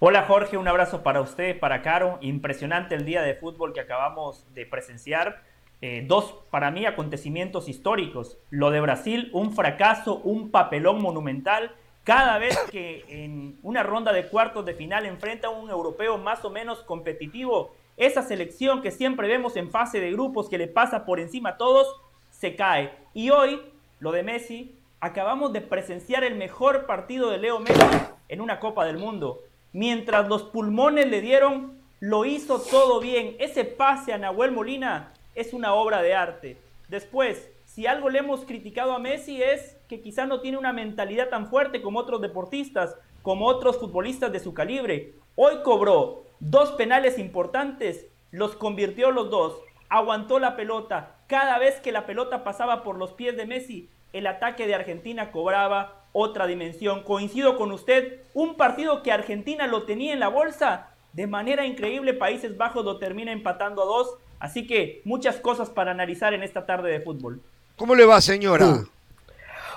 Hola 0.00 0.24
Jorge, 0.26 0.58
un 0.58 0.68
abrazo 0.68 1.02
para 1.02 1.22
usted, 1.22 1.58
para 1.58 1.80
Caro. 1.80 2.18
Impresionante 2.20 2.94
el 2.94 3.06
día 3.06 3.22
de 3.22 3.36
fútbol 3.36 3.72
que 3.72 3.80
acabamos 3.80 4.44
de 4.54 4.66
presenciar 4.66 5.48
eh, 5.82 6.04
dos, 6.06 6.34
para 6.50 6.70
mí, 6.70 6.84
acontecimientos 6.84 7.68
históricos. 7.68 8.38
Lo 8.50 8.70
de 8.70 8.80
Brasil, 8.80 9.30
un 9.32 9.52
fracaso, 9.52 10.16
un 10.24 10.50
papelón 10.50 11.00
monumental. 11.00 11.72
Cada 12.04 12.38
vez 12.38 12.58
que 12.70 13.04
en 13.08 13.58
una 13.62 13.82
ronda 13.82 14.12
de 14.12 14.28
cuartos 14.28 14.64
de 14.66 14.74
final 14.74 15.06
enfrenta 15.06 15.48
a 15.48 15.50
un 15.50 15.70
europeo 15.70 16.18
más 16.18 16.44
o 16.44 16.50
menos 16.50 16.82
competitivo, 16.82 17.74
esa 17.96 18.22
selección 18.22 18.82
que 18.82 18.90
siempre 18.90 19.28
vemos 19.28 19.56
en 19.56 19.70
fase 19.70 20.00
de 20.00 20.10
grupos 20.12 20.48
que 20.48 20.58
le 20.58 20.68
pasa 20.68 21.04
por 21.04 21.20
encima 21.20 21.50
a 21.50 21.56
todos, 21.56 22.00
se 22.30 22.56
cae. 22.56 22.92
Y 23.14 23.30
hoy, 23.30 23.60
lo 24.00 24.12
de 24.12 24.22
Messi, 24.22 24.74
acabamos 25.00 25.52
de 25.52 25.60
presenciar 25.60 26.24
el 26.24 26.34
mejor 26.34 26.86
partido 26.86 27.30
de 27.30 27.38
Leo 27.38 27.58
Messi 27.58 27.80
en 28.28 28.40
una 28.40 28.60
Copa 28.60 28.84
del 28.84 28.98
Mundo. 28.98 29.40
Mientras 29.72 30.28
los 30.28 30.42
pulmones 30.44 31.06
le 31.06 31.20
dieron, 31.20 31.78
lo 32.00 32.24
hizo 32.24 32.60
todo 32.60 33.00
bien. 33.00 33.36
Ese 33.38 33.64
pase 33.64 34.12
a 34.12 34.18
Nahuel 34.18 34.52
Molina 34.52 35.12
es 35.34 35.52
una 35.52 35.74
obra 35.74 36.02
de 36.02 36.14
arte. 36.14 36.56
Después, 36.88 37.50
si 37.64 37.86
algo 37.86 38.10
le 38.10 38.18
hemos 38.18 38.44
criticado 38.44 38.92
a 38.92 38.98
Messi 38.98 39.42
es 39.42 39.76
que 39.88 40.00
quizá 40.00 40.26
no 40.26 40.40
tiene 40.40 40.58
una 40.58 40.72
mentalidad 40.72 41.28
tan 41.28 41.46
fuerte 41.46 41.82
como 41.82 42.00
otros 42.00 42.20
deportistas, 42.20 42.96
como 43.22 43.46
otros 43.46 43.78
futbolistas 43.78 44.32
de 44.32 44.40
su 44.40 44.54
calibre. 44.54 45.12
Hoy 45.36 45.62
cobró 45.62 46.24
dos 46.40 46.72
penales 46.72 47.18
importantes, 47.18 48.06
los 48.30 48.56
convirtió 48.56 49.10
los 49.10 49.30
dos, 49.30 49.56
aguantó 49.88 50.38
la 50.38 50.56
pelota. 50.56 51.16
Cada 51.26 51.58
vez 51.58 51.80
que 51.80 51.92
la 51.92 52.06
pelota 52.06 52.42
pasaba 52.42 52.82
por 52.82 52.96
los 52.96 53.12
pies 53.12 53.36
de 53.36 53.46
Messi, 53.46 53.88
el 54.12 54.26
ataque 54.26 54.66
de 54.66 54.74
Argentina 54.74 55.30
cobraba 55.30 56.04
otra 56.12 56.46
dimensión. 56.46 57.02
Coincido 57.02 57.56
con 57.56 57.70
usted, 57.70 58.22
un 58.34 58.56
partido 58.56 59.02
que 59.02 59.12
Argentina 59.12 59.66
lo 59.66 59.84
tenía 59.84 60.12
en 60.12 60.20
la 60.20 60.28
bolsa, 60.28 60.90
de 61.12 61.26
manera 61.26 61.66
increíble 61.66 62.14
Países 62.14 62.56
Bajos 62.56 62.84
lo 62.84 62.98
termina 62.98 63.32
empatando 63.32 63.82
a 63.82 63.86
dos 63.86 64.16
Así 64.40 64.66
que 64.66 65.02
muchas 65.04 65.36
cosas 65.36 65.70
para 65.70 65.92
analizar 65.92 66.34
en 66.34 66.42
esta 66.42 66.66
tarde 66.66 66.90
de 66.90 67.00
fútbol. 67.00 67.40
¿Cómo 67.76 67.94
le 67.94 68.04
va, 68.04 68.20
señora? 68.20 68.66
Uh. 68.66 68.88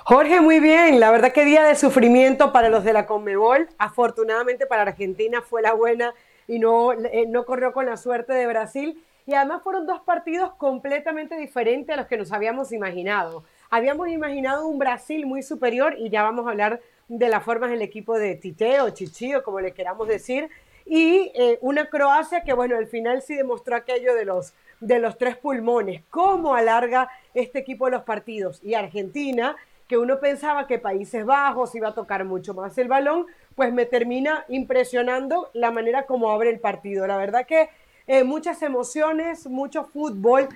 Jorge, 0.04 0.40
muy 0.40 0.60
bien. 0.60 1.00
La 1.00 1.10
verdad 1.10 1.32
que 1.32 1.44
día 1.44 1.62
de 1.62 1.74
sufrimiento 1.76 2.52
para 2.52 2.68
los 2.68 2.82
de 2.82 2.92
la 2.92 3.06
Conmebol. 3.06 3.68
Afortunadamente 3.78 4.66
para 4.66 4.82
Argentina 4.82 5.40
fue 5.42 5.62
la 5.62 5.72
buena 5.72 6.12
y 6.48 6.58
no, 6.58 6.92
eh, 6.92 7.26
no 7.28 7.46
corrió 7.46 7.72
con 7.72 7.86
la 7.86 7.96
suerte 7.96 8.32
de 8.32 8.46
Brasil. 8.46 9.02
Y 9.26 9.34
además 9.34 9.62
fueron 9.62 9.86
dos 9.86 10.00
partidos 10.02 10.52
completamente 10.54 11.36
diferentes 11.36 11.94
a 11.94 11.96
los 11.96 12.06
que 12.06 12.18
nos 12.18 12.32
habíamos 12.32 12.72
imaginado. 12.72 13.44
Habíamos 13.70 14.08
imaginado 14.08 14.66
un 14.66 14.78
Brasil 14.78 15.24
muy 15.24 15.42
superior 15.42 15.94
y 15.98 16.10
ya 16.10 16.22
vamos 16.22 16.46
a 16.46 16.50
hablar 16.50 16.80
de 17.08 17.28
las 17.28 17.42
formas 17.42 17.70
del 17.70 17.82
equipo 17.82 18.18
de 18.18 18.34
Tite 18.34 18.80
o 18.80 18.90
Chichi 18.90 19.34
o 19.34 19.42
como 19.42 19.60
le 19.60 19.72
queramos 19.72 20.08
decir, 20.08 20.48
y 20.86 21.32
eh, 21.34 21.58
una 21.60 21.86
Croacia 21.86 22.42
que, 22.42 22.52
bueno, 22.52 22.76
al 22.76 22.86
final 22.86 23.22
sí 23.22 23.34
demostró 23.34 23.76
aquello 23.76 24.14
de 24.14 24.24
los 24.24 24.54
de 24.80 24.98
los 24.98 25.16
tres 25.16 25.36
pulmones. 25.36 26.02
¿Cómo 26.10 26.54
alarga 26.54 27.08
este 27.32 27.60
equipo 27.60 27.88
los 27.88 28.02
partidos? 28.02 28.60
Y 28.62 28.74
Argentina, 28.74 29.56
que 29.88 29.96
uno 29.98 30.20
pensaba 30.20 30.66
que 30.66 30.78
Países 30.78 31.24
Bajos 31.24 31.74
iba 31.74 31.88
a 31.88 31.94
tocar 31.94 32.24
mucho 32.24 32.54
más 32.54 32.76
el 32.78 32.88
balón, 32.88 33.26
pues 33.54 33.72
me 33.72 33.86
termina 33.86 34.44
impresionando 34.48 35.50
la 35.54 35.70
manera 35.70 36.04
como 36.06 36.30
abre 36.30 36.50
el 36.50 36.60
partido. 36.60 37.06
La 37.06 37.16
verdad 37.16 37.46
que 37.46 37.70
eh, 38.06 38.24
muchas 38.24 38.62
emociones, 38.62 39.46
mucho 39.46 39.84
fútbol, 39.84 40.48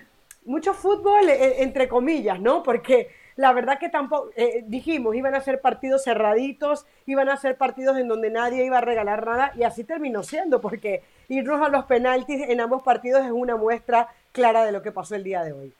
mucho 0.44 0.74
fútbol 0.74 1.28
eh, 1.28 1.62
entre 1.62 1.88
comillas, 1.88 2.40
¿no? 2.40 2.62
Porque 2.62 3.08
la 3.38 3.52
verdad 3.52 3.78
que 3.78 3.88
tampoco, 3.88 4.30
eh, 4.34 4.64
dijimos, 4.66 5.14
iban 5.14 5.36
a 5.36 5.40
ser 5.40 5.60
partidos 5.60 6.02
cerraditos, 6.02 6.86
iban 7.06 7.28
a 7.28 7.36
ser 7.36 7.56
partidos 7.56 7.96
en 7.96 8.08
donde 8.08 8.30
nadie 8.30 8.64
iba 8.64 8.78
a 8.78 8.80
regalar 8.80 9.24
nada 9.24 9.52
y 9.54 9.62
así 9.62 9.84
terminó 9.84 10.24
siendo, 10.24 10.60
porque 10.60 11.04
irnos 11.28 11.62
a 11.62 11.68
los 11.68 11.84
penaltis 11.84 12.42
en 12.48 12.60
ambos 12.60 12.82
partidos 12.82 13.24
es 13.24 13.30
una 13.30 13.54
muestra 13.54 14.08
clara 14.32 14.64
de 14.64 14.72
lo 14.72 14.82
que 14.82 14.90
pasó 14.90 15.14
el 15.14 15.22
día 15.22 15.44
de 15.44 15.52
hoy. 15.52 15.72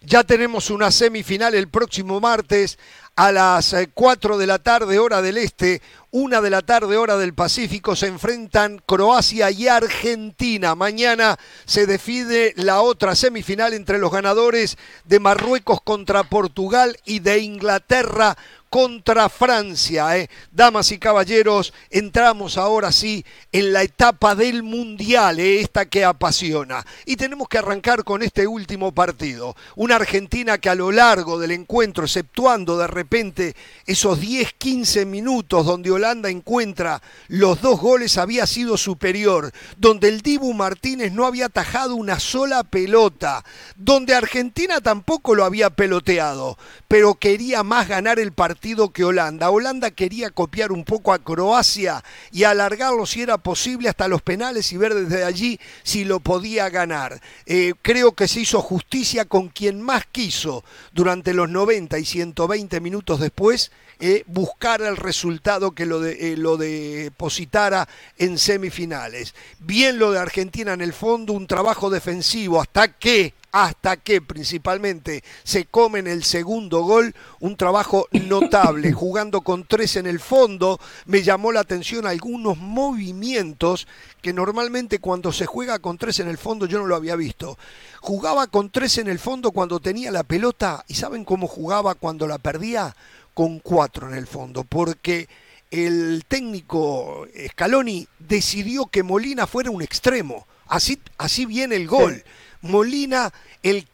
Ya 0.00 0.22
tenemos 0.22 0.70
una 0.70 0.90
semifinal 0.90 1.54
el 1.54 1.68
próximo 1.68 2.20
martes 2.20 2.78
a 3.16 3.32
las 3.32 3.74
4 3.94 4.34
eh, 4.34 4.38
de 4.38 4.46
la 4.46 4.58
tarde 4.58 4.98
hora 4.98 5.22
del 5.22 5.38
este, 5.38 5.80
1 6.10 6.42
de 6.42 6.50
la 6.50 6.62
tarde 6.62 6.96
hora 6.96 7.16
del 7.16 7.34
Pacífico, 7.34 7.96
se 7.96 8.06
enfrentan 8.06 8.80
Croacia 8.86 9.50
y 9.50 9.68
Argentina. 9.68 10.74
Mañana 10.74 11.38
se 11.64 11.86
define 11.86 12.52
la 12.56 12.82
otra 12.82 13.14
semifinal 13.14 13.72
entre 13.72 13.98
los 13.98 14.12
ganadores 14.12 14.76
de 15.04 15.18
Marruecos 15.18 15.80
contra 15.80 16.24
Portugal 16.24 16.98
y 17.06 17.20
de 17.20 17.38
Inglaterra 17.38 18.36
contra 18.76 19.30
Francia. 19.30 20.18
¿eh? 20.18 20.28
Damas 20.52 20.92
y 20.92 20.98
caballeros, 20.98 21.72
entramos 21.88 22.58
ahora 22.58 22.92
sí 22.92 23.24
en 23.50 23.72
la 23.72 23.82
etapa 23.82 24.34
del 24.34 24.62
Mundial, 24.62 25.40
¿eh? 25.40 25.62
esta 25.62 25.86
que 25.86 26.04
apasiona. 26.04 26.84
Y 27.06 27.16
tenemos 27.16 27.48
que 27.48 27.56
arrancar 27.56 28.04
con 28.04 28.22
este 28.22 28.46
último 28.46 28.92
partido. 28.92 29.56
Una 29.76 29.96
Argentina 29.96 30.58
que 30.58 30.68
a 30.68 30.74
lo 30.74 30.92
largo 30.92 31.38
del 31.38 31.52
encuentro, 31.52 32.04
exceptuando 32.04 32.76
de 32.76 32.86
repente 32.86 33.56
esos 33.86 34.20
10-15 34.20 35.06
minutos 35.06 35.64
donde 35.64 35.90
Holanda 35.90 36.28
encuentra 36.28 37.00
los 37.28 37.62
dos 37.62 37.80
goles, 37.80 38.18
había 38.18 38.46
sido 38.46 38.76
superior. 38.76 39.52
Donde 39.78 40.08
el 40.08 40.20
Dibu 40.20 40.52
Martínez 40.52 41.12
no 41.12 41.24
había 41.24 41.46
atajado 41.46 41.94
una 41.94 42.20
sola 42.20 42.62
pelota. 42.62 43.42
Donde 43.74 44.14
Argentina 44.14 44.82
tampoco 44.82 45.34
lo 45.34 45.46
había 45.46 45.70
peloteado, 45.70 46.58
pero 46.88 47.14
quería 47.14 47.62
más 47.62 47.88
ganar 47.88 48.18
el 48.18 48.32
partido 48.32 48.65
que 48.92 49.04
Holanda. 49.04 49.50
Holanda 49.50 49.92
quería 49.92 50.30
copiar 50.30 50.72
un 50.72 50.84
poco 50.84 51.12
a 51.12 51.20
Croacia 51.20 52.02
y 52.32 52.42
alargarlo 52.42 53.06
si 53.06 53.22
era 53.22 53.38
posible 53.38 53.88
hasta 53.88 54.08
los 54.08 54.22
penales 54.22 54.72
y 54.72 54.76
ver 54.76 54.92
desde 54.92 55.22
allí 55.22 55.60
si 55.84 56.04
lo 56.04 56.18
podía 56.18 56.68
ganar. 56.68 57.20
Eh, 57.46 57.74
creo 57.80 58.12
que 58.12 58.26
se 58.26 58.40
hizo 58.40 58.60
justicia 58.60 59.24
con 59.26 59.48
quien 59.48 59.80
más 59.80 60.04
quiso 60.10 60.64
durante 60.92 61.32
los 61.32 61.48
90 61.48 61.96
y 61.98 62.04
120 62.04 62.80
minutos 62.80 63.20
después 63.20 63.70
eh, 63.98 64.24
buscar 64.26 64.82
el 64.82 64.96
resultado 64.96 65.72
que 65.72 65.86
lo, 65.86 66.00
de, 66.00 66.32
eh, 66.32 66.36
lo 66.36 66.56
depositara 66.56 67.88
en 68.18 68.38
semifinales. 68.38 69.34
Bien 69.58 69.98
lo 69.98 70.12
de 70.12 70.18
Argentina 70.18 70.72
en 70.72 70.82
el 70.82 70.92
fondo, 70.92 71.32
un 71.32 71.46
trabajo 71.46 71.88
defensivo 71.88 72.60
hasta 72.60 72.88
que 72.88 73.34
hasta 73.56 73.96
que 73.96 74.20
principalmente 74.20 75.24
se 75.42 75.64
comen 75.64 76.06
el 76.06 76.24
segundo 76.24 76.82
gol, 76.82 77.14
un 77.40 77.56
trabajo 77.56 78.06
notable, 78.12 78.92
jugando 78.92 79.40
con 79.40 79.64
tres 79.64 79.96
en 79.96 80.06
el 80.06 80.20
fondo, 80.20 80.78
me 81.06 81.22
llamó 81.22 81.52
la 81.52 81.60
atención 81.60 82.06
algunos 82.06 82.58
movimientos 82.58 83.86
que 84.20 84.34
normalmente 84.34 84.98
cuando 84.98 85.32
se 85.32 85.46
juega 85.46 85.78
con 85.78 85.96
tres 85.96 86.20
en 86.20 86.28
el 86.28 86.36
fondo 86.36 86.66
yo 86.66 86.78
no 86.78 86.84
lo 86.84 86.96
había 86.96 87.16
visto. 87.16 87.56
Jugaba 88.02 88.46
con 88.48 88.68
tres 88.68 88.98
en 88.98 89.08
el 89.08 89.18
fondo 89.18 89.52
cuando 89.52 89.80
tenía 89.80 90.10
la 90.10 90.22
pelota 90.22 90.84
y 90.86 90.94
¿saben 90.94 91.24
cómo 91.24 91.46
jugaba 91.46 91.94
cuando 91.94 92.26
la 92.26 92.36
perdía? 92.36 92.94
Con 93.36 93.58
cuatro 93.58 94.08
en 94.08 94.14
el 94.14 94.26
fondo, 94.26 94.64
porque 94.64 95.28
el 95.70 96.24
técnico 96.26 97.28
Scaloni 97.50 98.08
decidió 98.18 98.86
que 98.86 99.02
Molina 99.02 99.46
fuera 99.46 99.70
un 99.70 99.82
extremo. 99.82 100.46
Así, 100.68 100.98
así 101.18 101.44
viene 101.44 101.76
el 101.76 101.86
gol. 101.86 102.24
Molina, 102.62 103.30
el, 103.62 103.86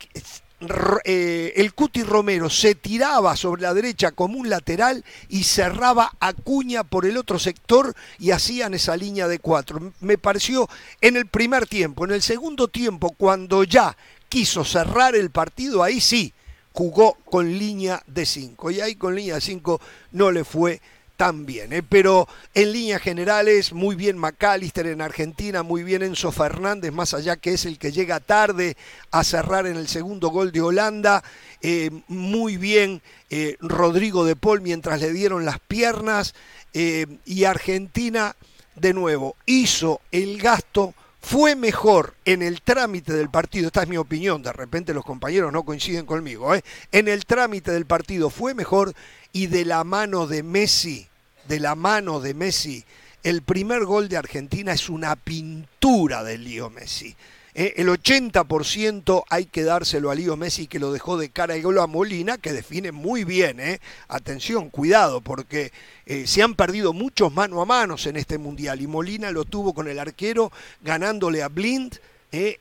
eh, 1.03 1.55
el 1.57 1.75
Cuti 1.75 2.05
Romero 2.05 2.49
se 2.51 2.77
tiraba 2.77 3.35
sobre 3.35 3.63
la 3.63 3.75
derecha 3.75 4.13
como 4.13 4.39
un 4.39 4.49
lateral 4.49 5.05
y 5.29 5.43
cerraba 5.43 6.13
a 6.21 6.35
Cuña 6.35 6.85
por 6.85 7.05
el 7.05 7.17
otro 7.17 7.41
sector 7.41 7.97
y 8.21 8.31
hacían 8.31 8.75
esa 8.75 8.97
línea 8.97 9.27
de 9.27 9.41
cuatro. 9.41 9.93
Me 9.99 10.19
pareció 10.19 10.69
en 11.01 11.17
el 11.17 11.27
primer 11.27 11.67
tiempo. 11.67 12.05
En 12.05 12.13
el 12.13 12.23
segundo 12.23 12.69
tiempo, 12.69 13.11
cuando 13.11 13.65
ya 13.65 13.97
quiso 14.29 14.65
cerrar 14.65 15.17
el 15.17 15.31
partido, 15.31 15.83
ahí 15.83 16.01
sí 16.01 16.33
jugó 16.73 17.17
con 17.25 17.59
línea 17.59 18.03
de 18.07 18.27
cinco. 18.27 18.71
Y 18.71 18.81
ahí 18.81 18.95
con 18.95 19.15
línea 19.15 19.37
de 19.37 19.41
cinco 19.41 19.81
no 20.13 20.31
le 20.31 20.45
fue 20.45 20.81
también. 21.17 21.73
¿eh? 21.73 21.83
Pero 21.83 22.27
en 22.55 22.73
líneas 22.73 23.03
generales, 23.03 23.73
muy 23.73 23.95
bien 23.95 24.19
McAllister 24.19 24.87
en 24.87 25.01
Argentina, 25.01 25.63
muy 25.63 25.85
bien 25.85 26.03
Enzo 26.03 26.33
Fernández, 26.33 26.93
más 26.93 27.15
allá 27.15 27.37
que 27.37 27.53
es 27.55 27.65
el 27.65 27.79
que 27.79 27.93
llega 27.93 28.21
tarde 28.21 28.77
a 29.11 29.23
cerrar 29.23 29.67
en 29.67 29.77
el 29.77 29.89
segundo 29.89 30.31
gol 30.31 30.51
de 30.53 30.63
Holanda. 30.63 31.23
Eh, 31.61 31.91
muy 32.09 32.57
bien 32.57 33.03
eh, 33.31 33.57
Rodrigo 33.61 34.25
de 34.25 34.37
Paul 34.37 34.63
mientras 34.63 35.01
le 35.01 35.13
dieron 35.13 35.45
las 35.45 35.61
piernas. 35.61 36.35
y 36.75 37.45
Argentina, 37.45 38.35
de 38.77 38.95
nuevo, 38.95 39.37
hizo 39.45 40.01
el 40.11 40.41
gasto 40.41 40.95
fue 41.23 41.57
mejor 41.57 42.15
en 42.25 42.43
el 42.43 42.61
trámite 42.61 43.15
del 43.15 43.31
partido, 43.31 43.69
esta 43.69 43.83
es 43.83 43.89
mi 43.89 43.97
opinión, 43.97 44.43
de 44.43 44.53
repente 44.53 44.93
los 44.93 45.05
compañeros 45.05 45.53
no 45.53 45.63
coinciden 45.63 46.05
conmigo, 46.05 46.53
en 46.55 47.09
el 47.09 47.25
trámite 47.25 47.71
del 47.71 47.87
partido 47.87 48.29
fue 48.29 48.55
mejor 48.55 48.93
y 49.33 49.47
de 49.47 49.65
la 49.65 49.85
mano 49.85 50.27
de 50.27 50.43
Messi 50.43 51.09
de 51.49 51.61
la 51.61 51.75
mano 51.75 52.21
de 52.21 52.35
Messi, 52.35 52.85
el 53.23 53.43
primer 53.43 53.85
gol 53.85 54.09
de 54.09 54.17
Argentina 54.17 54.73
es 54.73 54.89
una 54.89 55.17
pintura 55.17 56.23
de 56.25 56.39
Lío 56.39 56.71
Messi. 56.71 57.15
Eh, 57.55 57.75
el 57.77 57.89
80% 57.89 59.25
hay 59.29 59.45
que 59.45 59.63
dárselo 59.63 60.11
a 60.11 60.15
Lío 60.15 60.39
Messi 60.39 60.67
que 60.67 60.79
lo 60.79 60.91
dejó 60.91 61.19
de 61.19 61.29
cara 61.29 61.57
y 61.57 61.63
gol 61.63 61.79
a 61.81 61.87
Molina, 61.87 62.39
que 62.39 62.53
define 62.53 62.93
muy 62.93 63.25
bien. 63.25 63.61
Eh. 63.61 63.81
Atención, 64.09 64.71
cuidado, 64.71 65.21
porque 65.21 65.71
eh, 66.07 66.27
se 66.27 66.43
han 66.43 66.55
perdido 66.55 66.95
muchos 66.95 67.33
mano 67.33 67.61
a 67.61 67.67
manos 67.67 68.07
en 68.07 68.17
este 68.17 68.39
mundial 68.39 68.81
y 68.81 68.87
Molina 68.87 69.31
lo 69.31 69.45
tuvo 69.45 69.75
con 69.75 69.87
el 69.87 69.99
arquero 69.99 70.51
ganándole 70.81 71.43
a 71.43 71.49
Blind 71.49 71.99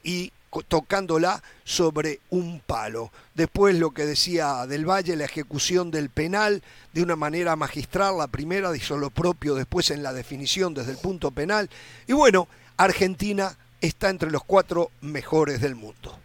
y 0.03 0.33
tocándola 0.67 1.41
sobre 1.63 2.19
un 2.29 2.59
palo. 2.59 3.09
Después 3.33 3.75
lo 3.75 3.91
que 3.91 4.05
decía 4.05 4.67
Del 4.67 4.85
Valle, 4.85 5.15
la 5.15 5.23
ejecución 5.23 5.91
del 5.91 6.09
penal 6.09 6.61
de 6.91 7.03
una 7.03 7.15
manera 7.15 7.55
magistral, 7.55 8.17
la 8.17 8.27
primera 8.27 8.75
hizo 8.75 8.97
lo 8.97 9.11
propio 9.11 9.55
después 9.55 9.91
en 9.91 10.03
la 10.03 10.11
definición 10.11 10.73
desde 10.73 10.91
el 10.91 10.97
punto 10.97 11.31
penal. 11.31 11.69
Y 12.05 12.11
bueno, 12.11 12.49
Argentina 12.75 13.57
está 13.81 14.09
entre 14.09 14.31
los 14.31 14.43
cuatro 14.43 14.91
mejores 15.01 15.61
del 15.61 15.75
mundo. 15.75 16.17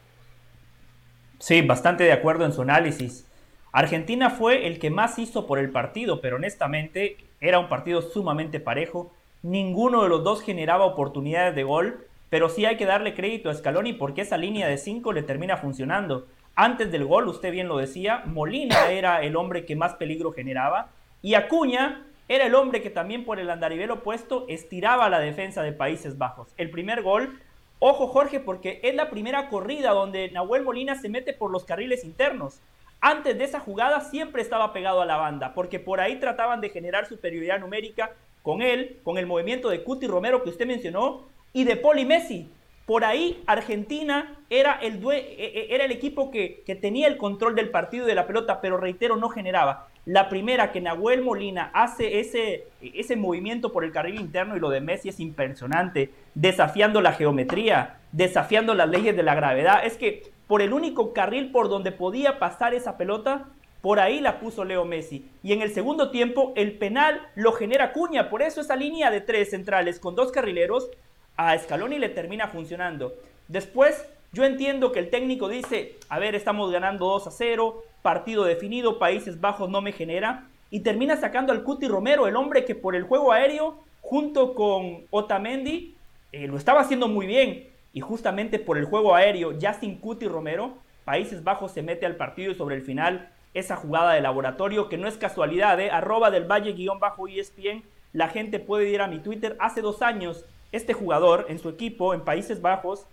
Sí, 1.38 1.62
bastante 1.62 2.04
de 2.04 2.12
acuerdo 2.12 2.44
en 2.44 2.52
su 2.52 2.62
análisis. 2.62 3.26
Argentina 3.72 4.30
fue 4.30 4.66
el 4.66 4.78
que 4.78 4.90
más 4.90 5.18
hizo 5.18 5.46
por 5.46 5.58
el 5.58 5.70
partido, 5.70 6.20
pero 6.20 6.36
honestamente 6.36 7.16
era 7.40 7.58
un 7.58 7.68
partido 7.68 8.02
sumamente 8.02 8.60
parejo. 8.60 9.12
Ninguno 9.42 10.02
de 10.02 10.08
los 10.08 10.24
dos 10.24 10.42
generaba 10.42 10.84
oportunidades 10.84 11.54
de 11.54 11.64
gol 11.64 12.06
pero 12.30 12.48
sí 12.48 12.64
hay 12.64 12.76
que 12.76 12.86
darle 12.86 13.14
crédito 13.14 13.50
a 13.50 13.54
Scaloni 13.54 13.92
porque 13.92 14.22
esa 14.22 14.36
línea 14.36 14.68
de 14.68 14.78
5 14.78 15.12
le 15.12 15.22
termina 15.22 15.56
funcionando. 15.56 16.26
Antes 16.54 16.90
del 16.90 17.04
gol, 17.04 17.28
usted 17.28 17.52
bien 17.52 17.68
lo 17.68 17.76
decía, 17.76 18.22
Molina 18.26 18.90
era 18.90 19.22
el 19.22 19.36
hombre 19.36 19.64
que 19.64 19.76
más 19.76 19.94
peligro 19.94 20.32
generaba 20.32 20.90
y 21.22 21.34
Acuña 21.34 22.02
era 22.28 22.46
el 22.46 22.54
hombre 22.54 22.82
que 22.82 22.90
también 22.90 23.24
por 23.24 23.38
el 23.38 23.50
andarivel 23.50 23.90
opuesto 23.90 24.46
estiraba 24.48 25.08
la 25.08 25.20
defensa 25.20 25.62
de 25.62 25.72
Países 25.72 26.18
Bajos. 26.18 26.48
El 26.56 26.70
primer 26.70 27.02
gol, 27.02 27.40
ojo 27.78 28.08
Jorge, 28.08 28.40
porque 28.40 28.80
es 28.82 28.94
la 28.94 29.10
primera 29.10 29.48
corrida 29.48 29.90
donde 29.90 30.30
Nahuel 30.30 30.62
Molina 30.62 30.94
se 30.94 31.08
mete 31.08 31.32
por 31.32 31.50
los 31.50 31.64
carriles 31.64 32.04
internos. 32.04 32.60
Antes 33.00 33.36
de 33.36 33.44
esa 33.44 33.60
jugada 33.60 34.00
siempre 34.00 34.42
estaba 34.42 34.72
pegado 34.72 35.02
a 35.02 35.06
la 35.06 35.16
banda, 35.16 35.54
porque 35.54 35.78
por 35.78 36.00
ahí 36.00 36.18
trataban 36.18 36.60
de 36.60 36.70
generar 36.70 37.06
superioridad 37.06 37.60
numérica 37.60 38.12
con 38.42 38.62
él, 38.62 38.98
con 39.04 39.18
el 39.18 39.26
movimiento 39.26 39.68
de 39.68 39.82
Cuti 39.82 40.06
Romero 40.06 40.42
que 40.42 40.50
usted 40.50 40.66
mencionó, 40.66 41.24
y 41.52 41.64
de 41.64 41.76
Poli 41.76 42.04
Messi. 42.04 42.48
Por 42.86 43.04
ahí 43.04 43.42
Argentina 43.46 44.38
era 44.48 44.74
el, 44.74 45.04
e, 45.10 45.16
e, 45.16 45.74
era 45.74 45.84
el 45.84 45.90
equipo 45.90 46.30
que, 46.30 46.62
tenía 46.80 47.08
el 47.08 47.16
control 47.16 47.56
del 47.56 47.70
partido 47.70 48.04
y 48.04 48.08
de 48.08 48.14
la 48.14 48.26
pelota, 48.26 48.60
pero 48.60 48.76
reitero, 48.76 49.16
no 49.16 49.28
generaba. 49.28 49.88
La 50.06 50.28
primera 50.28 50.70
que 50.70 50.80
Nahuel 50.80 51.22
Molina 51.22 51.70
hace 51.74 52.20
ese, 52.20 52.68
ese 52.80 53.16
movimiento 53.16 53.72
por 53.72 53.84
el 53.84 53.90
carril 53.90 54.20
interno 54.20 54.56
y 54.56 54.60
lo 54.60 54.70
de 54.70 54.80
Messi 54.80 55.08
es 55.08 55.18
impresionante, 55.18 56.10
desafiando 56.34 57.00
la 57.00 57.12
geometría, 57.12 57.98
desafiando 58.12 58.72
las 58.74 58.88
leyes 58.88 59.16
de 59.16 59.24
la 59.24 59.34
gravedad. 59.34 59.84
Es 59.84 59.96
que 59.96 60.22
por 60.46 60.62
el 60.62 60.72
único 60.72 61.12
carril 61.12 61.50
por 61.50 61.68
donde 61.68 61.90
podía 61.90 62.38
pasar 62.38 62.72
esa 62.72 62.96
pelota, 62.96 63.46
por 63.82 63.98
ahí 63.98 64.20
la 64.20 64.38
puso 64.38 64.64
Leo 64.64 64.84
Messi. 64.84 65.28
Y 65.42 65.52
en 65.52 65.60
el 65.60 65.72
segundo 65.72 66.10
tiempo, 66.12 66.52
el 66.54 66.78
penal 66.78 67.20
lo 67.34 67.52
genera 67.52 67.92
Cuña. 67.92 68.30
Por 68.30 68.42
eso 68.42 68.60
esa 68.60 68.76
línea 68.76 69.10
de 69.10 69.20
tres 69.20 69.50
centrales 69.50 69.98
con 69.98 70.14
dos 70.14 70.30
carrileros 70.30 70.88
a 71.36 71.58
Scaloni 71.58 71.98
le 71.98 72.08
termina 72.10 72.48
funcionando. 72.48 73.12
Después, 73.48 74.06
Yo 74.32 74.44
entiendo 74.44 74.92
que 74.92 74.98
el 74.98 75.08
técnico 75.08 75.48
dice, 75.48 75.96
a 76.10 76.18
ver, 76.18 76.34
estamos 76.34 76.70
ganando 76.70 77.06
2 77.06 77.28
a 77.28 77.30
0, 77.30 77.82
partido 78.06 78.44
definido, 78.44 79.00
Países 79.00 79.40
Bajos 79.40 79.68
no 79.68 79.82
me 79.82 79.90
genera, 79.90 80.46
y 80.70 80.78
termina 80.78 81.16
sacando 81.16 81.52
al 81.52 81.64
Cuti 81.64 81.88
Romero, 81.88 82.28
el 82.28 82.36
hombre 82.36 82.64
que 82.64 82.76
por 82.76 82.94
el 82.94 83.02
juego 83.02 83.32
aéreo, 83.32 83.82
junto 84.00 84.54
con 84.54 85.06
Otamendi, 85.10 85.96
eh, 86.30 86.46
lo 86.46 86.56
estaba 86.56 86.82
haciendo 86.82 87.08
muy 87.08 87.26
bien. 87.26 87.66
Y 87.92 88.00
justamente 88.02 88.60
por 88.60 88.78
el 88.78 88.84
juego 88.84 89.16
aéreo, 89.16 89.58
ya 89.58 89.74
sin 89.74 89.98
Cuti 89.98 90.28
Romero, 90.28 90.74
Países 91.04 91.42
Bajos 91.42 91.72
se 91.72 91.82
mete 91.82 92.06
al 92.06 92.14
partido 92.14 92.52
y 92.52 92.54
sobre 92.54 92.76
el 92.76 92.82
final 92.82 93.28
esa 93.54 93.74
jugada 93.74 94.12
de 94.12 94.20
laboratorio, 94.20 94.88
que 94.88 94.98
no 94.98 95.08
es 95.08 95.16
casualidad, 95.16 95.80
¿eh? 95.80 95.90
arroba 95.90 96.30
del 96.30 96.44
valle 96.44 96.74
guion 96.74 97.00
bajo 97.00 97.26
ESPN, 97.26 97.82
la 98.12 98.28
gente 98.28 98.60
puede 98.60 98.88
ir 98.88 99.00
a 99.00 99.08
mi 99.08 99.18
Twitter. 99.18 99.56
Hace 99.58 99.80
dos 99.80 100.00
años, 100.00 100.44
este 100.70 100.92
jugador 100.92 101.46
en 101.48 101.58
su 101.58 101.70
equipo 101.70 102.14
en 102.14 102.20
Países 102.20 102.62
Bajos, 102.62 103.04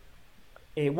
eh, 0.75 0.93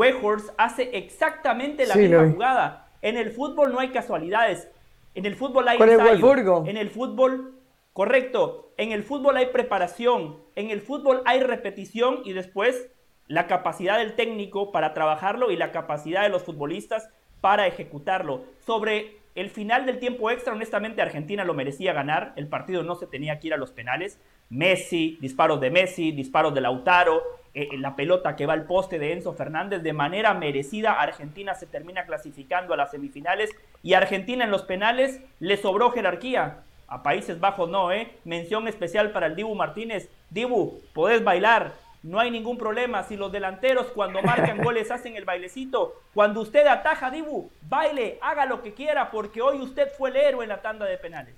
hace 0.58 0.98
exactamente 0.98 1.86
la 1.86 1.94
misma 1.94 2.32
jugada. 2.32 2.83
En 3.04 3.18
el 3.18 3.32
fútbol 3.32 3.74
no 3.74 3.80
hay 3.80 3.90
casualidades. 3.90 4.70
En 5.14 5.26
el 5.26 5.36
fútbol 5.36 5.68
hay 5.68 5.78
ensayo. 5.78 6.64
En 6.66 6.78
el 6.78 6.90
fútbol, 6.90 7.54
correcto. 7.92 8.72
En 8.78 8.92
el 8.94 9.04
fútbol 9.04 9.38
hay 9.38 9.48
preparación. 9.48 10.38
En 10.56 10.72
el 10.72 10.82
fútbol 10.82 11.22
hay 11.26 11.42
repetición 11.42 12.22
y 12.24 12.32
después 12.32 12.90
la 13.28 13.46
capacidad 13.46 13.98
del 13.98 14.16
técnico 14.16 14.72
para 14.72 14.94
trabajarlo 14.94 15.52
y 15.52 15.58
la 15.58 15.72
capacidad 15.72 16.24
de 16.24 16.30
los 16.30 16.44
futbolistas 16.44 17.10
para 17.42 17.68
ejecutarlo. 17.68 18.46
Sobre 18.66 19.18
el 19.36 19.50
final 19.50 19.86
del 19.86 20.00
tiempo 20.00 20.32
extra, 20.32 20.54
honestamente, 20.54 21.02
Argentina 21.02 21.44
lo 21.44 21.54
merecía 21.54 21.92
ganar. 21.92 22.32
El 22.38 22.48
partido 22.48 22.84
no 22.84 22.96
se 22.96 23.06
tenía 23.06 23.38
que 23.38 23.48
ir 23.48 23.54
a 23.54 23.58
los 23.58 23.72
penales. 23.72 24.18
Messi, 24.50 25.18
disparos 25.20 25.60
de 25.60 25.72
Messi, 25.72 26.14
disparos 26.14 26.54
de 26.54 26.62
Lautaro, 26.62 27.22
eh, 27.54 27.70
la 27.78 27.96
pelota 27.96 28.36
que 28.36 28.46
va 28.46 28.54
al 28.54 28.66
poste 28.66 29.00
de 29.00 29.14
Enzo 29.14 29.34
Fernández. 29.34 29.84
De 29.84 29.94
manera 29.94 30.34
merecida, 30.34 30.94
Argentina 30.94 31.54
se 31.56 31.68
termina 31.68 32.06
clasificando 32.06 32.74
a 32.74 32.78
las 32.78 32.92
semifinales. 32.92 33.52
Y 33.84 33.94
Argentina 33.94 34.44
en 34.44 34.52
los 34.52 34.64
penales 34.64 35.22
le 35.40 35.58
sobró 35.58 35.92
jerarquía. 35.92 36.60
A 36.88 37.04
Países 37.04 37.40
Bajos 37.40 37.70
no, 37.70 37.92
¿eh? 37.92 38.12
Mención 38.24 38.68
especial 38.68 39.12
para 39.12 39.28
el 39.28 39.36
Dibu 39.36 39.56
Martínez. 39.56 40.10
Dibu, 40.30 40.82
podés 40.94 41.24
bailar, 41.24 41.74
no 42.04 42.20
hay 42.20 42.30
ningún 42.30 42.58
problema. 42.58 43.04
Si 43.04 43.16
los 43.16 43.32
delanteros 43.32 43.88
cuando 43.88 44.22
marcan 44.22 44.58
goles 44.64 44.92
hacen 44.92 45.16
el 45.16 45.26
bailecito, 45.26 46.02
cuando 46.14 46.42
usted 46.42 46.68
ataja, 46.68 47.10
Dibu, 47.10 47.50
baile, 47.68 48.20
haga 48.22 48.46
lo 48.46 48.62
que 48.62 48.74
quiera, 48.74 49.10
porque 49.10 49.42
hoy 49.42 49.62
usted 49.62 49.90
fue 49.98 50.10
el 50.10 50.18
héroe 50.18 50.44
en 50.44 50.50
la 50.50 50.62
tanda 50.62 50.86
de 50.86 50.98
penales. 50.98 51.36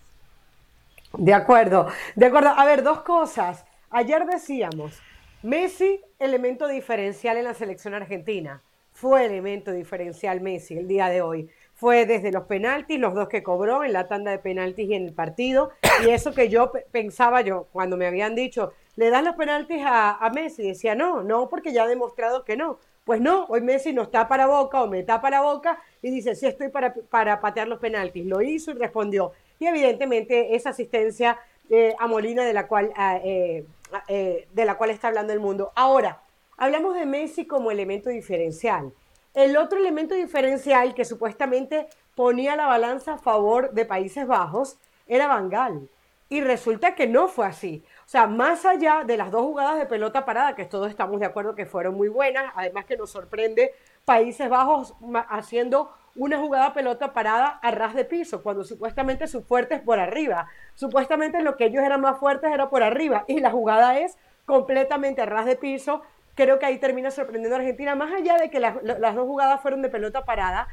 De 1.13 1.33
acuerdo, 1.33 1.87
de 2.15 2.25
acuerdo. 2.25 2.49
A 2.49 2.65
ver, 2.65 2.83
dos 2.83 3.01
cosas. 3.01 3.65
Ayer 3.91 4.25
decíamos, 4.25 4.99
Messi, 5.45 6.01
elemento 6.17 6.67
diferencial 6.67 7.37
en 7.37 7.43
la 7.43 7.53
selección 7.53 7.93
argentina. 7.93 8.63
Fue 8.91 9.25
elemento 9.25 9.71
diferencial 9.71 10.41
Messi 10.41 10.75
el 10.75 10.87
día 10.87 11.07
de 11.07 11.21
hoy. 11.21 11.51
Fue 11.75 12.07
desde 12.07 12.31
los 12.31 12.45
penaltis, 12.45 12.99
los 12.99 13.13
dos 13.13 13.29
que 13.29 13.43
cobró 13.43 13.83
en 13.83 13.93
la 13.93 14.07
tanda 14.07 14.31
de 14.31 14.39
penaltis 14.39 14.89
y 14.89 14.95
en 14.95 15.05
el 15.05 15.13
partido. 15.13 15.69
Y 16.03 16.09
eso 16.09 16.33
que 16.33 16.49
yo 16.49 16.71
pensaba 16.89 17.41
yo, 17.41 17.67
cuando 17.71 17.95
me 17.95 18.07
habían 18.07 18.33
dicho, 18.33 18.73
le 18.95 19.11
das 19.11 19.23
los 19.23 19.35
penaltis 19.35 19.83
a, 19.85 20.31
Messi. 20.33 20.63
Decía, 20.63 20.95
no, 20.95 21.21
no, 21.21 21.47
porque 21.47 21.73
ya 21.73 21.83
ha 21.83 21.87
demostrado 21.87 22.43
que 22.43 22.57
no. 22.57 22.79
Pues 23.03 23.21
no, 23.21 23.45
hoy 23.45 23.61
Messi 23.61 23.93
nos 23.93 24.09
tapa 24.09 24.37
la 24.37 24.47
boca 24.47 24.81
o 24.81 24.87
me 24.87 25.03
tapa 25.03 25.29
la 25.29 25.41
boca 25.41 25.79
y 26.01 26.09
dice, 26.09 26.33
sí 26.33 26.47
estoy 26.47 26.69
para, 26.69 26.95
para 26.95 27.39
patear 27.39 27.67
los 27.67 27.77
penaltis. 27.77 28.25
Lo 28.25 28.41
hizo 28.41 28.71
y 28.71 28.73
respondió. 28.73 29.31
Y 29.59 29.67
evidentemente 29.67 30.55
esa 30.55 30.71
asistencia 30.71 31.37
eh, 31.69 31.93
a 31.99 32.07
Molina 32.07 32.43
de 32.43 32.53
la, 32.53 32.67
cual, 32.67 32.91
ah, 32.95 33.19
eh, 33.23 33.63
eh, 34.07 34.47
de 34.51 34.65
la 34.65 34.77
cual 34.77 34.89
está 34.89 35.07
hablando 35.07 35.33
el 35.33 35.39
mundo. 35.39 35.71
Ahora, 35.75 36.21
hablamos 36.57 36.95
de 36.95 37.05
Messi 37.05 37.45
como 37.45 37.71
elemento 37.71 38.09
diferencial. 38.09 38.93
El 39.33 39.57
otro 39.57 39.79
elemento 39.79 40.15
diferencial 40.15 40.93
que 40.93 41.05
supuestamente 41.05 41.87
ponía 42.15 42.55
la 42.55 42.67
balanza 42.67 43.13
a 43.13 43.17
favor 43.17 43.71
de 43.71 43.85
Países 43.85 44.25
Bajos 44.25 44.77
era 45.07 45.27
Bangal. 45.27 45.89
Y 46.27 46.41
resulta 46.41 46.95
que 46.95 47.05
no 47.05 47.27
fue 47.27 47.45
así. 47.45 47.83
O 48.05 48.09
sea, 48.09 48.25
más 48.25 48.65
allá 48.65 49.03
de 49.05 49.17
las 49.17 49.31
dos 49.31 49.43
jugadas 49.43 49.77
de 49.77 49.85
pelota 49.85 50.25
parada, 50.25 50.55
que 50.55 50.65
todos 50.65 50.89
estamos 50.89 51.19
de 51.19 51.25
acuerdo 51.27 51.53
que 51.53 51.65
fueron 51.65 51.95
muy 51.95 52.07
buenas, 52.07 52.51
además 52.55 52.85
que 52.85 52.97
nos 52.97 53.11
sorprende 53.11 53.73
Países 54.05 54.49
Bajos 54.49 54.95
haciendo 55.29 55.91
una 56.15 56.39
jugada 56.39 56.73
pelota 56.73 57.13
parada 57.13 57.59
a 57.61 57.71
ras 57.71 57.93
de 57.93 58.05
piso, 58.05 58.41
cuando 58.41 58.63
supuestamente 58.63 59.27
su 59.27 59.43
fuerte 59.43 59.75
es 59.75 59.81
por 59.81 59.99
arriba. 59.99 60.47
Supuestamente 60.73 61.41
lo 61.41 61.57
que 61.57 61.65
ellos 61.65 61.83
eran 61.83 62.01
más 62.01 62.19
fuertes 62.19 62.51
era 62.51 62.69
por 62.69 62.83
arriba, 62.83 63.25
y 63.27 63.39
la 63.39 63.51
jugada 63.51 63.99
es 63.99 64.17
completamente 64.45 65.21
a 65.21 65.25
ras 65.25 65.45
de 65.45 65.55
piso. 65.55 66.01
Creo 66.35 66.59
que 66.59 66.65
ahí 66.65 66.77
termina 66.77 67.11
sorprendiendo 67.11 67.55
a 67.55 67.59
Argentina, 67.59 67.95
más 67.95 68.13
allá 68.13 68.37
de 68.37 68.49
que 68.49 68.59
las, 68.59 68.75
dos 68.83 69.25
jugadas 69.25 69.61
fueron 69.61 69.81
de 69.81 69.89
pelota 69.89 70.25
parada. 70.25 70.67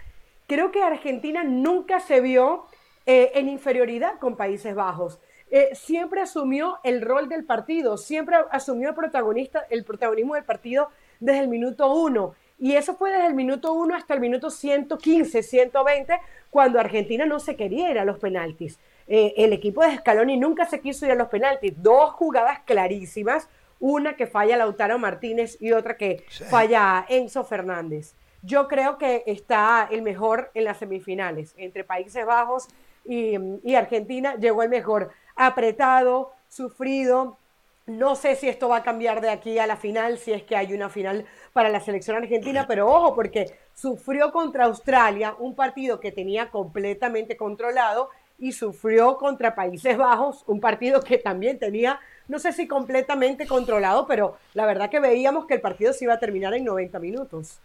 Creo 0.47 0.71
que 0.71 0.83
Argentina 0.83 1.45
nunca 1.45 2.01
se 2.01 2.21
vio 2.21 2.67
eh, 3.07 3.33
en 3.35 3.49
inferioridad 3.49 4.19
con 4.19 4.37
Países 4.37 4.75
Bajos. 4.75 5.21
Eh, 5.51 5.75
siempre 5.75 6.21
asumió 6.23 6.79
el 6.83 7.03
rol 7.03 7.29
del 7.29 7.45
partido, 7.45 7.99
siempre 7.99 8.37
asumió 8.51 8.89
el, 8.89 8.95
protagonista, 8.95 9.67
el 9.69 9.85
protagonismo 9.85 10.35
del 10.35 10.45
partido 10.45 10.89
desde 11.21 11.41
el 11.41 11.49
minuto 11.49 11.93
uno. 11.93 12.35
Y 12.63 12.77
eso 12.77 12.95
fue 12.95 13.11
desde 13.11 13.27
el 13.27 13.35
minuto 13.35 13.73
uno 13.73 13.97
hasta 13.97 14.15
el 14.15 14.21
minuto 14.21 14.49
115, 14.49 15.43
120, 15.43 16.21
cuando 16.49 16.79
Argentina 16.79 17.27
no 17.27 17.41
se 17.41 17.57
quería 17.57 17.91
ir 17.91 17.99
a 17.99 18.05
los 18.05 18.21
penaltis. 18.21 18.79
Eh, 19.09 19.35
el 19.37 19.53
equipo 19.53 19.83
de 19.83 19.97
Scaloni 19.97 20.37
nunca 20.37 20.65
se 20.67 20.81
quiso 20.81 21.05
ir 21.05 21.11
a 21.11 21.17
los 21.17 21.27
penaltis. 21.27 21.73
Dos 21.77 22.13
jugadas 22.13 22.61
clarísimas, 22.61 23.49
una 23.81 24.15
que 24.15 24.29
falla 24.29 24.57
Lautaro 24.57 24.97
Martínez 24.97 25.61
y 25.61 25.73
otra 25.73 25.97
que 25.97 26.25
falla 26.51 27.05
Enzo 27.09 27.43
Fernández. 27.43 28.15
Yo 28.43 28.69
creo 28.69 28.97
que 28.97 29.25
está 29.27 29.89
el 29.91 30.03
mejor 30.03 30.53
en 30.55 30.63
las 30.63 30.77
semifinales, 30.77 31.55
entre 31.57 31.83
Países 31.83 32.25
Bajos 32.25 32.69
y, 33.05 33.41
y 33.65 33.75
Argentina 33.75 34.37
llegó 34.37 34.63
el 34.63 34.69
mejor 34.69 35.11
apretado, 35.35 36.31
sufrido. 36.47 37.39
No 37.87 38.15
sé 38.15 38.37
si 38.37 38.49
esto 38.49 38.69
va 38.69 38.79
a 38.79 38.83
cambiar 38.83 39.21
de 39.21 39.31
aquí 39.31 39.59
a 39.59 39.67
la 39.67 39.77
final, 39.77 40.19
si 40.19 40.33
es 40.33 40.45
que 40.45 40.57
hay 40.57 40.73
una 40.73 40.89
final 40.89 41.27
para 41.53 41.69
la 41.69 41.81
selección 41.81 42.17
argentina, 42.17 42.65
pero 42.69 42.89
ojo, 42.89 43.15
porque 43.15 43.59
sufrió 43.75 44.31
contra 44.33 44.67
Australia, 44.67 45.35
un 45.39 45.55
partido 45.55 45.99
que 45.99 46.13
tenía 46.13 46.51
completamente 46.51 47.37
controlado, 47.37 48.11
y 48.39 48.51
sufrió 48.51 49.19
contra 49.19 49.55
Países 49.55 49.97
Bajos, 49.97 50.43
un 50.49 50.61
partido 50.61 51.01
que 51.01 51.19
también 51.19 51.61
tenía, 51.61 52.01
no 52.27 52.41
sé 52.41 52.53
si 52.53 52.67
completamente 52.67 53.47
controlado, 53.47 54.05
pero 54.07 54.37
la 54.55 54.67
verdad 54.67 54.91
que 54.91 54.99
veíamos 54.99 55.47
que 55.47 55.55
el 55.55 55.61
partido 55.61 55.93
se 55.93 56.07
iba 56.07 56.15
a 56.15 56.19
terminar 56.19 56.53
en 56.55 56.65
90 56.65 56.99
minutos. 56.99 57.61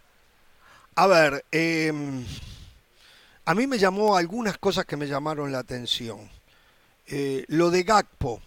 A 0.94 1.08
ver, 1.08 1.44
em, 1.50 2.24
a 3.44 3.54
mí 3.56 3.66
me 3.66 3.78
llamó 3.78 4.16
algunas 4.16 4.56
cosas 4.58 4.84
que 4.84 4.96
me 4.96 5.08
llamaron 5.08 5.50
la 5.50 5.58
atención. 5.58 6.30
Eh, 7.08 7.44
lo 7.48 7.70
de 7.70 7.82
Gakpo, 7.82 8.40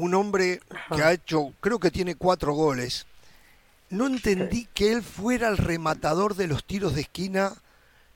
un 0.00 0.14
hombre 0.14 0.60
que 0.94 1.02
ha 1.02 1.12
hecho, 1.12 1.52
creo 1.60 1.78
que 1.78 1.90
tiene 1.90 2.14
cuatro 2.14 2.54
goles, 2.54 3.06
no 3.90 4.06
entendí 4.06 4.66
que 4.72 4.92
él 4.92 5.02
fuera 5.02 5.48
el 5.48 5.58
rematador 5.58 6.36
de 6.36 6.46
los 6.46 6.64
tiros 6.64 6.94
de 6.94 7.02
esquina 7.02 7.54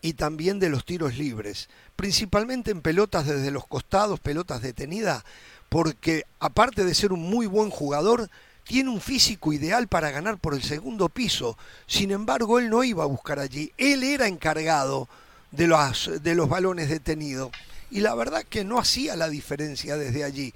y 0.00 0.14
también 0.14 0.58
de 0.58 0.70
los 0.70 0.86
tiros 0.86 1.18
libres, 1.18 1.68
principalmente 1.94 2.70
en 2.70 2.80
pelotas 2.80 3.26
desde 3.26 3.50
los 3.50 3.66
costados, 3.66 4.20
pelotas 4.20 4.62
detenidas, 4.62 5.24
porque 5.68 6.24
aparte 6.40 6.84
de 6.84 6.94
ser 6.94 7.12
un 7.12 7.22
muy 7.22 7.46
buen 7.46 7.68
jugador, 7.68 8.30
tiene 8.64 8.88
un 8.88 9.00
físico 9.02 9.52
ideal 9.52 9.86
para 9.86 10.10
ganar 10.10 10.38
por 10.38 10.54
el 10.54 10.62
segundo 10.62 11.10
piso. 11.10 11.58
Sin 11.86 12.12
embargo, 12.12 12.58
él 12.58 12.70
no 12.70 12.82
iba 12.82 13.04
a 13.04 13.08
buscar 13.08 13.38
allí, 13.38 13.72
él 13.76 14.04
era 14.04 14.26
encargado 14.26 15.06
de 15.50 15.66
los, 15.66 16.10
de 16.22 16.34
los 16.34 16.48
balones 16.48 16.88
detenidos. 16.88 17.50
Y 17.90 18.00
la 18.00 18.14
verdad 18.14 18.42
que 18.48 18.64
no 18.64 18.78
hacía 18.78 19.16
la 19.16 19.28
diferencia 19.28 19.96
desde 19.96 20.24
allí. 20.24 20.54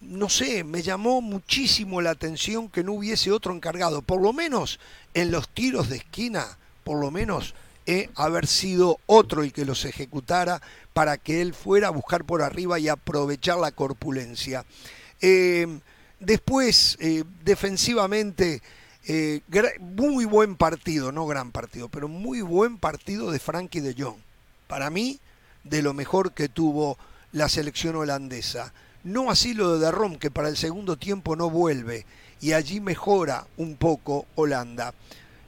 No 0.00 0.30
sé, 0.30 0.64
me 0.64 0.82
llamó 0.82 1.20
muchísimo 1.20 2.00
la 2.00 2.10
atención 2.10 2.70
que 2.70 2.82
no 2.82 2.92
hubiese 2.92 3.30
otro 3.30 3.54
encargado, 3.54 4.00
por 4.00 4.22
lo 4.22 4.32
menos 4.32 4.80
en 5.12 5.30
los 5.30 5.48
tiros 5.48 5.90
de 5.90 5.96
esquina, 5.96 6.58
por 6.84 6.98
lo 6.98 7.10
menos 7.10 7.54
eh, 7.86 8.08
haber 8.14 8.46
sido 8.46 8.98
otro 9.06 9.42
el 9.42 9.52
que 9.52 9.64
los 9.64 9.84
ejecutara 9.84 10.62
para 10.92 11.18
que 11.18 11.42
él 11.42 11.54
fuera 11.54 11.88
a 11.88 11.90
buscar 11.90 12.24
por 12.24 12.40
arriba 12.40 12.78
y 12.78 12.88
aprovechar 12.88 13.58
la 13.58 13.72
corpulencia. 13.72 14.64
Eh, 15.20 15.66
después, 16.18 16.96
eh, 17.00 17.24
defensivamente, 17.44 18.62
muy 19.80 20.24
buen 20.24 20.56
partido, 20.56 21.10
no 21.10 21.26
gran 21.26 21.52
partido, 21.52 21.88
pero 21.88 22.06
muy 22.06 22.42
buen 22.42 22.78
partido 22.78 23.30
de 23.32 23.38
Frankie 23.38 23.80
de 23.80 24.00
Jong. 24.00 24.18
Para 24.68 24.88
mí, 24.88 25.18
de 25.64 25.82
lo 25.82 25.92
mejor 25.92 26.32
que 26.32 26.48
tuvo 26.48 26.96
la 27.32 27.48
selección 27.48 27.96
holandesa. 27.96 28.72
No 29.04 29.30
así 29.30 29.54
lo 29.54 29.78
de 29.78 29.90
Rom, 29.90 30.16
que 30.16 30.30
para 30.30 30.48
el 30.48 30.56
segundo 30.56 30.96
tiempo 30.96 31.36
no 31.36 31.48
vuelve 31.48 32.04
y 32.40 32.52
allí 32.52 32.80
mejora 32.80 33.46
un 33.56 33.76
poco 33.76 34.26
Holanda. 34.34 34.94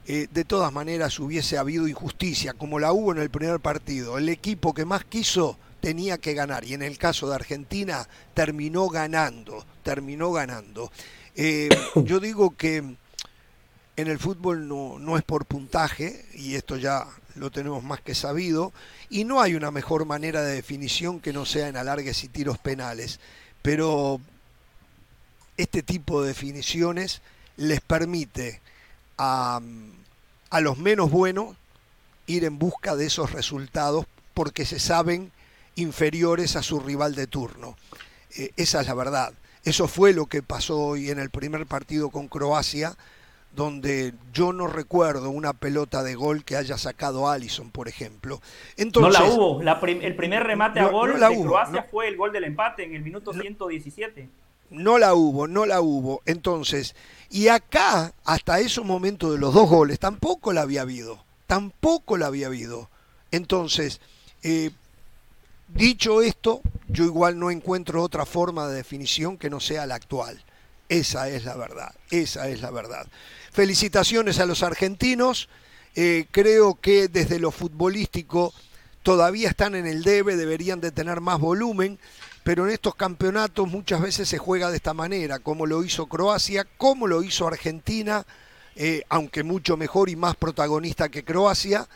Eh, 0.05 0.27
de 0.31 0.43
todas 0.43 0.73
maneras 0.73 1.19
hubiese 1.19 1.57
habido 1.57 1.87
injusticia, 1.87 2.53
como 2.53 2.79
la 2.79 2.91
hubo 2.91 3.11
en 3.11 3.19
el 3.19 3.29
primer 3.29 3.59
partido. 3.59 4.17
El 4.17 4.29
equipo 4.29 4.73
que 4.73 4.85
más 4.85 5.05
quiso 5.05 5.57
tenía 5.79 6.17
que 6.17 6.33
ganar 6.33 6.65
y 6.65 6.73
en 6.73 6.81
el 6.81 6.97
caso 6.97 7.29
de 7.29 7.35
Argentina 7.35 8.07
terminó 8.33 8.89
ganando, 8.89 9.65
terminó 9.83 10.31
ganando. 10.31 10.91
Eh, 11.35 11.69
yo 11.95 12.19
digo 12.19 12.55
que 12.55 12.77
en 13.95 14.07
el 14.07 14.17
fútbol 14.17 14.67
no, 14.67 14.97
no 14.99 15.17
es 15.17 15.23
por 15.23 15.45
puntaje, 15.45 16.25
y 16.33 16.55
esto 16.55 16.77
ya 16.77 17.05
lo 17.35 17.51
tenemos 17.51 17.83
más 17.83 18.01
que 18.01 18.15
sabido, 18.15 18.73
y 19.09 19.23
no 19.23 19.41
hay 19.41 19.53
una 19.53 19.69
mejor 19.69 20.05
manera 20.05 20.41
de 20.41 20.55
definición 20.55 21.19
que 21.19 21.33
no 21.33 21.45
sea 21.45 21.67
en 21.67 21.77
alargues 21.77 22.23
y 22.23 22.27
tiros 22.27 22.57
penales. 22.57 23.19
Pero 23.63 24.21
este 25.57 25.81
tipo 25.81 26.21
de 26.21 26.27
definiciones 26.27 27.23
les 27.57 27.81
permite 27.81 28.61
a, 29.17 29.59
a 30.51 30.61
los 30.61 30.77
menos 30.77 31.09
buenos 31.09 31.55
ir 32.27 32.45
en 32.45 32.59
busca 32.59 32.95
de 32.95 33.07
esos 33.07 33.31
resultados 33.31 34.05
porque 34.33 34.65
se 34.65 34.79
saben 34.79 35.31
inferiores 35.75 36.55
a 36.55 36.63
su 36.63 36.79
rival 36.79 37.15
de 37.15 37.27
turno. 37.27 37.75
Eh, 38.35 38.51
esa 38.55 38.81
es 38.81 38.87
la 38.87 38.93
verdad. 38.93 39.33
Eso 39.63 39.87
fue 39.87 40.13
lo 40.13 40.25
que 40.25 40.43
pasó 40.43 40.79
hoy 40.79 41.09
en 41.09 41.19
el 41.19 41.29
primer 41.29 41.65
partido 41.65 42.09
con 42.09 42.27
Croacia, 42.27 42.97
donde 43.55 44.13
yo 44.33 44.51
no 44.51 44.67
recuerdo 44.67 45.29
una 45.29 45.53
pelota 45.53 46.03
de 46.03 46.15
gol 46.15 46.43
que 46.43 46.55
haya 46.55 46.77
sacado 46.77 47.29
Allison, 47.29 47.69
por 47.71 47.87
ejemplo. 47.87 48.41
Entonces, 48.77 49.19
no 49.19 49.25
la 49.27 49.33
hubo. 49.33 49.61
el 49.61 50.15
primer 50.15 50.43
remate 50.43 50.79
a 50.79 50.87
gol 50.87 51.19
de 51.19 51.41
Croacia 51.41 51.83
fue 51.83 52.07
el 52.07 52.17
gol 52.17 52.31
del 52.31 52.45
empate 52.45 52.83
en 52.83 52.95
el 52.95 53.03
minuto 53.03 53.33
117. 53.33 54.27
No 54.71 54.97
la 54.97 55.13
hubo, 55.13 55.47
no 55.47 55.67
la 55.67 55.81
hubo. 55.81 56.21
Entonces, 56.25 56.95
y 57.29 57.47
acá, 57.47 58.13
hasta 58.25 58.59
esos 58.59 58.85
momentos 58.85 59.31
de 59.31 59.37
los 59.37 59.53
dos 59.53 59.69
goles, 59.69 59.99
tampoco 59.99 60.51
la 60.51 60.61
había 60.61 60.81
habido. 60.81 61.23
Tampoco 61.45 62.17
la 62.17 62.27
había 62.27 62.47
habido. 62.47 62.89
Entonces, 63.31 64.01
eh, 64.41 64.71
dicho 65.67 66.23
esto, 66.23 66.61
yo 66.87 67.03
igual 67.03 67.37
no 67.37 67.51
encuentro 67.51 68.01
otra 68.01 68.25
forma 68.25 68.67
de 68.67 68.75
definición 68.75 69.37
que 69.37 69.51
no 69.51 69.59
sea 69.59 69.85
la 69.85 69.95
actual. 69.95 70.43
Esa 70.89 71.29
es 71.29 71.45
la 71.45 71.55
verdad, 71.55 71.93
esa 72.11 72.49
es 72.49 72.61
la 72.61 72.71
verdad. 72.71 73.07
Felicitaciones 73.51 74.39
a 74.39 74.45
los 74.45 74.63
argentinos. 74.63 75.49
Eh, 75.95 76.25
creo 76.31 76.79
que 76.81 77.07
desde 77.07 77.39
lo 77.39 77.51
futbolístico 77.51 78.53
todavía 79.03 79.49
están 79.49 79.75
en 79.75 79.85
el 79.85 80.03
debe, 80.03 80.35
deberían 80.35 80.81
de 80.81 80.91
tener 80.91 81.21
más 81.21 81.39
volumen, 81.39 81.99
pero 82.43 82.65
en 82.65 82.71
estos 82.71 82.95
campeonatos 82.95 83.67
muchas 83.67 84.01
veces 84.01 84.27
se 84.27 84.37
juega 84.37 84.71
de 84.71 84.77
esta 84.77 84.93
manera, 84.93 85.39
como 85.39 85.65
lo 85.65 85.83
hizo 85.83 86.07
Croacia, 86.07 86.65
como 86.77 87.05
lo 87.05 87.21
hizo 87.21 87.47
Argentina, 87.47 88.25
eh, 88.75 89.03
aunque 89.09 89.43
mucho 89.43 89.77
mejor 89.77 90.09
y 90.09 90.15
más 90.15 90.35
protagonista 90.35 91.09
que 91.09 91.23
Croacia, 91.23 91.87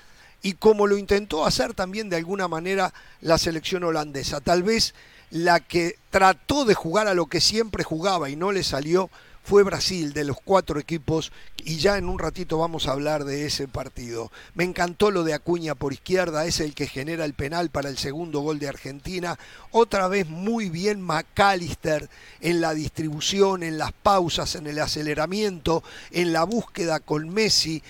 y 0.44 0.54
como 0.54 0.86
lo 0.86 0.98
intentó 0.98 1.46
hacer 1.46 1.74
también 1.74 2.10
de 2.10 2.18
alguna 2.18 2.48
manera 2.48 2.94
la 3.22 3.38
selección 3.38 3.84
holandesa. 3.84 4.40
Tal 4.42 4.64
vez 4.64 4.94
la 5.30 5.60
que 5.60 5.98
trató 6.10 6.66
de 6.66 6.74
jugar 6.74 7.08
a 7.08 7.14
lo 7.14 7.28
que 7.28 7.42
siempre 7.42 7.84
jugaba 7.84 8.30
y 8.30 8.36
no 8.36 8.52
le 8.52 8.64
salió 8.64 9.10
fue 9.48 9.64
Brasil 9.64 10.12
de 10.12 10.26
los 10.26 10.36
cuatro 10.44 10.78
equipos 10.78 11.32
y 11.64 11.78
ya 11.78 11.98
en 11.98 12.10
un 12.10 12.20
ratito 12.20 12.58
vamos 12.58 12.86
a 12.86 12.92
hablar 12.92 13.24
de 13.24 13.46
ese 13.46 13.70
partido. 13.70 14.30
Me 14.56 14.66
encantó 14.66 15.10
lo 15.10 15.24
de 15.24 15.34
Acuña 15.34 15.74
por 15.74 15.94
izquierda, 15.94 16.46
es 16.46 16.60
el 16.60 16.76
que 16.76 16.86
genera 16.86 17.24
el 17.24 17.34
penal 17.34 17.70
para 17.70 17.88
el 17.88 17.98
segundo 17.98 18.42
gol 18.42 18.60
de 18.60 18.68
Argentina. 18.68 19.40
Otra 19.72 20.10
vez 20.10 20.28
muy 20.28 20.70
bien 20.70 21.02
McAllister 21.02 22.10
en 22.42 22.60
la 22.60 22.74
distribución, 22.74 23.64
en 23.64 23.78
las 23.78 23.94
pausas, 23.94 24.56
en 24.56 24.68
el 24.68 24.80
aceleramiento, 24.80 25.82
en 26.12 26.34
la 26.34 26.44
búsqueda 26.44 27.00
con 27.00 27.30
Messi. 27.30 27.82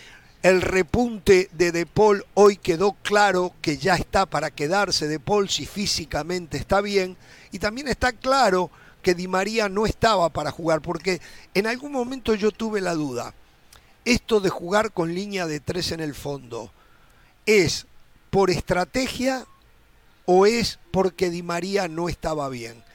El 0.47 0.61
repunte 0.61 1.49
de 1.51 1.73
De 1.73 1.85
Paul 1.85 2.25
hoy 2.33 2.55
quedó 2.55 2.93
claro 3.03 3.53
que 3.61 3.75
ya 3.77 3.95
está 3.95 4.25
para 4.25 4.49
quedarse 4.49 5.05
De 5.05 5.19
Paul 5.19 5.49
si 5.49 5.65
físicamente 5.65 6.55
está 6.55 6.79
bien. 6.79 7.17
Y 7.51 7.59
también 7.59 7.89
está 7.89 8.13
claro 8.13 8.71
que 9.01 9.13
Di 9.13 9.27
María 9.27 9.67
no 9.67 9.85
estaba 9.85 10.29
para 10.29 10.51
jugar, 10.51 10.81
porque 10.81 11.19
en 11.53 11.67
algún 11.67 11.91
momento 11.91 12.33
yo 12.33 12.51
tuve 12.51 12.79
la 12.79 12.93
duda. 12.93 13.33
Esto 14.05 14.39
de 14.39 14.49
jugar 14.49 14.93
con 14.93 15.13
línea 15.13 15.47
de 15.47 15.59
tres 15.59 15.91
en 15.91 15.99
el 15.99 16.15
fondo, 16.15 16.71
¿es 17.45 17.85
por 18.29 18.49
estrategia 18.49 19.45
o 20.23 20.45
es 20.45 20.79
porque 20.91 21.29
Di 21.29 21.43
María 21.43 21.89
no 21.89 22.07
estaba 22.07 22.47
bien? 22.47 22.86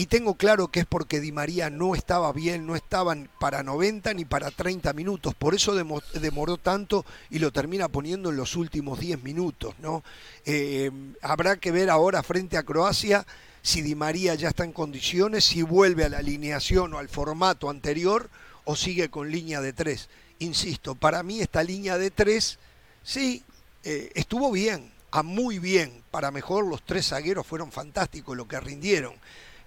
Y 0.00 0.06
tengo 0.06 0.36
claro 0.36 0.68
que 0.68 0.80
es 0.80 0.86
porque 0.86 1.20
Di 1.20 1.30
María 1.30 1.68
no 1.68 1.94
estaba 1.94 2.32
bien, 2.32 2.66
no 2.66 2.74
estaban 2.74 3.28
para 3.38 3.62
90 3.62 4.14
ni 4.14 4.24
para 4.24 4.50
30 4.50 4.94
minutos, 4.94 5.34
por 5.34 5.54
eso 5.54 5.74
demoró 5.74 6.56
tanto 6.56 7.04
y 7.28 7.38
lo 7.38 7.52
termina 7.52 7.86
poniendo 7.86 8.30
en 8.30 8.36
los 8.38 8.56
últimos 8.56 8.98
10 8.98 9.22
minutos. 9.22 9.74
¿no? 9.78 10.02
Eh, 10.46 10.90
habrá 11.20 11.58
que 11.58 11.70
ver 11.70 11.90
ahora 11.90 12.22
frente 12.22 12.56
a 12.56 12.62
Croacia 12.62 13.26
si 13.60 13.82
Di 13.82 13.94
María 13.94 14.34
ya 14.36 14.48
está 14.48 14.64
en 14.64 14.72
condiciones, 14.72 15.44
si 15.44 15.60
vuelve 15.60 16.06
a 16.06 16.08
la 16.08 16.16
alineación 16.16 16.94
o 16.94 16.98
al 16.98 17.10
formato 17.10 17.68
anterior 17.68 18.30
o 18.64 18.76
sigue 18.76 19.10
con 19.10 19.30
línea 19.30 19.60
de 19.60 19.74
tres. 19.74 20.08
Insisto, 20.38 20.94
para 20.94 21.22
mí 21.22 21.42
esta 21.42 21.62
línea 21.62 21.98
de 21.98 22.10
tres, 22.10 22.58
sí, 23.02 23.44
eh, 23.84 24.10
estuvo 24.14 24.50
bien, 24.50 24.90
a 25.10 25.22
muy 25.22 25.58
bien. 25.58 26.02
Para 26.10 26.30
mejor 26.30 26.66
los 26.66 26.82
tres 26.86 27.08
zagueros 27.08 27.46
fueron 27.46 27.70
fantásticos 27.70 28.34
lo 28.34 28.48
que 28.48 28.58
rindieron. 28.60 29.12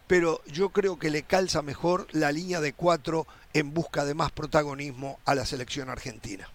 Pero 0.08 0.41
yo 0.45 0.70
creo 0.70 0.97
que 0.97 1.10
le 1.10 1.24
calza 1.24 1.62
mejor 1.62 2.08
la 2.12 2.32
línea 2.32 2.60
de 2.60 2.74
cuatro 2.74 3.26
en 3.54 3.74
busca 3.74 4.06
de 4.06 4.14
más 4.14 4.32
protagonismo 4.32 5.20
a 5.26 5.36
la 5.36 5.45
selección 5.45 5.89
argentina. 5.89 6.47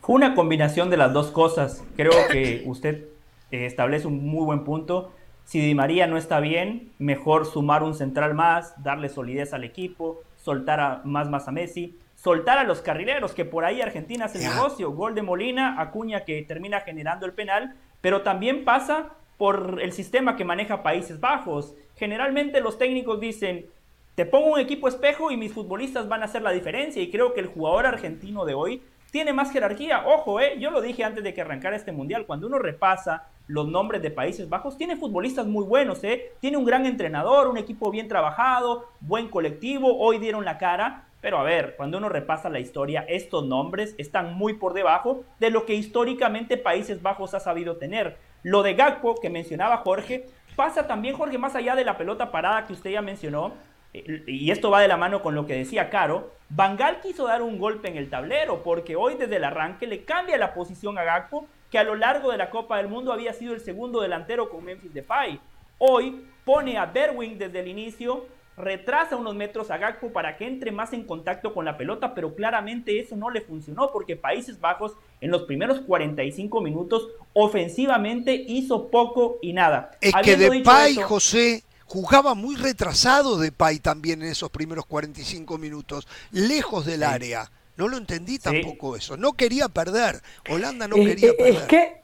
Fue 0.00 0.14
una 0.14 0.34
combinación 0.34 0.88
de 0.88 0.96
las 0.96 1.12
dos 1.12 1.32
cosas. 1.32 1.82
Creo 1.96 2.12
que 2.30 2.62
usted 2.66 3.06
eh, 3.50 3.66
establece 3.66 4.06
un 4.06 4.24
muy 4.24 4.44
buen 4.44 4.62
punto. 4.64 5.12
Si 5.44 5.60
Di 5.60 5.74
María 5.74 6.06
no 6.06 6.16
está 6.16 6.40
bien, 6.40 6.92
mejor 6.98 7.46
sumar 7.46 7.82
un 7.82 7.94
central 7.94 8.34
más, 8.34 8.80
darle 8.82 9.08
solidez 9.08 9.52
al 9.52 9.64
equipo, 9.64 10.22
soltar 10.36 10.80
a, 10.80 11.02
más 11.04 11.28
más 11.28 11.48
a 11.48 11.52
Messi, 11.52 11.98
soltar 12.14 12.58
a 12.58 12.64
los 12.64 12.82
carrileros, 12.82 13.32
que 13.32 13.44
por 13.44 13.64
ahí 13.64 13.80
Argentina 13.80 14.26
hace 14.26 14.38
el 14.38 14.52
negocio. 14.52 14.90
Gol 14.92 15.14
de 15.14 15.22
Molina, 15.22 15.80
Acuña 15.80 16.24
que 16.24 16.42
termina 16.42 16.80
generando 16.80 17.26
el 17.26 17.32
penal, 17.32 17.76
pero 18.00 18.22
también 18.22 18.64
pasa 18.64 19.10
por 19.38 19.78
el 19.82 19.92
sistema 19.92 20.36
que 20.36 20.44
maneja 20.44 20.82
Países 20.82 21.20
Bajos. 21.20 21.74
Generalmente 21.96 22.60
los 22.60 22.78
técnicos 22.78 23.20
dicen, 23.20 23.66
te 24.14 24.24
pongo 24.24 24.52
un 24.52 24.60
equipo 24.60 24.88
espejo 24.88 25.30
y 25.30 25.36
mis 25.36 25.52
futbolistas 25.52 26.08
van 26.08 26.22
a 26.22 26.26
hacer 26.26 26.42
la 26.42 26.50
diferencia. 26.50 27.02
Y 27.02 27.10
creo 27.10 27.34
que 27.34 27.40
el 27.40 27.46
jugador 27.48 27.86
argentino 27.86 28.44
de 28.44 28.54
hoy 28.54 28.82
tiene 29.10 29.32
más 29.32 29.50
jerarquía. 29.50 30.06
Ojo, 30.06 30.40
eh, 30.40 30.56
yo 30.58 30.70
lo 30.70 30.80
dije 30.80 31.04
antes 31.04 31.24
de 31.24 31.34
que 31.34 31.40
arrancara 31.40 31.76
este 31.76 31.92
mundial, 31.92 32.26
cuando 32.26 32.46
uno 32.46 32.58
repasa 32.58 33.28
los 33.46 33.68
nombres 33.68 34.02
de 34.02 34.10
Países 34.10 34.48
Bajos, 34.48 34.76
tiene 34.76 34.96
futbolistas 34.96 35.46
muy 35.46 35.64
buenos, 35.64 36.02
¿eh? 36.04 36.32
tiene 36.40 36.56
un 36.56 36.64
gran 36.64 36.84
entrenador, 36.84 37.46
un 37.46 37.58
equipo 37.58 37.90
bien 37.90 38.08
trabajado, 38.08 38.86
buen 39.00 39.28
colectivo, 39.28 39.98
hoy 39.98 40.18
dieron 40.18 40.44
la 40.44 40.58
cara, 40.58 41.06
pero 41.20 41.38
a 41.38 41.44
ver, 41.44 41.74
cuando 41.76 41.98
uno 41.98 42.08
repasa 42.08 42.50
la 42.50 42.58
historia, 42.58 43.04
estos 43.08 43.46
nombres 43.46 43.94
están 43.98 44.34
muy 44.34 44.54
por 44.54 44.74
debajo 44.74 45.24
de 45.38 45.50
lo 45.50 45.64
que 45.64 45.74
históricamente 45.74 46.56
Países 46.56 47.02
Bajos 47.02 47.34
ha 47.34 47.40
sabido 47.40 47.76
tener. 47.76 48.16
Lo 48.42 48.62
de 48.62 48.74
Gakpo, 48.74 49.16
que 49.16 49.30
mencionaba 49.30 49.78
Jorge, 49.78 50.26
pasa 50.56 50.86
también, 50.86 51.14
Jorge, 51.14 51.38
más 51.38 51.54
allá 51.54 51.76
de 51.76 51.84
la 51.84 51.96
pelota 51.96 52.32
parada 52.32 52.66
que 52.66 52.72
usted 52.72 52.90
ya 52.90 53.02
mencionó, 53.02 53.52
eh, 53.94 54.24
y 54.26 54.50
esto 54.50 54.70
va 54.70 54.80
de 54.80 54.88
la 54.88 54.96
mano 54.96 55.22
con 55.22 55.34
lo 55.34 55.46
que 55.46 55.54
decía 55.54 55.90
Caro, 55.90 56.32
Bangal 56.48 57.00
quiso 57.00 57.26
dar 57.26 57.42
un 57.42 57.58
golpe 57.58 57.88
en 57.88 57.96
el 57.96 58.10
tablero 58.10 58.62
porque 58.62 58.96
hoy 58.96 59.14
desde 59.14 59.36
el 59.36 59.44
arranque 59.44 59.86
le 59.86 60.04
cambia 60.04 60.38
la 60.38 60.54
posición 60.54 60.98
a 60.98 61.04
Gakpo 61.04 61.46
que 61.70 61.78
a 61.78 61.84
lo 61.84 61.94
largo 61.94 62.30
de 62.30 62.38
la 62.38 62.50
Copa 62.50 62.76
del 62.76 62.88
Mundo 62.88 63.12
había 63.12 63.32
sido 63.32 63.54
el 63.54 63.60
segundo 63.60 64.00
delantero 64.00 64.48
con 64.48 64.64
Memphis 64.64 64.94
Depay. 64.94 65.40
Hoy 65.78 66.26
pone 66.44 66.78
a 66.78 66.86
Berwin 66.86 67.38
desde 67.38 67.60
el 67.60 67.68
inicio, 67.68 68.26
retrasa 68.56 69.16
unos 69.16 69.34
metros 69.34 69.70
a 69.70 69.78
Gakpo 69.78 70.12
para 70.12 70.36
que 70.36 70.46
entre 70.46 70.72
más 70.72 70.92
en 70.92 71.04
contacto 71.04 71.52
con 71.52 71.64
la 71.64 71.76
pelota, 71.76 72.14
pero 72.14 72.34
claramente 72.34 72.98
eso 72.98 73.16
no 73.16 73.30
le 73.30 73.42
funcionó 73.42 73.92
porque 73.92 74.16
Países 74.16 74.60
Bajos 74.60 74.92
en 75.20 75.30
los 75.30 75.42
primeros 75.42 75.80
45 75.80 76.60
minutos 76.60 77.08
ofensivamente 77.34 78.34
hizo 78.34 78.88
poco 78.88 79.38
y 79.42 79.52
nada. 79.52 79.90
Es 80.00 80.14
que 80.22 80.36
Depay, 80.36 80.96
José, 80.96 81.64
jugaba 81.84 82.34
muy 82.34 82.56
retrasado 82.56 83.38
Depay 83.38 83.78
también 83.78 84.22
en 84.22 84.28
esos 84.28 84.50
primeros 84.50 84.86
45 84.86 85.58
minutos, 85.58 86.08
lejos 86.30 86.86
del 86.86 87.02
área. 87.02 87.50
No 87.76 87.88
lo 87.88 87.98
entendí 87.98 88.38
tampoco 88.38 88.96
eso. 88.96 89.18
No 89.18 89.34
quería 89.34 89.68
perder. 89.68 90.22
Holanda 90.48 90.88
no 90.88 90.96
quería 90.96 91.32
perder. 91.36 91.54
Es 91.54 91.62
que, 91.64 92.00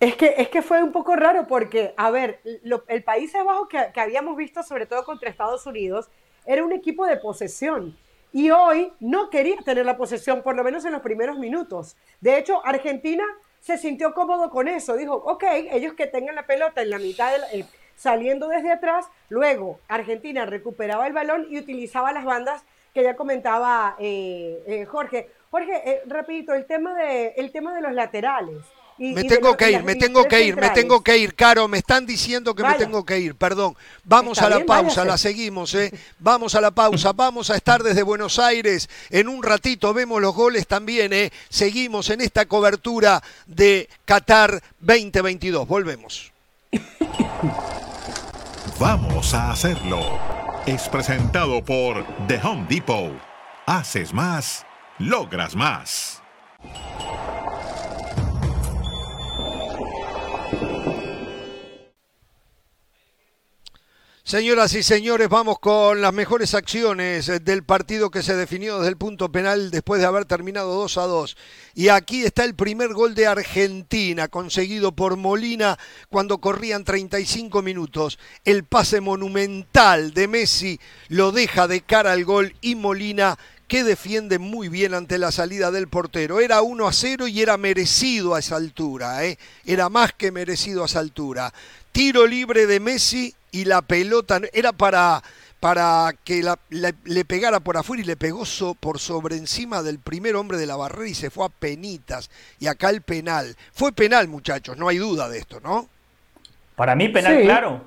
es 0.00 0.14
que, 0.16 0.34
es 0.38 0.48
que 0.48 0.62
fue 0.62 0.82
un 0.82 0.92
poco 0.92 1.16
raro 1.16 1.46
porque, 1.46 1.94
a 1.96 2.10
ver, 2.10 2.40
el 2.88 3.02
País 3.02 3.32
Bajo 3.32 3.68
que, 3.68 3.78
que 3.94 4.00
habíamos 4.00 4.36
visto, 4.36 4.62
sobre 4.62 4.86
todo 4.86 5.04
contra 5.04 5.30
Estados 5.30 5.66
Unidos, 5.66 6.08
era 6.44 6.64
un 6.64 6.72
equipo 6.72 7.06
de 7.06 7.16
posesión. 7.16 7.96
Y 8.32 8.50
hoy 8.50 8.92
no 9.00 9.30
quería 9.30 9.56
tener 9.64 9.86
la 9.86 9.96
posesión, 9.96 10.42
por 10.42 10.56
lo 10.56 10.62
menos 10.62 10.84
en 10.84 10.92
los 10.92 11.00
primeros 11.00 11.38
minutos. 11.38 11.96
De 12.20 12.36
hecho, 12.36 12.64
Argentina 12.66 13.24
se 13.60 13.78
sintió 13.78 14.12
cómodo 14.12 14.50
con 14.50 14.68
eso. 14.68 14.96
Dijo, 14.96 15.14
ok, 15.14 15.44
ellos 15.72 15.94
que 15.94 16.06
tengan 16.06 16.34
la 16.34 16.46
pelota 16.46 16.82
en 16.82 16.90
la 16.90 16.98
mitad, 16.98 17.32
saliendo 17.96 18.48
desde 18.48 18.70
atrás. 18.70 19.06
Luego, 19.28 19.80
Argentina 19.88 20.44
recuperaba 20.44 21.06
el 21.06 21.14
balón 21.14 21.46
y 21.48 21.58
utilizaba 21.58 22.12
las 22.12 22.24
bandas 22.24 22.62
que 22.92 23.02
ya 23.02 23.16
comentaba 23.16 23.96
eh, 23.98 24.62
eh, 24.66 24.84
Jorge. 24.84 25.30
Jorge, 25.50 25.90
eh, 25.90 26.02
rapidito, 26.06 26.54
el 26.54 26.66
tema, 26.66 26.94
de, 26.94 27.28
el 27.36 27.52
tema 27.52 27.74
de 27.74 27.80
los 27.80 27.92
laterales. 27.92 28.62
Me 28.98 29.24
tengo 29.24 29.56
que 29.56 29.72
ir, 29.72 29.82
me 29.82 29.94
tengo 29.96 30.24
que 30.24 30.42
ir, 30.42 30.56
me 30.56 30.70
tengo 30.70 31.02
que 31.02 31.18
ir, 31.18 31.34
Caro, 31.34 31.68
me 31.68 31.78
están 31.78 32.06
diciendo 32.06 32.54
que 32.54 32.62
me 32.62 32.74
tengo 32.74 33.04
que 33.04 33.18
ir, 33.18 33.34
perdón. 33.34 33.76
Vamos 34.04 34.40
a 34.40 34.48
la 34.48 34.64
pausa, 34.64 35.04
la 35.04 35.18
seguimos, 35.18 35.74
¿eh? 35.74 35.92
Vamos 36.18 36.54
a 36.54 36.60
la 36.60 36.70
pausa, 36.70 37.12
vamos 37.12 37.50
a 37.50 37.56
estar 37.56 37.82
desde 37.82 38.02
Buenos 38.02 38.38
Aires. 38.38 38.88
En 39.10 39.28
un 39.28 39.42
ratito 39.42 39.92
vemos 39.92 40.20
los 40.22 40.34
goles 40.34 40.66
también, 40.66 41.12
¿eh? 41.12 41.30
Seguimos 41.48 42.08
en 42.10 42.22
esta 42.22 42.46
cobertura 42.46 43.22
de 43.46 43.88
Qatar 44.04 44.62
2022. 44.80 45.68
Volvemos. 45.68 46.32
Vamos 48.78 49.32
a 49.32 49.52
hacerlo. 49.52 50.18
Es 50.66 50.88
presentado 50.88 51.64
por 51.64 52.04
The 52.26 52.40
Home 52.42 52.66
Depot. 52.68 53.12
Haces 53.64 54.12
más, 54.12 54.66
logras 54.98 55.56
más. 55.56 56.22
Señoras 64.26 64.74
y 64.74 64.82
señores, 64.82 65.28
vamos 65.28 65.60
con 65.60 66.00
las 66.00 66.12
mejores 66.12 66.54
acciones 66.54 67.30
del 67.44 67.62
partido 67.62 68.10
que 68.10 68.24
se 68.24 68.34
definió 68.34 68.78
desde 68.78 68.88
el 68.88 68.96
punto 68.96 69.30
penal 69.30 69.70
después 69.70 70.00
de 70.00 70.08
haber 70.08 70.24
terminado 70.24 70.74
2 70.74 70.98
a 70.98 71.02
2. 71.02 71.36
Y 71.76 71.90
aquí 71.90 72.24
está 72.24 72.42
el 72.42 72.56
primer 72.56 72.92
gol 72.92 73.14
de 73.14 73.28
Argentina, 73.28 74.26
conseguido 74.26 74.90
por 74.90 75.16
Molina 75.16 75.78
cuando 76.08 76.38
corrían 76.38 76.82
35 76.82 77.62
minutos. 77.62 78.18
El 78.44 78.64
pase 78.64 79.00
monumental 79.00 80.12
de 80.12 80.26
Messi 80.26 80.80
lo 81.06 81.30
deja 81.30 81.68
de 81.68 81.82
cara 81.82 82.10
al 82.10 82.24
gol 82.24 82.52
y 82.60 82.74
Molina 82.74 83.38
que 83.68 83.84
defiende 83.84 84.38
muy 84.38 84.68
bien 84.68 84.94
ante 84.94 85.18
la 85.18 85.30
salida 85.30 85.70
del 85.70 85.88
portero. 85.88 86.40
Era 86.40 86.62
1 86.62 86.86
a 86.86 86.92
0 86.92 87.28
y 87.28 87.42
era 87.42 87.56
merecido 87.56 88.34
a 88.34 88.40
esa 88.40 88.56
altura, 88.56 89.24
¿eh? 89.24 89.38
era 89.64 89.88
más 89.88 90.12
que 90.12 90.32
merecido 90.32 90.82
a 90.82 90.86
esa 90.86 91.00
altura. 91.00 91.52
Tiro 91.96 92.26
libre 92.26 92.66
de 92.66 92.78
Messi 92.78 93.34
y 93.52 93.64
la 93.64 93.80
pelota 93.80 94.38
era 94.52 94.74
para, 94.74 95.22
para 95.60 96.12
que 96.24 96.44
le, 96.68 97.24
pegara 97.24 97.58
por 97.60 97.78
afuera 97.78 98.02
y 98.02 98.04
le 98.04 98.18
pegó 98.18 98.44
por 98.78 98.98
sobre 98.98 99.38
encima 99.38 99.82
del 99.82 99.98
primer 99.98 100.36
hombre 100.36 100.58
de 100.58 100.66
la 100.66 100.76
barrera 100.76 101.08
y 101.08 101.14
se 101.14 101.30
fue 101.30 101.46
a 101.46 101.48
penitas. 101.48 102.28
Y 102.58 102.66
acá 102.66 102.90
el 102.90 103.00
penal. 103.00 103.56
Fue 103.72 103.92
penal, 103.92 104.28
muchachos, 104.28 104.76
no 104.76 104.88
hay 104.88 104.98
duda 104.98 105.30
de 105.30 105.38
esto, 105.38 105.58
¿no? 105.60 105.88
Para 106.74 106.94
mí 106.94 107.08
penal, 107.08 107.40
claro. 107.44 107.82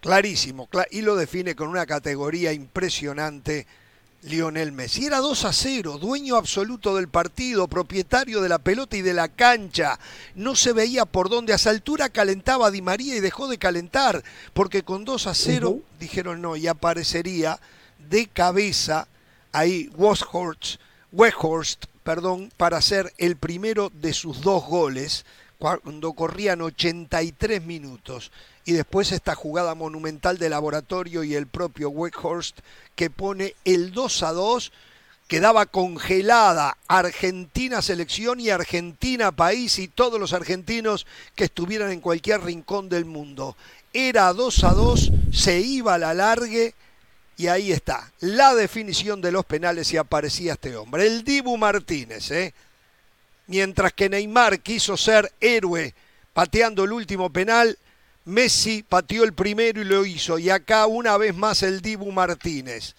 Clarísimo, 0.00 0.66
y 0.90 1.02
lo 1.02 1.14
define 1.14 1.54
con 1.54 1.68
una 1.68 1.84
categoría 1.84 2.50
impresionante 2.50 3.66
Lionel 4.24 4.72
Messi. 4.72 5.06
Era 5.06 5.18
2 5.18 5.44
a 5.44 5.52
0, 5.52 5.98
dueño 5.98 6.36
absoluto 6.36 6.96
del 6.96 7.08
partido, 7.08 7.68
propietario 7.68 8.40
de 8.40 8.48
la 8.48 8.58
pelota 8.58 8.96
y 8.96 9.02
de 9.02 9.14
la 9.14 9.28
cancha. 9.28 9.98
No 10.34 10.56
se 10.56 10.72
veía 10.72 11.04
por 11.04 11.28
dónde. 11.28 11.52
A 11.52 11.56
esa 11.56 11.70
altura 11.70 12.08
calentaba 12.08 12.70
Di 12.70 12.82
María 12.82 13.16
y 13.16 13.20
dejó 13.20 13.48
de 13.48 13.58
calentar, 13.58 14.22
porque 14.52 14.82
con 14.82 15.04
2 15.04 15.26
a 15.26 15.34
0 15.34 15.80
dijeron 16.00 16.40
no, 16.40 16.56
y 16.56 16.66
aparecería 16.66 17.60
de 18.08 18.26
cabeza 18.26 19.08
ahí 19.52 19.90
Weghorst 19.96 21.84
perdón, 22.02 22.52
para 22.56 22.80
ser 22.82 23.12
el 23.16 23.36
primero 23.36 23.90
de 23.90 24.12
sus 24.12 24.42
dos 24.42 24.64
goles 24.66 25.24
cuando 25.58 26.12
corrían 26.12 26.60
83 26.60 27.64
minutos 27.64 28.30
y 28.64 28.72
después 28.72 29.12
esta 29.12 29.34
jugada 29.34 29.74
monumental 29.74 30.38
de 30.38 30.48
laboratorio 30.48 31.22
y 31.24 31.34
el 31.34 31.46
propio 31.46 31.90
Weghorst 31.90 32.60
que 32.94 33.10
pone 33.10 33.54
el 33.64 33.92
2 33.92 34.22
a 34.22 34.32
2, 34.32 34.72
quedaba 35.28 35.66
congelada 35.66 36.76
Argentina 36.86 37.82
selección 37.82 38.40
y 38.40 38.50
Argentina 38.50 39.32
país 39.32 39.78
y 39.78 39.88
todos 39.88 40.20
los 40.20 40.32
argentinos 40.32 41.06
que 41.34 41.44
estuvieran 41.44 41.90
en 41.90 42.00
cualquier 42.00 42.42
rincón 42.42 42.88
del 42.88 43.04
mundo. 43.04 43.56
Era 43.92 44.32
2 44.32 44.64
a 44.64 44.70
2, 44.70 45.12
se 45.32 45.60
iba 45.60 45.94
a 45.94 45.98
la 45.98 46.14
largue 46.14 46.74
y 47.36 47.48
ahí 47.48 47.72
está, 47.72 48.12
la 48.20 48.54
definición 48.54 49.20
de 49.20 49.32
los 49.32 49.44
penales 49.44 49.92
y 49.92 49.96
aparecía 49.96 50.52
este 50.54 50.76
hombre, 50.76 51.06
el 51.06 51.24
Dibu 51.24 51.56
Martínez, 51.56 52.30
¿eh? 52.30 52.54
Mientras 53.46 53.92
que 53.92 54.08
Neymar 54.08 54.60
quiso 54.60 54.96
ser 54.96 55.30
héroe 55.40 55.94
pateando 56.32 56.84
el 56.84 56.92
último 56.92 57.30
penal, 57.30 57.76
Messi 58.24 58.82
pateó 58.82 59.24
el 59.24 59.32
primero 59.32 59.80
y 59.80 59.84
lo 59.84 60.04
hizo. 60.06 60.38
Y 60.38 60.50
acá 60.50 60.86
una 60.86 61.16
vez 61.16 61.34
más 61.34 61.62
el 61.62 61.80
Dibu 61.80 62.10
Martínez. 62.12 62.94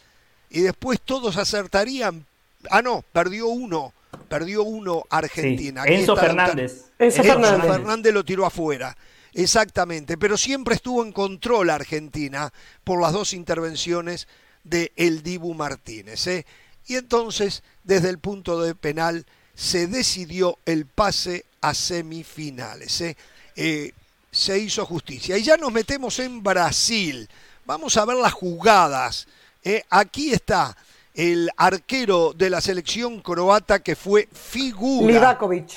Y 0.49 0.61
después 0.61 1.01
todos 1.01 1.37
acertarían. 1.37 2.25
Ah, 2.69 2.81
no, 2.81 3.03
perdió 3.11 3.47
uno. 3.47 3.93
Perdió 4.29 4.63
uno 4.63 5.03
Argentina. 5.09 5.83
Enzo 5.85 6.15
Fernández. 6.15 6.85
Enzo 6.97 7.23
Fernández. 7.23 7.71
Fernández 7.71 8.13
lo 8.13 8.23
tiró 8.23 8.45
afuera. 8.45 8.95
Exactamente. 9.33 10.17
Pero 10.17 10.37
siempre 10.37 10.75
estuvo 10.75 11.03
en 11.03 11.11
control 11.11 11.69
Argentina 11.69 12.51
por 12.83 13.01
las 13.01 13.11
dos 13.11 13.33
intervenciones 13.33 14.27
de 14.63 14.91
el 14.95 15.23
Dibu 15.23 15.53
Martínez. 15.53 16.25
¿eh? 16.27 16.45
Y 16.87 16.95
entonces, 16.95 17.63
desde 17.83 18.09
el 18.09 18.19
punto 18.19 18.61
de 18.61 18.75
penal, 18.75 19.25
se 19.53 19.87
decidió 19.87 20.57
el 20.65 20.85
pase 20.85 21.45
a 21.61 21.73
semifinales. 21.73 23.01
¿eh? 23.01 23.17
eh 23.55 23.91
se 24.35 24.59
hizo 24.59 24.85
justicia. 24.85 25.37
Y 25.37 25.43
ya 25.43 25.55
nos 25.55 25.71
metemos 25.71 26.19
en 26.19 26.43
Brasil. 26.43 27.27
Vamos 27.65 27.95
a 27.95 28.03
ver 28.03 28.17
las 28.17 28.33
jugadas. 28.33 29.27
Eh, 29.63 29.83
aquí 29.89 30.33
está 30.33 30.75
el 31.13 31.49
arquero 31.55 32.33
de 32.33 32.49
la 32.49 32.59
selección 32.59 33.21
croata 33.21 33.79
que 33.79 33.95
fue 33.95 34.27
figura. 34.33 35.07
Livakovic. 35.07 35.71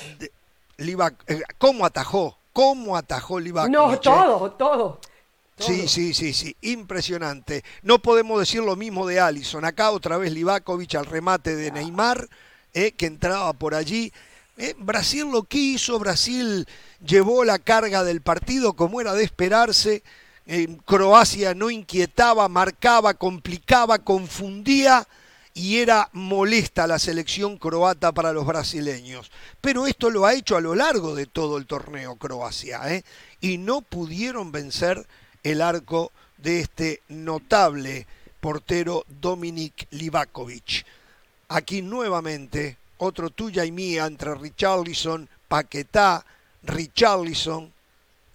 Eh, 0.77 1.41
¿Cómo 1.57 1.85
atajó? 1.85 2.37
¿Cómo 2.51 2.97
atajó 2.97 3.39
Livakovic? 3.39 3.73
No, 3.73 3.97
todo, 3.99 4.51
todo. 4.51 4.99
Sí, 5.57 5.87
sí, 5.87 6.13
sí, 6.13 6.33
sí, 6.33 6.55
impresionante. 6.61 7.63
No 7.81 7.99
podemos 7.99 8.39
decir 8.39 8.61
lo 8.61 8.75
mismo 8.75 9.07
de 9.07 9.19
Allison. 9.19 9.63
Acá 9.63 9.91
otra 9.91 10.17
vez 10.17 10.33
Livakovic 10.33 10.95
al 10.95 11.05
remate 11.05 11.55
de 11.55 11.71
Neymar, 11.71 12.27
eh, 12.73 12.91
que 12.91 13.05
entraba 13.05 13.51
por 13.53 13.73
allí. 13.73 14.11
Brasil 14.77 15.29
lo 15.31 15.43
quiso, 15.43 15.99
Brasil 15.99 16.67
llevó 17.05 17.45
la 17.45 17.59
carga 17.59 18.03
del 18.03 18.21
partido 18.21 18.73
como 18.73 19.01
era 19.01 19.13
de 19.13 19.23
esperarse. 19.23 20.03
Croacia 20.85 21.53
no 21.53 21.69
inquietaba, 21.69 22.49
marcaba, 22.49 23.13
complicaba, 23.13 23.99
confundía 23.99 25.07
y 25.53 25.79
era 25.79 26.09
molesta 26.13 26.87
la 26.87 26.99
selección 26.99 27.57
croata 27.57 28.11
para 28.13 28.33
los 28.33 28.45
brasileños. 28.45 29.29
Pero 29.61 29.87
esto 29.87 30.09
lo 30.09 30.25
ha 30.25 30.33
hecho 30.33 30.55
a 30.55 30.61
lo 30.61 30.73
largo 30.73 31.15
de 31.15 31.25
todo 31.25 31.57
el 31.57 31.65
torneo 31.65 32.15
Croacia 32.15 32.81
¿eh? 32.93 33.03
y 33.41 33.57
no 33.57 33.81
pudieron 33.81 34.51
vencer 34.51 35.05
el 35.43 35.61
arco 35.61 36.11
de 36.37 36.61
este 36.61 37.01
notable 37.09 38.07
portero 38.39 39.05
Dominik 39.07 39.87
Livakovic. 39.91 40.85
Aquí 41.49 41.81
nuevamente 41.81 42.78
otro 42.99 43.29
tuya 43.29 43.65
y 43.65 43.71
mía 43.71 44.05
entre 44.05 44.35
Richarlison, 44.35 45.27
Paquetá, 45.47 46.25
Richarlison 46.63 47.73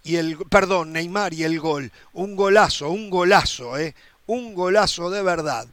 y 0.03 0.17
el, 0.17 0.37
perdón, 0.49 0.93
Neymar 0.93 1.33
y 1.33 1.43
el 1.43 1.59
gol. 1.59 1.91
Un 2.13 2.35
golazo, 2.35 2.89
un 2.89 3.09
golazo, 3.09 3.77
¿eh? 3.77 3.95
Un 4.27 4.53
golazo 4.53 5.09
de 5.09 5.23
verdad. 5.23 5.67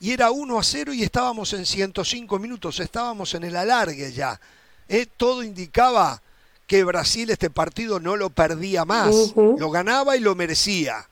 Y 0.00 0.12
era 0.12 0.30
1 0.30 0.58
a 0.58 0.62
0 0.62 0.92
y 0.92 1.02
estábamos 1.02 1.52
en 1.52 1.66
105 1.66 2.38
minutos, 2.38 2.80
estábamos 2.80 3.34
en 3.34 3.44
el 3.44 3.56
alargue 3.56 4.12
ya. 4.12 4.40
¿eh? 4.88 5.06
Todo 5.16 5.42
indicaba 5.42 6.20
que 6.66 6.84
Brasil 6.84 7.30
este 7.30 7.50
partido 7.50 8.00
no 8.00 8.16
lo 8.16 8.30
perdía 8.30 8.84
más, 8.84 9.34
lo 9.36 9.70
ganaba 9.70 10.16
y 10.16 10.20
lo 10.20 10.34
merecía. 10.34 11.08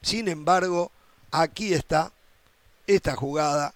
Sin 0.00 0.28
embargo, 0.28 0.90
aquí 1.30 1.74
está 1.74 2.12
esta 2.86 3.14
jugada 3.14 3.74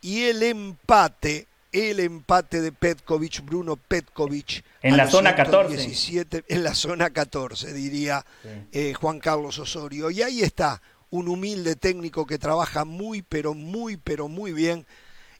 y 0.00 0.24
el 0.24 0.42
empate 0.42 1.46
el 1.72 2.00
empate 2.00 2.60
de 2.60 2.72
Petkovic, 2.72 3.44
Bruno 3.44 3.76
Petkovic. 3.76 4.64
En 4.82 4.96
la 4.96 5.08
zona 5.08 5.34
14. 5.34 6.42
En 6.48 6.64
la 6.64 6.74
zona 6.74 7.10
14, 7.10 7.72
diría 7.72 8.24
eh, 8.72 8.94
Juan 8.94 9.20
Carlos 9.20 9.58
Osorio. 9.58 10.10
Y 10.10 10.22
ahí 10.22 10.42
está, 10.42 10.82
un 11.10 11.28
humilde 11.28 11.76
técnico 11.76 12.26
que 12.26 12.38
trabaja 12.38 12.84
muy, 12.84 13.22
pero 13.22 13.54
muy, 13.54 13.96
pero 13.96 14.28
muy 14.28 14.52
bien. 14.52 14.86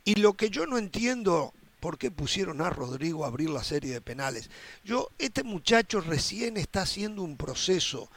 Y 0.04 0.16
lo 0.16 0.34
que 0.34 0.50
yo 0.50 0.66
no 0.66 0.78
entiendo, 0.78 1.52
¿por 1.80 1.98
qué 1.98 2.10
pusieron 2.10 2.60
a 2.60 2.70
Rodrigo 2.70 3.24
a 3.24 3.28
abrir 3.28 3.50
la 3.50 3.64
serie 3.64 3.92
de 3.92 4.00
penales? 4.00 4.50
Yo, 4.84 5.10
este 5.18 5.42
muchacho 5.42 6.00
recién 6.00 6.56
está 6.56 6.82
haciendo 6.82 7.22
un 7.22 7.36
proceso. 7.36 8.08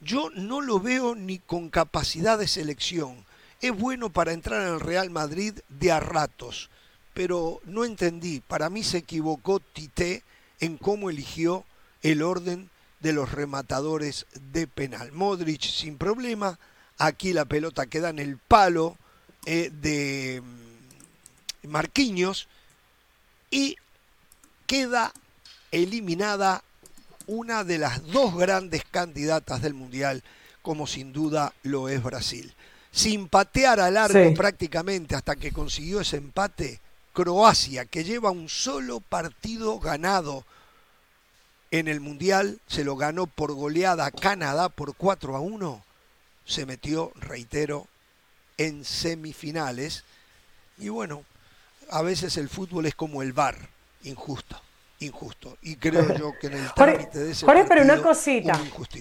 Yo 0.00 0.30
no 0.30 0.60
lo 0.60 0.80
veo 0.80 1.14
ni 1.14 1.38
con 1.38 1.70
capacidad 1.70 2.38
de 2.38 2.48
selección. 2.48 3.24
Es 3.60 3.70
bueno 3.70 4.10
para 4.10 4.32
entrar 4.32 4.62
en 4.62 4.74
el 4.74 4.80
Real 4.80 5.10
Madrid 5.10 5.54
de 5.68 5.92
a 5.92 6.00
ratos 6.00 6.68
pero 7.14 7.60
no 7.64 7.84
entendí. 7.84 8.40
Para 8.40 8.70
mí 8.70 8.82
se 8.82 8.98
equivocó 8.98 9.60
Tite 9.60 10.22
en 10.60 10.78
cómo 10.78 11.10
eligió 11.10 11.64
el 12.02 12.22
orden 12.22 12.70
de 13.00 13.12
los 13.12 13.32
rematadores 13.32 14.26
de 14.52 14.66
penal. 14.66 15.12
Modric 15.12 15.62
sin 15.62 15.98
problema, 15.98 16.58
aquí 16.98 17.32
la 17.32 17.44
pelota 17.44 17.86
queda 17.86 18.10
en 18.10 18.18
el 18.18 18.38
palo 18.38 18.96
eh, 19.44 19.70
de 19.72 20.40
mm, 20.42 21.68
Marquinhos 21.68 22.48
y 23.50 23.76
queda 24.66 25.12
eliminada 25.72 26.62
una 27.26 27.64
de 27.64 27.78
las 27.78 28.06
dos 28.06 28.36
grandes 28.36 28.84
candidatas 28.90 29.62
del 29.62 29.74
Mundial, 29.74 30.22
como 30.60 30.86
sin 30.86 31.12
duda 31.12 31.52
lo 31.62 31.88
es 31.88 32.02
Brasil. 32.02 32.54
Sin 32.92 33.28
patear 33.28 33.80
a 33.80 33.90
largo 33.90 34.34
prácticamente 34.34 35.14
hasta 35.14 35.36
que 35.36 35.50
consiguió 35.50 36.00
ese 36.00 36.18
empate, 36.18 36.80
Croacia, 37.12 37.84
que 37.84 38.04
lleva 38.04 38.30
un 38.30 38.48
solo 38.48 39.00
partido 39.00 39.78
ganado 39.78 40.44
en 41.70 41.88
el 41.88 42.00
Mundial, 42.00 42.60
se 42.66 42.84
lo 42.84 42.96
ganó 42.96 43.26
por 43.26 43.52
goleada 43.52 44.06
a 44.06 44.10
Canadá 44.10 44.68
por 44.68 44.94
4 44.94 45.36
a 45.36 45.40
1, 45.40 45.84
se 46.44 46.66
metió, 46.66 47.12
reitero, 47.16 47.86
en 48.58 48.84
semifinales. 48.84 50.04
Y 50.78 50.88
bueno, 50.88 51.24
a 51.90 52.02
veces 52.02 52.36
el 52.36 52.48
fútbol 52.48 52.86
es 52.86 52.94
como 52.94 53.22
el 53.22 53.32
bar, 53.32 53.56
injusto 54.04 54.60
injusto. 55.04 55.56
Y 55.62 55.76
creo 55.76 56.14
yo 56.16 56.32
que 56.40 56.48
en 56.48 56.54
el 56.54 56.72
trámite 56.74 57.18
de 57.18 57.32
ese 57.32 57.46
Jorge, 57.46 57.64
pero 57.68 57.82
una 57.82 58.00
cosita. 58.00 58.58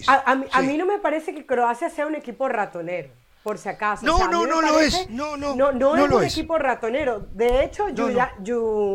A, 0.08 0.62
mí, 0.62 0.78
no 0.78 0.86
me 0.86 1.00
parece 1.00 1.34
que 1.34 1.46
Croacia 1.46 1.90
sea 1.90 2.08
un 2.08 2.16
equipo 2.16 2.48
ratonero, 2.50 3.10
por 3.44 3.58
si 3.58 3.70
acaso. 3.70 4.06
No, 4.06 4.28
no, 4.28 4.46
no 4.46 4.62
lo 4.62 4.80
es. 4.80 5.10
No, 5.10 5.38
no, 5.38 5.56
no, 5.56 5.72
no, 5.72 5.96
es 5.96 6.12
un 6.12 6.24
equipo 6.24 6.58
ratonero. 6.58 7.28
De 7.34 7.64
hecho, 7.64 7.88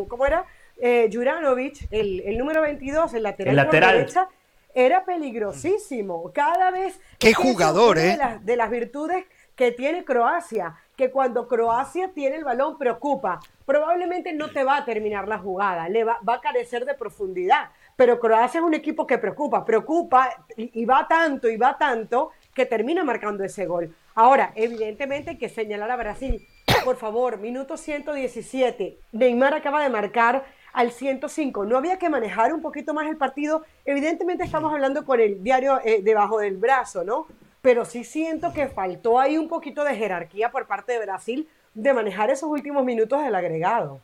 ¿cómo 0.08 0.26
era? 0.26 0.44
Eh, 0.78 1.08
Juranovic, 1.10 1.88
el, 1.90 2.20
el, 2.20 2.36
número 2.36 2.60
22, 2.60 3.14
el 3.14 3.22
lateral, 3.22 3.50
el 3.50 3.56
lateral. 3.56 3.90
Por 3.90 3.98
derecha, 3.98 4.28
era 4.74 5.04
peligrosísimo. 5.04 6.30
Cada 6.34 6.70
vez. 6.70 7.00
Qué 7.18 7.32
jugador, 7.32 7.98
¿eh? 7.98 8.18
de 8.42 8.56
las 8.56 8.70
virtudes 8.70 9.24
que 9.56 9.72
tiene 9.72 10.04
Croacia 10.04 10.76
que 10.96 11.10
cuando 11.10 11.46
Croacia 11.46 12.10
tiene 12.12 12.36
el 12.36 12.44
balón 12.44 12.78
preocupa. 12.78 13.40
Probablemente 13.64 14.32
no 14.32 14.50
te 14.50 14.64
va 14.64 14.78
a 14.78 14.84
terminar 14.84 15.28
la 15.28 15.38
jugada, 15.38 15.88
le 15.88 16.04
va, 16.04 16.18
a 16.24 16.40
carecer 16.40 16.84
de 16.84 16.94
profundidad, 16.94 17.70
pero 17.96 18.18
Croacia 18.18 18.60
es 18.60 18.64
un 18.64 18.74
equipo 18.74 19.06
que 19.06 19.18
preocupa, 19.18 19.64
preocupa 19.64 20.30
y, 20.56 20.84
va 20.84 21.06
tanto 21.08 21.48
y 21.48 21.56
va 21.56 21.76
tanto 21.76 22.30
que 22.56 22.66
termina 22.66 23.04
marcando 23.04 23.44
ese 23.44 23.66
gol. 23.66 23.94
Ahora, 24.16 24.52
evidentemente 24.56 25.30
hay 25.30 25.38
que 25.38 25.48
señalar 25.48 25.90
a 25.92 25.96
Brasil. 25.96 26.44
Por 26.84 26.96
favor, 26.96 27.38
minuto 27.38 27.76
117. 27.76 28.98
Neymar 29.12 29.54
acaba 29.54 29.82
de 29.82 29.90
marcar 29.90 30.44
al 30.72 30.90
105. 30.90 31.64
¿No 31.66 31.76
había 31.76 31.98
que 31.98 32.08
manejar 32.08 32.52
un 32.52 32.62
poquito 32.62 32.94
más 32.94 33.08
el 33.08 33.16
partido? 33.16 33.62
Evidentemente 33.84 34.42
estamos 34.42 34.72
hablando 34.72 35.04
con 35.04 35.20
el 35.20 35.44
diario 35.44 35.80
eh, 35.84 36.00
debajo 36.02 36.38
del 36.38 36.56
brazo, 36.56 37.04
¿no? 37.04 37.28
pero 37.66 37.84
sí 37.84 38.04
siento 38.04 38.52
que 38.52 38.68
faltó 38.68 39.18
ahí 39.18 39.36
un 39.36 39.48
poquito 39.48 39.82
de 39.82 39.96
jerarquía 39.96 40.52
por 40.52 40.68
parte 40.68 40.92
de 40.92 41.00
Brasil 41.00 41.48
de 41.74 41.92
manejar 41.92 42.30
esos 42.30 42.48
últimos 42.48 42.84
minutos 42.84 43.20
del 43.24 43.34
agregado. 43.34 44.00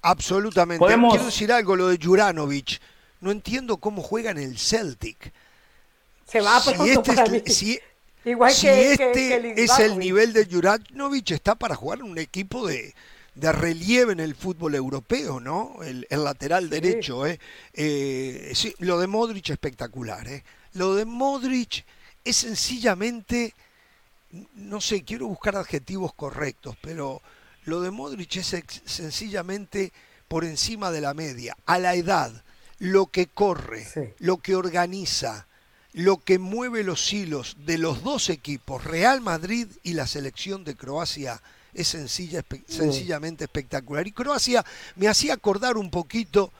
Absolutamente. 0.00 0.82
Quiero 0.86 1.26
decir 1.26 1.52
algo, 1.52 1.76
lo 1.76 1.88
de 1.88 1.98
Juranovic. 2.02 2.80
No 3.20 3.30
entiendo 3.30 3.76
cómo 3.76 4.00
juega 4.00 4.30
en 4.30 4.38
el 4.38 4.56
Celtic. 4.56 5.34
Se 6.30 6.40
va 6.40 6.56
a 6.56 6.60
si 6.60 6.90
este, 6.90 7.50
si, 7.50 7.80
Igual 8.24 8.54
que, 8.60 8.92
este 8.92 9.62
es 9.62 9.78
el 9.78 9.98
nivel 9.98 10.34
de 10.34 10.44
Juranovic, 10.44 11.30
está 11.30 11.54
para 11.54 11.74
jugar 11.74 12.02
un 12.02 12.18
equipo 12.18 12.66
de, 12.66 12.94
relieve 13.34 14.12
en 14.12 14.20
el 14.20 14.34
fútbol 14.34 14.74
europeo, 14.74 15.40
¿no? 15.40 15.76
El, 15.82 16.06
lateral 16.10 16.68
derecho, 16.68 17.26
¿eh? 17.26 17.38
eh 17.72 18.52
sí, 18.54 18.74
lo 18.80 18.98
de 18.98 19.06
Modric 19.06 19.48
espectacular, 19.50 20.28
¿eh? 20.28 20.44
Lo 20.74 20.94
de 20.94 21.06
Modric 21.06 21.86
es 22.24 22.36
sencillamente, 22.36 23.54
no 24.54 24.82
sé, 24.82 25.04
quiero 25.04 25.28
buscar 25.28 25.56
adjetivos 25.56 26.12
correctos, 26.12 26.76
pero 26.82 27.22
lo 27.64 27.80
de 27.80 27.90
Modric 27.90 28.36
es 28.36 28.54
sencillamente 28.84 29.92
por 30.26 30.44
encima 30.44 30.90
de 30.90 31.00
la 31.00 31.14
media, 31.14 31.56
a 31.64 31.78
la 31.78 31.94
edad, 31.94 32.44
lo 32.78 33.06
que 33.06 33.28
corre, 33.28 34.14
lo 34.18 34.36
que 34.38 34.54
organiza, 34.54 35.47
lo 35.92 36.18
que 36.18 36.38
mueve 36.38 36.84
los 36.84 37.12
hilos 37.12 37.56
de 37.64 37.78
los 37.78 38.02
dos 38.02 38.30
equipos, 38.30 38.84
Real 38.84 39.20
Madrid 39.20 39.68
y 39.82 39.94
la 39.94 40.06
selección 40.06 40.64
de 40.64 40.76
Croacia, 40.76 41.40
es 41.74 41.88
sencilla, 41.88 42.44
sencillamente 42.66 43.44
espectacular. 43.44 44.06
Y 44.06 44.12
Croacia 44.12 44.64
me 44.96 45.08
hacía 45.08 45.34
acordar 45.34 45.76
un 45.76 45.90
poquito 45.90 46.52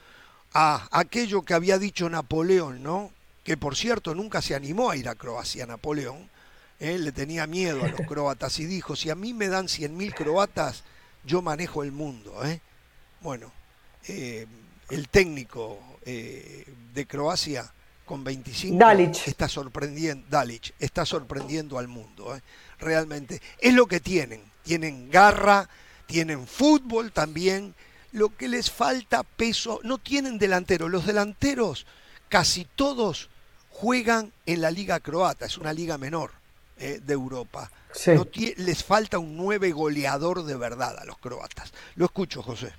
a 0.52 0.88
aquello 0.90 1.42
que 1.42 1.54
había 1.54 1.78
dicho 1.78 2.08
Napoleón, 2.08 2.82
¿no? 2.82 3.12
que 3.48 3.56
por 3.56 3.76
cierto 3.76 4.14
nunca 4.14 4.42
se 4.42 4.54
animó 4.54 4.90
a 4.90 4.96
ir 4.96 5.08
a 5.08 5.14
Croacia, 5.14 5.64
Napoleón, 5.64 6.28
él 6.80 7.04
le 7.04 7.12
tenía 7.12 7.46
miedo 7.46 7.82
a 7.82 7.88
los 7.88 8.00
croatas 8.06 8.58
y 8.60 8.66
dijo, 8.66 8.94
si 8.94 9.08
a 9.10 9.14
mí 9.14 9.32
me 9.32 9.48
dan 9.48 9.66
100.000 9.66 10.14
croatas, 10.14 10.84
yo 11.24 11.42
manejo 11.42 11.82
el 11.82 11.92
mundo. 11.92 12.44
¿eh? 12.44 12.60
Bueno, 13.22 13.50
eh, 14.06 14.46
el 14.90 15.08
técnico 15.08 15.78
eh, 16.04 16.66
de 16.92 17.06
Croacia 17.06 17.72
con 18.09 18.24
25 18.24 18.82
está 19.26 19.48
sorprendiendo, 19.48 20.26
Dalic, 20.30 20.74
está 20.80 21.04
sorprendiendo 21.04 21.78
al 21.78 21.88
mundo. 21.88 22.34
¿eh? 22.34 22.40
Realmente, 22.80 23.42
es 23.59 23.74
lo 23.74 23.86
que 23.86 24.00
tienen, 24.00 24.40
tienen 24.62 25.11
garra, 25.11 25.68
tienen 26.06 26.46
fútbol 26.46 27.12
también, 27.12 27.74
lo 28.12 28.34
que 28.34 28.48
les 28.48 28.70
falta 28.70 29.22
peso, 29.22 29.80
no 29.84 29.98
tienen 29.98 30.38
delantero, 30.38 30.88
los 30.88 31.06
delanteros 31.06 31.86
casi 32.30 32.64
todos 32.64 33.28
juegan 33.68 34.32
en 34.46 34.62
la 34.62 34.70
liga 34.70 35.00
croata, 35.00 35.44
es 35.44 35.59
una 35.59 35.74
liga 35.74 35.98
menor 35.98 36.30
eh, 36.78 37.00
de 37.04 37.12
Europa. 37.12 37.70
les 38.56 38.84
falta 38.84 39.18
un 39.18 39.36
nueve 39.36 39.70
goleador 39.70 40.44
de 40.44 40.56
verdad 40.56 40.98
a 40.98 41.04
los 41.04 41.18
croatas. 41.18 41.74
Lo 41.94 42.06
escucho, 42.06 42.42
José. 42.42 42.72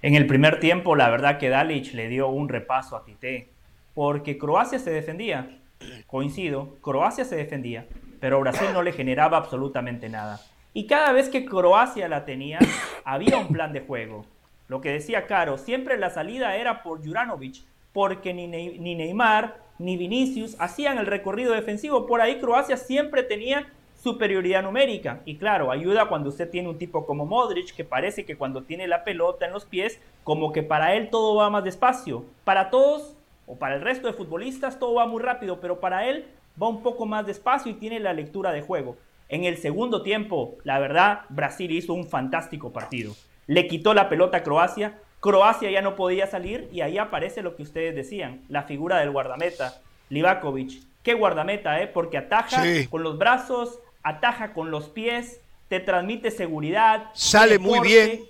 En 0.00 0.14
el 0.14 0.26
primer 0.26 0.58
tiempo, 0.58 0.96
la 0.96 1.10
verdad 1.10 1.38
que 1.38 1.50
Dalic 1.50 1.92
le 1.92 2.08
dio 2.08 2.28
un 2.28 2.48
repaso 2.48 2.96
a 2.96 3.04
Tite, 3.04 3.53
porque 3.94 4.38
Croacia 4.38 4.78
se 4.78 4.90
defendía. 4.90 5.58
Coincido, 6.06 6.76
Croacia 6.80 7.24
se 7.24 7.36
defendía, 7.36 7.86
pero 8.20 8.40
Brasil 8.40 8.68
no 8.72 8.82
le 8.82 8.92
generaba 8.92 9.38
absolutamente 9.38 10.08
nada. 10.08 10.40
Y 10.72 10.86
cada 10.86 11.12
vez 11.12 11.28
que 11.28 11.44
Croacia 11.44 12.08
la 12.08 12.24
tenía, 12.24 12.58
había 13.04 13.38
un 13.38 13.48
plan 13.48 13.72
de 13.72 13.80
juego. 13.80 14.24
Lo 14.66 14.80
que 14.80 14.90
decía 14.90 15.26
Caro, 15.26 15.58
siempre 15.58 15.98
la 15.98 16.10
salida 16.10 16.56
era 16.56 16.82
por 16.82 17.04
Juranovic, 17.04 17.62
porque 17.92 18.34
ni, 18.34 18.48
Neymar 18.48 19.58
ni 19.78 19.96
Vinicius 19.96 20.56
hacían 20.58 20.98
el 20.98 21.06
recorrido 21.06 21.52
defensivo. 21.52 22.06
Por 22.06 22.20
ahí 22.20 22.40
Croacia 22.40 22.76
siempre 22.76 23.22
tenía 23.22 23.68
superioridad 24.02 24.62
numérica. 24.62 25.20
Y 25.24 25.36
claro, 25.36 25.70
ayuda 25.70 26.08
cuando 26.08 26.28
usted 26.28 26.50
tiene 26.50 26.68
un 26.68 26.78
tipo 26.78 27.06
como 27.06 27.24
Modric, 27.24 27.74
que 27.74 27.84
parece 27.84 28.24
que 28.24 28.36
cuando 28.36 28.62
tiene 28.62 28.88
la 28.88 29.04
pelota 29.04 29.46
en 29.46 29.52
los 29.52 29.64
pies, 29.64 30.00
como 30.24 30.52
que 30.52 30.62
para 30.62 30.94
él 30.94 31.08
todo 31.10 31.36
va 31.36 31.50
más 31.50 31.64
despacio. 31.64 32.24
Para 32.44 32.70
todos, 32.70 33.16
o 33.46 33.56
para 33.56 33.76
el 33.76 33.82
resto 33.82 34.06
de 34.06 34.14
futbolistas, 34.14 34.78
todo 34.78 34.94
va 34.94 35.06
muy 35.06 35.22
rápido, 35.22 35.60
pero 35.60 35.80
para 35.80 36.08
él 36.08 36.26
va 36.60 36.68
un 36.68 36.82
poco 36.82 37.06
más 37.06 37.26
despacio 37.26 37.72
y 37.72 37.74
tiene 37.74 38.00
la 38.00 38.12
lectura 38.12 38.52
de 38.52 38.62
juego. 38.62 38.96
En 39.28 39.44
el 39.44 39.56
segundo 39.56 40.02
tiempo, 40.02 40.56
la 40.64 40.78
verdad, 40.78 41.22
Brasil 41.28 41.70
hizo 41.70 41.94
un 41.94 42.06
fantástico 42.06 42.72
partido. 42.72 43.14
Le 43.46 43.66
quitó 43.66 43.94
la 43.94 44.08
pelota 44.08 44.38
a 44.38 44.42
Croacia, 44.42 44.98
Croacia 45.20 45.70
ya 45.70 45.80
no 45.80 45.96
podía 45.96 46.26
salir 46.26 46.68
y 46.70 46.82
ahí 46.82 46.98
aparece 46.98 47.42
lo 47.42 47.56
que 47.56 47.62
ustedes 47.62 47.94
decían, 47.94 48.42
la 48.48 48.64
figura 48.64 48.98
del 48.98 49.10
guardameta, 49.10 49.80
Livakovic. 50.10 50.82
Qué 51.02 51.14
guardameta, 51.14 51.80
¿eh? 51.80 51.86
Porque 51.86 52.18
ataja 52.18 52.62
con 52.90 53.02
los 53.02 53.18
brazos, 53.18 53.78
ataja 54.02 54.52
con 54.52 54.70
los 54.70 54.88
pies, 54.88 55.40
te 55.68 55.80
transmite 55.80 56.30
seguridad. 56.30 57.10
Sale 57.14 57.58
muy 57.58 57.80
bien. 57.80 58.20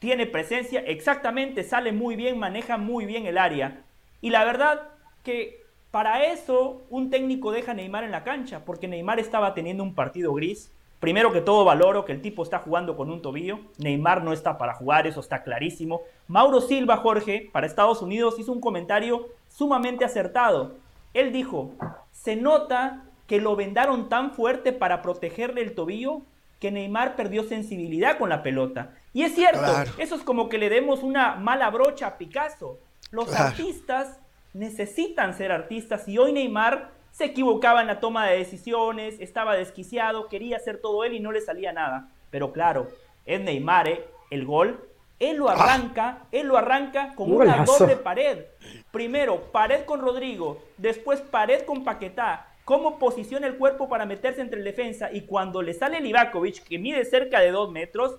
Tiene 0.00 0.26
presencia, 0.26 0.80
exactamente, 0.80 1.62
sale 1.62 1.92
muy 1.92 2.16
bien, 2.16 2.38
maneja 2.38 2.76
muy 2.76 3.06
bien 3.06 3.26
el 3.26 3.38
área. 3.38 3.80
Y 4.24 4.30
la 4.30 4.42
verdad 4.44 4.88
que 5.22 5.66
para 5.90 6.24
eso 6.24 6.86
un 6.88 7.10
técnico 7.10 7.52
deja 7.52 7.72
a 7.72 7.74
Neymar 7.74 8.04
en 8.04 8.10
la 8.10 8.24
cancha, 8.24 8.64
porque 8.64 8.88
Neymar 8.88 9.20
estaba 9.20 9.52
teniendo 9.52 9.82
un 9.82 9.94
partido 9.94 10.32
gris, 10.32 10.72
Primero 10.98 11.34
que 11.34 11.42
todo 11.42 11.66
valoro 11.66 12.06
que 12.06 12.12
el 12.12 12.22
tipo 12.22 12.42
está 12.42 12.60
jugando 12.60 12.96
con 12.96 13.10
un 13.10 13.20
tobillo. 13.20 13.58
Neymar 13.76 14.24
no 14.24 14.32
está 14.32 14.56
para 14.56 14.72
jugar, 14.72 15.06
eso 15.06 15.20
está 15.20 15.42
clarísimo. 15.42 16.00
Mauro 16.28 16.62
Silva, 16.62 16.96
Jorge, 16.96 17.50
para 17.52 17.66
Estados 17.66 18.00
Unidos, 18.00 18.38
hizo 18.38 18.52
un 18.52 18.60
comentario 18.62 19.28
sumamente 19.46 20.06
acertado. 20.06 20.76
Él 21.12 21.30
dijo, 21.30 21.72
se 22.10 22.36
nota 22.36 23.04
que 23.26 23.38
lo 23.38 23.54
vendaron 23.54 24.08
tan 24.08 24.30
fuerte 24.32 24.72
para 24.72 25.02
protegerle 25.02 25.60
el 25.60 25.74
tobillo 25.74 26.22
que 26.58 26.70
Neymar 26.70 27.16
perdió 27.16 27.44
sensibilidad 27.44 28.16
con 28.16 28.30
la 28.30 28.42
pelota. 28.42 28.94
Y 29.12 29.24
es 29.24 29.34
cierto, 29.34 29.60
eso 29.98 30.14
es 30.14 30.22
como 30.22 30.48
que 30.48 30.56
le 30.56 30.70
demos 30.70 31.02
una 31.02 31.34
mala 31.34 31.68
brocha 31.68 32.06
a 32.06 32.16
Picasso. 32.16 32.78
Los 33.14 33.32
artistas 33.32 34.18
necesitan 34.54 35.34
ser 35.34 35.52
artistas 35.52 36.08
y 36.08 36.18
hoy 36.18 36.32
Neymar 36.32 36.90
se 37.12 37.26
equivocaba 37.26 37.80
en 37.80 37.86
la 37.86 38.00
toma 38.00 38.26
de 38.26 38.38
decisiones, 38.38 39.20
estaba 39.20 39.54
desquiciado, 39.54 40.26
quería 40.26 40.56
hacer 40.56 40.80
todo 40.80 41.04
él 41.04 41.12
y 41.12 41.20
no 41.20 41.30
le 41.30 41.40
salía 41.40 41.72
nada. 41.72 42.08
Pero 42.32 42.50
claro, 42.52 42.88
es 43.24 43.40
Neymar, 43.40 43.86
¿eh? 43.86 44.04
el 44.30 44.44
gol, 44.44 44.88
él 45.20 45.36
lo 45.36 45.48
arranca, 45.48 46.24
él 46.32 46.48
lo 46.48 46.56
arranca 46.56 47.14
con 47.14 47.32
una 47.32 47.64
doble 47.64 47.94
pared. 47.94 48.46
Primero, 48.90 49.42
pared 49.52 49.84
con 49.84 50.00
Rodrigo, 50.00 50.60
después 50.76 51.20
pared 51.20 51.64
con 51.64 51.84
Paquetá. 51.84 52.48
Cómo 52.64 52.98
posiciona 52.98 53.46
el 53.46 53.58
cuerpo 53.58 53.88
para 53.88 54.06
meterse 54.06 54.40
entre 54.40 54.58
el 54.58 54.64
defensa 54.64 55.12
y 55.12 55.20
cuando 55.20 55.62
le 55.62 55.74
sale 55.74 56.00
Livakovic, 56.00 56.64
que 56.64 56.80
mide 56.80 57.04
cerca 57.04 57.38
de 57.38 57.52
dos 57.52 57.70
metros, 57.70 58.16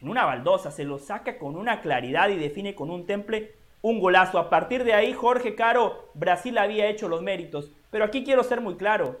en 0.00 0.08
una 0.08 0.24
baldosa, 0.24 0.70
se 0.70 0.84
lo 0.84 0.98
saca 0.98 1.36
con 1.36 1.54
una 1.54 1.82
claridad 1.82 2.30
y 2.30 2.38
define 2.38 2.74
con 2.74 2.88
un 2.88 3.04
temple 3.04 3.60
un 3.82 4.00
golazo. 4.00 4.38
A 4.38 4.48
partir 4.48 4.84
de 4.84 4.94
ahí, 4.94 5.12
Jorge 5.12 5.54
Caro, 5.54 6.08
Brasil 6.14 6.56
había 6.56 6.86
hecho 6.88 7.08
los 7.08 7.20
méritos. 7.20 7.70
Pero 7.90 8.04
aquí 8.04 8.24
quiero 8.24 8.42
ser 8.42 8.60
muy 8.60 8.76
claro. 8.76 9.20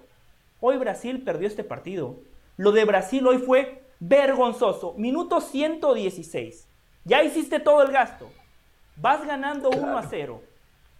Hoy 0.60 0.78
Brasil 0.78 1.22
perdió 1.22 1.48
este 1.48 1.64
partido. 1.64 2.20
Lo 2.56 2.72
de 2.72 2.84
Brasil 2.84 3.26
hoy 3.26 3.38
fue 3.38 3.82
vergonzoso. 4.00 4.94
Minuto 4.96 5.40
116. 5.40 6.68
Ya 7.04 7.22
hiciste 7.22 7.60
todo 7.60 7.82
el 7.82 7.92
gasto. 7.92 8.30
Vas 8.96 9.26
ganando 9.26 9.70
1 9.70 9.98
a 9.98 10.02
0. 10.04 10.40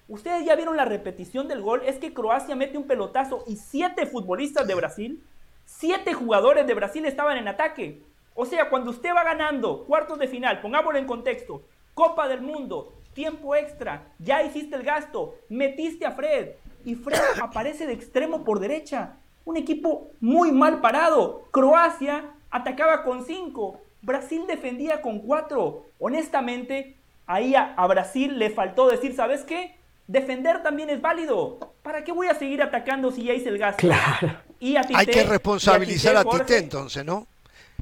Ustedes 0.09 0.45
ya 0.45 0.57
vieron 0.57 0.77
la 0.77 0.85
repetición 0.85 1.47
del 1.49 1.63
gol. 1.63 1.83
Es 1.87 1.99
que 1.99 2.13
Croacia 2.13 2.57
mete 2.57 2.77
un 2.77 2.87
pelotazo 2.87 3.45
y 3.47 3.57
siete 3.57 4.07
futbolistas 4.07 4.67
de 4.67 4.75
Brasil, 4.75 5.25
siete 5.65 6.13
jugadores 6.13 6.67
de 6.67 6.75
Brasil 6.75 7.05
estaban 7.07 7.39
en 7.39 7.49
ataque. 7.49 8.03
O 8.35 8.45
sea, 8.45 8.69
cuando 8.69 8.91
usted 8.91 9.15
va 9.15 9.25
ganando 9.25 9.85
cuartos 9.85 10.19
de 10.19 10.29
final, 10.29 10.61
pongámoslo 10.61 10.99
en 10.99 11.07
contexto, 11.07 11.63
Copa 11.95 12.27
del 12.29 12.41
Mundo, 12.41 12.95
tiempo 13.15 13.55
extra, 13.55 14.07
ya 14.19 14.43
hiciste 14.43 14.77
el 14.77 14.83
gasto, 14.83 15.37
metiste 15.49 16.07
a 16.07 16.13
Fred 16.13 16.51
y 16.85 16.95
Fred 16.95 17.21
aparece 17.43 17.87
de 17.87 17.93
extremo 17.93 18.45
por 18.45 18.61
derecha. 18.61 19.17
Un 19.45 19.57
equipo 19.57 20.13
muy 20.21 20.53
mal 20.53 20.81
parado. 20.81 21.49
Croacia 21.51 22.31
atacaba 22.51 23.03
con 23.03 23.25
cinco, 23.25 23.81
Brasil 24.03 24.45
defendía 24.47 25.01
con 25.01 25.21
cuatro. 25.21 25.87
Honestamente, 25.99 26.97
ahí 27.27 27.55
a, 27.55 27.75
Brasil 27.87 28.39
le 28.39 28.51
faltó 28.51 28.89
decir, 28.89 29.15
¿sabes 29.15 29.43
qué? 29.43 29.77
Defender 30.07 30.63
también 30.63 30.91
es 30.91 31.01
válido. 31.01 31.59
¿Para 31.83 32.05
qué 32.05 32.13
voy 32.13 32.27
a 32.27 32.35
seguir 32.35 32.63
atacando 32.63 33.11
si 33.11 33.25
ya 33.25 33.33
hice 33.33 33.49
el 33.49 33.59
gasto? 33.59 33.81
Claro. 33.81 34.37
Y 34.61 34.77
Hay 34.77 35.07
que 35.07 35.25
responsabilizar 35.25 36.17
a, 36.17 36.25
Tite, 36.25 36.59
entonces, 36.59 37.05
¿no? 37.05 37.27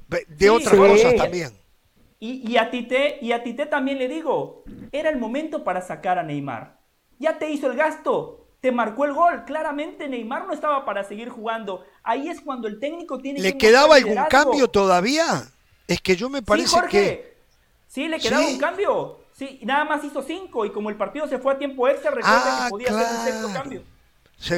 De 0.09 0.51
otras 0.51 0.75
cosas 0.75 1.15
también. 1.15 1.60
Y, 2.23 2.59
a 2.59 2.71
Tite, 2.71 3.19
y 3.23 3.33
a 3.33 3.43
Tite 3.43 3.65
también 3.65 3.97
le 3.97 4.07
digo, 4.07 4.63
era 4.93 5.09
el 5.09 5.19
momento 5.19 5.65
para 5.65 5.81
sacar 5.81 6.19
a 6.19 6.23
Neymar. 6.23 6.79
Ya 7.19 7.39
te 7.39 7.51
hizo 7.51 7.67
el 7.71 7.79
gasto, 7.79 8.47
te 8.61 8.73
marcó 8.73 9.07
el 9.07 9.15
gol. 9.15 9.45
Claramente 9.47 10.07
Neymar 10.07 10.47
no 10.47 10.53
estaba 10.53 10.85
para 10.85 11.03
seguir 11.03 11.31
jugando. 11.31 11.83
Ahí 12.03 12.29
es 12.29 12.43
cuando 12.43 12.69
el 12.69 12.79
técnico 12.79 13.19
tiene 13.19 13.41
¿Le 13.41 13.57
quedaba 13.57 13.97
algún 13.97 14.23
cambio 14.29 14.69
todavía? 14.69 15.45
Es 15.89 16.03
que 16.03 16.15
yo 16.15 16.29
me 16.29 16.43
parece 16.43 16.69
sí, 16.69 16.75
Jorge, 16.75 16.91
que. 16.91 17.37
Sí, 17.89 18.07
le 18.07 18.21
quedaba 18.21 18.47
un 18.47 18.59
cambio. 18.59 19.21
Sí, 19.33 19.59
nada 19.65 19.85
más 19.85 20.05
hizo 20.05 20.21
cinco. 20.21 20.67
Y 20.67 20.71
como 20.71 20.91
el 20.91 20.97
partido 20.97 21.27
se 21.27 21.39
fue 21.39 21.55
a 21.55 21.59
tiempo 21.59 21.89
extra, 21.89 22.11
recuerda 22.11 22.43
que 22.43 22.51
ah, 22.51 22.67
podía 22.69 22.89
hacer 22.89 23.17
un 23.17 23.25
sexto 23.25 23.53
cambio. 23.55 23.83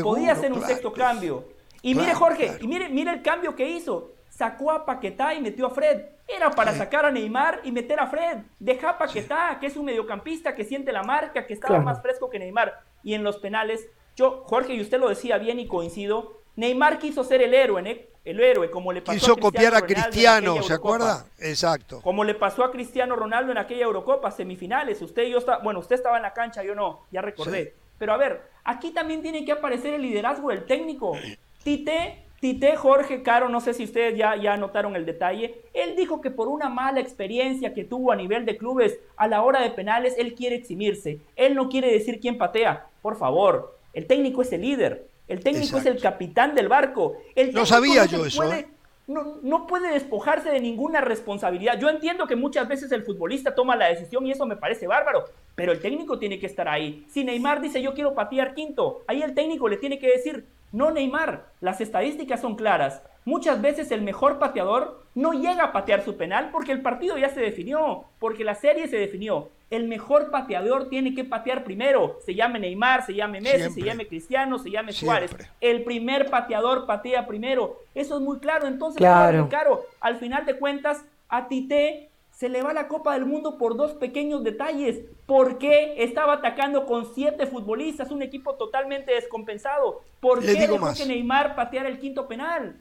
podía 0.03 0.33
hacer 0.33 0.53
un 0.53 0.67
sexto 0.67 0.93
cambio. 0.93 1.45
Y 1.81 1.95
mire, 1.95 2.13
Jorge, 2.15 2.59
y 2.61 2.67
mire, 2.67 2.89
mire 2.89 3.13
el 3.13 3.23
cambio 3.23 3.55
que 3.55 3.69
hizo 3.69 4.15
sacó 4.33 4.71
a 4.71 4.87
Paquetá 4.87 5.35
y 5.35 5.41
metió 5.41 5.67
a 5.67 5.71
Fred. 5.71 6.07
Era 6.27 6.51
para 6.51 6.73
sacar 6.73 7.05
a 7.05 7.11
Neymar 7.11 7.61
y 7.65 7.73
meter 7.73 8.01
a 8.01 8.07
Fred. 8.07 8.39
Deja 8.59 8.91
a 8.91 8.99
Paquetá, 8.99 9.59
que 9.61 9.67
es 9.67 9.77
un 9.77 9.85
mediocampista 9.85 10.55
que 10.55 10.65
siente 10.65 10.91
la 10.91 11.03
marca, 11.03 11.47
que 11.47 11.53
estaba 11.53 11.79
más 11.81 12.01
fresco 12.01 12.31
que 12.31 12.39
Neymar. 12.39 12.81
Y 13.03 13.15
en 13.15 13.25
los 13.25 13.37
penales, 13.37 13.87
yo, 14.17 14.45
Jorge, 14.47 14.75
y 14.75 14.81
usted 14.81 14.99
lo 14.99 15.09
decía 15.09 15.37
bien 15.37 15.61
y 15.61 15.67
coincido, 15.67 16.41
Neymar 16.57 16.99
quiso 16.99 17.25
ser 17.25 17.43
el 17.43 17.53
héroe, 17.53 18.09
el 18.25 18.41
héroe, 18.41 18.71
como 18.71 18.93
le 18.93 19.03
pasó 19.03 19.19
quiso 19.19 19.33
a 19.35 19.37
copiar 19.37 19.75
a 19.75 19.83
Cristiano, 19.83 20.63
¿se 20.63 20.73
acuerda? 20.73 21.27
Exacto. 21.39 22.01
Como 22.01 22.25
le 22.25 22.35
pasó 22.35 22.65
a 22.65 22.71
Cristiano 22.71 23.17
Ronaldo 23.17 23.53
en 23.53 23.59
aquella 23.59 23.85
Eurocopa, 23.85 24.31
semifinales. 24.31 25.03
Usted 25.03 25.25
y 25.25 25.31
yo, 25.31 25.39
está, 25.39 25.59
bueno, 25.59 25.81
usted 25.81 25.97
estaba 25.97 26.17
en 26.17 26.23
la 26.23 26.33
cancha, 26.33 26.63
yo 26.63 26.75
no, 26.75 27.01
ya 27.11 27.21
recordé. 27.21 27.75
Pero 27.99 28.15
a 28.15 28.17
ver, 28.17 28.43
aquí 28.65 28.93
también 28.93 29.21
tiene 29.21 29.45
que 29.45 29.53
aparecer 29.53 29.93
el 29.93 30.03
liderazgo 30.03 30.49
del 30.49 30.65
técnico. 30.65 31.13
Tite 31.63 32.25
Tite 32.43 32.75
Jorge 32.75 33.23
Caro, 33.23 33.49
no 33.49 33.61
sé 33.61 33.73
si 33.73 33.85
ustedes 33.85 34.19
ya, 34.19 34.35
ya 34.35 34.57
notaron 34.57 34.97
el 34.97 35.07
detalle, 35.07 35.63
él 35.73 35.95
dijo 35.95 36.21
que 36.21 36.33
por 36.33 36.49
una 36.49 36.69
mala 36.69 36.99
experiencia 36.99 37.73
que 37.73 37.85
tuvo 37.85 38.11
a 38.11 38.17
nivel 38.17 38.45
de 38.45 38.57
clubes 38.57 38.99
a 39.17 39.29
la 39.29 39.43
hora 39.43 39.61
de 39.61 39.71
penales, 39.71 40.17
él 40.19 40.35
quiere 40.35 40.57
eximirse. 40.57 41.21
Él 41.37 41.55
no 41.55 41.69
quiere 41.69 41.93
decir 41.93 42.19
quién 42.19 42.39
patea. 42.39 42.89
Por 43.01 43.17
favor, 43.17 43.79
el 43.93 44.09
técnico 44.09 44.43
es 44.43 44.53
el 44.53 44.63
líder, 44.63 45.07
el 45.29 45.39
técnico 45.39 45.79
es 45.79 45.87
el 45.87 46.01
capitán 46.01 46.57
del 46.57 46.67
barco. 46.67 47.17
El 47.37 47.53
no 47.55 47.65
sabía 47.65 48.07
yo 48.07 48.27
eso. 48.27 48.53
¿eh? 48.53 48.67
no, 49.07 49.39
no, 49.41 49.69
puede 49.69 49.93
despojarse 49.93 50.51
de 50.51 50.59
ninguna 50.59 51.01
responsabilidad. 51.01 51.79
Yo 51.79 51.89
entiendo 51.89 52.27
que 52.27 52.35
muchas 52.35 52.67
veces 52.67 52.91
el 52.91 53.05
futbolista 53.05 53.55
toma 53.55 53.77
la 53.77 53.87
decisión 53.87 54.27
y 54.27 54.33
eso 54.33 54.47
me 54.47 54.57
parece 54.57 54.89
bárbaro, 54.89 55.27
pero 55.55 55.71
el 55.71 55.81
técnico 55.81 56.19
tiene 56.19 56.41
que 56.41 56.47
estar 56.47 56.67
ahí. 56.67 57.07
Si 57.09 57.23
Neymar 57.23 57.61
dice 57.61 57.81
yo 57.81 57.95
quiero 57.95 58.15
patear 58.15 58.53
quinto, 58.53 59.03
ahí 59.07 59.23
el 59.23 59.33
técnico 59.33 59.69
le 59.69 59.77
tiene 59.77 60.01
que 60.01 60.09
decir, 60.09 60.45
no 60.73 60.91
Neymar, 60.91 61.47
las 61.61 61.81
estadísticas 61.81 62.41
son 62.41 62.57
claras. 62.57 63.03
Muchas 63.25 63.63
veces 63.63 63.93
el 63.93 64.03
mejor 64.03 64.39
pateador 64.39 65.05
no 65.15 65.33
llega 65.33 65.65
a 65.65 65.73
patear 65.73 66.03
su 66.03 66.17
penal 66.17 66.49
porque 66.51 66.73
el 66.73 66.83
partido 66.83 67.17
ya 67.19 67.29
se 67.29 67.41
definió, 67.41 68.07
porque 68.19 68.43
la 68.43 68.55
serie 68.55 68.89
se 68.89 68.97
definió. 68.97 69.51
El 69.71 69.87
mejor 69.89 70.31
pateador 70.31 70.89
tiene 70.89 71.15
que 71.15 71.25
patear 71.25 71.65
primero. 71.65 72.19
Se 72.25 72.35
llame 72.35 72.59
Neymar, 72.59 73.07
se 73.07 73.15
llame 73.15 73.41
Messi, 73.41 73.71
se 73.71 73.83
llame 73.83 74.07
Cristiano, 74.07 74.59
se 74.59 74.71
llame 74.71 74.93
Suárez. 74.93 75.35
El 75.61 75.85
primer 75.85 76.29
pateador 76.29 76.85
patea 76.85 77.27
primero. 77.27 77.79
Eso 77.95 78.17
es 78.17 78.21
muy 78.23 78.39
claro. 78.39 78.67
Entonces, 78.67 78.99
claro. 78.99 79.49
claro, 79.49 79.83
al 80.01 80.17
final 80.17 80.45
de 80.45 80.59
cuentas, 80.59 81.05
a 81.29 81.49
Tite 81.49 82.11
se 82.43 82.49
le 82.49 82.61
va 82.61 82.73
la 82.73 82.89
Copa 82.89 83.15
del 83.15 83.25
Mundo 83.25 83.57
por 83.57 83.77
dos 83.77 83.93
pequeños 83.93 84.43
detalles. 84.43 84.99
¿Por 85.27 85.59
qué 85.59 86.03
estaba 86.03 86.33
atacando 86.33 86.87
con 86.87 87.15
siete 87.15 87.47
futbolistas, 87.47 88.11
un 88.11 88.21
equipo 88.21 88.57
totalmente 88.57 89.13
descompensado? 89.13 90.03
¿Por 90.19 90.41
qué 90.41 90.55
dejó 90.55 90.93
que 90.93 91.07
Neymar 91.07 91.55
pateara 91.55 91.89
el 91.89 92.01
quinto 92.01 92.27
penal? 92.27 92.75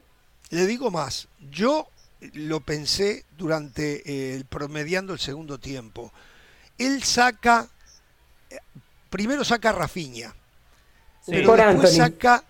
Le 0.49 0.65
digo 0.65 0.89
más, 0.89 1.27
yo 1.51 1.87
lo 2.33 2.61
pensé 2.61 3.23
durante 3.37 4.01
eh, 4.11 4.35
el 4.35 4.45
promediando 4.45 5.13
el 5.13 5.19
segundo 5.19 5.59
tiempo. 5.59 6.11
Él 6.79 7.03
saca, 7.03 7.67
eh, 8.49 8.57
primero 9.11 9.43
saca 9.43 9.69
a 9.69 9.73
Rafinha, 9.73 10.33
pero 11.27 11.55
después 11.55 11.95
saca, 11.95 12.43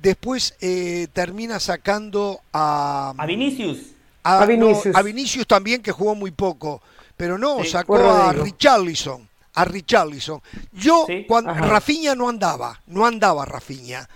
después 0.00 0.56
eh, 0.62 1.06
termina 1.12 1.60
sacando 1.60 2.40
a... 2.50 3.12
A 3.14 3.26
Vinicius. 3.26 3.93
A, 4.24 4.46
Vinicius. 4.46 5.46
también, 5.46 5.82
que 5.82 5.92
jugó 5.92 6.14
muy 6.14 6.30
poco. 6.30 6.82
Pero 7.16 7.38
no, 7.38 7.62
sacó 7.62 7.96
a 7.96 8.32
Richarlison. 8.32 9.28
A 9.54 9.64
Richarlison. 9.64 10.40
Yo, 10.72 11.06
cuando 11.28 11.54
Rafinha 11.54 12.14
no 12.14 12.28
andaba, 12.28 12.80
no 12.86 13.06
andaba 13.06 13.44
Rafinha. 13.44 14.08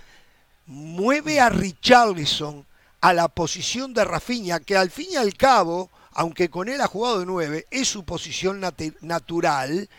Mueve 0.65 1.39
a 1.39 1.49
Richarlison 1.49 2.65
a 3.01 3.13
la 3.13 3.27
posición 3.29 3.93
de 3.93 4.03
Rafinha, 4.03 4.59
que 4.59 4.75
al 4.75 4.89
fin 4.89 5.07
y 5.11 5.15
al 5.15 5.35
cabo, 5.35 5.89
aunque 6.11 6.49
con 6.49 6.67
él 6.67 6.81
ha 6.81 6.87
jugado 6.87 7.19
de 7.19 7.25
nueve, 7.25 7.67
es 7.71 7.87
su 7.87 8.03
posición 8.03 8.61
natural. 9.01 9.89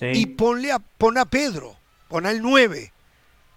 Y 0.00 0.26
ponle 0.26 0.72
a, 0.72 0.78
pon 0.78 1.18
a 1.18 1.24
Pedro, 1.24 1.76
pon 2.08 2.24
al 2.24 2.40
nueve. 2.40 2.92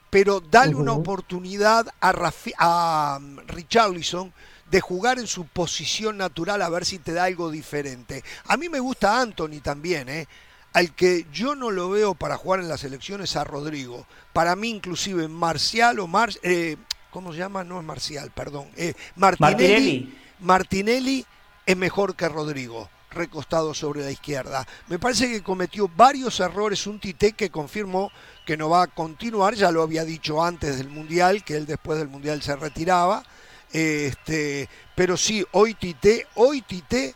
Pero 0.09 0.39
dale 0.39 0.73
una 0.73 0.93
oportunidad 0.93 1.87
a, 2.01 2.33
a 2.57 3.19
Richarlison 3.45 4.33
de 4.69 4.81
jugar 4.81 5.19
en 5.19 5.27
su 5.27 5.45
posición 5.45 6.17
natural 6.17 6.61
a 6.61 6.69
ver 6.69 6.85
si 6.85 6.99
te 6.99 7.13
da 7.13 7.25
algo 7.25 7.49
diferente. 7.49 8.23
A 8.45 8.57
mí 8.57 8.69
me 8.69 8.79
gusta 8.79 9.19
Anthony 9.19 9.61
también, 9.61 10.09
¿eh? 10.09 10.27
Al 10.73 10.93
que 10.93 11.25
yo 11.33 11.55
no 11.55 11.71
lo 11.71 11.89
veo 11.89 12.13
para 12.13 12.37
jugar 12.37 12.59
en 12.59 12.69
las 12.69 12.83
elecciones 12.83 13.35
a 13.35 13.43
Rodrigo. 13.43 14.05
Para 14.33 14.55
mí 14.55 14.69
inclusive 14.69 15.27
Marcial 15.27 15.99
o 15.99 16.07
Mar... 16.07 16.31
Eh, 16.43 16.77
¿Cómo 17.11 17.33
se 17.33 17.39
llama? 17.39 17.63
No 17.63 17.79
es 17.79 17.85
Marcial, 17.85 18.29
perdón. 18.29 18.67
Eh, 18.77 18.93
Martinelli, 19.15 20.15
Martinelli 20.41 21.25
es 21.65 21.75
mejor 21.75 22.15
que 22.15 22.29
Rodrigo 22.29 22.87
recostado 23.11 23.73
sobre 23.73 24.03
la 24.03 24.11
izquierda. 24.11 24.67
Me 24.87 24.99
parece 24.99 25.29
que 25.29 25.41
cometió 25.41 25.87
varios 25.87 26.39
errores 26.39 26.85
un 26.87 26.99
Tite 26.99 27.33
que 27.33 27.49
confirmó 27.49 28.11
que 28.45 28.57
no 28.57 28.69
va 28.69 28.83
a 28.83 28.87
continuar, 28.87 29.55
ya 29.55 29.71
lo 29.71 29.81
había 29.81 30.05
dicho 30.05 30.43
antes 30.43 30.77
del 30.77 30.89
Mundial, 30.89 31.43
que 31.43 31.57
él 31.57 31.65
después 31.65 31.97
del 31.97 32.07
Mundial 32.07 32.41
se 32.41 32.55
retiraba. 32.55 33.23
Este, 33.71 34.67
pero 34.95 35.17
sí, 35.17 35.45
hoy 35.51 35.73
Tite, 35.75 36.27
hoy 36.35 36.61
Tite 36.61 37.13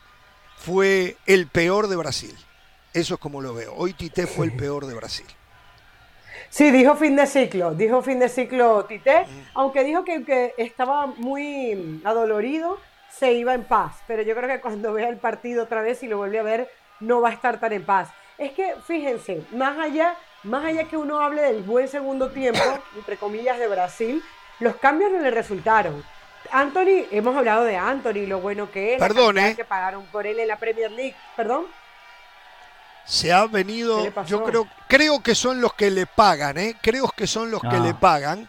fue 0.58 1.18
el 1.26 1.48
peor 1.48 1.88
de 1.88 1.96
Brasil. 1.96 2.36
Eso 2.94 3.16
es 3.16 3.20
como 3.20 3.42
lo 3.42 3.54
veo. 3.54 3.74
Hoy 3.76 3.94
Tite 3.94 4.28
fue 4.28 4.46
el 4.46 4.54
peor 4.58 4.86
de 4.86 4.94
Brasil. 4.94 5.26
Sí, 6.50 6.70
dijo 6.70 6.96
fin 6.96 7.16
de 7.16 7.26
ciclo, 7.26 7.74
dijo 7.74 8.04
fin 8.04 8.20
de 8.20 8.30
ciclo 8.30 8.86
Tite, 8.86 9.26
aunque 9.56 9.84
dijo 9.84 10.04
que, 10.04 10.24
que 10.24 10.54
estaba 10.58 11.08
muy 11.08 12.02
adolorido, 12.04 12.78
se 13.10 13.34
iba 13.34 13.56
en 13.56 13.64
paz. 13.64 13.96
Pero 14.06 14.22
yo 14.22 14.36
creo 14.36 14.48
que 14.48 14.62
cuando 14.62 14.94
vea 14.94 15.10
el 15.10 15.18
partido 15.18 15.64
otra 15.64 15.82
vez 15.82 16.04
y 16.04 16.08
lo 16.08 16.18
vuelve 16.18 16.40
a 16.40 16.44
ver, 16.44 16.70
no 17.00 17.22
va 17.22 17.30
a 17.30 17.34
estar 17.34 17.60
tan 17.60 17.74
en 17.74 17.84
paz. 17.84 18.10
Es 18.38 18.52
que, 18.52 18.76
fíjense, 18.86 19.44
más 19.52 19.78
allá, 19.78 20.16
más 20.44 20.66
allá 20.66 20.86
que 20.86 20.98
uno 20.98 21.20
hable 21.20 21.42
del 21.42 21.64
buen 21.64 21.88
segundo 21.88 22.30
tiempo, 22.32 22.62
entre 22.96 23.18
comillas, 23.18 23.60
de 23.60 23.68
Brasil, 23.68 24.24
los 24.60 24.76
cambios 24.78 25.12
no 25.12 25.20
le 25.20 25.32
resultaron. 25.32 26.04
Anthony, 26.52 27.06
hemos 27.12 27.36
hablado 27.36 27.64
de 27.64 27.78
Anthony, 27.78 28.28
lo 28.28 28.40
bueno 28.40 28.72
que 28.72 28.94
es, 28.94 29.00
Perdón, 29.00 29.38
¿eh? 29.38 29.56
que 29.56 29.66
pagaron 29.66 30.06
por 30.06 30.28
él 30.28 30.40
en 30.40 30.48
la 30.48 30.58
Premier 30.58 30.92
League. 30.92 31.16
Perdón. 31.36 31.66
Se 33.06 33.34
ha 33.34 33.46
venido, 33.48 34.08
yo 34.26 34.44
creo, 34.44 34.68
creo 34.88 35.22
que 35.22 35.36
son 35.36 35.60
los 35.60 35.74
que 35.74 35.92
le 35.92 36.06
pagan, 36.06 36.58
¿eh? 36.58 36.78
Creo 36.82 37.10
que 37.10 37.28
son 37.28 37.52
los 37.52 37.62
que 37.62 37.80
le 37.80 37.94
pagan. 37.94 38.48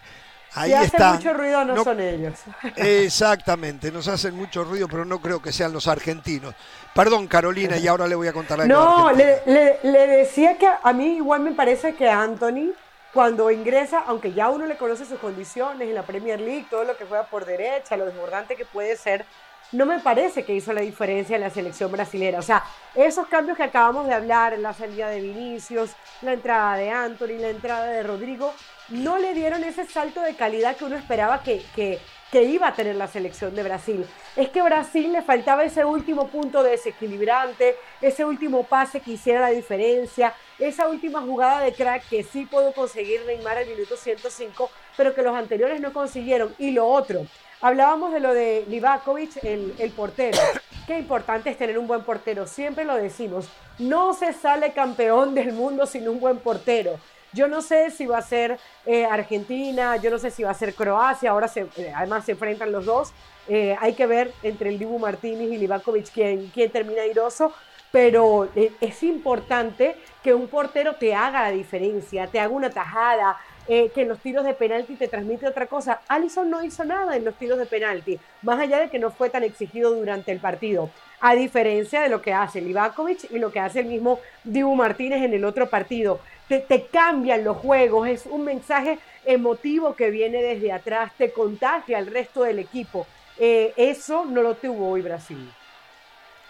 Ahí 0.57 0.71
si 0.71 0.77
hacen 0.77 1.07
mucho 1.15 1.35
ruido 1.35 1.65
no, 1.65 1.83
son 1.83 1.99
ellos. 1.99 2.35
Exactamente, 2.77 3.91
nos 3.91 4.07
hacen 4.07 4.37
mucho 4.37 4.63
ruido, 4.63 4.87
pero 4.87 5.05
no 5.05 5.21
creo 5.21 5.43
que 5.43 5.51
sean 5.51 5.73
los 5.73 5.89
argentinos. 5.89 6.55
Perdón, 6.95 7.27
Carolina, 7.27 7.77
y 7.77 7.89
ahora 7.89 8.07
le 8.07 8.15
voy 8.15 8.29
a 8.29 8.33
contar 8.33 8.61
algo. 8.61 8.73
No, 8.73 9.11
le, 9.11 9.43
le, 9.83 10.07
decía 10.07 10.57
que 10.57 10.69
a 10.81 10.93
mí 10.93 11.17
igual 11.17 11.41
me 11.41 11.53
parece 11.53 11.97
que 11.97 12.09
Anthony, 12.09 12.73
cuando 13.15 13.49
ingresa, 13.53 14.01
aunque 14.01 14.33
ya 14.33 14.51
uno 14.51 14.67
le 14.67 14.77
conoce 14.77 15.07
sus 15.07 15.21
condiciones 15.21 15.89
en 15.89 15.95
la 15.95 16.03
Premier 16.03 16.41
League, 16.41 16.67
todo 16.69 16.83
lo 16.83 16.97
que 16.97 17.05
juega 17.05 17.25
por 17.25 17.47
derecha, 17.47 17.97
lo 17.97 18.07
desbordante 18.07 18.57
que 18.57 18.65
puede 18.65 18.97
ser, 18.97 19.25
no 19.71 19.87
me 19.87 20.01
parece 20.01 20.45
que 20.45 20.53
hizo 20.53 20.73
la 20.73 20.81
diferencia 20.81 21.37
en 21.37 21.43
la 21.43 21.51
selección 21.51 21.93
brasilera. 21.93 22.41
O 22.41 22.43
sea, 22.43 22.65
esos 22.95 23.29
cambios 23.29 23.57
que 23.57 23.63
acabamos 23.63 24.07
de 24.09 24.15
hablar, 24.15 24.59
la 24.59 24.73
salida 24.73 25.09
de 25.09 25.21
Vinicius, 25.21 25.93
la 26.23 26.33
entrada 26.33 26.77
de 26.77 26.91
Anthony, 26.91 27.39
la 27.39 27.51
entrada 27.51 27.87
de 27.87 28.03
Rodrigo, 28.03 28.53
no 28.89 29.19
le 29.19 29.33
dieron 29.33 29.63
ese 29.63 29.87
salto 29.87 30.21
de 30.21 30.35
calidad 30.35 30.77
que 30.77 30.85
uno 30.85 30.97
esperaba 30.97 31.41
que, 31.43 32.01
que, 32.35 32.43
iba 32.45 32.69
a 32.69 32.75
tener 32.75 32.97
la 32.97 33.07
selección 33.07 33.55
de 33.55 33.63
Brasil. 33.63 34.07
Es 34.35 34.49
que 34.49 34.61
Brasil 34.61 35.13
le 35.13 35.23
faltaba 35.23 35.65
ese 35.65 35.85
último 35.85 36.29
punto 36.29 36.63
desequilibrante, 36.63 37.77
ese 38.01 38.25
último 38.25 38.65
pase 38.65 39.01
que 39.01 39.13
hiciera 39.13 39.41
la 39.41 39.51
diferencia, 39.51 40.35
esa 40.59 40.89
última 40.89 41.21
jugada 41.21 41.61
de 41.61 41.73
crack 41.73 42.09
que 42.09 42.25
sí 42.25 42.47
pudo 42.47 42.73
conseguir 42.73 43.21
Neymar 43.27 43.59
al 43.59 43.67
minuto 43.67 43.97
105, 43.97 44.71
pero 44.97 45.15
que 45.15 45.23
los 45.23 45.35
anteriores 45.35 45.81
no 45.81 45.93
consiguieron. 45.93 46.55
Y 46.59 46.73
lo 46.73 46.87
otro, 46.87 47.25
Hablábamos 47.61 48.13
de 48.13 48.21
lo 48.21 48.35
de 48.35 48.67
Livakovic, 48.69 49.43
el, 49.43 49.75
el, 49.79 49.91
portero. 49.93 50.37
Qué 50.87 50.99
importante 50.99 51.49
es 51.49 51.57
tener 51.57 51.79
un 51.79 51.87
buen 51.87 52.03
portero. 52.03 52.47
Siempre 52.47 52.85
lo 52.85 52.95
decimos. 52.95 53.49
No 53.79 54.13
se 54.13 54.35
sale 54.35 54.75
campeón 54.75 55.35
del 55.35 55.55
mundo 55.55 55.87
sin 55.87 56.07
un 56.07 56.21
buen 56.21 56.41
portero. 56.41 56.99
Yo 57.35 57.49
no 57.49 57.63
sé 57.63 57.91
si 57.91 58.07
va 58.07 58.19
a 58.19 58.23
ser 58.23 58.59
eh, 58.87 59.05
Argentina, 59.05 59.97
yo 59.97 60.09
no 60.09 60.19
sé 60.19 60.31
si 60.31 60.45
va 60.45 60.51
a 60.51 60.55
ser 60.55 60.73
Croacia. 60.73 61.33
Ahora 61.33 61.49
se, 61.49 61.63
eh, 61.77 61.93
además 61.95 62.25
se 62.25 62.33
enfrentan 62.33 62.71
los 62.71 62.85
dos. 62.85 63.13
Eh, 63.49 63.77
hay 63.81 63.95
que 63.95 64.07
ver 64.07 64.33
entre 64.45 64.71
el 64.71 64.79
Dibu 64.79 65.01
Martínez 65.01 65.51
y 65.51 65.59
Livakovic 65.59 66.13
quién, 66.13 66.51
quién 66.55 66.71
termina 66.71 67.03
airoso. 67.03 67.53
Pero 67.91 68.49
es 68.81 69.03
importante 69.05 69.95
que 70.23 70.35
un 70.35 70.49
portero 70.49 70.97
te 70.97 71.15
haga 71.15 71.43
la 71.43 71.51
diferencia, 71.51 72.27
te 72.27 72.41
haga 72.41 72.53
una 72.53 72.69
tajada, 72.69 73.39
que 73.69 73.93
en 73.95 74.09
los 74.09 74.19
tiros 74.19 74.45
de 74.45 74.53
penalti 74.53 74.97
te 74.97 75.07
transmite 75.07 75.47
otra 75.47 75.69
cosa. 75.69 76.01
Allison 76.09 76.51
no 76.51 76.65
hizo 76.65 76.85
nada 76.85 77.17
en 77.17 77.25
los 77.25 77.37
tiros 77.37 77.57
de 77.57 77.67
penalti, 77.67 78.19
más 78.43 78.59
allá 78.59 78.81
de 78.81 78.91
que 78.91 78.99
no 78.99 79.13
fue 79.13 79.31
tan 79.31 79.45
exigido 79.45 79.95
durante 79.95 80.33
el 80.33 80.41
partido, 80.41 80.91
a 81.21 81.37
diferencia 81.37 82.03
de 82.03 82.09
lo 82.09 82.21
que 82.21 82.33
hace 82.33 82.61
Livakovic 82.61 83.31
y 83.31 83.39
lo 83.39 83.53
que 83.53 83.61
hace 83.61 83.81
el 83.81 83.87
mismo 83.87 84.19
Dibu 84.43 84.75
Martínez 84.75 85.23
en 85.23 85.33
el 85.33 85.45
otro 85.45 85.71
partido. 85.71 86.19
Te, 86.49 86.59
te 86.61 86.87
cambian 86.87 87.43
los 87.43 87.57
juegos, 87.57 88.09
es 88.09 88.27
un 88.27 88.45
mensaje 88.45 88.99
emotivo 89.25 89.95
que 89.95 90.11
viene 90.11 90.43
desde 90.43 90.73
atrás, 90.73 91.13
te 91.17 91.33
contagia 91.33 91.99
al 91.99 92.07
resto 92.07 92.43
del 92.43 92.59
equipo. 92.59 93.07
Eh, 93.39 93.73
eso 93.77 94.25
no 94.25 94.43
lo 94.43 94.55
tuvo 94.55 94.91
hoy 94.91 95.03
Brasil. 95.03 95.51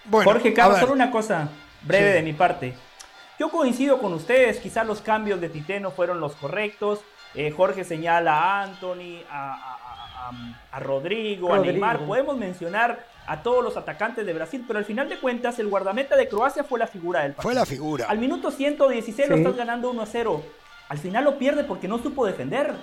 Bueno, 0.05 0.31
Jorge 0.31 0.53
Carlos, 0.53 0.81
solo 0.81 0.93
una 0.93 1.11
cosa 1.11 1.49
breve 1.83 2.13
de 2.13 2.23
mi 2.23 2.33
parte. 2.33 2.75
Yo 3.39 3.51
coincido 3.51 3.99
con 3.99 4.13
ustedes, 4.13 4.59
quizás 4.59 4.87
los 4.87 5.01
cambios 5.01 5.41
de 5.41 5.49
Tite 5.49 5.81
no 5.81 5.91
fueron 5.91 6.21
los 6.21 6.35
correctos. 6.35 7.01
Eh, 7.35 7.51
Jorge 7.51 7.85
señala 7.85 8.39
a 8.39 8.63
Anthony, 8.63 9.23
a, 9.29 10.79
Rodrigo, 10.79 11.53
a 11.53 11.59
Neymar. 11.59 12.01
Podemos 12.01 12.37
mencionar 12.37 13.05
a 13.27 13.43
todos 13.43 13.65
los 13.65 13.77
atacantes 13.77 14.27
de 14.27 14.33
Brasil, 14.33 14.65
pero 14.67 14.79
al 14.79 14.85
final 14.85 15.09
de 15.09 15.19
cuentas 15.19 15.59
el 15.59 15.69
guardameta 15.69 16.17
de 16.17 16.29
Croacia 16.29 16.65
fue 16.65 16.79
la 16.79 16.87
figura 16.87 17.23
del 17.23 17.33
partido. 17.33 17.51
Fue 17.51 17.55
la 17.55 17.67
figura. 17.67 18.07
Al 18.09 18.19
minuto 18.19 18.51
116 18.51 19.29
lo 19.29 19.37
estás 19.37 19.57
ganando 19.57 19.91
1 19.91 20.03
a 20.03 20.07
0. 20.07 20.43
Al 20.89 20.99
final 20.99 21.25
lo 21.25 21.39
pierde 21.39 21.65
porque 21.65 21.89
no 21.89 21.99
supo 21.99 22.27
defender. 22.27 22.75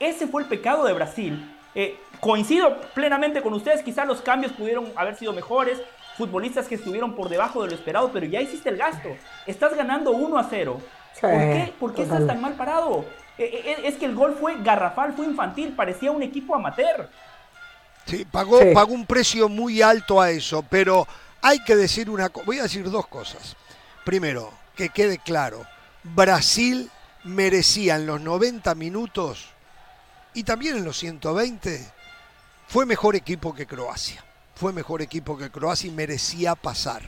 Ese 0.00 0.26
fue 0.26 0.42
el 0.42 0.48
pecado 0.48 0.84
de 0.84 0.92
Brasil. 0.92 1.54
Eh, 1.74 1.98
coincido 2.20 2.80
plenamente 2.94 3.42
con 3.42 3.52
ustedes, 3.52 3.82
quizás 3.82 4.06
los 4.06 4.20
cambios 4.20 4.52
pudieron 4.52 4.90
haber 4.96 5.14
sido 5.14 5.32
mejores, 5.32 5.80
futbolistas 6.16 6.66
que 6.66 6.74
estuvieron 6.74 7.14
por 7.14 7.28
debajo 7.28 7.62
de 7.62 7.68
lo 7.68 7.74
esperado, 7.74 8.10
pero 8.12 8.26
ya 8.26 8.40
hiciste 8.40 8.68
el 8.68 8.76
gasto. 8.76 9.08
Estás 9.46 9.76
ganando 9.76 10.10
1 10.10 10.38
a 10.38 10.44
0. 10.44 10.80
¿Por 11.20 11.30
qué? 11.30 11.72
¿Por 11.78 11.94
qué 11.94 12.02
estás 12.02 12.26
tan 12.26 12.40
mal 12.40 12.54
parado? 12.54 13.04
E, 13.36 13.44
e, 13.44 13.70
e, 13.70 13.88
es 13.88 13.96
que 13.96 14.06
el 14.06 14.14
gol 14.14 14.34
fue 14.34 14.56
garrafal, 14.62 15.12
fue 15.12 15.26
infantil, 15.26 15.74
parecía 15.76 16.10
un 16.10 16.22
equipo 16.22 16.54
amateur. 16.54 17.08
Sí, 18.08 18.24
pagó, 18.24 18.60
pagó 18.72 18.94
un 18.94 19.06
precio 19.06 19.48
muy 19.48 19.82
alto 19.82 20.20
a 20.20 20.30
eso, 20.30 20.64
pero 20.68 21.06
hay 21.42 21.62
que 21.64 21.76
decir 21.76 22.08
una 22.08 22.28
cosa, 22.30 22.46
voy 22.46 22.58
a 22.58 22.62
decir 22.62 22.88
dos 22.90 23.06
cosas. 23.06 23.56
Primero, 24.04 24.52
que 24.74 24.88
quede 24.88 25.18
claro, 25.18 25.66
Brasil 26.02 26.90
merecía 27.24 27.96
en 27.96 28.06
los 28.06 28.20
90 28.20 28.74
minutos 28.74 29.48
y 30.32 30.44
también 30.44 30.76
en 30.76 30.84
los 30.84 30.98
120, 30.98 31.86
fue 32.66 32.86
mejor 32.86 33.16
equipo 33.16 33.54
que 33.54 33.66
Croacia 33.66 34.24
fue 34.58 34.72
mejor 34.72 35.02
equipo 35.02 35.38
que 35.38 35.50
Croacia 35.50 35.88
y 35.88 35.92
merecía 35.92 36.56
pasar. 36.56 37.02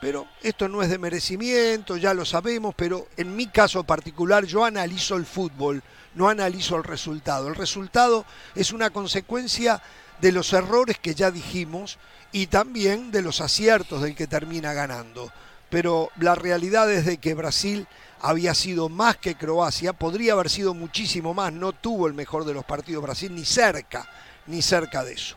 Pero 0.00 0.26
esto 0.40 0.66
no 0.66 0.82
es 0.82 0.88
de 0.88 0.96
merecimiento, 0.96 1.98
ya 1.98 2.14
lo 2.14 2.24
sabemos, 2.24 2.74
pero 2.74 3.06
en 3.18 3.36
mi 3.36 3.48
caso 3.48 3.84
particular 3.84 4.46
yo 4.46 4.64
analizo 4.64 5.16
el 5.16 5.26
fútbol, 5.26 5.82
no 6.14 6.30
analizo 6.30 6.76
el 6.76 6.84
resultado. 6.84 7.48
El 7.48 7.54
resultado 7.54 8.24
es 8.54 8.72
una 8.72 8.88
consecuencia 8.88 9.82
de 10.20 10.32
los 10.32 10.52
errores 10.52 10.98
que 10.98 11.14
ya 11.14 11.30
dijimos 11.30 11.98
y 12.32 12.46
también 12.46 13.10
de 13.10 13.22
los 13.22 13.40
aciertos 13.40 14.02
del 14.02 14.14
que 14.14 14.26
termina 14.26 14.72
ganando. 14.72 15.32
Pero 15.68 16.10
la 16.18 16.34
realidad 16.34 16.90
es 16.90 17.06
de 17.06 17.18
que 17.18 17.34
Brasil 17.34 17.86
había 18.20 18.54
sido 18.54 18.88
más 18.88 19.16
que 19.16 19.36
Croacia, 19.36 19.92
podría 19.92 20.34
haber 20.34 20.50
sido 20.50 20.74
muchísimo 20.74 21.32
más, 21.32 21.52
no 21.52 21.72
tuvo 21.72 22.06
el 22.06 22.14
mejor 22.14 22.44
de 22.44 22.54
los 22.54 22.64
partidos 22.64 23.02
Brasil, 23.02 23.34
ni 23.34 23.44
cerca, 23.44 24.08
ni 24.46 24.62
cerca 24.62 25.04
de 25.04 25.14
eso. 25.14 25.36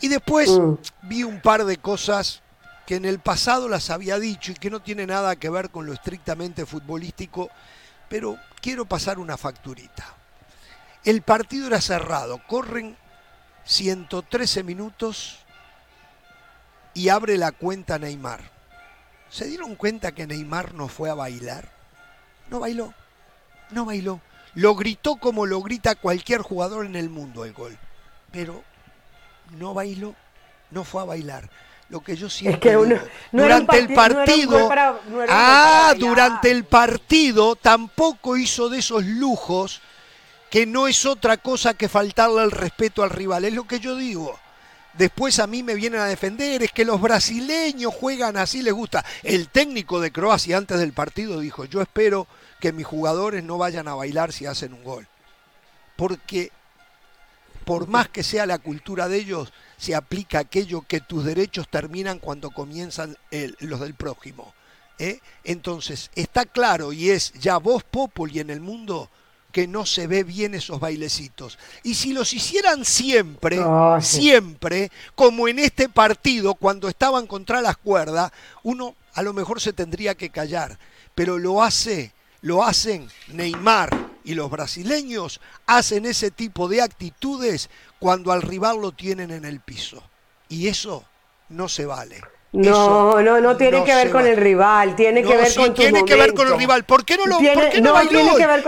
Y 0.00 0.08
después 0.08 0.50
mm. 0.50 0.74
vi 1.02 1.22
un 1.22 1.40
par 1.40 1.64
de 1.64 1.76
cosas 1.76 2.42
que 2.86 2.96
en 2.96 3.04
el 3.04 3.20
pasado 3.20 3.68
las 3.68 3.90
había 3.90 4.18
dicho 4.18 4.52
y 4.52 4.56
que 4.56 4.70
no 4.70 4.80
tiene 4.80 5.06
nada 5.06 5.36
que 5.36 5.48
ver 5.48 5.70
con 5.70 5.86
lo 5.86 5.92
estrictamente 5.92 6.66
futbolístico, 6.66 7.50
pero 8.08 8.36
quiero 8.60 8.84
pasar 8.84 9.18
una 9.18 9.36
facturita. 9.36 10.04
El 11.04 11.22
partido 11.22 11.68
era 11.68 11.80
cerrado, 11.80 12.40
corren 12.46 12.96
113 13.64 14.62
minutos 14.62 15.38
y 16.94 17.08
abre 17.08 17.36
la 17.36 17.52
cuenta 17.52 17.98
Neymar. 17.98 18.40
¿Se 19.30 19.46
dieron 19.46 19.76
cuenta 19.76 20.12
que 20.12 20.26
Neymar 20.26 20.74
no 20.74 20.88
fue 20.88 21.08
a 21.08 21.14
bailar? 21.14 21.70
No 22.50 22.60
bailó, 22.60 22.92
no 23.70 23.84
bailó. 23.84 24.20
Lo 24.54 24.74
gritó 24.74 25.16
como 25.16 25.46
lo 25.46 25.62
grita 25.62 25.94
cualquier 25.94 26.42
jugador 26.42 26.84
en 26.84 26.96
el 26.96 27.08
mundo 27.08 27.44
el 27.44 27.54
gol, 27.54 27.78
pero 28.30 28.62
no 29.52 29.72
bailó, 29.72 30.14
no 30.70 30.84
fue 30.84 31.02
a 31.02 31.06
bailar. 31.06 31.48
Lo 31.88 32.00
que 32.00 32.16
yo 32.16 32.28
siempre 32.28 32.76
durante 33.32 33.78
el 33.78 33.92
partido, 33.92 34.70
ah, 35.28 35.94
durante 35.98 36.50
el 36.50 36.64
partido 36.64 37.56
tampoco 37.56 38.36
hizo 38.36 38.68
de 38.68 38.78
esos 38.78 39.04
lujos 39.04 39.80
que 40.52 40.66
no 40.66 40.86
es 40.86 41.06
otra 41.06 41.38
cosa 41.38 41.72
que 41.72 41.88
faltarle 41.88 42.42
el 42.42 42.50
respeto 42.50 43.02
al 43.02 43.08
rival, 43.08 43.46
es 43.46 43.54
lo 43.54 43.66
que 43.66 43.80
yo 43.80 43.96
digo. 43.96 44.38
Después 44.92 45.38
a 45.38 45.46
mí 45.46 45.62
me 45.62 45.74
vienen 45.74 46.00
a 46.00 46.04
defender, 46.04 46.62
es 46.62 46.72
que 46.72 46.84
los 46.84 47.00
brasileños 47.00 47.94
juegan 47.94 48.36
así, 48.36 48.60
les 48.60 48.74
gusta. 48.74 49.02
El 49.22 49.48
técnico 49.48 49.98
de 49.98 50.12
Croacia 50.12 50.58
antes 50.58 50.78
del 50.78 50.92
partido 50.92 51.40
dijo, 51.40 51.64
yo 51.64 51.80
espero 51.80 52.26
que 52.60 52.74
mis 52.74 52.84
jugadores 52.84 53.42
no 53.42 53.56
vayan 53.56 53.88
a 53.88 53.94
bailar 53.94 54.30
si 54.30 54.44
hacen 54.44 54.74
un 54.74 54.84
gol. 54.84 55.08
Porque 55.96 56.52
por 57.64 57.88
más 57.88 58.10
que 58.10 58.22
sea 58.22 58.44
la 58.44 58.58
cultura 58.58 59.08
de 59.08 59.16
ellos, 59.16 59.54
se 59.78 59.94
aplica 59.94 60.40
aquello 60.40 60.82
que 60.82 61.00
tus 61.00 61.24
derechos 61.24 61.66
terminan 61.70 62.18
cuando 62.18 62.50
comienzan 62.50 63.16
los 63.30 63.80
del 63.80 63.94
prójimo. 63.94 64.52
¿eh? 64.98 65.20
Entonces, 65.44 66.10
está 66.14 66.44
claro 66.44 66.92
y 66.92 67.08
es 67.08 67.32
ya 67.40 67.56
voz 67.56 67.84
populi 67.84 68.40
en 68.40 68.50
el 68.50 68.60
mundo 68.60 69.08
que 69.52 69.68
no 69.68 69.86
se 69.86 70.06
ve 70.06 70.24
bien 70.24 70.54
esos 70.54 70.80
bailecitos. 70.80 71.58
Y 71.82 71.94
si 71.94 72.12
los 72.12 72.32
hicieran 72.32 72.84
siempre, 72.84 73.60
siempre, 74.00 74.90
como 75.14 75.46
en 75.46 75.58
este 75.58 75.88
partido, 75.88 76.54
cuando 76.54 76.88
estaban 76.88 77.26
contra 77.26 77.60
las 77.60 77.76
cuerdas, 77.76 78.32
uno 78.62 78.96
a 79.14 79.22
lo 79.22 79.32
mejor 79.32 79.60
se 79.60 79.72
tendría 79.72 80.14
que 80.14 80.30
callar. 80.30 80.78
Pero 81.14 81.38
lo 81.38 81.62
hace, 81.62 82.12
lo 82.40 82.64
hacen 82.64 83.08
Neymar, 83.28 84.12
y 84.24 84.34
los 84.34 84.50
brasileños 84.50 85.40
hacen 85.66 86.06
ese 86.06 86.30
tipo 86.30 86.68
de 86.68 86.82
actitudes 86.82 87.70
cuando 87.98 88.32
al 88.32 88.42
rival 88.42 88.80
lo 88.80 88.92
tienen 88.92 89.30
en 89.30 89.44
el 89.44 89.60
piso. 89.60 90.02
Y 90.48 90.68
eso 90.68 91.04
no 91.48 91.68
se 91.68 91.86
vale. 91.86 92.20
No, 92.52 93.22
no, 93.22 93.40
no 93.40 93.56
tiene 93.56 93.82
que 93.82 93.94
ver 93.94 94.10
con 94.10 94.26
el 94.26 94.36
rival, 94.36 94.94
tiene 94.94 95.22
que 95.22 95.34
ver 95.34 95.54
con 95.54 95.68
tu 95.68 95.80
tiene 95.80 96.04
que 96.04 96.14
ver 96.14 96.34
con 96.34 96.46
el 96.46 96.58
rival. 96.58 96.84
¿Por 96.84 97.02
qué 97.02 97.16
no 97.16 97.24
lo 97.24 97.38
¿por 97.38 97.70
qué 97.70 97.80
no, 97.80 97.94
bailó? 97.94 98.20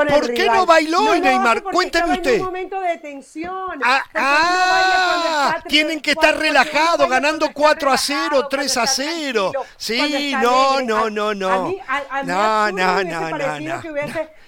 ¿Por 0.09 0.33
qué 0.33 0.47
no 0.47 0.65
bailó 0.65 1.15
Neymar? 1.17 1.63
Cuénteme 1.63 2.15
usted. 2.15 2.35
En 2.35 2.41
un 2.41 2.47
momento 2.47 2.81
de 2.81 2.97
tensión. 2.97 3.81
Ah, 3.85 4.03
ah 4.15 5.57
tienen 5.69 6.01
que 6.01 6.13
estar 6.13 6.35
relajados, 6.39 7.09
ganando 7.11 7.51
4 7.53 7.93
a 7.93 7.99
0, 7.99 8.49
3 8.49 8.77
a 8.79 8.87
0. 8.87 9.53
Sí, 9.77 10.35
no, 10.41 10.81
no, 10.81 11.11
no, 11.11 11.35
no. 11.35 11.75
No, 12.25 12.73
no, 12.73 12.73
no, 12.73 13.03
no, 13.05 13.83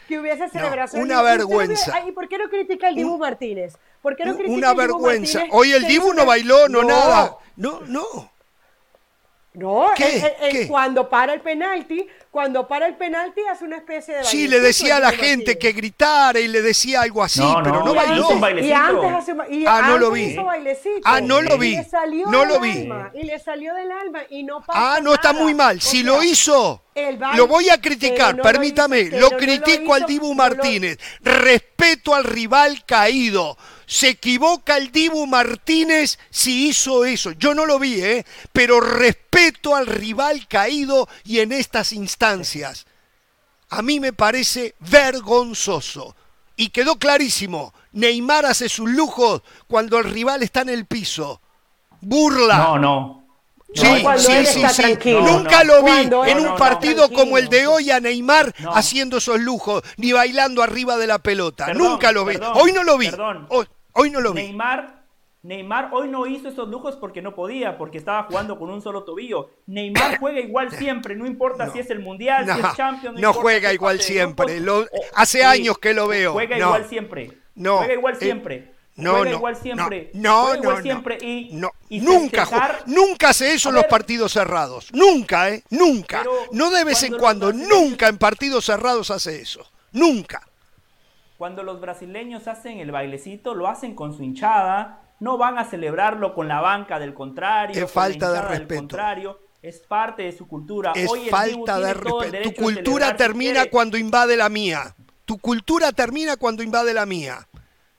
que 0.09 0.19
hubiese 0.19 0.49
celebración. 0.49 1.03
una 1.03 1.21
vergüenza. 1.21 2.01
¿Y 2.07 2.13
por 2.13 2.27
qué 2.29 2.39
no 2.39 2.49
critica 2.49 2.89
el 2.89 2.95
Dibu 2.95 3.19
Martínez? 3.19 3.77
¿Por 4.01 4.17
qué 4.17 4.25
no 4.25 4.35
critica 4.35 4.57
una 4.57 4.73
vergüenza. 4.73 5.43
Hoy 5.51 5.73
el 5.73 5.87
Dibu 5.87 6.15
no 6.15 6.25
bailó, 6.25 6.69
no 6.69 6.85
nada. 6.85 7.37
No, 7.57 7.83
no. 7.87 8.36
No, 9.57 9.91
cuando 10.69 11.09
para 11.09 11.33
el 11.33 11.41
penalti, 11.41 12.07
cuando 12.31 12.69
para 12.69 12.87
el 12.87 12.95
penalti 12.97 13.41
hace 13.51 13.65
una 13.65 13.79
especie 13.79 14.17
de 14.17 14.25
Sí, 14.25 14.49
le 14.49 14.61
decía 14.61 14.97
a 14.97 15.01
la 15.01 15.13
gente 15.13 15.57
que 15.59 15.73
gritara 15.73 16.39
y 16.39 16.47
le 16.47 16.61
decía 16.61 17.01
algo 17.01 17.23
así, 17.23 17.43
pero 17.65 17.83
no 17.83 17.95
bailó. 17.95 18.29
Y 18.63 18.71
antes 18.71 19.13
hace, 19.13 19.35
ah, 19.67 19.83
no 19.87 19.97
lo 19.97 20.11
vi. 20.11 20.37
Ah, 21.05 21.23
no 21.23 21.41
lo 21.41 21.57
vi. 21.57 21.79
no 22.27 22.45
lo 22.45 22.61
vi. 22.61 22.87
y 23.15 23.23
le 23.23 23.39
salió 23.39 23.75
del 23.75 23.91
alma 23.91 24.21
y 24.29 24.43
no 24.43 24.63
Ah, 24.69 24.99
no 25.03 25.15
está 25.15 25.33
muy 25.33 25.55
mal. 25.55 25.81
Si 25.81 26.03
lo 26.03 26.23
hizo, 26.23 26.83
lo 27.35 27.47
voy 27.47 27.71
a 27.71 27.81
criticar, 27.81 28.37
permítame. 28.43 29.05
Lo, 29.05 29.31
critico 29.31 29.95
al 29.95 30.05
Dibu 30.05 30.35
Martínez. 30.35 30.99
Respeto 31.23 32.15
al 32.15 32.25
rival 32.25 32.85
caído. 32.85 33.57
Se 33.87 34.09
equivoca 34.09 34.77
el 34.77 34.91
Dibu 34.91 35.27
Martínez 35.27 36.19
si 36.31 36.69
hizo 36.69 37.05
eso. 37.05 37.33
Yo 37.33 37.55
no 37.55 37.67
lo 37.67 37.79
vi, 37.79 38.03
¿eh? 38.03 38.27
Pero 38.53 38.81
respeto 38.81 39.77
al 39.77 39.87
rival 39.87 40.49
caído 40.49 41.09
y 41.25 41.39
en 41.39 41.53
estas 41.53 41.93
instancias. 41.93 42.87
A 43.69 43.83
mí 43.83 44.01
me 44.01 44.13
parece 44.13 44.75
vergonzoso. 44.81 46.17
Y 46.57 46.71
quedó 46.71 46.97
clarísimo. 46.97 47.75
Neymar 47.93 48.47
hace 48.47 48.69
sus 48.69 48.91
lujos 48.91 49.43
cuando 49.69 49.99
el 49.99 50.05
rival 50.05 50.43
está 50.43 50.63
en 50.63 50.71
el 50.71 50.87
piso. 50.87 51.41
Burla. 52.01 52.59
No, 52.59 52.79
no. 52.79 53.27
Sí, 53.75 53.87
sí, 54.19 54.47
sí, 54.47 54.63
sí. 54.73 55.13
Nunca 55.13 55.65
lo 55.65 55.83
vi 55.83 56.09
en 56.31 56.41
un 56.41 56.57
partido 56.57 57.11
como 57.11 57.37
el 57.37 57.49
de 57.49 57.67
hoy 57.67 57.91
a 57.91 58.01
Neymar 58.01 58.55
haciendo 58.73 59.19
esos 59.19 59.41
lujos, 59.41 59.83
ni 59.97 60.13
bailando 60.13 60.63
arriba 60.63 60.97
de 60.97 61.07
la 61.07 61.19
pelota. 61.19 61.75
Nunca 61.75 62.13
lo 62.13 62.25
vi. 62.25 62.37
Hoy 62.55 62.73
no 62.73 62.85
lo 62.85 62.97
vi. 62.97 63.11
Hoy 63.49 63.67
no 64.11 64.21
lo 64.21 64.33
vi. 64.33 64.43
Neymar, 64.43 65.05
Neymar 65.43 65.91
hoy 65.93 66.09
no 66.09 66.27
hizo 66.27 66.49
esos 66.49 66.69
lujos 66.69 66.97
porque 66.97 67.23
no 67.23 67.35
podía, 67.35 67.79
porque 67.79 67.99
estaba 67.99 68.25
jugando 68.25 68.59
con 68.59 68.71
un 68.71 68.83
solo 68.83 69.05
tobillo. 69.05 69.51
Neymar 69.67 70.19
juega 70.21 70.41
igual 70.41 70.71
siempre, 70.73 71.15
no 71.17 71.27
importa 71.27 71.71
si 71.73 71.79
es 71.79 71.91
el 71.91 72.01
Mundial, 72.01 72.45
si 72.45 72.61
es 72.61 72.75
Champions. 72.75 73.21
No, 73.21 73.33
juega 73.33 73.73
igual 73.73 74.01
siempre. 74.01 74.61
hace 75.15 75.45
años 75.45 75.79
que 75.79 75.95
lo 75.95 76.09
veo. 76.09 76.33
Juega 76.33 76.59
igual 76.59 76.85
siempre. 76.87 77.39
No. 77.55 77.79
Juega 77.79 77.95
igual 77.95 78.15
eh, 78.15 78.19
siempre. 78.21 78.77
No, 78.97 79.17
juega 79.17 79.33
igual 79.33 79.57
siempre. 79.57 80.11
No, 80.15 80.55
no, 80.55 80.61
igual 80.61 80.83
siempre 80.83 81.19
y, 81.21 81.51
nunca, 82.01 82.83
nunca 82.87 83.29
hace 83.29 83.53
eso 83.53 83.69
en 83.69 83.75
los 83.75 83.85
partidos 83.85 84.33
cerrados. 84.33 84.89
Nunca, 84.93 85.51
¿eh? 85.51 85.63
Nunca. 85.71 86.25
no 86.53 86.71
de 86.71 86.85
vez 86.85 87.03
en 87.03 87.17
cuando, 87.17 87.53
nunca 87.53 88.09
en 88.09 88.19
partidos 88.19 88.65
cerrados 88.65 89.11
hace 89.11 89.41
eso. 89.41 89.67
Nunca. 89.93 90.43
Cuando 91.39 91.63
los 91.63 91.81
brasileños 91.81 92.49
hacen 92.49 92.79
el 92.79 92.91
bailecito, 92.91 93.55
lo 93.55 93.69
hacen 93.69 93.95
con 93.95 94.17
su 94.17 94.23
hinchada, 94.23 95.03
no 95.21 95.37
van 95.37 95.59
a 95.59 95.65
celebrarlo 95.65 96.35
con 96.35 96.49
la 96.49 96.61
banca 96.61 96.99
del 96.99 97.15
contrario. 97.15 97.85
Es 97.85 97.91
falta 97.91 98.33
de 98.33 98.43
respeto. 98.43 98.81
contrario. 98.81 99.41
Es 99.63 99.81
parte 99.81 100.23
de 100.23 100.33
su 100.33 100.47
cultura. 100.47 100.93
Es 100.95 101.11
falta 101.31 101.79
de 101.81 101.95
respeto. 101.95 102.51
Tu 102.51 102.55
cultura 102.55 103.17
termina 103.17 103.67
cuando 103.67 103.99
invade 103.99 104.37
la 104.37 104.49
mía. 104.49 104.95
Tu 105.25 105.39
cultura 105.39 105.93
termina 105.93 106.37
cuando 106.37 106.63
invade 106.63 106.95
la 106.95 107.05
mía. 107.05 107.47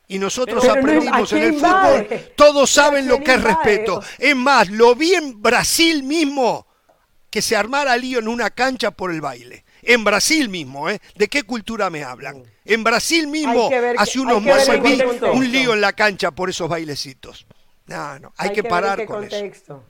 Y 0.07 0.17
nosotros 0.19 0.67
aprendimos 0.67 1.31
en 1.33 1.43
el 1.43 1.53
fútbol, 1.55 2.07
todos 2.37 2.69
saben 2.69 3.07
lo 3.07 3.19
que 3.19 3.33
es 3.33 3.43
respeto. 3.43 4.01
Es 4.17 4.35
más, 4.35 4.69
lo 4.69 4.95
vi 4.95 5.13
en 5.13 5.41
Brasil 5.41 6.03
mismo, 6.03 6.65
que 7.29 7.41
se 7.41 7.57
armara 7.57 7.97
lío 7.97 8.19
en 8.19 8.29
una 8.29 8.49
cancha 8.49 8.91
por 8.91 9.11
el 9.11 9.19
baile. 9.19 9.65
En 9.87 10.03
Brasil 10.03 10.49
mismo, 10.49 10.89
¿eh? 10.89 10.99
¿De 11.15 11.29
qué 11.29 11.43
cultura 11.43 11.89
me 11.89 12.03
hablan? 12.03 12.43
En 12.65 12.83
Brasil 12.83 13.25
mismo, 13.25 13.69
hace 13.97 14.19
unos 14.19 14.43
meses 14.43 14.83
vi 14.83 15.01
un 15.31 15.49
lío 15.49 15.73
en 15.73 15.79
la 15.79 15.93
cancha 15.93 16.31
por 16.31 16.49
esos 16.49 16.67
bailecitos. 16.67 17.47
No, 17.85 18.19
no, 18.19 18.33
hay, 18.35 18.51
que, 18.51 18.65
parar 18.65 19.05
con 19.05 19.23
eso. 19.23 19.81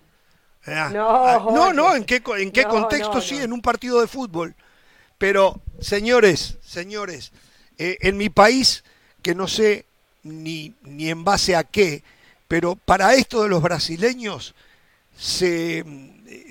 Ah, 0.68 0.91
no, 0.94 1.74
no, 1.74 1.95
¿en 1.95 2.03
qué, 2.03 2.22
en 2.38 2.52
qué 2.52 2.65
contexto 2.65 3.19
sí? 3.19 3.40
En 3.40 3.52
un 3.52 3.60
partido 3.60 3.99
de 3.99 4.06
fútbol. 4.06 4.53
Pero, 5.18 5.61
señores, 5.80 6.60
señores, 6.64 7.32
eh, 7.80 7.98
en 8.02 8.18
mi 8.18 8.30
país, 8.30 8.84
que 9.24 9.34
no 9.34 9.48
sé 9.48 9.86
ni, 10.22 10.76
ni 10.84 11.10
en 11.10 11.24
base 11.24 11.56
a 11.56 11.64
qué, 11.64 12.03
pero 12.48 12.76
para 12.76 13.15
esto 13.15 13.41
de 13.41 13.49
los 13.49 13.64
brasileños 13.64 14.53
se, 15.18 15.84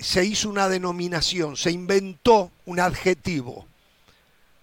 se 0.01 0.25
hizo 0.25 0.49
una 0.49 0.69
denominación, 0.69 1.57
se 1.57 1.71
inventó 1.71 2.51
un 2.65 2.79
adjetivo 2.79 3.67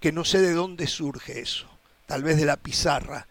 que 0.01 0.13
no 0.13 0.25
sé 0.25 0.41
de 0.41 0.53
dónde 0.53 0.87
surge 0.87 1.41
eso, 1.41 1.67
tal 2.07 2.23
vez 2.23 2.37
de 2.37 2.45
la 2.45 2.57
pizarra. 2.57 3.27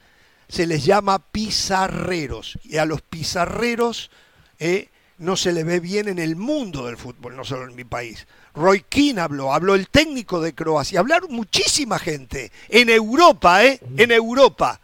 Se 0.47 0.67
les 0.67 0.85
llama 0.85 1.19
pizarreros 1.19 2.57
y 2.63 2.77
a 2.77 2.85
los 2.85 3.01
pizarreros 3.01 4.11
eh, 4.59 4.89
no 5.17 5.35
se 5.35 5.53
le 5.53 5.63
ve 5.63 5.79
bien 5.79 6.07
en 6.07 6.19
el 6.19 6.35
mundo 6.35 6.85
del 6.85 6.97
fútbol, 6.97 7.35
no 7.35 7.43
solo 7.43 7.69
en 7.69 7.75
mi 7.75 7.83
país. 7.83 8.27
Roy 8.53 8.83
Keane 8.87 9.21
habló, 9.21 9.53
habló 9.53 9.75
el 9.75 9.87
técnico 9.87 10.41
de 10.41 10.53
Croacia, 10.53 10.99
hablaron 10.99 11.31
muchísima 11.33 11.99
gente 11.99 12.51
en 12.69 12.89
Europa, 12.89 13.63
¿eh? 13.65 13.79
En 13.97 14.11
Europa 14.11 14.81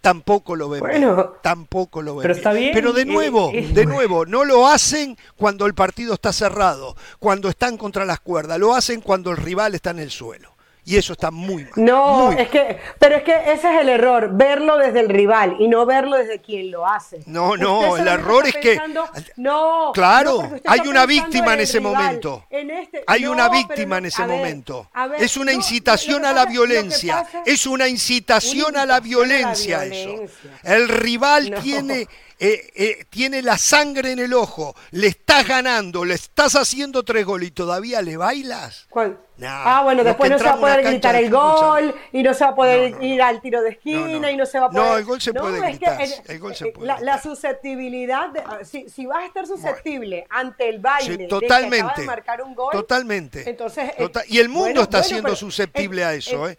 tampoco 0.00 0.56
lo 0.56 0.68
ven 0.68 0.80
bueno, 0.80 1.34
tampoco 1.42 2.02
lo 2.02 2.16
ven 2.16 2.22
pero 2.22 2.34
está 2.34 2.52
bien 2.52 2.72
pero 2.72 2.92
de 2.92 3.04
nuevo 3.04 3.52
de 3.52 3.86
nuevo 3.86 4.26
no 4.26 4.44
lo 4.44 4.66
hacen 4.66 5.16
cuando 5.36 5.66
el 5.66 5.74
partido 5.74 6.14
está 6.14 6.32
cerrado 6.32 6.96
cuando 7.18 7.48
están 7.48 7.76
contra 7.76 8.04
las 8.04 8.20
cuerdas 8.20 8.58
lo 8.58 8.74
hacen 8.74 9.00
cuando 9.00 9.30
el 9.30 9.36
rival 9.36 9.74
está 9.74 9.90
en 9.90 9.98
el 9.98 10.10
suelo 10.10 10.49
y 10.90 10.96
eso 10.96 11.12
está 11.12 11.30
muy 11.30 11.62
mal. 11.62 11.72
No, 11.76 12.32
es 12.32 12.48
que, 12.48 12.78
pero 12.98 13.14
es 13.14 13.22
que 13.22 13.52
ese 13.52 13.72
es 13.72 13.80
el 13.80 13.88
error, 13.88 14.30
verlo 14.32 14.76
desde 14.76 14.98
el 14.98 15.08
rival 15.08 15.54
y 15.60 15.68
no 15.68 15.86
verlo 15.86 16.16
desde 16.16 16.40
quien 16.40 16.72
lo 16.72 16.84
hace. 16.84 17.20
No, 17.26 17.56
no, 17.56 17.96
el 17.96 18.08
error 18.08 18.44
es 18.48 18.56
que 18.56 18.80
no, 19.36 19.92
claro, 19.94 20.50
hay 20.66 20.80
una 20.88 21.06
víctima 21.06 21.54
en 21.54 21.60
ese 21.60 21.78
momento. 21.78 22.44
Este, 22.50 23.04
hay 23.06 23.24
una 23.26 23.48
víctima 23.48 23.98
en 23.98 24.06
ese 24.06 24.26
momento. 24.26 24.88
es 25.16 25.36
una 25.36 25.52
incitación 25.52 26.24
a 26.24 26.32
la 26.32 26.44
violencia. 26.44 27.24
Es 27.46 27.66
una 27.66 27.86
incitación 27.86 28.76
a 28.76 28.84
la 28.84 28.98
violencia 28.98 29.84
eso. 29.84 30.24
El 30.64 30.88
rival 30.88 31.54
tiene 31.62 32.08
eh, 32.42 32.70
eh, 32.74 33.04
tiene 33.10 33.42
la 33.42 33.58
sangre 33.58 34.12
en 34.12 34.18
el 34.18 34.32
ojo, 34.32 34.74
le 34.92 35.08
estás 35.08 35.46
ganando, 35.46 36.06
le 36.06 36.14
estás 36.14 36.56
haciendo 36.56 37.02
tres 37.02 37.26
goles 37.26 37.48
y 37.48 37.52
todavía 37.52 38.00
le 38.00 38.16
bailas. 38.16 38.86
¿Cuál? 38.88 39.18
ah, 39.46 39.80
bueno, 39.84 40.04
después 40.04 40.30
no 40.30 40.38
se 40.38 40.44
va 40.44 40.52
a 40.52 40.60
poder 40.60 40.82
gritar 40.82 41.16
el 41.16 41.30
gol 41.30 41.94
y 42.12 42.22
no 42.22 42.34
se 42.34 42.44
va 42.44 42.50
a 42.50 42.54
poder 42.54 43.02
ir 43.02 43.22
al 43.22 43.40
tiro 43.40 43.62
de 43.62 43.70
esquina 43.70 44.30
y 44.30 44.36
no 44.36 44.46
se 44.46 44.58
va 44.58 44.66
a 44.66 44.70
poder. 44.70 44.84
No, 44.84 44.96
el 44.96 45.04
gol 45.04 45.20
se 45.20 45.34
puede 45.34 45.60
gritar. 45.60 45.98
el 46.28 46.38
gol 46.38 46.54
se 46.54 46.66
puede 46.66 46.94
la, 47.02 47.20
susceptibilidad, 47.20 48.30
de, 48.30 48.42
si, 48.64 48.88
si, 48.88 49.06
vas 49.06 49.22
a 49.22 49.26
estar 49.26 49.46
susceptible 49.46 50.26
ante 50.30 50.68
el 50.68 50.78
baile 50.78 51.26
totalmente, 51.26 51.88
de, 51.88 51.94
que 51.94 52.00
de 52.02 52.06
marcar 52.06 52.42
un 52.42 52.54
gol, 52.54 52.72
totalmente. 52.72 53.48
Entonces, 53.48 53.90
eh, 53.98 54.10
y 54.28 54.38
el 54.38 54.48
mundo 54.48 54.82
está 54.82 55.02
siendo 55.02 55.36
susceptible 55.36 56.04
a 56.04 56.14
eso. 56.14 56.48
¿eh? 56.48 56.56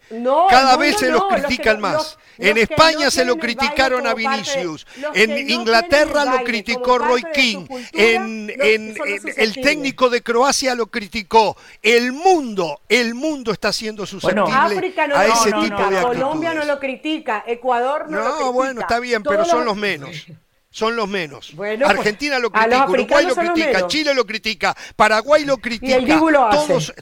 Cada 0.48 0.76
vez 0.76 0.96
se 0.96 1.10
lo 1.10 1.26
critican 1.28 1.80
más. 1.80 2.18
en 2.38 2.58
España 2.58 3.10
se 3.10 3.24
lo 3.24 3.36
criticaron 3.36 4.06
a 4.06 4.14
Vinicius. 4.14 4.86
En 5.14 5.50
Inglaterra 5.50 5.71
lo 5.72 6.44
criticó 6.44 6.98
Roy 6.98 7.22
King. 7.34 7.66
En, 7.92 8.52
en 8.60 8.94
el 9.36 9.54
técnico 9.54 10.10
de 10.10 10.22
Croacia 10.22 10.74
lo 10.74 10.86
criticó. 10.86 11.56
El 11.82 12.12
mundo 12.12 12.80
el 12.88 13.14
mundo 13.14 13.52
está 13.52 13.72
siendo 13.72 14.06
susceptible 14.06 14.94
a 15.14 15.26
ese 15.26 15.52
tipo 15.52 15.88
de 15.90 15.98
actitudes. 15.98 16.02
Colombia 16.02 16.54
no 16.54 16.64
lo 16.64 16.78
critica, 16.78 17.44
Ecuador 17.46 18.10
no, 18.10 18.18
lo 18.18 18.24
critica. 18.24 18.44
No, 18.44 18.52
bueno, 18.52 18.80
está 18.80 19.00
bien, 19.00 19.22
pero 19.22 19.44
son 19.44 19.64
los 19.64 19.76
menos. 19.76 20.26
Son 20.70 20.96
los 20.96 21.08
menos. 21.08 21.52
Argentina 21.84 22.38
lo 22.38 22.50
critica, 22.50 22.86
Uruguay 22.88 23.26
lo 23.26 23.34
critica, 23.34 23.86
Chile 23.88 24.14
lo 24.14 24.26
critica, 24.26 24.76
Paraguay 24.96 25.44
lo 25.44 25.58
critica. 25.58 25.86
Y 25.86 25.92
el 25.92 26.06
lo 26.06 26.48
todos, 26.50 26.94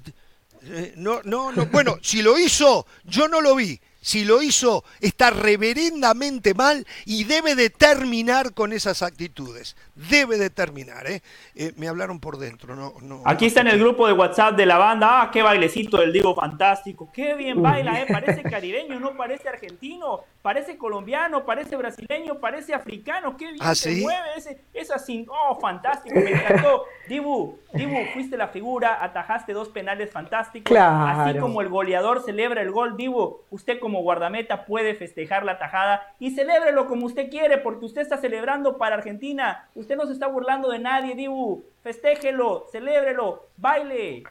eh, 0.63 0.93
no, 0.97 1.21
no, 1.25 1.53
no. 1.53 1.67
Bueno, 1.67 1.99
si 2.03 2.21
lo 2.21 2.39
hizo, 2.39 2.87
yo 3.05 3.29
no 3.29 3.41
lo 3.41 3.55
vi 3.55 3.81
si 4.01 4.25
lo 4.25 4.43
hizo, 4.43 4.83
está 5.01 5.31
reverendamente 5.31 6.55
mal 6.55 6.87
y 7.05 7.25
debe 7.25 7.55
de 7.55 7.69
terminar 7.69 8.55
con 8.55 8.73
esas 8.73 9.03
actitudes. 9.03 9.77
Debe 9.95 10.39
de 10.39 10.49
terminar, 10.49 11.07
¿eh? 11.07 11.23
eh 11.55 11.73
me 11.77 11.87
hablaron 11.87 12.19
por 12.19 12.39
dentro. 12.39 12.75
No, 12.75 12.95
no, 13.03 13.23
Aquí 13.27 13.47
está 13.47 13.61
en 13.61 13.69
el 13.69 13.79
grupo 13.79 14.07
de 14.07 14.15
WhatsApp 14.15 14.57
de 14.57 14.65
la 14.65 14.79
banda. 14.79 15.23
Ah, 15.23 15.31
qué 15.31 15.43
bailecito 15.43 15.99
del 15.99 16.13
Diego 16.13 16.35
fantástico. 16.35 17.11
Qué 17.13 17.35
bien 17.35 17.61
baila, 17.61 18.01
¿eh? 18.01 18.07
Parece 18.11 18.43
caribeño, 18.51 18.99
no 18.99 19.17
parece 19.17 19.49
argentino. 19.49 20.21
Parece 20.43 20.79
colombiano, 20.79 21.45
parece 21.45 21.77
brasileño, 21.77 22.41
parece 22.41 22.73
africano. 22.73 23.37
Qué 23.37 23.45
bien 23.53 23.59
¿Ah, 23.61 23.75
se 23.75 24.01
mueve 24.01 24.29
ese, 24.39 24.59
esa 24.73 24.99
sin, 24.99 25.27
oh, 25.29 25.61
fantástico, 25.61 26.19
me 26.19 26.31
encantó. 26.31 26.85
Dibu, 27.09 27.59
Dibu, 27.75 27.99
fuiste 28.15 28.39
la 28.39 28.49
figura, 28.49 29.05
atajaste 29.05 29.53
dos 29.53 29.69
penales 29.69 30.11
fantásticos. 30.11 30.75
Así 30.75 31.39
como 31.39 31.61
el 31.61 31.69
goleador 31.69 32.23
celebra 32.25 32.63
el 32.63 32.71
gol, 32.71 32.97
Dibu, 32.97 33.43
usted 33.51 33.79
como 33.79 33.90
guardameta 33.99 34.65
puede 34.65 34.95
festejar 34.95 35.45
la 35.45 35.59
tajada 35.59 36.15
y 36.21 36.31
celébrelo 36.31 36.87
como 36.87 37.07
usted 37.07 37.29
quiere, 37.29 37.59
porque 37.59 37.87
usted 37.87 38.03
está 38.03 38.17
celebrando 38.17 38.79
para 38.79 38.95
Argentina. 38.95 39.69
Usted 39.75 39.97
no 39.97 40.07
se 40.07 40.13
está 40.13 40.29
burlando 40.29 40.71
de 40.71 40.79
nadie, 40.79 41.17
Dibu. 41.17 41.65
Festéjelo, 41.83 42.67
celébrelo, 42.71 43.49
baile. 43.57 44.23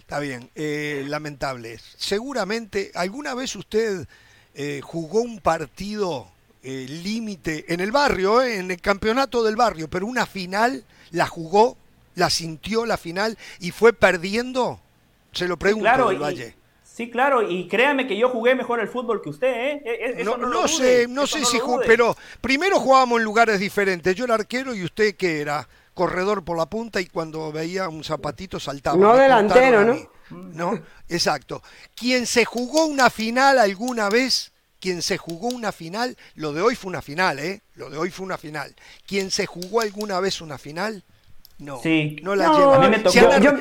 Está 0.00 0.20
bien, 0.20 0.50
eh, 0.54 1.04
lamentable. 1.06 1.78
Seguramente, 1.96 2.90
¿alguna 2.94 3.34
vez 3.34 3.54
usted 3.54 4.06
eh, 4.54 4.80
jugó 4.82 5.20
un 5.20 5.38
partido 5.40 6.28
eh, 6.62 6.86
límite 6.88 7.72
en 7.72 7.80
el 7.80 7.92
barrio, 7.92 8.42
en 8.42 8.70
el 8.70 8.80
campeonato 8.80 9.42
del 9.44 9.56
barrio, 9.56 9.88
pero 9.88 10.06
una 10.06 10.24
final 10.24 10.84
la 11.10 11.26
jugó, 11.26 11.76
la 12.14 12.30
sintió 12.30 12.86
la 12.86 12.96
final 12.96 13.36
y 13.60 13.70
fue 13.70 13.92
perdiendo? 13.92 14.80
Se 15.32 15.46
lo 15.46 15.58
pregunto, 15.58 15.84
claro, 15.84 16.18
Valle. 16.18 16.57
Sí, 16.98 17.10
claro, 17.10 17.48
y 17.48 17.68
créame 17.68 18.08
que 18.08 18.18
yo 18.18 18.28
jugué 18.28 18.56
mejor 18.56 18.80
el 18.80 18.88
fútbol 18.88 19.22
que 19.22 19.28
usted, 19.28 19.46
¿eh? 19.46 19.82
E, 19.84 20.20
e, 20.20 20.24
no, 20.24 20.36
no, 20.36 20.66
sé, 20.66 21.06
no 21.06 21.28
sé 21.28 21.44
si 21.44 21.60
jugué, 21.60 21.86
pero 21.86 22.16
primero 22.40 22.80
jugábamos 22.80 23.20
en 23.20 23.24
lugares 23.24 23.60
diferentes. 23.60 24.16
Yo 24.16 24.24
era 24.24 24.34
arquero 24.34 24.74
y 24.74 24.82
usted 24.82 25.14
qué 25.14 25.40
era 25.40 25.68
corredor 25.94 26.44
por 26.44 26.58
la 26.58 26.66
punta 26.66 27.00
y 27.00 27.06
cuando 27.06 27.52
veía 27.52 27.88
un 27.88 28.02
zapatito 28.02 28.58
saltaba. 28.58 28.96
No 28.96 29.14
delantero, 29.14 29.84
¿no? 29.84 30.10
¿No? 30.30 30.82
Exacto. 31.08 31.62
Quien 31.94 32.26
se 32.26 32.44
jugó 32.44 32.86
una 32.86 33.10
final 33.10 33.60
alguna 33.60 34.08
vez, 34.08 34.50
quien 34.80 35.00
se 35.00 35.18
jugó 35.18 35.50
una 35.50 35.70
final, 35.70 36.16
lo 36.34 36.52
de 36.52 36.62
hoy 36.62 36.74
fue 36.74 36.88
una 36.88 37.00
final, 37.00 37.38
¿eh? 37.38 37.60
Lo 37.76 37.90
de 37.90 37.98
hoy 37.98 38.10
fue 38.10 38.26
una 38.26 38.38
final. 38.38 38.74
Quien 39.06 39.30
se 39.30 39.46
jugó 39.46 39.82
alguna 39.82 40.18
vez 40.18 40.40
una 40.40 40.58
final, 40.58 41.04
no, 41.58 41.78
sí. 41.80 42.16
no 42.22 42.34
la 42.34 42.52
lleva. 42.52 42.78
Me 42.88 43.02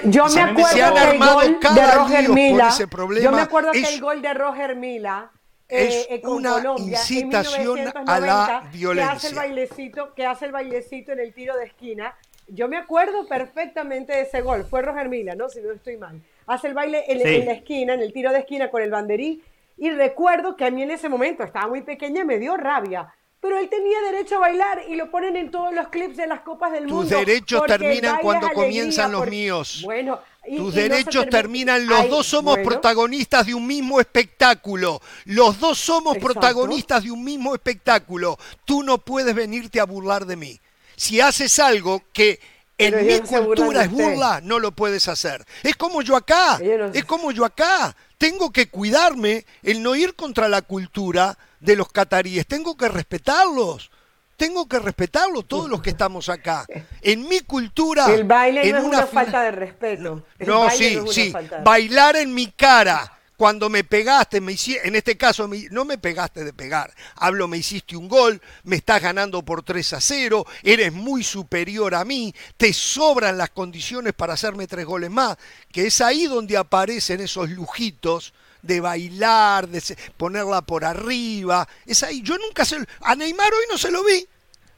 yo, 0.09 0.25
me 0.29 0.41
acuerdo 0.41 0.89
que 0.89 1.09
el 1.09 1.19
gol 1.19 1.59
de 1.75 1.91
Roger 1.91 2.29
Mila, 2.29 2.73
yo 3.21 3.31
me 3.31 3.41
acuerdo 3.41 3.71
que 3.71 3.83
el 3.93 4.01
gol 4.01 4.21
de 4.21 4.33
Roger 4.33 4.75
Mila 4.75 5.31
es 5.67 6.07
eh, 6.09 6.21
una 6.23 6.61
incitación 6.77 7.91
a 8.05 8.19
la 8.19 8.69
violencia. 8.71 9.11
Que 9.11 9.17
hace 9.17 9.27
el 9.27 9.35
bailecito, 9.35 10.13
que 10.13 10.25
hace 10.25 10.45
el 10.45 10.51
bailecito 10.51 11.11
en 11.11 11.19
el 11.19 11.33
tiro 11.33 11.55
de 11.57 11.65
esquina 11.65 12.15
yo 12.47 12.67
me 12.67 12.77
acuerdo 12.77 13.27
perfectamente 13.27 14.13
de 14.13 14.21
ese 14.21 14.41
gol, 14.41 14.63
fue 14.63 14.81
Roger 14.81 15.09
Mila, 15.09 15.35
¿no? 15.35 15.49
Si 15.49 15.61
no 15.61 15.71
estoy 15.71 15.97
mal. 15.97 16.21
Hace 16.45 16.67
el 16.67 16.73
baile 16.73 17.03
en, 17.07 17.45
la 17.45 17.51
esquina, 17.51 17.93
en 17.93 18.01
el 18.01 18.13
tiro 18.13 18.31
de 18.31 18.39
esquina 18.39 18.69
con 18.71 18.81
el 18.81 18.89
banderí, 18.89 19.43
y 19.77 19.89
recuerdo 19.91 20.55
que 20.55 20.65
a 20.65 20.71
mí 20.71 20.81
en 20.81 20.91
ese 20.91 21.09
momento, 21.09 21.43
estaba 21.43 21.67
muy 21.67 21.81
pequeña, 21.81 22.23
me 22.23 22.39
dio 22.39 22.55
rabia, 22.55 23.13
pero 23.39 23.59
él 23.59 23.69
tenía 23.69 24.01
derecho 24.11 24.37
a 24.37 24.39
bailar 24.39 24.83
y 24.89 24.95
lo 24.95 25.11
ponen 25.11 25.35
en 25.37 25.51
todos 25.51 25.73
los 25.73 25.89
clips 25.89 26.17
de 26.17 26.27
las 26.27 26.41
copas 26.41 26.71
del 26.71 26.87
mundo. 26.87 27.01
Tus 27.01 27.09
derechos 27.09 27.63
terminan 27.67 28.17
cuando 28.19 28.49
comienzan 28.51 29.11
los 29.11 29.27
míos. 29.27 29.81
Bueno, 29.83 30.19
tus 30.55 30.73
derechos 30.73 31.27
terminan, 31.29 31.85
los 31.85 32.09
dos 32.09 32.25
somos 32.25 32.57
protagonistas 32.59 33.45
de 33.45 33.53
un 33.53 33.67
mismo 33.67 33.99
espectáculo. 33.99 35.01
Los 35.25 35.59
dos 35.59 35.77
somos 35.77 36.17
protagonistas 36.17 37.03
de 37.03 37.11
un 37.11 37.23
mismo 37.23 37.53
espectáculo. 37.53 38.37
Tú 38.65 38.81
no 38.83 38.97
puedes 38.97 39.35
venirte 39.35 39.79
a 39.79 39.85
burlar 39.85 40.25
de 40.25 40.35
mí. 40.35 40.59
Si 40.95 41.21
haces 41.21 41.59
algo 41.59 42.01
que 42.11 42.39
en 42.77 43.05
mi 43.05 43.19
cultura 43.19 43.83
es 43.83 43.91
burla, 43.91 44.41
no 44.41 44.59
lo 44.59 44.71
puedes 44.71 45.07
hacer. 45.07 45.45
Es 45.63 45.75
como 45.75 46.01
yo 46.01 46.15
acá, 46.15 46.59
es 46.93 47.05
como 47.05 47.31
yo 47.31 47.45
acá. 47.45 47.95
Tengo 48.17 48.51
que 48.51 48.69
cuidarme 48.69 49.45
el 49.63 49.83
no 49.83 49.95
ir 49.95 50.15
contra 50.15 50.49
la 50.49 50.61
cultura 50.61 51.37
de 51.59 51.75
los 51.75 51.91
cataríes, 51.91 52.47
tengo 52.47 52.75
que 52.77 52.87
respetarlos. 52.87 53.91
Tengo 54.35 54.67
que 54.67 54.77
respetarlos 54.77 55.47
todos 55.47 55.67
los 55.67 55.81
que 55.81 55.89
estamos 55.89 56.29
acá. 56.29 56.67
En 57.01 57.27
mi 57.27 57.39
cultura. 57.39 58.05
El 58.13 58.23
baile 58.23 58.71
no 58.71 58.77
es 58.77 58.83
una, 58.83 59.07
falta 59.07 59.41
de 59.41 59.49
respeto. 59.49 60.23
no, 60.45 60.69
sí, 60.69 60.99
sí. 61.09 61.33
Bailar 61.63 62.17
en 62.17 62.35
mi 62.35 62.45
cara 62.51 63.16
cuando 63.37 63.69
me 63.69 63.83
pegaste, 63.83 64.41
me 64.41 64.57
en 64.83 64.95
este 64.95 65.15
caso 65.15 65.47
no 65.69 65.85
me 65.85 65.99
pegaste 65.99 66.43
de 66.43 66.53
pegar, 66.53 66.93
hablo, 67.15 67.47
me 67.47 67.57
hiciste 67.57 67.95
un 67.95 68.09
gol, 68.09 68.41
me 68.63 68.77
estás 68.77 68.99
ganando 69.01 69.43
por 69.43 69.61
3 69.61 69.93
a 69.93 70.01
0, 70.01 70.45
eres 70.63 70.91
muy 70.91 71.23
superior 71.23 71.93
a 71.93 72.03
mí, 72.03 72.33
te 72.57 72.73
sobran 72.73 73.37
las 73.37 73.51
condiciones 73.51 74.13
para 74.13 74.33
hacerme 74.33 74.65
tres 74.65 74.85
goles 74.85 75.11
más, 75.11 75.37
que 75.71 75.85
es 75.85 76.01
ahí 76.01 76.25
donde 76.25 76.57
aparecen 76.57 77.21
esos 77.21 77.51
lujitos 77.51 78.33
de 78.63 78.81
bailar, 78.81 79.67
de 79.67 79.83
ponerla 80.17 80.63
por 80.63 80.83
arriba, 80.83 81.67
es 81.85 82.01
ahí, 82.01 82.23
yo 82.23 82.39
nunca 82.39 82.65
se 82.65 82.77
a 83.01 83.15
Neymar 83.15 83.53
hoy 83.53 83.65
no 83.69 83.77
se 83.77 83.91
lo 83.91 84.03
vi, 84.03 84.27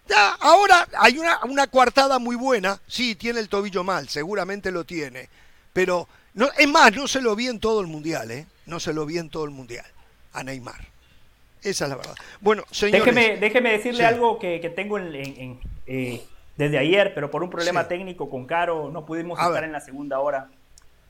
ya, 0.09 0.31
ahora 0.31 0.85
hay 0.97 1.17
una, 1.17 1.39
una 1.45 1.67
coartada 1.67 2.19
muy 2.19 2.35
buena, 2.35 2.81
sí, 2.87 3.15
tiene 3.15 3.39
el 3.39 3.47
tobillo 3.47 3.85
mal, 3.85 4.09
seguramente 4.09 4.69
lo 4.69 4.83
tiene, 4.83 5.29
pero 5.71 6.09
no, 6.33 6.47
es 6.57 6.67
más, 6.67 6.95
no 6.95 7.07
se 7.07 7.21
lo 7.21 7.35
vi 7.35 7.47
en 7.47 7.59
todo 7.59 7.81
el 7.81 7.87
mundial, 7.87 8.31
¿eh? 8.31 8.45
No 8.65 8.79
se 8.79 8.93
lo 8.93 9.05
vi 9.05 9.17
en 9.17 9.29
todo 9.29 9.45
el 9.45 9.51
mundial 9.51 9.85
a 10.33 10.43
Neymar. 10.43 10.79
Esa 11.63 11.85
es 11.85 11.89
la 11.89 11.97
verdad. 11.97 12.15
Bueno, 12.39 12.63
señores. 12.71 13.03
Déjeme, 13.03 13.37
déjeme 13.37 13.71
decirle 13.71 14.05
algo 14.05 14.39
que, 14.39 14.71
tengo 14.75 14.97
en, 14.97 15.59
eh, 15.87 16.21
desde 16.55 16.77
ayer, 16.77 17.13
pero 17.13 17.31
por 17.31 17.43
un 17.43 17.49
problema 17.49 17.87
técnico 17.87 18.29
con 18.29 18.45
Caro 18.45 18.89
no 18.91 19.05
pudimos 19.05 19.39
estar 19.39 19.63
en 19.63 19.71
la 19.71 19.81
segunda 19.81 20.19
hora. 20.19 20.49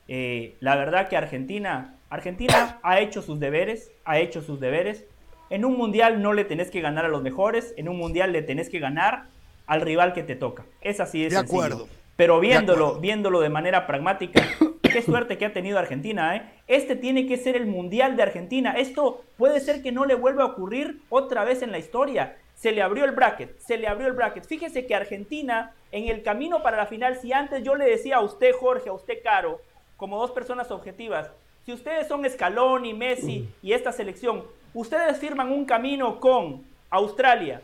Eh, 0.08 0.56
la 0.60 0.74
verdad 0.74 1.08
que 1.08 1.16
Argentina, 1.16 1.94
Argentina 2.08 2.80
ha 2.82 2.98
hecho 2.98 3.22
sus 3.22 3.38
deberes, 3.38 3.92
ha 4.04 4.18
hecho 4.18 4.42
sus 4.42 4.58
deberes. 4.58 5.04
En 5.50 5.64
un 5.64 5.76
mundial 5.76 6.22
no 6.22 6.32
le 6.32 6.44
tenés 6.44 6.70
que 6.70 6.80
ganar 6.80 7.04
a 7.04 7.08
los 7.08 7.22
mejores, 7.22 7.74
en 7.76 7.88
un 7.88 7.96
mundial 7.96 8.32
le 8.32 8.42
tenés 8.42 8.68
que 8.68 8.78
ganar 8.78 9.24
al 9.66 9.80
rival 9.82 10.12
que 10.12 10.22
te 10.22 10.34
toca. 10.34 10.64
Es 10.80 10.98
así 10.98 11.22
de, 11.22 11.30
de 11.30 11.36
acuerdo. 11.36 11.88
Pero 12.16 12.40
viéndolo, 12.40 13.00
viéndolo 13.00 13.40
de 13.40 13.48
manera 13.48 13.86
pragmática, 13.86 14.46
qué 14.90 15.02
suerte 15.02 15.38
que 15.38 15.46
ha 15.46 15.52
tenido 15.52 15.78
Argentina, 15.78 16.36
¿eh? 16.36 16.42
Este 16.66 16.96
tiene 16.96 17.26
que 17.26 17.36
ser 17.36 17.56
el 17.56 17.66
Mundial 17.66 18.16
de 18.16 18.22
Argentina. 18.22 18.72
Esto 18.72 19.24
puede 19.36 19.60
ser 19.60 19.82
que 19.82 19.92
no 19.92 20.04
le 20.04 20.14
vuelva 20.14 20.44
a 20.44 20.46
ocurrir 20.46 21.00
otra 21.08 21.44
vez 21.44 21.62
en 21.62 21.72
la 21.72 21.78
historia. 21.78 22.36
Se 22.54 22.72
le 22.72 22.82
abrió 22.82 23.04
el 23.04 23.12
bracket, 23.12 23.58
se 23.58 23.78
le 23.78 23.88
abrió 23.88 24.06
el 24.06 24.12
bracket. 24.12 24.46
Fíjese 24.46 24.86
que 24.86 24.94
Argentina, 24.94 25.72
en 25.92 26.08
el 26.08 26.22
camino 26.22 26.62
para 26.62 26.76
la 26.76 26.86
final, 26.86 27.16
si 27.16 27.32
antes 27.32 27.62
yo 27.62 27.74
le 27.74 27.86
decía 27.86 28.16
a 28.16 28.20
usted, 28.20 28.52
Jorge, 28.52 28.90
a 28.90 28.92
usted, 28.92 29.22
Caro, 29.24 29.60
como 29.96 30.18
dos 30.18 30.30
personas 30.30 30.70
objetivas, 30.70 31.30
si 31.64 31.72
ustedes 31.72 32.08
son 32.08 32.28
Scaloni, 32.28 32.94
Messi 32.94 33.48
y 33.62 33.72
esta 33.72 33.92
selección, 33.92 34.44
ustedes 34.74 35.18
firman 35.18 35.52
un 35.52 35.64
camino 35.64 36.20
con 36.20 36.64
Australia, 36.90 37.62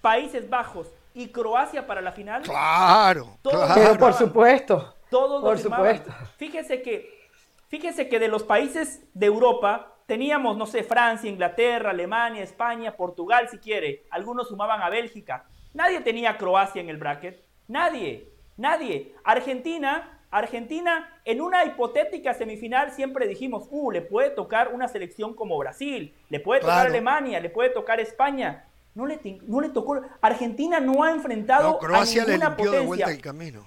Países 0.00 0.48
Bajos 0.48 0.88
y 1.14 1.28
Croacia 1.28 1.86
para 1.86 2.00
la 2.00 2.12
final. 2.12 2.42
Claro, 2.42 3.36
claro. 3.42 3.98
por 3.98 4.14
supuesto. 4.14 4.94
Todos 5.10 5.42
Por 5.42 5.58
supuesto. 5.58 6.12
Fíjese 6.36 6.82
que, 6.82 7.28
fíjese 7.68 8.08
que 8.08 8.18
de 8.18 8.28
los 8.28 8.44
países 8.44 9.02
de 9.12 9.26
Europa 9.26 9.96
teníamos, 10.06 10.56
no 10.56 10.66
sé, 10.66 10.82
Francia, 10.82 11.28
Inglaterra, 11.28 11.90
Alemania, 11.90 12.42
España, 12.42 12.96
Portugal, 12.96 13.48
si 13.50 13.58
quiere. 13.58 14.04
Algunos 14.10 14.48
sumaban 14.48 14.82
a 14.82 14.88
Bélgica. 14.88 15.44
Nadie 15.74 16.00
tenía 16.00 16.36
Croacia 16.36 16.80
en 16.80 16.88
el 16.88 16.96
bracket. 16.96 17.44
Nadie, 17.68 18.28
nadie. 18.56 19.14
Argentina, 19.24 20.20
Argentina, 20.30 21.20
en 21.24 21.40
una 21.40 21.64
hipotética 21.64 22.34
semifinal 22.34 22.92
siempre 22.92 23.26
dijimos, 23.26 23.66
uh, 23.70 23.90
le 23.90 24.02
puede 24.02 24.30
tocar 24.30 24.72
una 24.74 24.88
selección 24.88 25.34
como 25.34 25.58
Brasil, 25.58 26.14
le 26.28 26.40
puede 26.40 26.60
tocar 26.60 26.86
Alemania, 26.86 27.40
le 27.40 27.50
puede 27.50 27.70
tocar 27.70 28.00
España. 28.00 28.64
No 28.94 29.06
le, 29.06 29.20
no 29.46 29.60
le 29.60 29.68
tocó. 29.68 30.00
Argentina 30.20 30.80
no 30.80 31.04
ha 31.04 31.12
enfrentado 31.12 31.78
Croacia 31.78 32.24
a 32.24 32.26
ninguna 32.26 32.50
le 32.50 32.56
potencia. 32.56 32.80
de 32.80 32.86
vuelta 32.86 33.10
el 33.10 33.20
camino. 33.20 33.64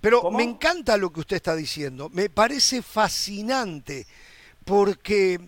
Pero 0.00 0.30
me 0.30 0.42
encanta 0.42 0.96
lo 0.96 1.12
que 1.12 1.20
usted 1.20 1.36
está 1.36 1.56
diciendo, 1.56 2.10
me 2.12 2.28
parece 2.30 2.82
fascinante, 2.82 4.06
porque 4.64 5.40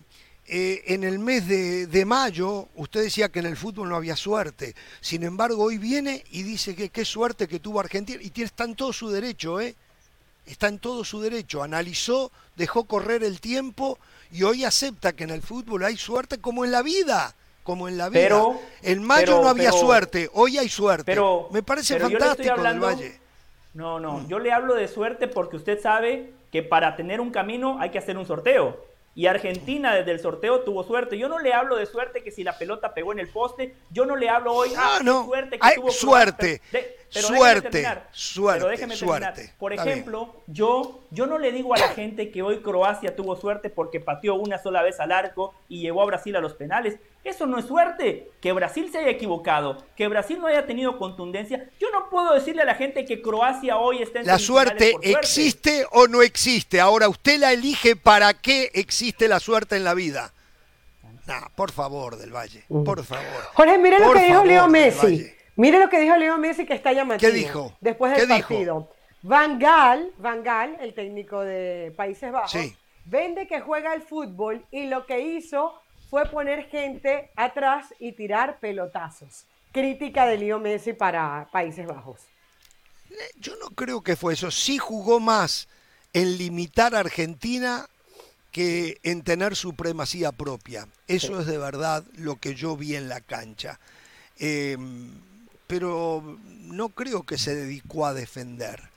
eh, 0.45 0.83
en 0.87 1.03
el 1.03 1.19
mes 1.19 1.47
de, 1.47 2.05
mayo 2.05 2.67
usted 2.75 3.03
decía 3.03 3.29
que 3.29 3.39
en 3.39 3.45
el 3.45 3.55
fútbol 3.55 3.89
no 3.89 3.95
había 3.95 4.15
suerte, 4.15 4.75
sin 4.99 5.23
embargo 5.23 5.63
hoy 5.63 5.77
viene 5.77 6.23
y 6.31 6.43
dice 6.43 6.75
que 6.75 6.89
qué 6.89 7.05
suerte 7.05 7.47
que 7.47 7.59
tuvo 7.59 7.79
Argentina, 7.79 8.19
y 8.21 8.41
está 8.41 8.63
en 8.63 8.75
todo 8.75 8.91
su 8.91 9.09
derecho, 9.09 9.61
¿eh? 9.61 9.75
Está 10.45 10.67
en 10.67 10.79
todo 10.79 11.03
su 11.03 11.21
derecho, 11.21 11.61
analizó, 11.61 12.31
dejó 12.55 12.85
correr 12.85 13.23
el 13.23 13.39
tiempo 13.39 13.99
y 14.31 14.41
hoy 14.41 14.65
acepta 14.65 15.13
que 15.13 15.25
en 15.25 15.29
el 15.29 15.43
fútbol 15.43 15.83
hay 15.83 15.95
suerte 15.95 16.39
como 16.39 16.65
en 16.65 16.71
la 16.71 16.81
vida 16.81 17.35
como 17.69 17.87
en 17.87 17.99
la 17.99 18.09
vida. 18.09 18.21
Pero, 18.21 18.59
en 18.81 19.03
mayo 19.03 19.43
no 19.43 19.47
había 19.47 19.71
suerte, 19.71 20.27
hoy 20.33 20.57
hay 20.57 20.69
suerte. 20.69 21.03
Pero, 21.03 21.49
Me 21.51 21.61
parece 21.61 21.99
fantástico 21.99 22.63
del 22.63 22.79
Valle. 22.79 23.19
No, 23.73 23.99
no, 23.99 24.27
yo 24.27 24.39
le 24.39 24.51
hablo 24.51 24.73
de 24.75 24.87
suerte 24.87 25.27
porque 25.27 25.55
usted 25.55 25.79
sabe 25.79 26.33
que 26.51 26.63
para 26.63 26.95
tener 26.95 27.21
un 27.21 27.31
camino 27.31 27.79
hay 27.79 27.91
que 27.91 27.99
hacer 27.99 28.17
un 28.17 28.25
sorteo. 28.25 28.83
Y 29.15 29.27
Argentina 29.27 29.93
desde 29.93 30.11
el 30.11 30.19
sorteo 30.19 30.61
tuvo 30.61 30.83
suerte. 30.83 31.17
Yo 31.17 31.27
no 31.27 31.39
le 31.39 31.53
hablo 31.53 31.75
de 31.75 31.85
suerte 31.85 32.23
que 32.23 32.31
si 32.31 32.43
la 32.43 32.57
pelota 32.57 32.93
pegó 32.93 33.11
en 33.11 33.19
el 33.19 33.27
poste, 33.27 33.75
yo 33.91 34.05
no 34.05 34.15
le 34.15 34.29
hablo 34.29 34.53
hoy 34.53 34.69
ah, 34.77 34.99
no, 35.03 35.25
suerte 35.25 35.59
que 35.59 35.75
tuvo 35.75 35.91
suerte. 35.91 36.61
Suerte, 37.09 37.85
suerte, 38.11 38.59
pero 38.59 38.71
déjeme 38.71 38.95
suerte. 38.95 39.53
Por 39.57 39.73
ejemplo, 39.73 40.35
yo, 40.47 41.01
yo 41.11 41.25
no 41.25 41.37
le 41.37 41.51
digo 41.51 41.73
a 41.73 41.79
la 41.79 41.89
gente 41.89 42.31
que 42.31 42.41
hoy 42.41 42.61
Croacia 42.61 43.15
tuvo 43.15 43.35
suerte 43.35 43.69
porque 43.69 43.99
pateó 43.99 44.35
una 44.35 44.57
sola 44.57 44.83
vez 44.83 44.99
al 44.99 45.11
arco 45.11 45.53
y 45.67 45.81
llevó 45.81 46.03
a 46.03 46.05
Brasil 46.05 46.35
a 46.35 46.41
los 46.41 46.53
penales. 46.53 46.99
Eso 47.23 47.45
no 47.45 47.59
es 47.59 47.65
suerte. 47.65 48.31
Que 48.39 48.51
Brasil 48.53 48.89
se 48.91 48.99
haya 48.99 49.09
equivocado, 49.09 49.83
que 49.95 50.07
Brasil 50.07 50.39
no 50.39 50.47
haya 50.47 50.65
tenido 50.65 50.97
contundencia. 50.97 51.69
Yo 51.79 51.89
no 51.91 52.09
puedo 52.09 52.33
decirle 52.33 52.61
a 52.61 52.65
la 52.65 52.75
gente 52.75 53.05
que 53.05 53.21
Croacia 53.21 53.77
hoy 53.77 54.01
está 54.01 54.19
en 54.19 54.27
La 54.27 54.39
suerte, 54.39 54.91
suerte 54.91 55.11
existe 55.11 55.85
o 55.91 56.07
no 56.07 56.21
existe. 56.21 56.79
Ahora 56.79 57.09
usted 57.09 57.39
la 57.39 57.51
elige 57.51 57.95
para 57.95 58.33
qué 58.33 58.71
existe 58.73 59.27
la 59.27 59.39
suerte 59.39 59.75
en 59.75 59.83
la 59.83 59.93
vida. 59.93 60.33
Nah, 61.25 61.47
por 61.55 61.71
favor, 61.71 62.17
del 62.17 62.33
Valle, 62.33 62.63
mm. 62.69 62.83
por 62.83 63.03
favor. 63.03 63.43
Jorge, 63.53 63.77
mire 63.77 63.99
lo 63.99 64.13
que 64.13 64.19
dijo 64.19 64.43
Leo 64.43 64.67
Messi. 64.67 65.38
Mire 65.59 65.77
lo 65.77 65.89
que 65.89 65.99
dijo 65.99 66.15
Leo 66.15 66.37
Messi 66.37 66.65
que 66.65 66.73
está 66.73 66.93
llamativo. 66.93 67.29
¿Qué 67.29 67.37
dijo? 67.37 67.75
Después 67.81 68.15
del 68.15 68.29
partido. 68.29 68.89
Van 69.21 69.59
Gaal, 69.59 70.13
Van 70.17 70.41
Gaal, 70.41 70.77
el 70.79 70.93
técnico 70.93 71.41
de 71.41 71.93
Países 71.97 72.31
Bajos, 72.31 72.71
vende 73.03 73.45
que 73.45 73.59
juega 73.59 73.93
el 73.93 74.01
fútbol 74.01 74.65
y 74.71 74.85
lo 74.85 75.05
que 75.05 75.19
hizo 75.19 75.73
fue 76.09 76.25
poner 76.27 76.69
gente 76.69 77.29
atrás 77.35 77.93
y 77.99 78.13
tirar 78.13 78.61
pelotazos. 78.61 79.43
Crítica 79.73 80.25
de 80.25 80.37
Leo 80.37 80.59
Messi 80.59 80.93
para 80.93 81.49
Países 81.51 81.85
Bajos. 81.85 82.21
Yo 83.37 83.57
no 83.57 83.67
creo 83.71 84.01
que 84.01 84.15
fue 84.15 84.35
eso. 84.35 84.51
Sí 84.51 84.77
jugó 84.77 85.19
más 85.19 85.67
en 86.13 86.37
limitar 86.37 86.95
a 86.95 86.99
Argentina 86.99 87.85
que 88.53 88.97
en 89.03 89.23
tener 89.23 89.57
supremacía 89.57 90.31
propia. 90.31 90.87
Eso 91.09 91.37
es 91.41 91.47
de 91.47 91.57
verdad 91.57 92.05
lo 92.15 92.37
que 92.37 92.55
yo 92.55 92.77
vi 92.77 92.95
en 92.95 93.09
la 93.09 93.19
cancha. 93.19 93.77
Eh, 94.37 94.77
pero 95.69 96.39
no 96.63 96.89
creo 96.89 97.21
que 97.21 97.37
se 97.37 97.53
dedicó 97.53 98.07
a 98.07 98.15
defender. 98.15 98.89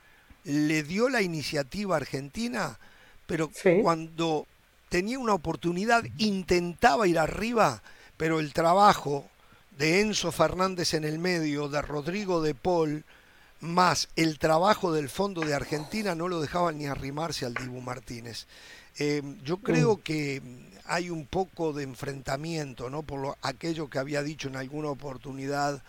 Le 0.44 0.82
dio 0.82 1.10
la 1.10 1.20
iniciativa 1.20 1.94
a 1.94 1.98
Argentina, 1.98 2.78
pero 3.26 3.50
cuando 3.82 4.46
tenía 4.88 5.18
una 5.18 5.34
oportunidad 5.34 6.02
intentaba 6.16 7.06
ir 7.06 7.18
arriba, 7.18 7.82
pero 8.16 8.40
el 8.40 8.54
trabajo 8.54 9.28
de 9.76 10.00
Enzo 10.00 10.32
Fernández 10.32 10.94
en 10.94 11.04
el 11.04 11.18
medio, 11.18 11.68
de 11.68 11.82
Rodrigo 11.82 12.40
de 12.40 12.54
Paul, 12.54 13.04
más 13.60 14.08
el 14.16 14.38
trabajo 14.38 14.94
del 14.94 15.10
fondo 15.10 15.42
de 15.42 15.52
Argentina 15.52 16.14
no 16.14 16.26
lo 16.26 16.40
dejaban 16.40 16.78
ni 16.78 16.86
arrimarse 16.86 17.44
al 17.44 17.52
Dibu 17.52 17.82
Martínez. 17.82 18.46
Eh, 18.98 19.20
yo 19.44 19.58
creo 19.58 19.96
mm. 19.96 20.00
que 20.00 20.42
hay 20.86 21.10
un 21.10 21.26
poco 21.26 21.74
de 21.74 21.82
enfrentamiento, 21.82 22.88
¿no? 22.88 23.02
Por 23.02 23.20
lo, 23.20 23.36
aquello 23.42 23.90
que 23.90 23.98
había 23.98 24.22
dicho 24.22 24.48
en 24.48 24.56
alguna 24.56 24.88
oportunidad 24.88 25.82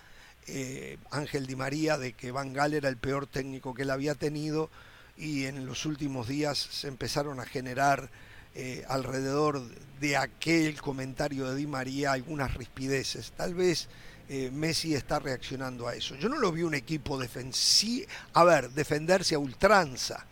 eh, 0.48 0.98
Ángel 1.12 1.46
Di 1.48 1.56
María 1.56 1.98
de 1.98 2.14
que 2.14 2.32
Van 2.32 2.54
Gaal 2.54 2.74
era 2.74 2.90
el 2.90 2.98
peor 2.98 3.28
técnico 3.28 3.74
que 3.74 3.84
él 3.84 3.90
había 3.90 4.16
tenido 4.16 4.70
y 5.18 5.46
en 5.46 5.66
los 5.66 5.86
últimos 5.86 6.28
días 6.28 6.58
se 6.58 6.88
empezaron 6.88 7.40
a 7.40 7.46
generar 7.46 8.10
eh, 8.56 8.84
alrededor 8.88 9.62
de 10.00 10.18
aquel 10.18 10.80
comentario 10.82 11.50
de 11.50 11.56
Di 11.56 11.68
María 11.68 12.12
algunas 12.12 12.54
rispideces. 12.56 13.32
Tal 13.32 13.54
vez 13.54 13.88
eh, 14.30 14.50
Messi 14.52 14.96
está 14.96 15.20
reaccionando 15.20 15.88
a 15.88 15.96
eso. 15.96 16.16
Yo 16.16 16.30
no 16.30 16.38
lo 16.38 16.52
vi 16.52 16.64
un 16.64 16.76
equipo 16.76 17.18
defensivo, 17.18 18.06
a 18.34 18.44
ver, 18.44 18.70
defenderse 18.70 19.36
a 19.36 19.40
ultranza, 19.40 20.26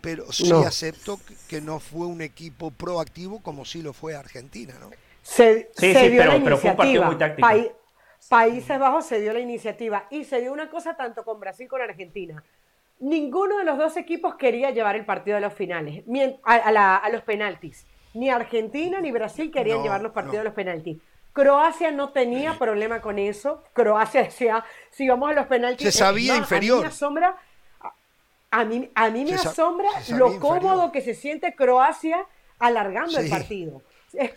pero 0.00 0.32
sí 0.32 0.50
acepto 0.52 1.20
que 1.48 1.60
no 1.60 1.78
fue 1.78 2.06
un 2.06 2.22
equipo 2.22 2.70
proactivo 2.70 3.40
como 3.40 3.64
sí 3.64 3.82
lo 3.82 3.92
fue 3.92 4.14
Argentina, 4.14 4.74
¿no? 4.80 4.90
Se, 5.22 5.70
sí, 5.76 5.94
sí, 5.94 6.14
pero, 6.16 6.42
pero, 6.42 6.58
fue 6.58 6.70
un 6.70 6.76
partido 6.76 7.04
muy 7.04 7.16
táctico. 7.16 7.46
Países 8.32 8.78
Bajos 8.78 9.04
se 9.04 9.20
dio 9.20 9.34
la 9.34 9.40
iniciativa 9.40 10.06
y 10.08 10.24
se 10.24 10.40
dio 10.40 10.54
una 10.54 10.70
cosa 10.70 10.96
tanto 10.96 11.22
con 11.22 11.38
Brasil 11.38 11.68
como 11.68 11.82
con 11.82 11.90
Argentina. 11.90 12.42
Ninguno 13.00 13.58
de 13.58 13.64
los 13.64 13.76
dos 13.76 13.98
equipos 13.98 14.36
quería 14.36 14.70
llevar 14.70 14.96
el 14.96 15.04
partido 15.04 15.36
a 15.36 15.40
los 15.40 15.52
finales, 15.52 16.02
a, 16.42 17.10
los 17.12 17.20
penaltis. 17.24 17.86
Ni 18.14 18.30
Argentina 18.30 19.02
ni 19.02 19.12
Brasil 19.12 19.50
querían 19.50 19.82
llevar 19.82 20.00
los 20.00 20.12
partidos 20.12 20.40
a 20.40 20.44
los 20.44 20.54
penaltis. 20.54 20.96
Croacia 21.34 21.90
no 21.90 22.08
tenía 22.08 22.58
problema 22.58 23.02
con 23.02 23.18
eso. 23.18 23.64
Croacia 23.74 24.22
decía, 24.22 24.64
si 24.88 25.06
vamos 25.06 25.30
a 25.30 25.34
los 25.34 25.46
penaltis... 25.46 25.92
Se 25.92 25.92
sabía 25.92 26.34
inferior. 26.34 26.78
A 26.78 26.80
mí 26.80 26.84
me 26.84 26.88
asombra, 26.88 27.36
a 28.50 28.64
mí, 28.64 28.90
a 28.94 29.10
mí 29.10 29.24
me 29.26 29.34
asombra 29.34 29.90
lo 30.08 30.40
cómodo 30.40 30.90
que 30.90 31.02
se 31.02 31.12
siente 31.12 31.54
Croacia 31.54 32.26
alargando 32.58 33.18
el 33.18 33.28
partido. 33.28 33.82
Es, 34.14 34.32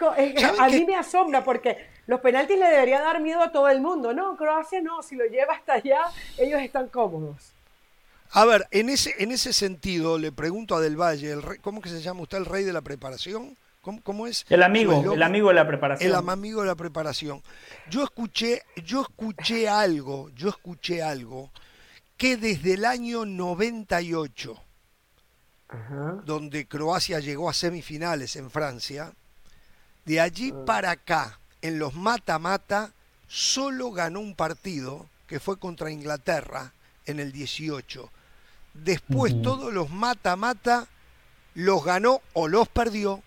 a 0.59 0.67
mí 0.67 0.83
me 0.85 0.97
asombra 0.97 1.45
porque 1.45 1.94
los 2.07 2.19
penaltis 2.19 2.57
le 2.57 2.67
debería 2.67 3.01
dar 3.01 3.21
miedo 3.21 3.41
a 3.41 3.51
todo 3.51 3.69
el 3.69 3.81
mundo. 3.81 4.13
No, 4.13 4.35
Croacia 4.37 4.81
no, 4.81 5.01
si 5.01 5.15
lo 5.15 5.25
lleva 5.25 5.53
hasta 5.53 5.73
allá, 5.73 6.01
ellos 6.37 6.61
están 6.61 6.87
cómodos. 6.89 7.53
A 8.31 8.45
ver, 8.45 8.67
en 8.71 8.89
ese, 8.89 9.13
en 9.19 9.31
ese 9.31 9.53
sentido, 9.53 10.17
le 10.17 10.31
pregunto 10.31 10.75
a 10.75 10.81
Del 10.81 10.99
Valle, 10.99 11.31
el 11.31 11.61
¿cómo 11.61 11.81
que 11.81 11.89
se 11.89 12.01
llama 12.01 12.21
usted 12.21 12.37
el 12.37 12.45
rey 12.45 12.63
de 12.63 12.73
la 12.73 12.81
preparación? 12.81 13.55
¿Cómo, 14.03 14.25
es? 14.25 14.45
El 14.49 14.63
amigo, 14.63 15.13
el 15.13 15.21
amigo 15.21 15.49
de 15.49 15.53
la 15.53 15.67
preparación. 15.67 16.09
El 16.09 16.15
amigo 16.15 16.61
de 16.61 16.67
la 16.67 16.75
preparación. 16.75 17.43
Yo 17.87 18.03
escuché, 18.03 18.63
yo 18.83 19.01
escuché 19.01 19.69
algo, 19.69 20.31
yo 20.31 20.49
escuché 20.49 21.03
algo 21.03 21.51
que 22.17 22.35
desde 22.35 22.73
el 22.73 22.85
año 22.85 23.25
98, 23.25 24.55
donde 26.23 26.67
Croacia 26.67 27.19
llegó 27.19 27.47
a 27.47 27.53
semifinales 27.53 28.35
en 28.37 28.49
Francia, 28.49 29.13
de 30.05 30.19
allí 30.19 30.51
ah. 30.51 30.65
para 30.65 30.91
acá, 30.91 31.39
en 31.67 31.79
los 31.79 31.93
mata-mata, 31.95 32.91
solo 33.27 33.91
ganó 33.91 34.19
un 34.19 34.35
partido, 34.35 35.07
que 35.27 35.39
fue 35.39 35.57
contra 35.57 35.91
Inglaterra 35.91 36.73
en 37.05 37.19
el 37.19 37.31
18. 37.31 38.09
Después 38.73 39.41
todos 39.41 39.73
los 39.73 39.89
mata-mata 39.89 40.87
los 41.53 41.83
ganó 41.83 42.21
o 42.33 42.47
los 42.47 42.67
perdió, 42.67 43.23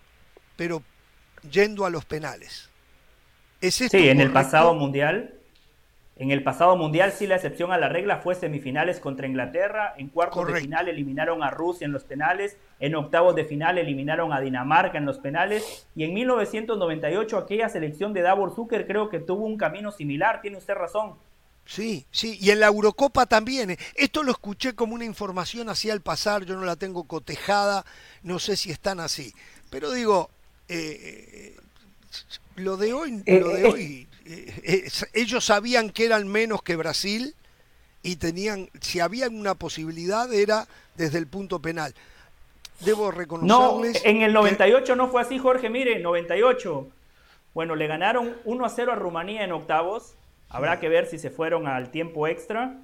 pero 0.57 0.83
yendo 1.51 1.87
a 1.87 1.91
los 1.91 2.05
penales. 2.05 2.69
¿Es 3.61 3.75
sí, 3.75 3.89
en 3.93 4.21
el 4.21 4.33
pasado 4.33 4.75
mundial 4.75 5.38
en 6.19 6.33
el 6.33 6.43
pasado 6.43 6.77
mundial 6.77 7.13
sí 7.13 7.29
la 7.29 7.37
excepción 7.37 7.71
a 7.71 7.79
la 7.79 7.89
regla 7.89 8.19
fue 8.19 8.35
semifinales 8.35 8.99
contra 8.99 9.29
Inglaterra, 9.29 9.95
en 9.97 10.09
cuartos 10.09 10.49
de 10.49 10.61
final 10.61 10.89
eliminaron 10.89 11.45
a 11.45 11.51
Rusia 11.51 11.85
en 11.85 11.93
los 11.93 12.03
penales, 12.03 12.57
en 12.81 12.97
octavos 12.97 13.37
de 13.37 13.45
final 13.45 13.79
eliminaron 13.79 14.33
a 14.33 14.41
Dinamarca 14.41 14.99
en 14.99 15.07
los 15.07 15.19
penales 15.19 15.87
y 15.95 16.03
en 16.03 16.15
1998 16.15 17.39
aquella 17.39 17.69
selección 17.69 18.13
de 18.13 18.23
Davor 18.23 18.53
Zucker 18.53 18.87
creo 18.87 19.09
que 19.09 19.21
tuvo 19.21 19.47
un 19.47 19.57
camino 19.57 19.93
similar, 19.93 20.41
tiene 20.41 20.57
usted 20.57 20.75
razón. 20.75 21.15
Sí, 21.65 22.07
sí, 22.11 22.37
y 22.41 22.51
en 22.51 22.61
la 22.61 22.67
Eurocopa 22.67 23.27
también. 23.27 23.71
¿eh? 23.71 23.79
Esto 23.95 24.23
lo 24.23 24.33
escuché 24.33 24.75
como 24.75 24.95
una 24.95 25.05
información 25.05 25.69
así 25.69 25.91
al 25.91 26.01
pasar, 26.01 26.45
yo 26.45 26.57
no 26.57 26.65
la 26.65 26.77
tengo 26.77 27.05
cotejada, 27.05 27.85
no 28.23 28.39
sé 28.39 28.57
si 28.57 28.71
están 28.71 28.99
así. 29.01 29.35
Pero 29.71 29.93
digo, 29.93 30.31
eh, 30.69 31.55
eh, 31.55 31.57
lo 32.57 32.77
de 32.77 32.93
hoy, 32.93 33.23
lo 33.27 33.49
de 33.51 33.65
hoy 33.67 34.08
ellos 35.13 35.45
sabían 35.45 35.91
que 35.91 36.05
eran 36.05 36.29
menos 36.29 36.63
que 36.63 36.77
Brasil 36.77 37.35
y 38.03 38.17
tenían, 38.17 38.69
si 38.81 39.01
había 39.01 39.29
una 39.29 39.55
posibilidad 39.55 40.33
era 40.33 40.67
desde 40.97 41.19
el 41.19 41.27
punto 41.27 41.61
penal. 41.61 41.95
Debo 42.81 43.11
reconocerles. 43.11 44.03
No, 44.05 44.11
en 44.11 44.23
el 44.23 44.33
98 44.33 44.95
no 44.95 45.09
fue 45.09 45.23
así, 45.23 45.39
Jorge. 45.39 45.69
Mire, 45.69 45.99
98. 45.99 46.87
Bueno, 47.55 47.75
le 47.75 47.87
ganaron 47.87 48.37
1 48.45 48.65
a 48.65 48.69
0 48.69 48.93
a 48.93 48.95
Rumanía 48.95 49.43
en 49.43 49.53
octavos. 49.53 50.15
Habrá 50.49 50.79
que 50.79 50.89
ver 50.89 51.07
si 51.07 51.19
se 51.19 51.31
fueron 51.31 51.67
al 51.67 51.91
tiempo 51.91 52.29
extra 52.29 52.77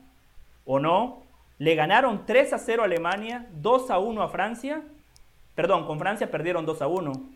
o 0.64 0.80
no. 0.80 1.22
Le 1.58 1.76
ganaron 1.76 2.26
3 2.26 2.54
a 2.54 2.58
0 2.58 2.82
a 2.82 2.86
Alemania, 2.86 3.46
2 3.52 3.90
a 3.90 3.98
1 3.98 4.22
a 4.22 4.28
Francia. 4.28 4.82
Perdón, 5.54 5.86
con 5.86 6.00
Francia 6.00 6.30
perdieron 6.30 6.66
2 6.66 6.82
a 6.82 6.88
1 6.88 7.33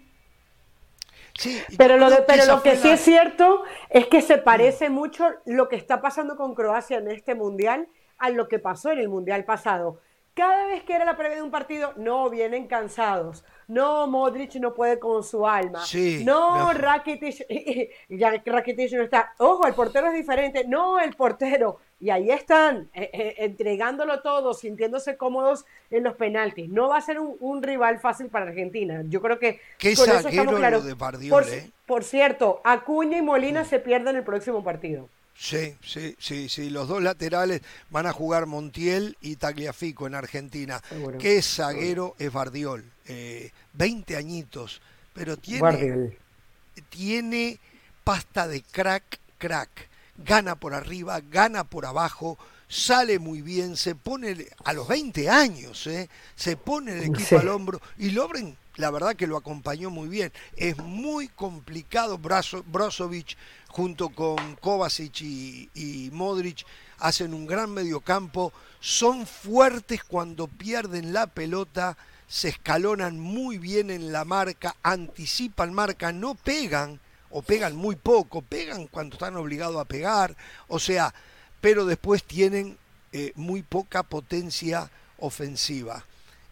pero 1.77 1.97
lo, 1.97 2.09
pero 2.27 2.47
lo 2.47 2.62
que 2.62 2.77
sí 2.77 2.90
es 2.90 3.01
cierto 3.01 3.62
es 3.90 4.06
que 4.06 4.23
se 4.23 4.39
parece 4.39 4.90
mucho 4.90 5.28
lo 5.44 5.69
que 5.69 5.77
está 5.77 6.01
pasando 6.01 6.36
con 6.36 6.55
Croacia 6.55 6.98
en 6.98 7.09
este 7.09 7.35
mundial 7.35 7.89
a 8.19 8.31
lo 8.31 8.48
que 8.48 8.59
pasó 8.59 8.90
en 8.90 8.98
el 8.98 9.09
mundial 9.09 9.44
pasado. 9.44 10.01
Cada 10.35 10.66
vez 10.66 10.85
que 10.85 10.94
era 10.94 11.05
la 11.05 11.16
previa 11.16 11.36
de 11.36 11.43
un 11.43 11.51
partido, 11.51 11.93
no, 11.97 12.31
vienen 12.31 12.69
cansados. 12.69 13.44
No, 13.69 14.07
Modric 14.07 14.55
no 14.57 14.74
puede 14.74 14.99
con 14.99 15.23
su 15.23 15.47
alma. 15.47 15.85
no, 16.24 16.73
Rakitic, 16.73 17.47
ya 18.09 18.43
Rakitic 18.45 18.93
no 18.93 19.03
está. 19.03 19.35
Ojo, 19.39 19.66
el 19.66 19.74
portero 19.74 20.09
es 20.09 20.15
diferente. 20.15 20.65
No, 20.66 20.99
el 20.99 21.15
portero 21.15 21.78
y 22.01 22.11
ahí 22.11 22.31
están, 22.31 22.89
eh, 22.95 23.11
eh, 23.12 23.35
entregándolo 23.39 24.23
todo, 24.23 24.55
sintiéndose 24.55 25.16
cómodos 25.16 25.65
en 25.90 26.05
los 26.05 26.15
penaltis. 26.15 26.69
No 26.69 26.89
va 26.89 26.99
a 26.99 27.01
ser 27.01 27.19
un, 27.19 27.62
rival 27.62 27.99
fácil 27.99 28.28
para 28.28 28.47
Argentina. 28.47 29.03
Yo 29.09 29.20
creo 29.20 29.39
que 29.39 29.61
Qué 29.78 29.97
con 29.97 30.09
eso 30.09 30.28
estamos 30.28 30.55
claros. 30.55 30.85
De 30.85 30.95
por, 30.95 31.43
¿eh? 31.49 31.70
por, 31.86 32.05
cierto, 32.05 32.61
Acuña 32.65 33.19
y 33.19 33.23
Molina 33.23 33.65
se 33.65 33.81
pierden 33.81 34.15
el 34.15 34.23
próximo 34.23 34.62
partido. 34.62 35.09
Sí, 35.39 35.77
sí, 35.85 36.16
sí, 36.19 36.48
sí. 36.48 36.69
Los 36.69 36.89
dos 36.89 37.01
laterales 37.01 37.62
van 37.90 38.06
a 38.06 38.12
jugar 38.12 38.47
Montiel 38.47 39.16
y 39.20 39.36
Tagliafico 39.36 40.06
en 40.09 40.16
Argentina. 40.16 40.82
Qué 41.20 41.40
zaguero 41.43 42.16
es 42.19 42.32
Bardiol. 42.32 42.85
20 43.73 44.16
añitos, 44.16 44.82
pero 45.15 45.36
tiene, 45.36 46.19
tiene 46.90 47.59
pasta 48.02 48.48
de 48.48 48.62
crack, 48.62 49.20
crack 49.39 49.89
gana 50.19 50.56
por 50.56 50.74
arriba, 50.74 51.20
gana 51.31 51.65
por 51.65 51.86
abajo, 51.86 52.39
sale 52.69 53.19
muy 53.19 53.40
bien, 53.40 53.77
se 53.77 53.94
pone 53.94 54.47
a 54.65 54.73
los 54.73 54.89
20 54.89 55.31
años, 55.31 55.86
¿eh? 55.86 56.09
se 56.35 56.56
pone 56.56 56.98
el 56.98 57.05
equipo 57.15 57.39
al 57.39 57.48
hombro 57.48 57.81
y 57.97 58.10
Lobren, 58.10 58.56
la 58.77 58.90
verdad 58.90 59.16
que 59.16 59.27
lo 59.27 59.36
acompañó 59.36 59.90
muy 59.90 60.09
bien. 60.09 60.32
Es 60.56 60.77
muy 60.78 61.28
complicado, 61.28 62.19
Brozovic 62.19 63.36
junto 63.69 64.09
con 64.09 64.57
Kovacic 64.57 65.20
y, 65.23 66.11
Modric 66.12 66.66
hacen 66.99 67.32
un 67.32 67.47
gran 67.47 67.70
mediocampo, 67.70 68.53
son 68.81 69.27
fuertes 69.27 70.03
cuando 70.03 70.49
pierden 70.49 71.12
la 71.12 71.28
pelota, 71.28 71.97
se 72.27 72.49
escalonan 72.49 73.20
muy 73.20 73.59
bien 73.59 73.90
en 73.90 74.11
la 74.11 74.24
marca, 74.24 74.77
anticipan 74.82 75.73
marca, 75.73 76.12
no 76.12 76.35
pegan 76.35 76.99
o 77.31 77.43
pegan 77.43 77.77
muy 77.77 77.95
poco, 77.95 78.43
pegan 78.43 78.86
cuando 78.89 79.15
están 79.15 79.36
obligados 79.36 79.77
a 79.77 79.85
pegar, 79.85 80.36
o 80.66 80.78
sea, 80.78 81.15
pero 81.61 81.85
después 81.85 82.24
tienen 82.24 82.77
eh, 83.12 83.32
muy 83.36 83.62
poca 83.62 84.03
potencia 84.03 84.90
ofensiva. 85.19 86.05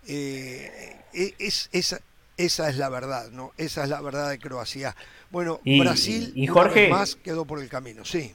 Eh, 0.06 0.96
e, 1.12 1.34
es, 1.38 1.96
esa, 2.36 2.68
es 2.68 2.76
la 2.76 2.88
verdad, 2.88 3.30
¿no? 3.30 3.52
Esa 3.56 3.84
es 3.84 3.90
la 3.90 4.00
verdad 4.00 4.30
de 4.30 4.38
Croacia. 4.38 4.94
Bueno, 5.30 5.60
Brasil 5.64 6.32
y 6.34 6.46
Jorge, 6.46 6.88
más 6.88 7.16
quedó 7.16 7.44
por 7.44 7.60
el 7.60 7.68
camino, 7.68 8.04
sí. 8.04 8.34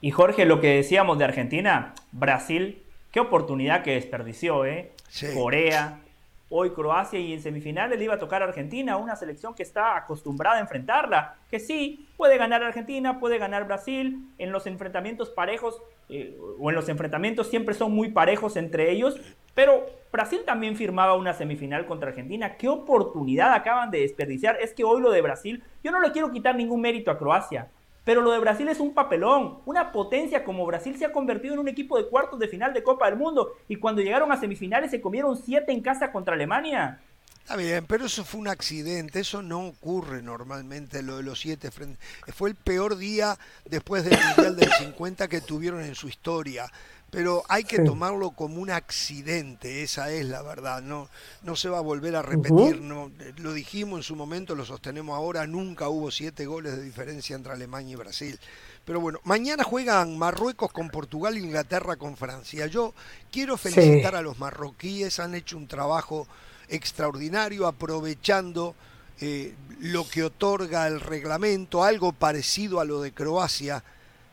Y 0.00 0.10
Jorge, 0.10 0.44
lo 0.44 0.60
que 0.60 0.68
decíamos 0.76 1.18
de 1.18 1.24
Argentina, 1.24 1.94
Brasil, 2.12 2.82
qué 3.10 3.20
oportunidad 3.20 3.82
que 3.82 3.92
desperdició, 3.92 4.64
¿eh? 4.64 4.92
Corea, 5.34 6.00
hoy 6.48 6.70
Croacia 6.70 7.18
y 7.18 7.32
en 7.32 7.40
semifinales 7.40 7.98
le 7.98 8.04
iba 8.04 8.14
a 8.14 8.18
tocar 8.18 8.42
a 8.42 8.46
Argentina, 8.46 8.96
una 8.96 9.16
selección 9.16 9.54
que 9.54 9.62
está 9.62 9.96
acostumbrada 9.96 10.58
a 10.58 10.60
enfrentarla, 10.60 11.36
que 11.50 11.58
sí, 11.58 12.08
puede 12.16 12.38
ganar 12.38 12.62
Argentina, 12.62 13.18
puede 13.18 13.38
ganar 13.38 13.66
Brasil, 13.66 14.28
en 14.38 14.52
los 14.52 14.66
enfrentamientos 14.66 15.30
parejos 15.30 15.82
eh, 16.08 16.38
o 16.58 16.70
en 16.70 16.76
los 16.76 16.88
enfrentamientos 16.88 17.48
siempre 17.48 17.74
son 17.74 17.92
muy 17.92 18.10
parejos 18.10 18.56
entre 18.56 18.92
ellos, 18.92 19.20
pero 19.54 19.86
Brasil 20.12 20.42
también 20.46 20.76
firmaba 20.76 21.14
una 21.14 21.34
semifinal 21.34 21.86
contra 21.86 22.10
Argentina, 22.10 22.56
qué 22.56 22.68
oportunidad 22.68 23.52
acaban 23.52 23.90
de 23.90 24.00
desperdiciar, 24.00 24.58
es 24.60 24.72
que 24.72 24.84
hoy 24.84 25.00
lo 25.00 25.10
de 25.10 25.22
Brasil, 25.22 25.64
yo 25.82 25.90
no 25.90 26.00
le 26.00 26.12
quiero 26.12 26.30
quitar 26.30 26.54
ningún 26.54 26.80
mérito 26.80 27.10
a 27.10 27.18
Croacia, 27.18 27.70
pero 28.06 28.22
lo 28.22 28.30
de 28.30 28.38
Brasil 28.38 28.68
es 28.68 28.78
un 28.78 28.94
papelón. 28.94 29.58
Una 29.66 29.90
potencia 29.90 30.44
como 30.44 30.64
Brasil 30.64 30.96
se 30.96 31.04
ha 31.04 31.12
convertido 31.12 31.54
en 31.54 31.58
un 31.58 31.66
equipo 31.66 31.98
de 31.98 32.06
cuartos 32.06 32.38
de 32.38 32.46
final 32.46 32.72
de 32.72 32.84
Copa 32.84 33.10
del 33.10 33.18
Mundo. 33.18 33.54
Y 33.66 33.76
cuando 33.76 34.00
llegaron 34.00 34.30
a 34.30 34.38
semifinales 34.38 34.92
se 34.92 35.00
comieron 35.00 35.36
siete 35.36 35.72
en 35.72 35.80
casa 35.80 36.12
contra 36.12 36.34
Alemania. 36.34 37.00
Está 37.40 37.56
bien, 37.56 37.84
pero 37.84 38.06
eso 38.06 38.24
fue 38.24 38.40
un 38.40 38.46
accidente, 38.46 39.20
eso 39.20 39.42
no 39.42 39.66
ocurre 39.66 40.22
normalmente, 40.22 41.02
lo 41.02 41.16
de 41.16 41.24
los 41.24 41.40
siete 41.40 41.72
frente. 41.72 41.98
Fue 42.32 42.48
el 42.48 42.54
peor 42.54 42.96
día 42.96 43.36
después 43.64 44.04
del 44.04 44.18
Mundial 44.24 44.54
del 44.54 44.72
50 44.72 45.26
que 45.26 45.40
tuvieron 45.40 45.80
en 45.80 45.96
su 45.96 46.08
historia 46.08 46.70
pero 47.10 47.44
hay 47.48 47.64
que 47.64 47.78
tomarlo 47.78 48.32
como 48.32 48.60
un 48.60 48.70
accidente, 48.70 49.82
esa 49.82 50.10
es 50.10 50.26
la 50.26 50.42
verdad, 50.42 50.82
no, 50.82 51.08
no 51.42 51.54
se 51.54 51.68
va 51.68 51.78
a 51.78 51.82
volver 51.82 52.16
a 52.16 52.22
repetir, 52.22 52.80
no, 52.80 53.10
lo 53.38 53.52
dijimos 53.52 54.00
en 54.00 54.02
su 54.02 54.16
momento, 54.16 54.54
lo 54.54 54.64
sostenemos 54.64 55.16
ahora, 55.16 55.46
nunca 55.46 55.88
hubo 55.88 56.10
siete 56.10 56.46
goles 56.46 56.76
de 56.76 56.82
diferencia 56.82 57.36
entre 57.36 57.52
Alemania 57.52 57.92
y 57.92 57.96
Brasil. 57.96 58.38
Pero 58.84 59.00
bueno, 59.00 59.20
mañana 59.24 59.64
juegan 59.64 60.16
Marruecos 60.16 60.72
con 60.72 60.90
Portugal, 60.90 61.36
Inglaterra 61.36 61.96
con 61.96 62.16
Francia. 62.16 62.66
Yo 62.66 62.94
quiero 63.32 63.56
felicitar 63.56 64.14
a 64.14 64.22
los 64.22 64.38
marroquíes, 64.38 65.18
han 65.18 65.34
hecho 65.34 65.56
un 65.56 65.66
trabajo 65.66 66.28
extraordinario 66.68 67.66
aprovechando 67.66 68.74
eh, 69.20 69.54
lo 69.80 70.08
que 70.08 70.22
otorga 70.22 70.86
el 70.86 71.00
reglamento, 71.00 71.82
algo 71.82 72.12
parecido 72.12 72.78
a 72.78 72.84
lo 72.84 73.00
de 73.00 73.12
Croacia, 73.12 73.82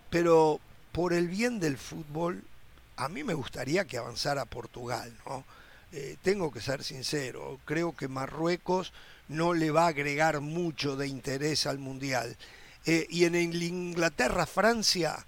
pero 0.10 0.60
por 0.92 1.14
el 1.14 1.28
bien 1.28 1.60
del 1.60 1.78
fútbol 1.78 2.44
a 2.96 3.10
mí 3.10 3.24
me 3.24 3.34
gustaría 3.34 3.86
que 3.86 3.98
avanzara 3.98 4.46
Portugal, 4.46 5.14
¿no? 5.26 5.44
Eh, 5.92 6.18
tengo 6.24 6.52
que 6.52 6.60
ser 6.60 6.84
sincero, 6.84 7.60
creo 7.66 7.96
que 7.96 8.08
Marruecos 8.08 8.94
no 9.28 9.54
le 9.54 9.70
va 9.70 9.86
a 9.86 9.90
agregar 9.90 10.42
mucho 10.42 10.96
de 10.96 11.08
interés 11.08 11.68
al 11.68 11.78
Mundial. 11.78 12.36
Eh, 12.86 13.06
y 13.10 13.26
en 13.26 13.36
Inglaterra-Francia, 13.36 15.26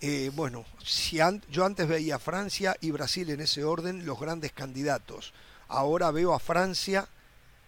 eh, 0.00 0.30
bueno, 0.34 0.64
si 0.84 1.18
yo 1.50 1.64
antes 1.64 1.88
veía 1.88 2.18
Francia 2.18 2.76
y 2.80 2.92
Brasil 2.92 3.28
en 3.30 3.40
ese 3.40 3.64
orden, 3.64 4.06
los 4.06 4.20
grandes 4.20 4.52
candidatos. 4.52 5.34
Ahora 5.66 6.10
veo 6.12 6.32
a 6.32 6.38
Francia 6.38 7.08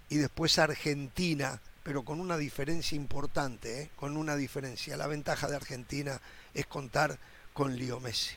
y 0.08 0.16
después 0.16 0.58
a 0.58 0.64
Argentina, 0.64 1.60
pero 1.82 2.04
con 2.04 2.20
una 2.20 2.36
diferencia 2.36 2.94
importante, 2.94 3.90
con 3.96 4.16
una 4.16 4.36
diferencia. 4.36 4.96
La 4.96 5.06
ventaja 5.06 5.48
de 5.48 5.56
Argentina 5.56 6.20
es 6.54 6.66
contar 6.66 7.18
con 7.52 7.76
Leo 7.76 7.98
Messi. 7.98 8.36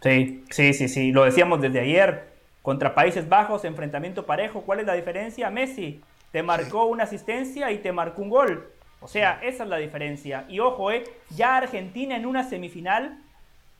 Sí, 0.00 0.44
sí, 0.50 0.74
sí, 0.74 0.88
sí. 0.88 1.12
Lo 1.12 1.24
decíamos 1.24 1.60
desde 1.60 1.80
ayer. 1.80 2.34
Contra 2.62 2.94
Países 2.94 3.28
Bajos, 3.28 3.64
enfrentamiento 3.64 4.24
parejo. 4.24 4.62
¿Cuál 4.62 4.80
es 4.80 4.86
la 4.86 4.94
diferencia? 4.94 5.50
Messi 5.50 6.00
te 6.32 6.42
marcó 6.42 6.86
una 6.86 7.04
asistencia 7.04 7.70
y 7.70 7.78
te 7.78 7.92
marcó 7.92 8.22
un 8.22 8.30
gol. 8.30 8.72
O 9.00 9.06
sea, 9.06 9.38
esa 9.42 9.64
es 9.64 9.68
la 9.68 9.76
diferencia. 9.76 10.46
Y 10.48 10.60
ojo, 10.60 10.90
eh, 10.90 11.04
ya 11.30 11.56
Argentina 11.58 12.16
en 12.16 12.24
una 12.26 12.42
semifinal, 12.42 13.20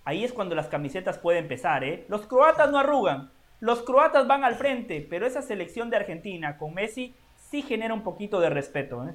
ahí 0.04 0.22
es 0.22 0.32
cuando 0.32 0.54
las 0.54 0.68
camisetas 0.68 1.18
pueden 1.18 1.44
empezar, 1.44 1.82
¿eh? 1.82 2.04
Los 2.08 2.26
croatas 2.26 2.70
no 2.70 2.78
arrugan. 2.78 3.30
Los 3.58 3.82
croatas 3.82 4.26
van 4.26 4.44
al 4.44 4.54
frente, 4.54 5.04
pero 5.08 5.26
esa 5.26 5.40
selección 5.40 5.88
de 5.88 5.96
Argentina 5.96 6.58
con 6.58 6.74
Messi 6.74 7.14
sí 7.50 7.62
genera 7.62 7.94
un 7.94 8.02
poquito 8.02 8.38
de 8.38 8.50
respeto, 8.50 9.08
¿eh? 9.08 9.14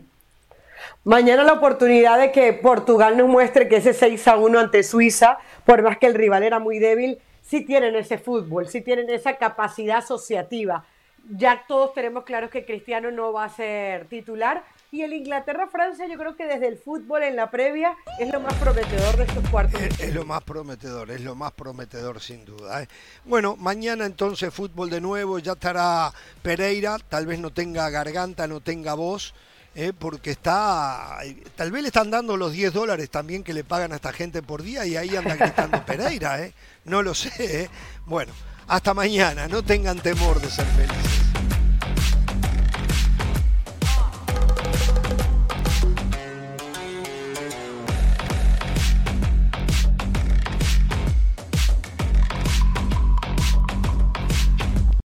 Mañana 1.03 1.43
la 1.43 1.53
oportunidad 1.53 2.19
de 2.19 2.31
que 2.31 2.53
Portugal 2.53 3.17
nos 3.17 3.27
muestre 3.27 3.67
que 3.67 3.77
ese 3.77 3.93
6 3.93 4.27
a 4.27 4.37
1 4.37 4.59
ante 4.59 4.83
Suiza, 4.83 5.39
por 5.65 5.81
más 5.81 5.97
que 5.97 6.07
el 6.07 6.13
rival 6.13 6.43
era 6.43 6.59
muy 6.59 6.79
débil, 6.79 7.19
sí 7.41 7.61
tienen 7.61 7.95
ese 7.95 8.17
fútbol, 8.17 8.67
sí 8.67 8.81
tienen 8.81 9.09
esa 9.09 9.37
capacidad 9.37 9.97
asociativa. 9.97 10.85
Ya 11.31 11.63
todos 11.67 11.93
tenemos 11.93 12.23
claro 12.23 12.49
que 12.49 12.65
Cristiano 12.65 13.11
no 13.11 13.33
va 13.33 13.45
a 13.45 13.49
ser 13.49 14.05
titular. 14.07 14.63
Y 14.91 15.03
el 15.03 15.13
Inglaterra-Francia, 15.13 16.07
yo 16.07 16.17
creo 16.17 16.35
que 16.35 16.47
desde 16.47 16.67
el 16.67 16.77
fútbol 16.77 17.21
en 17.21 17.35
la 17.35 17.51
previa 17.51 17.95
es 18.19 18.31
lo 18.31 18.39
más 18.39 18.55
prometedor 18.55 19.17
de 19.17 19.23
estos 19.25 19.47
cuartos. 19.49 19.79
Es, 19.79 20.13
lo 20.15 20.25
más 20.25 20.43
prometedor, 20.43 21.11
es 21.11 21.21
lo 21.21 21.35
más 21.35 21.51
prometedor 21.51 22.19
sin 22.19 22.43
duda. 22.45 22.81
¿eh? 22.81 22.87
Bueno, 23.25 23.55
mañana 23.55 24.07
entonces 24.07 24.51
fútbol 24.51 24.89
de 24.89 24.99
nuevo, 24.99 25.37
ya 25.37 25.51
estará 25.51 26.11
Pereira, 26.41 26.97
tal 27.07 27.27
vez 27.27 27.37
no 27.37 27.51
tenga 27.51 27.87
garganta, 27.91 28.47
no 28.47 28.61
tenga 28.61 28.95
voz 28.95 29.35
¿eh? 29.75 29.93
porque 29.97 30.31
está, 30.31 31.19
tal 31.55 31.71
vez 31.71 31.81
le 31.81 31.87
están 31.87 32.11
dando 32.11 32.37
los 32.37 32.53
10 32.53 32.73
dólares 32.73 33.09
también 33.09 33.43
que 33.43 33.53
le 33.53 33.63
pagan 33.63 33.93
a 33.93 33.95
esta 33.95 34.13
gente 34.13 34.41
por 34.41 34.63
día 34.63 34.85
y 34.85 34.97
ahí 34.97 35.15
anda 35.15 35.35
gritando 35.35 35.85
Pereira, 35.85 36.41
¿eh? 36.41 36.53
no 36.85 37.01
lo 37.01 37.13
sé. 37.13 37.31
¿eh? 37.37 37.69
Bueno, 38.05 38.33
hasta 38.67 38.93
mañana, 38.93 39.47
no 39.47 39.63
tengan 39.63 39.99
temor 39.99 40.41
de 40.41 40.49
ser 40.49 40.65
felices. 40.65 41.18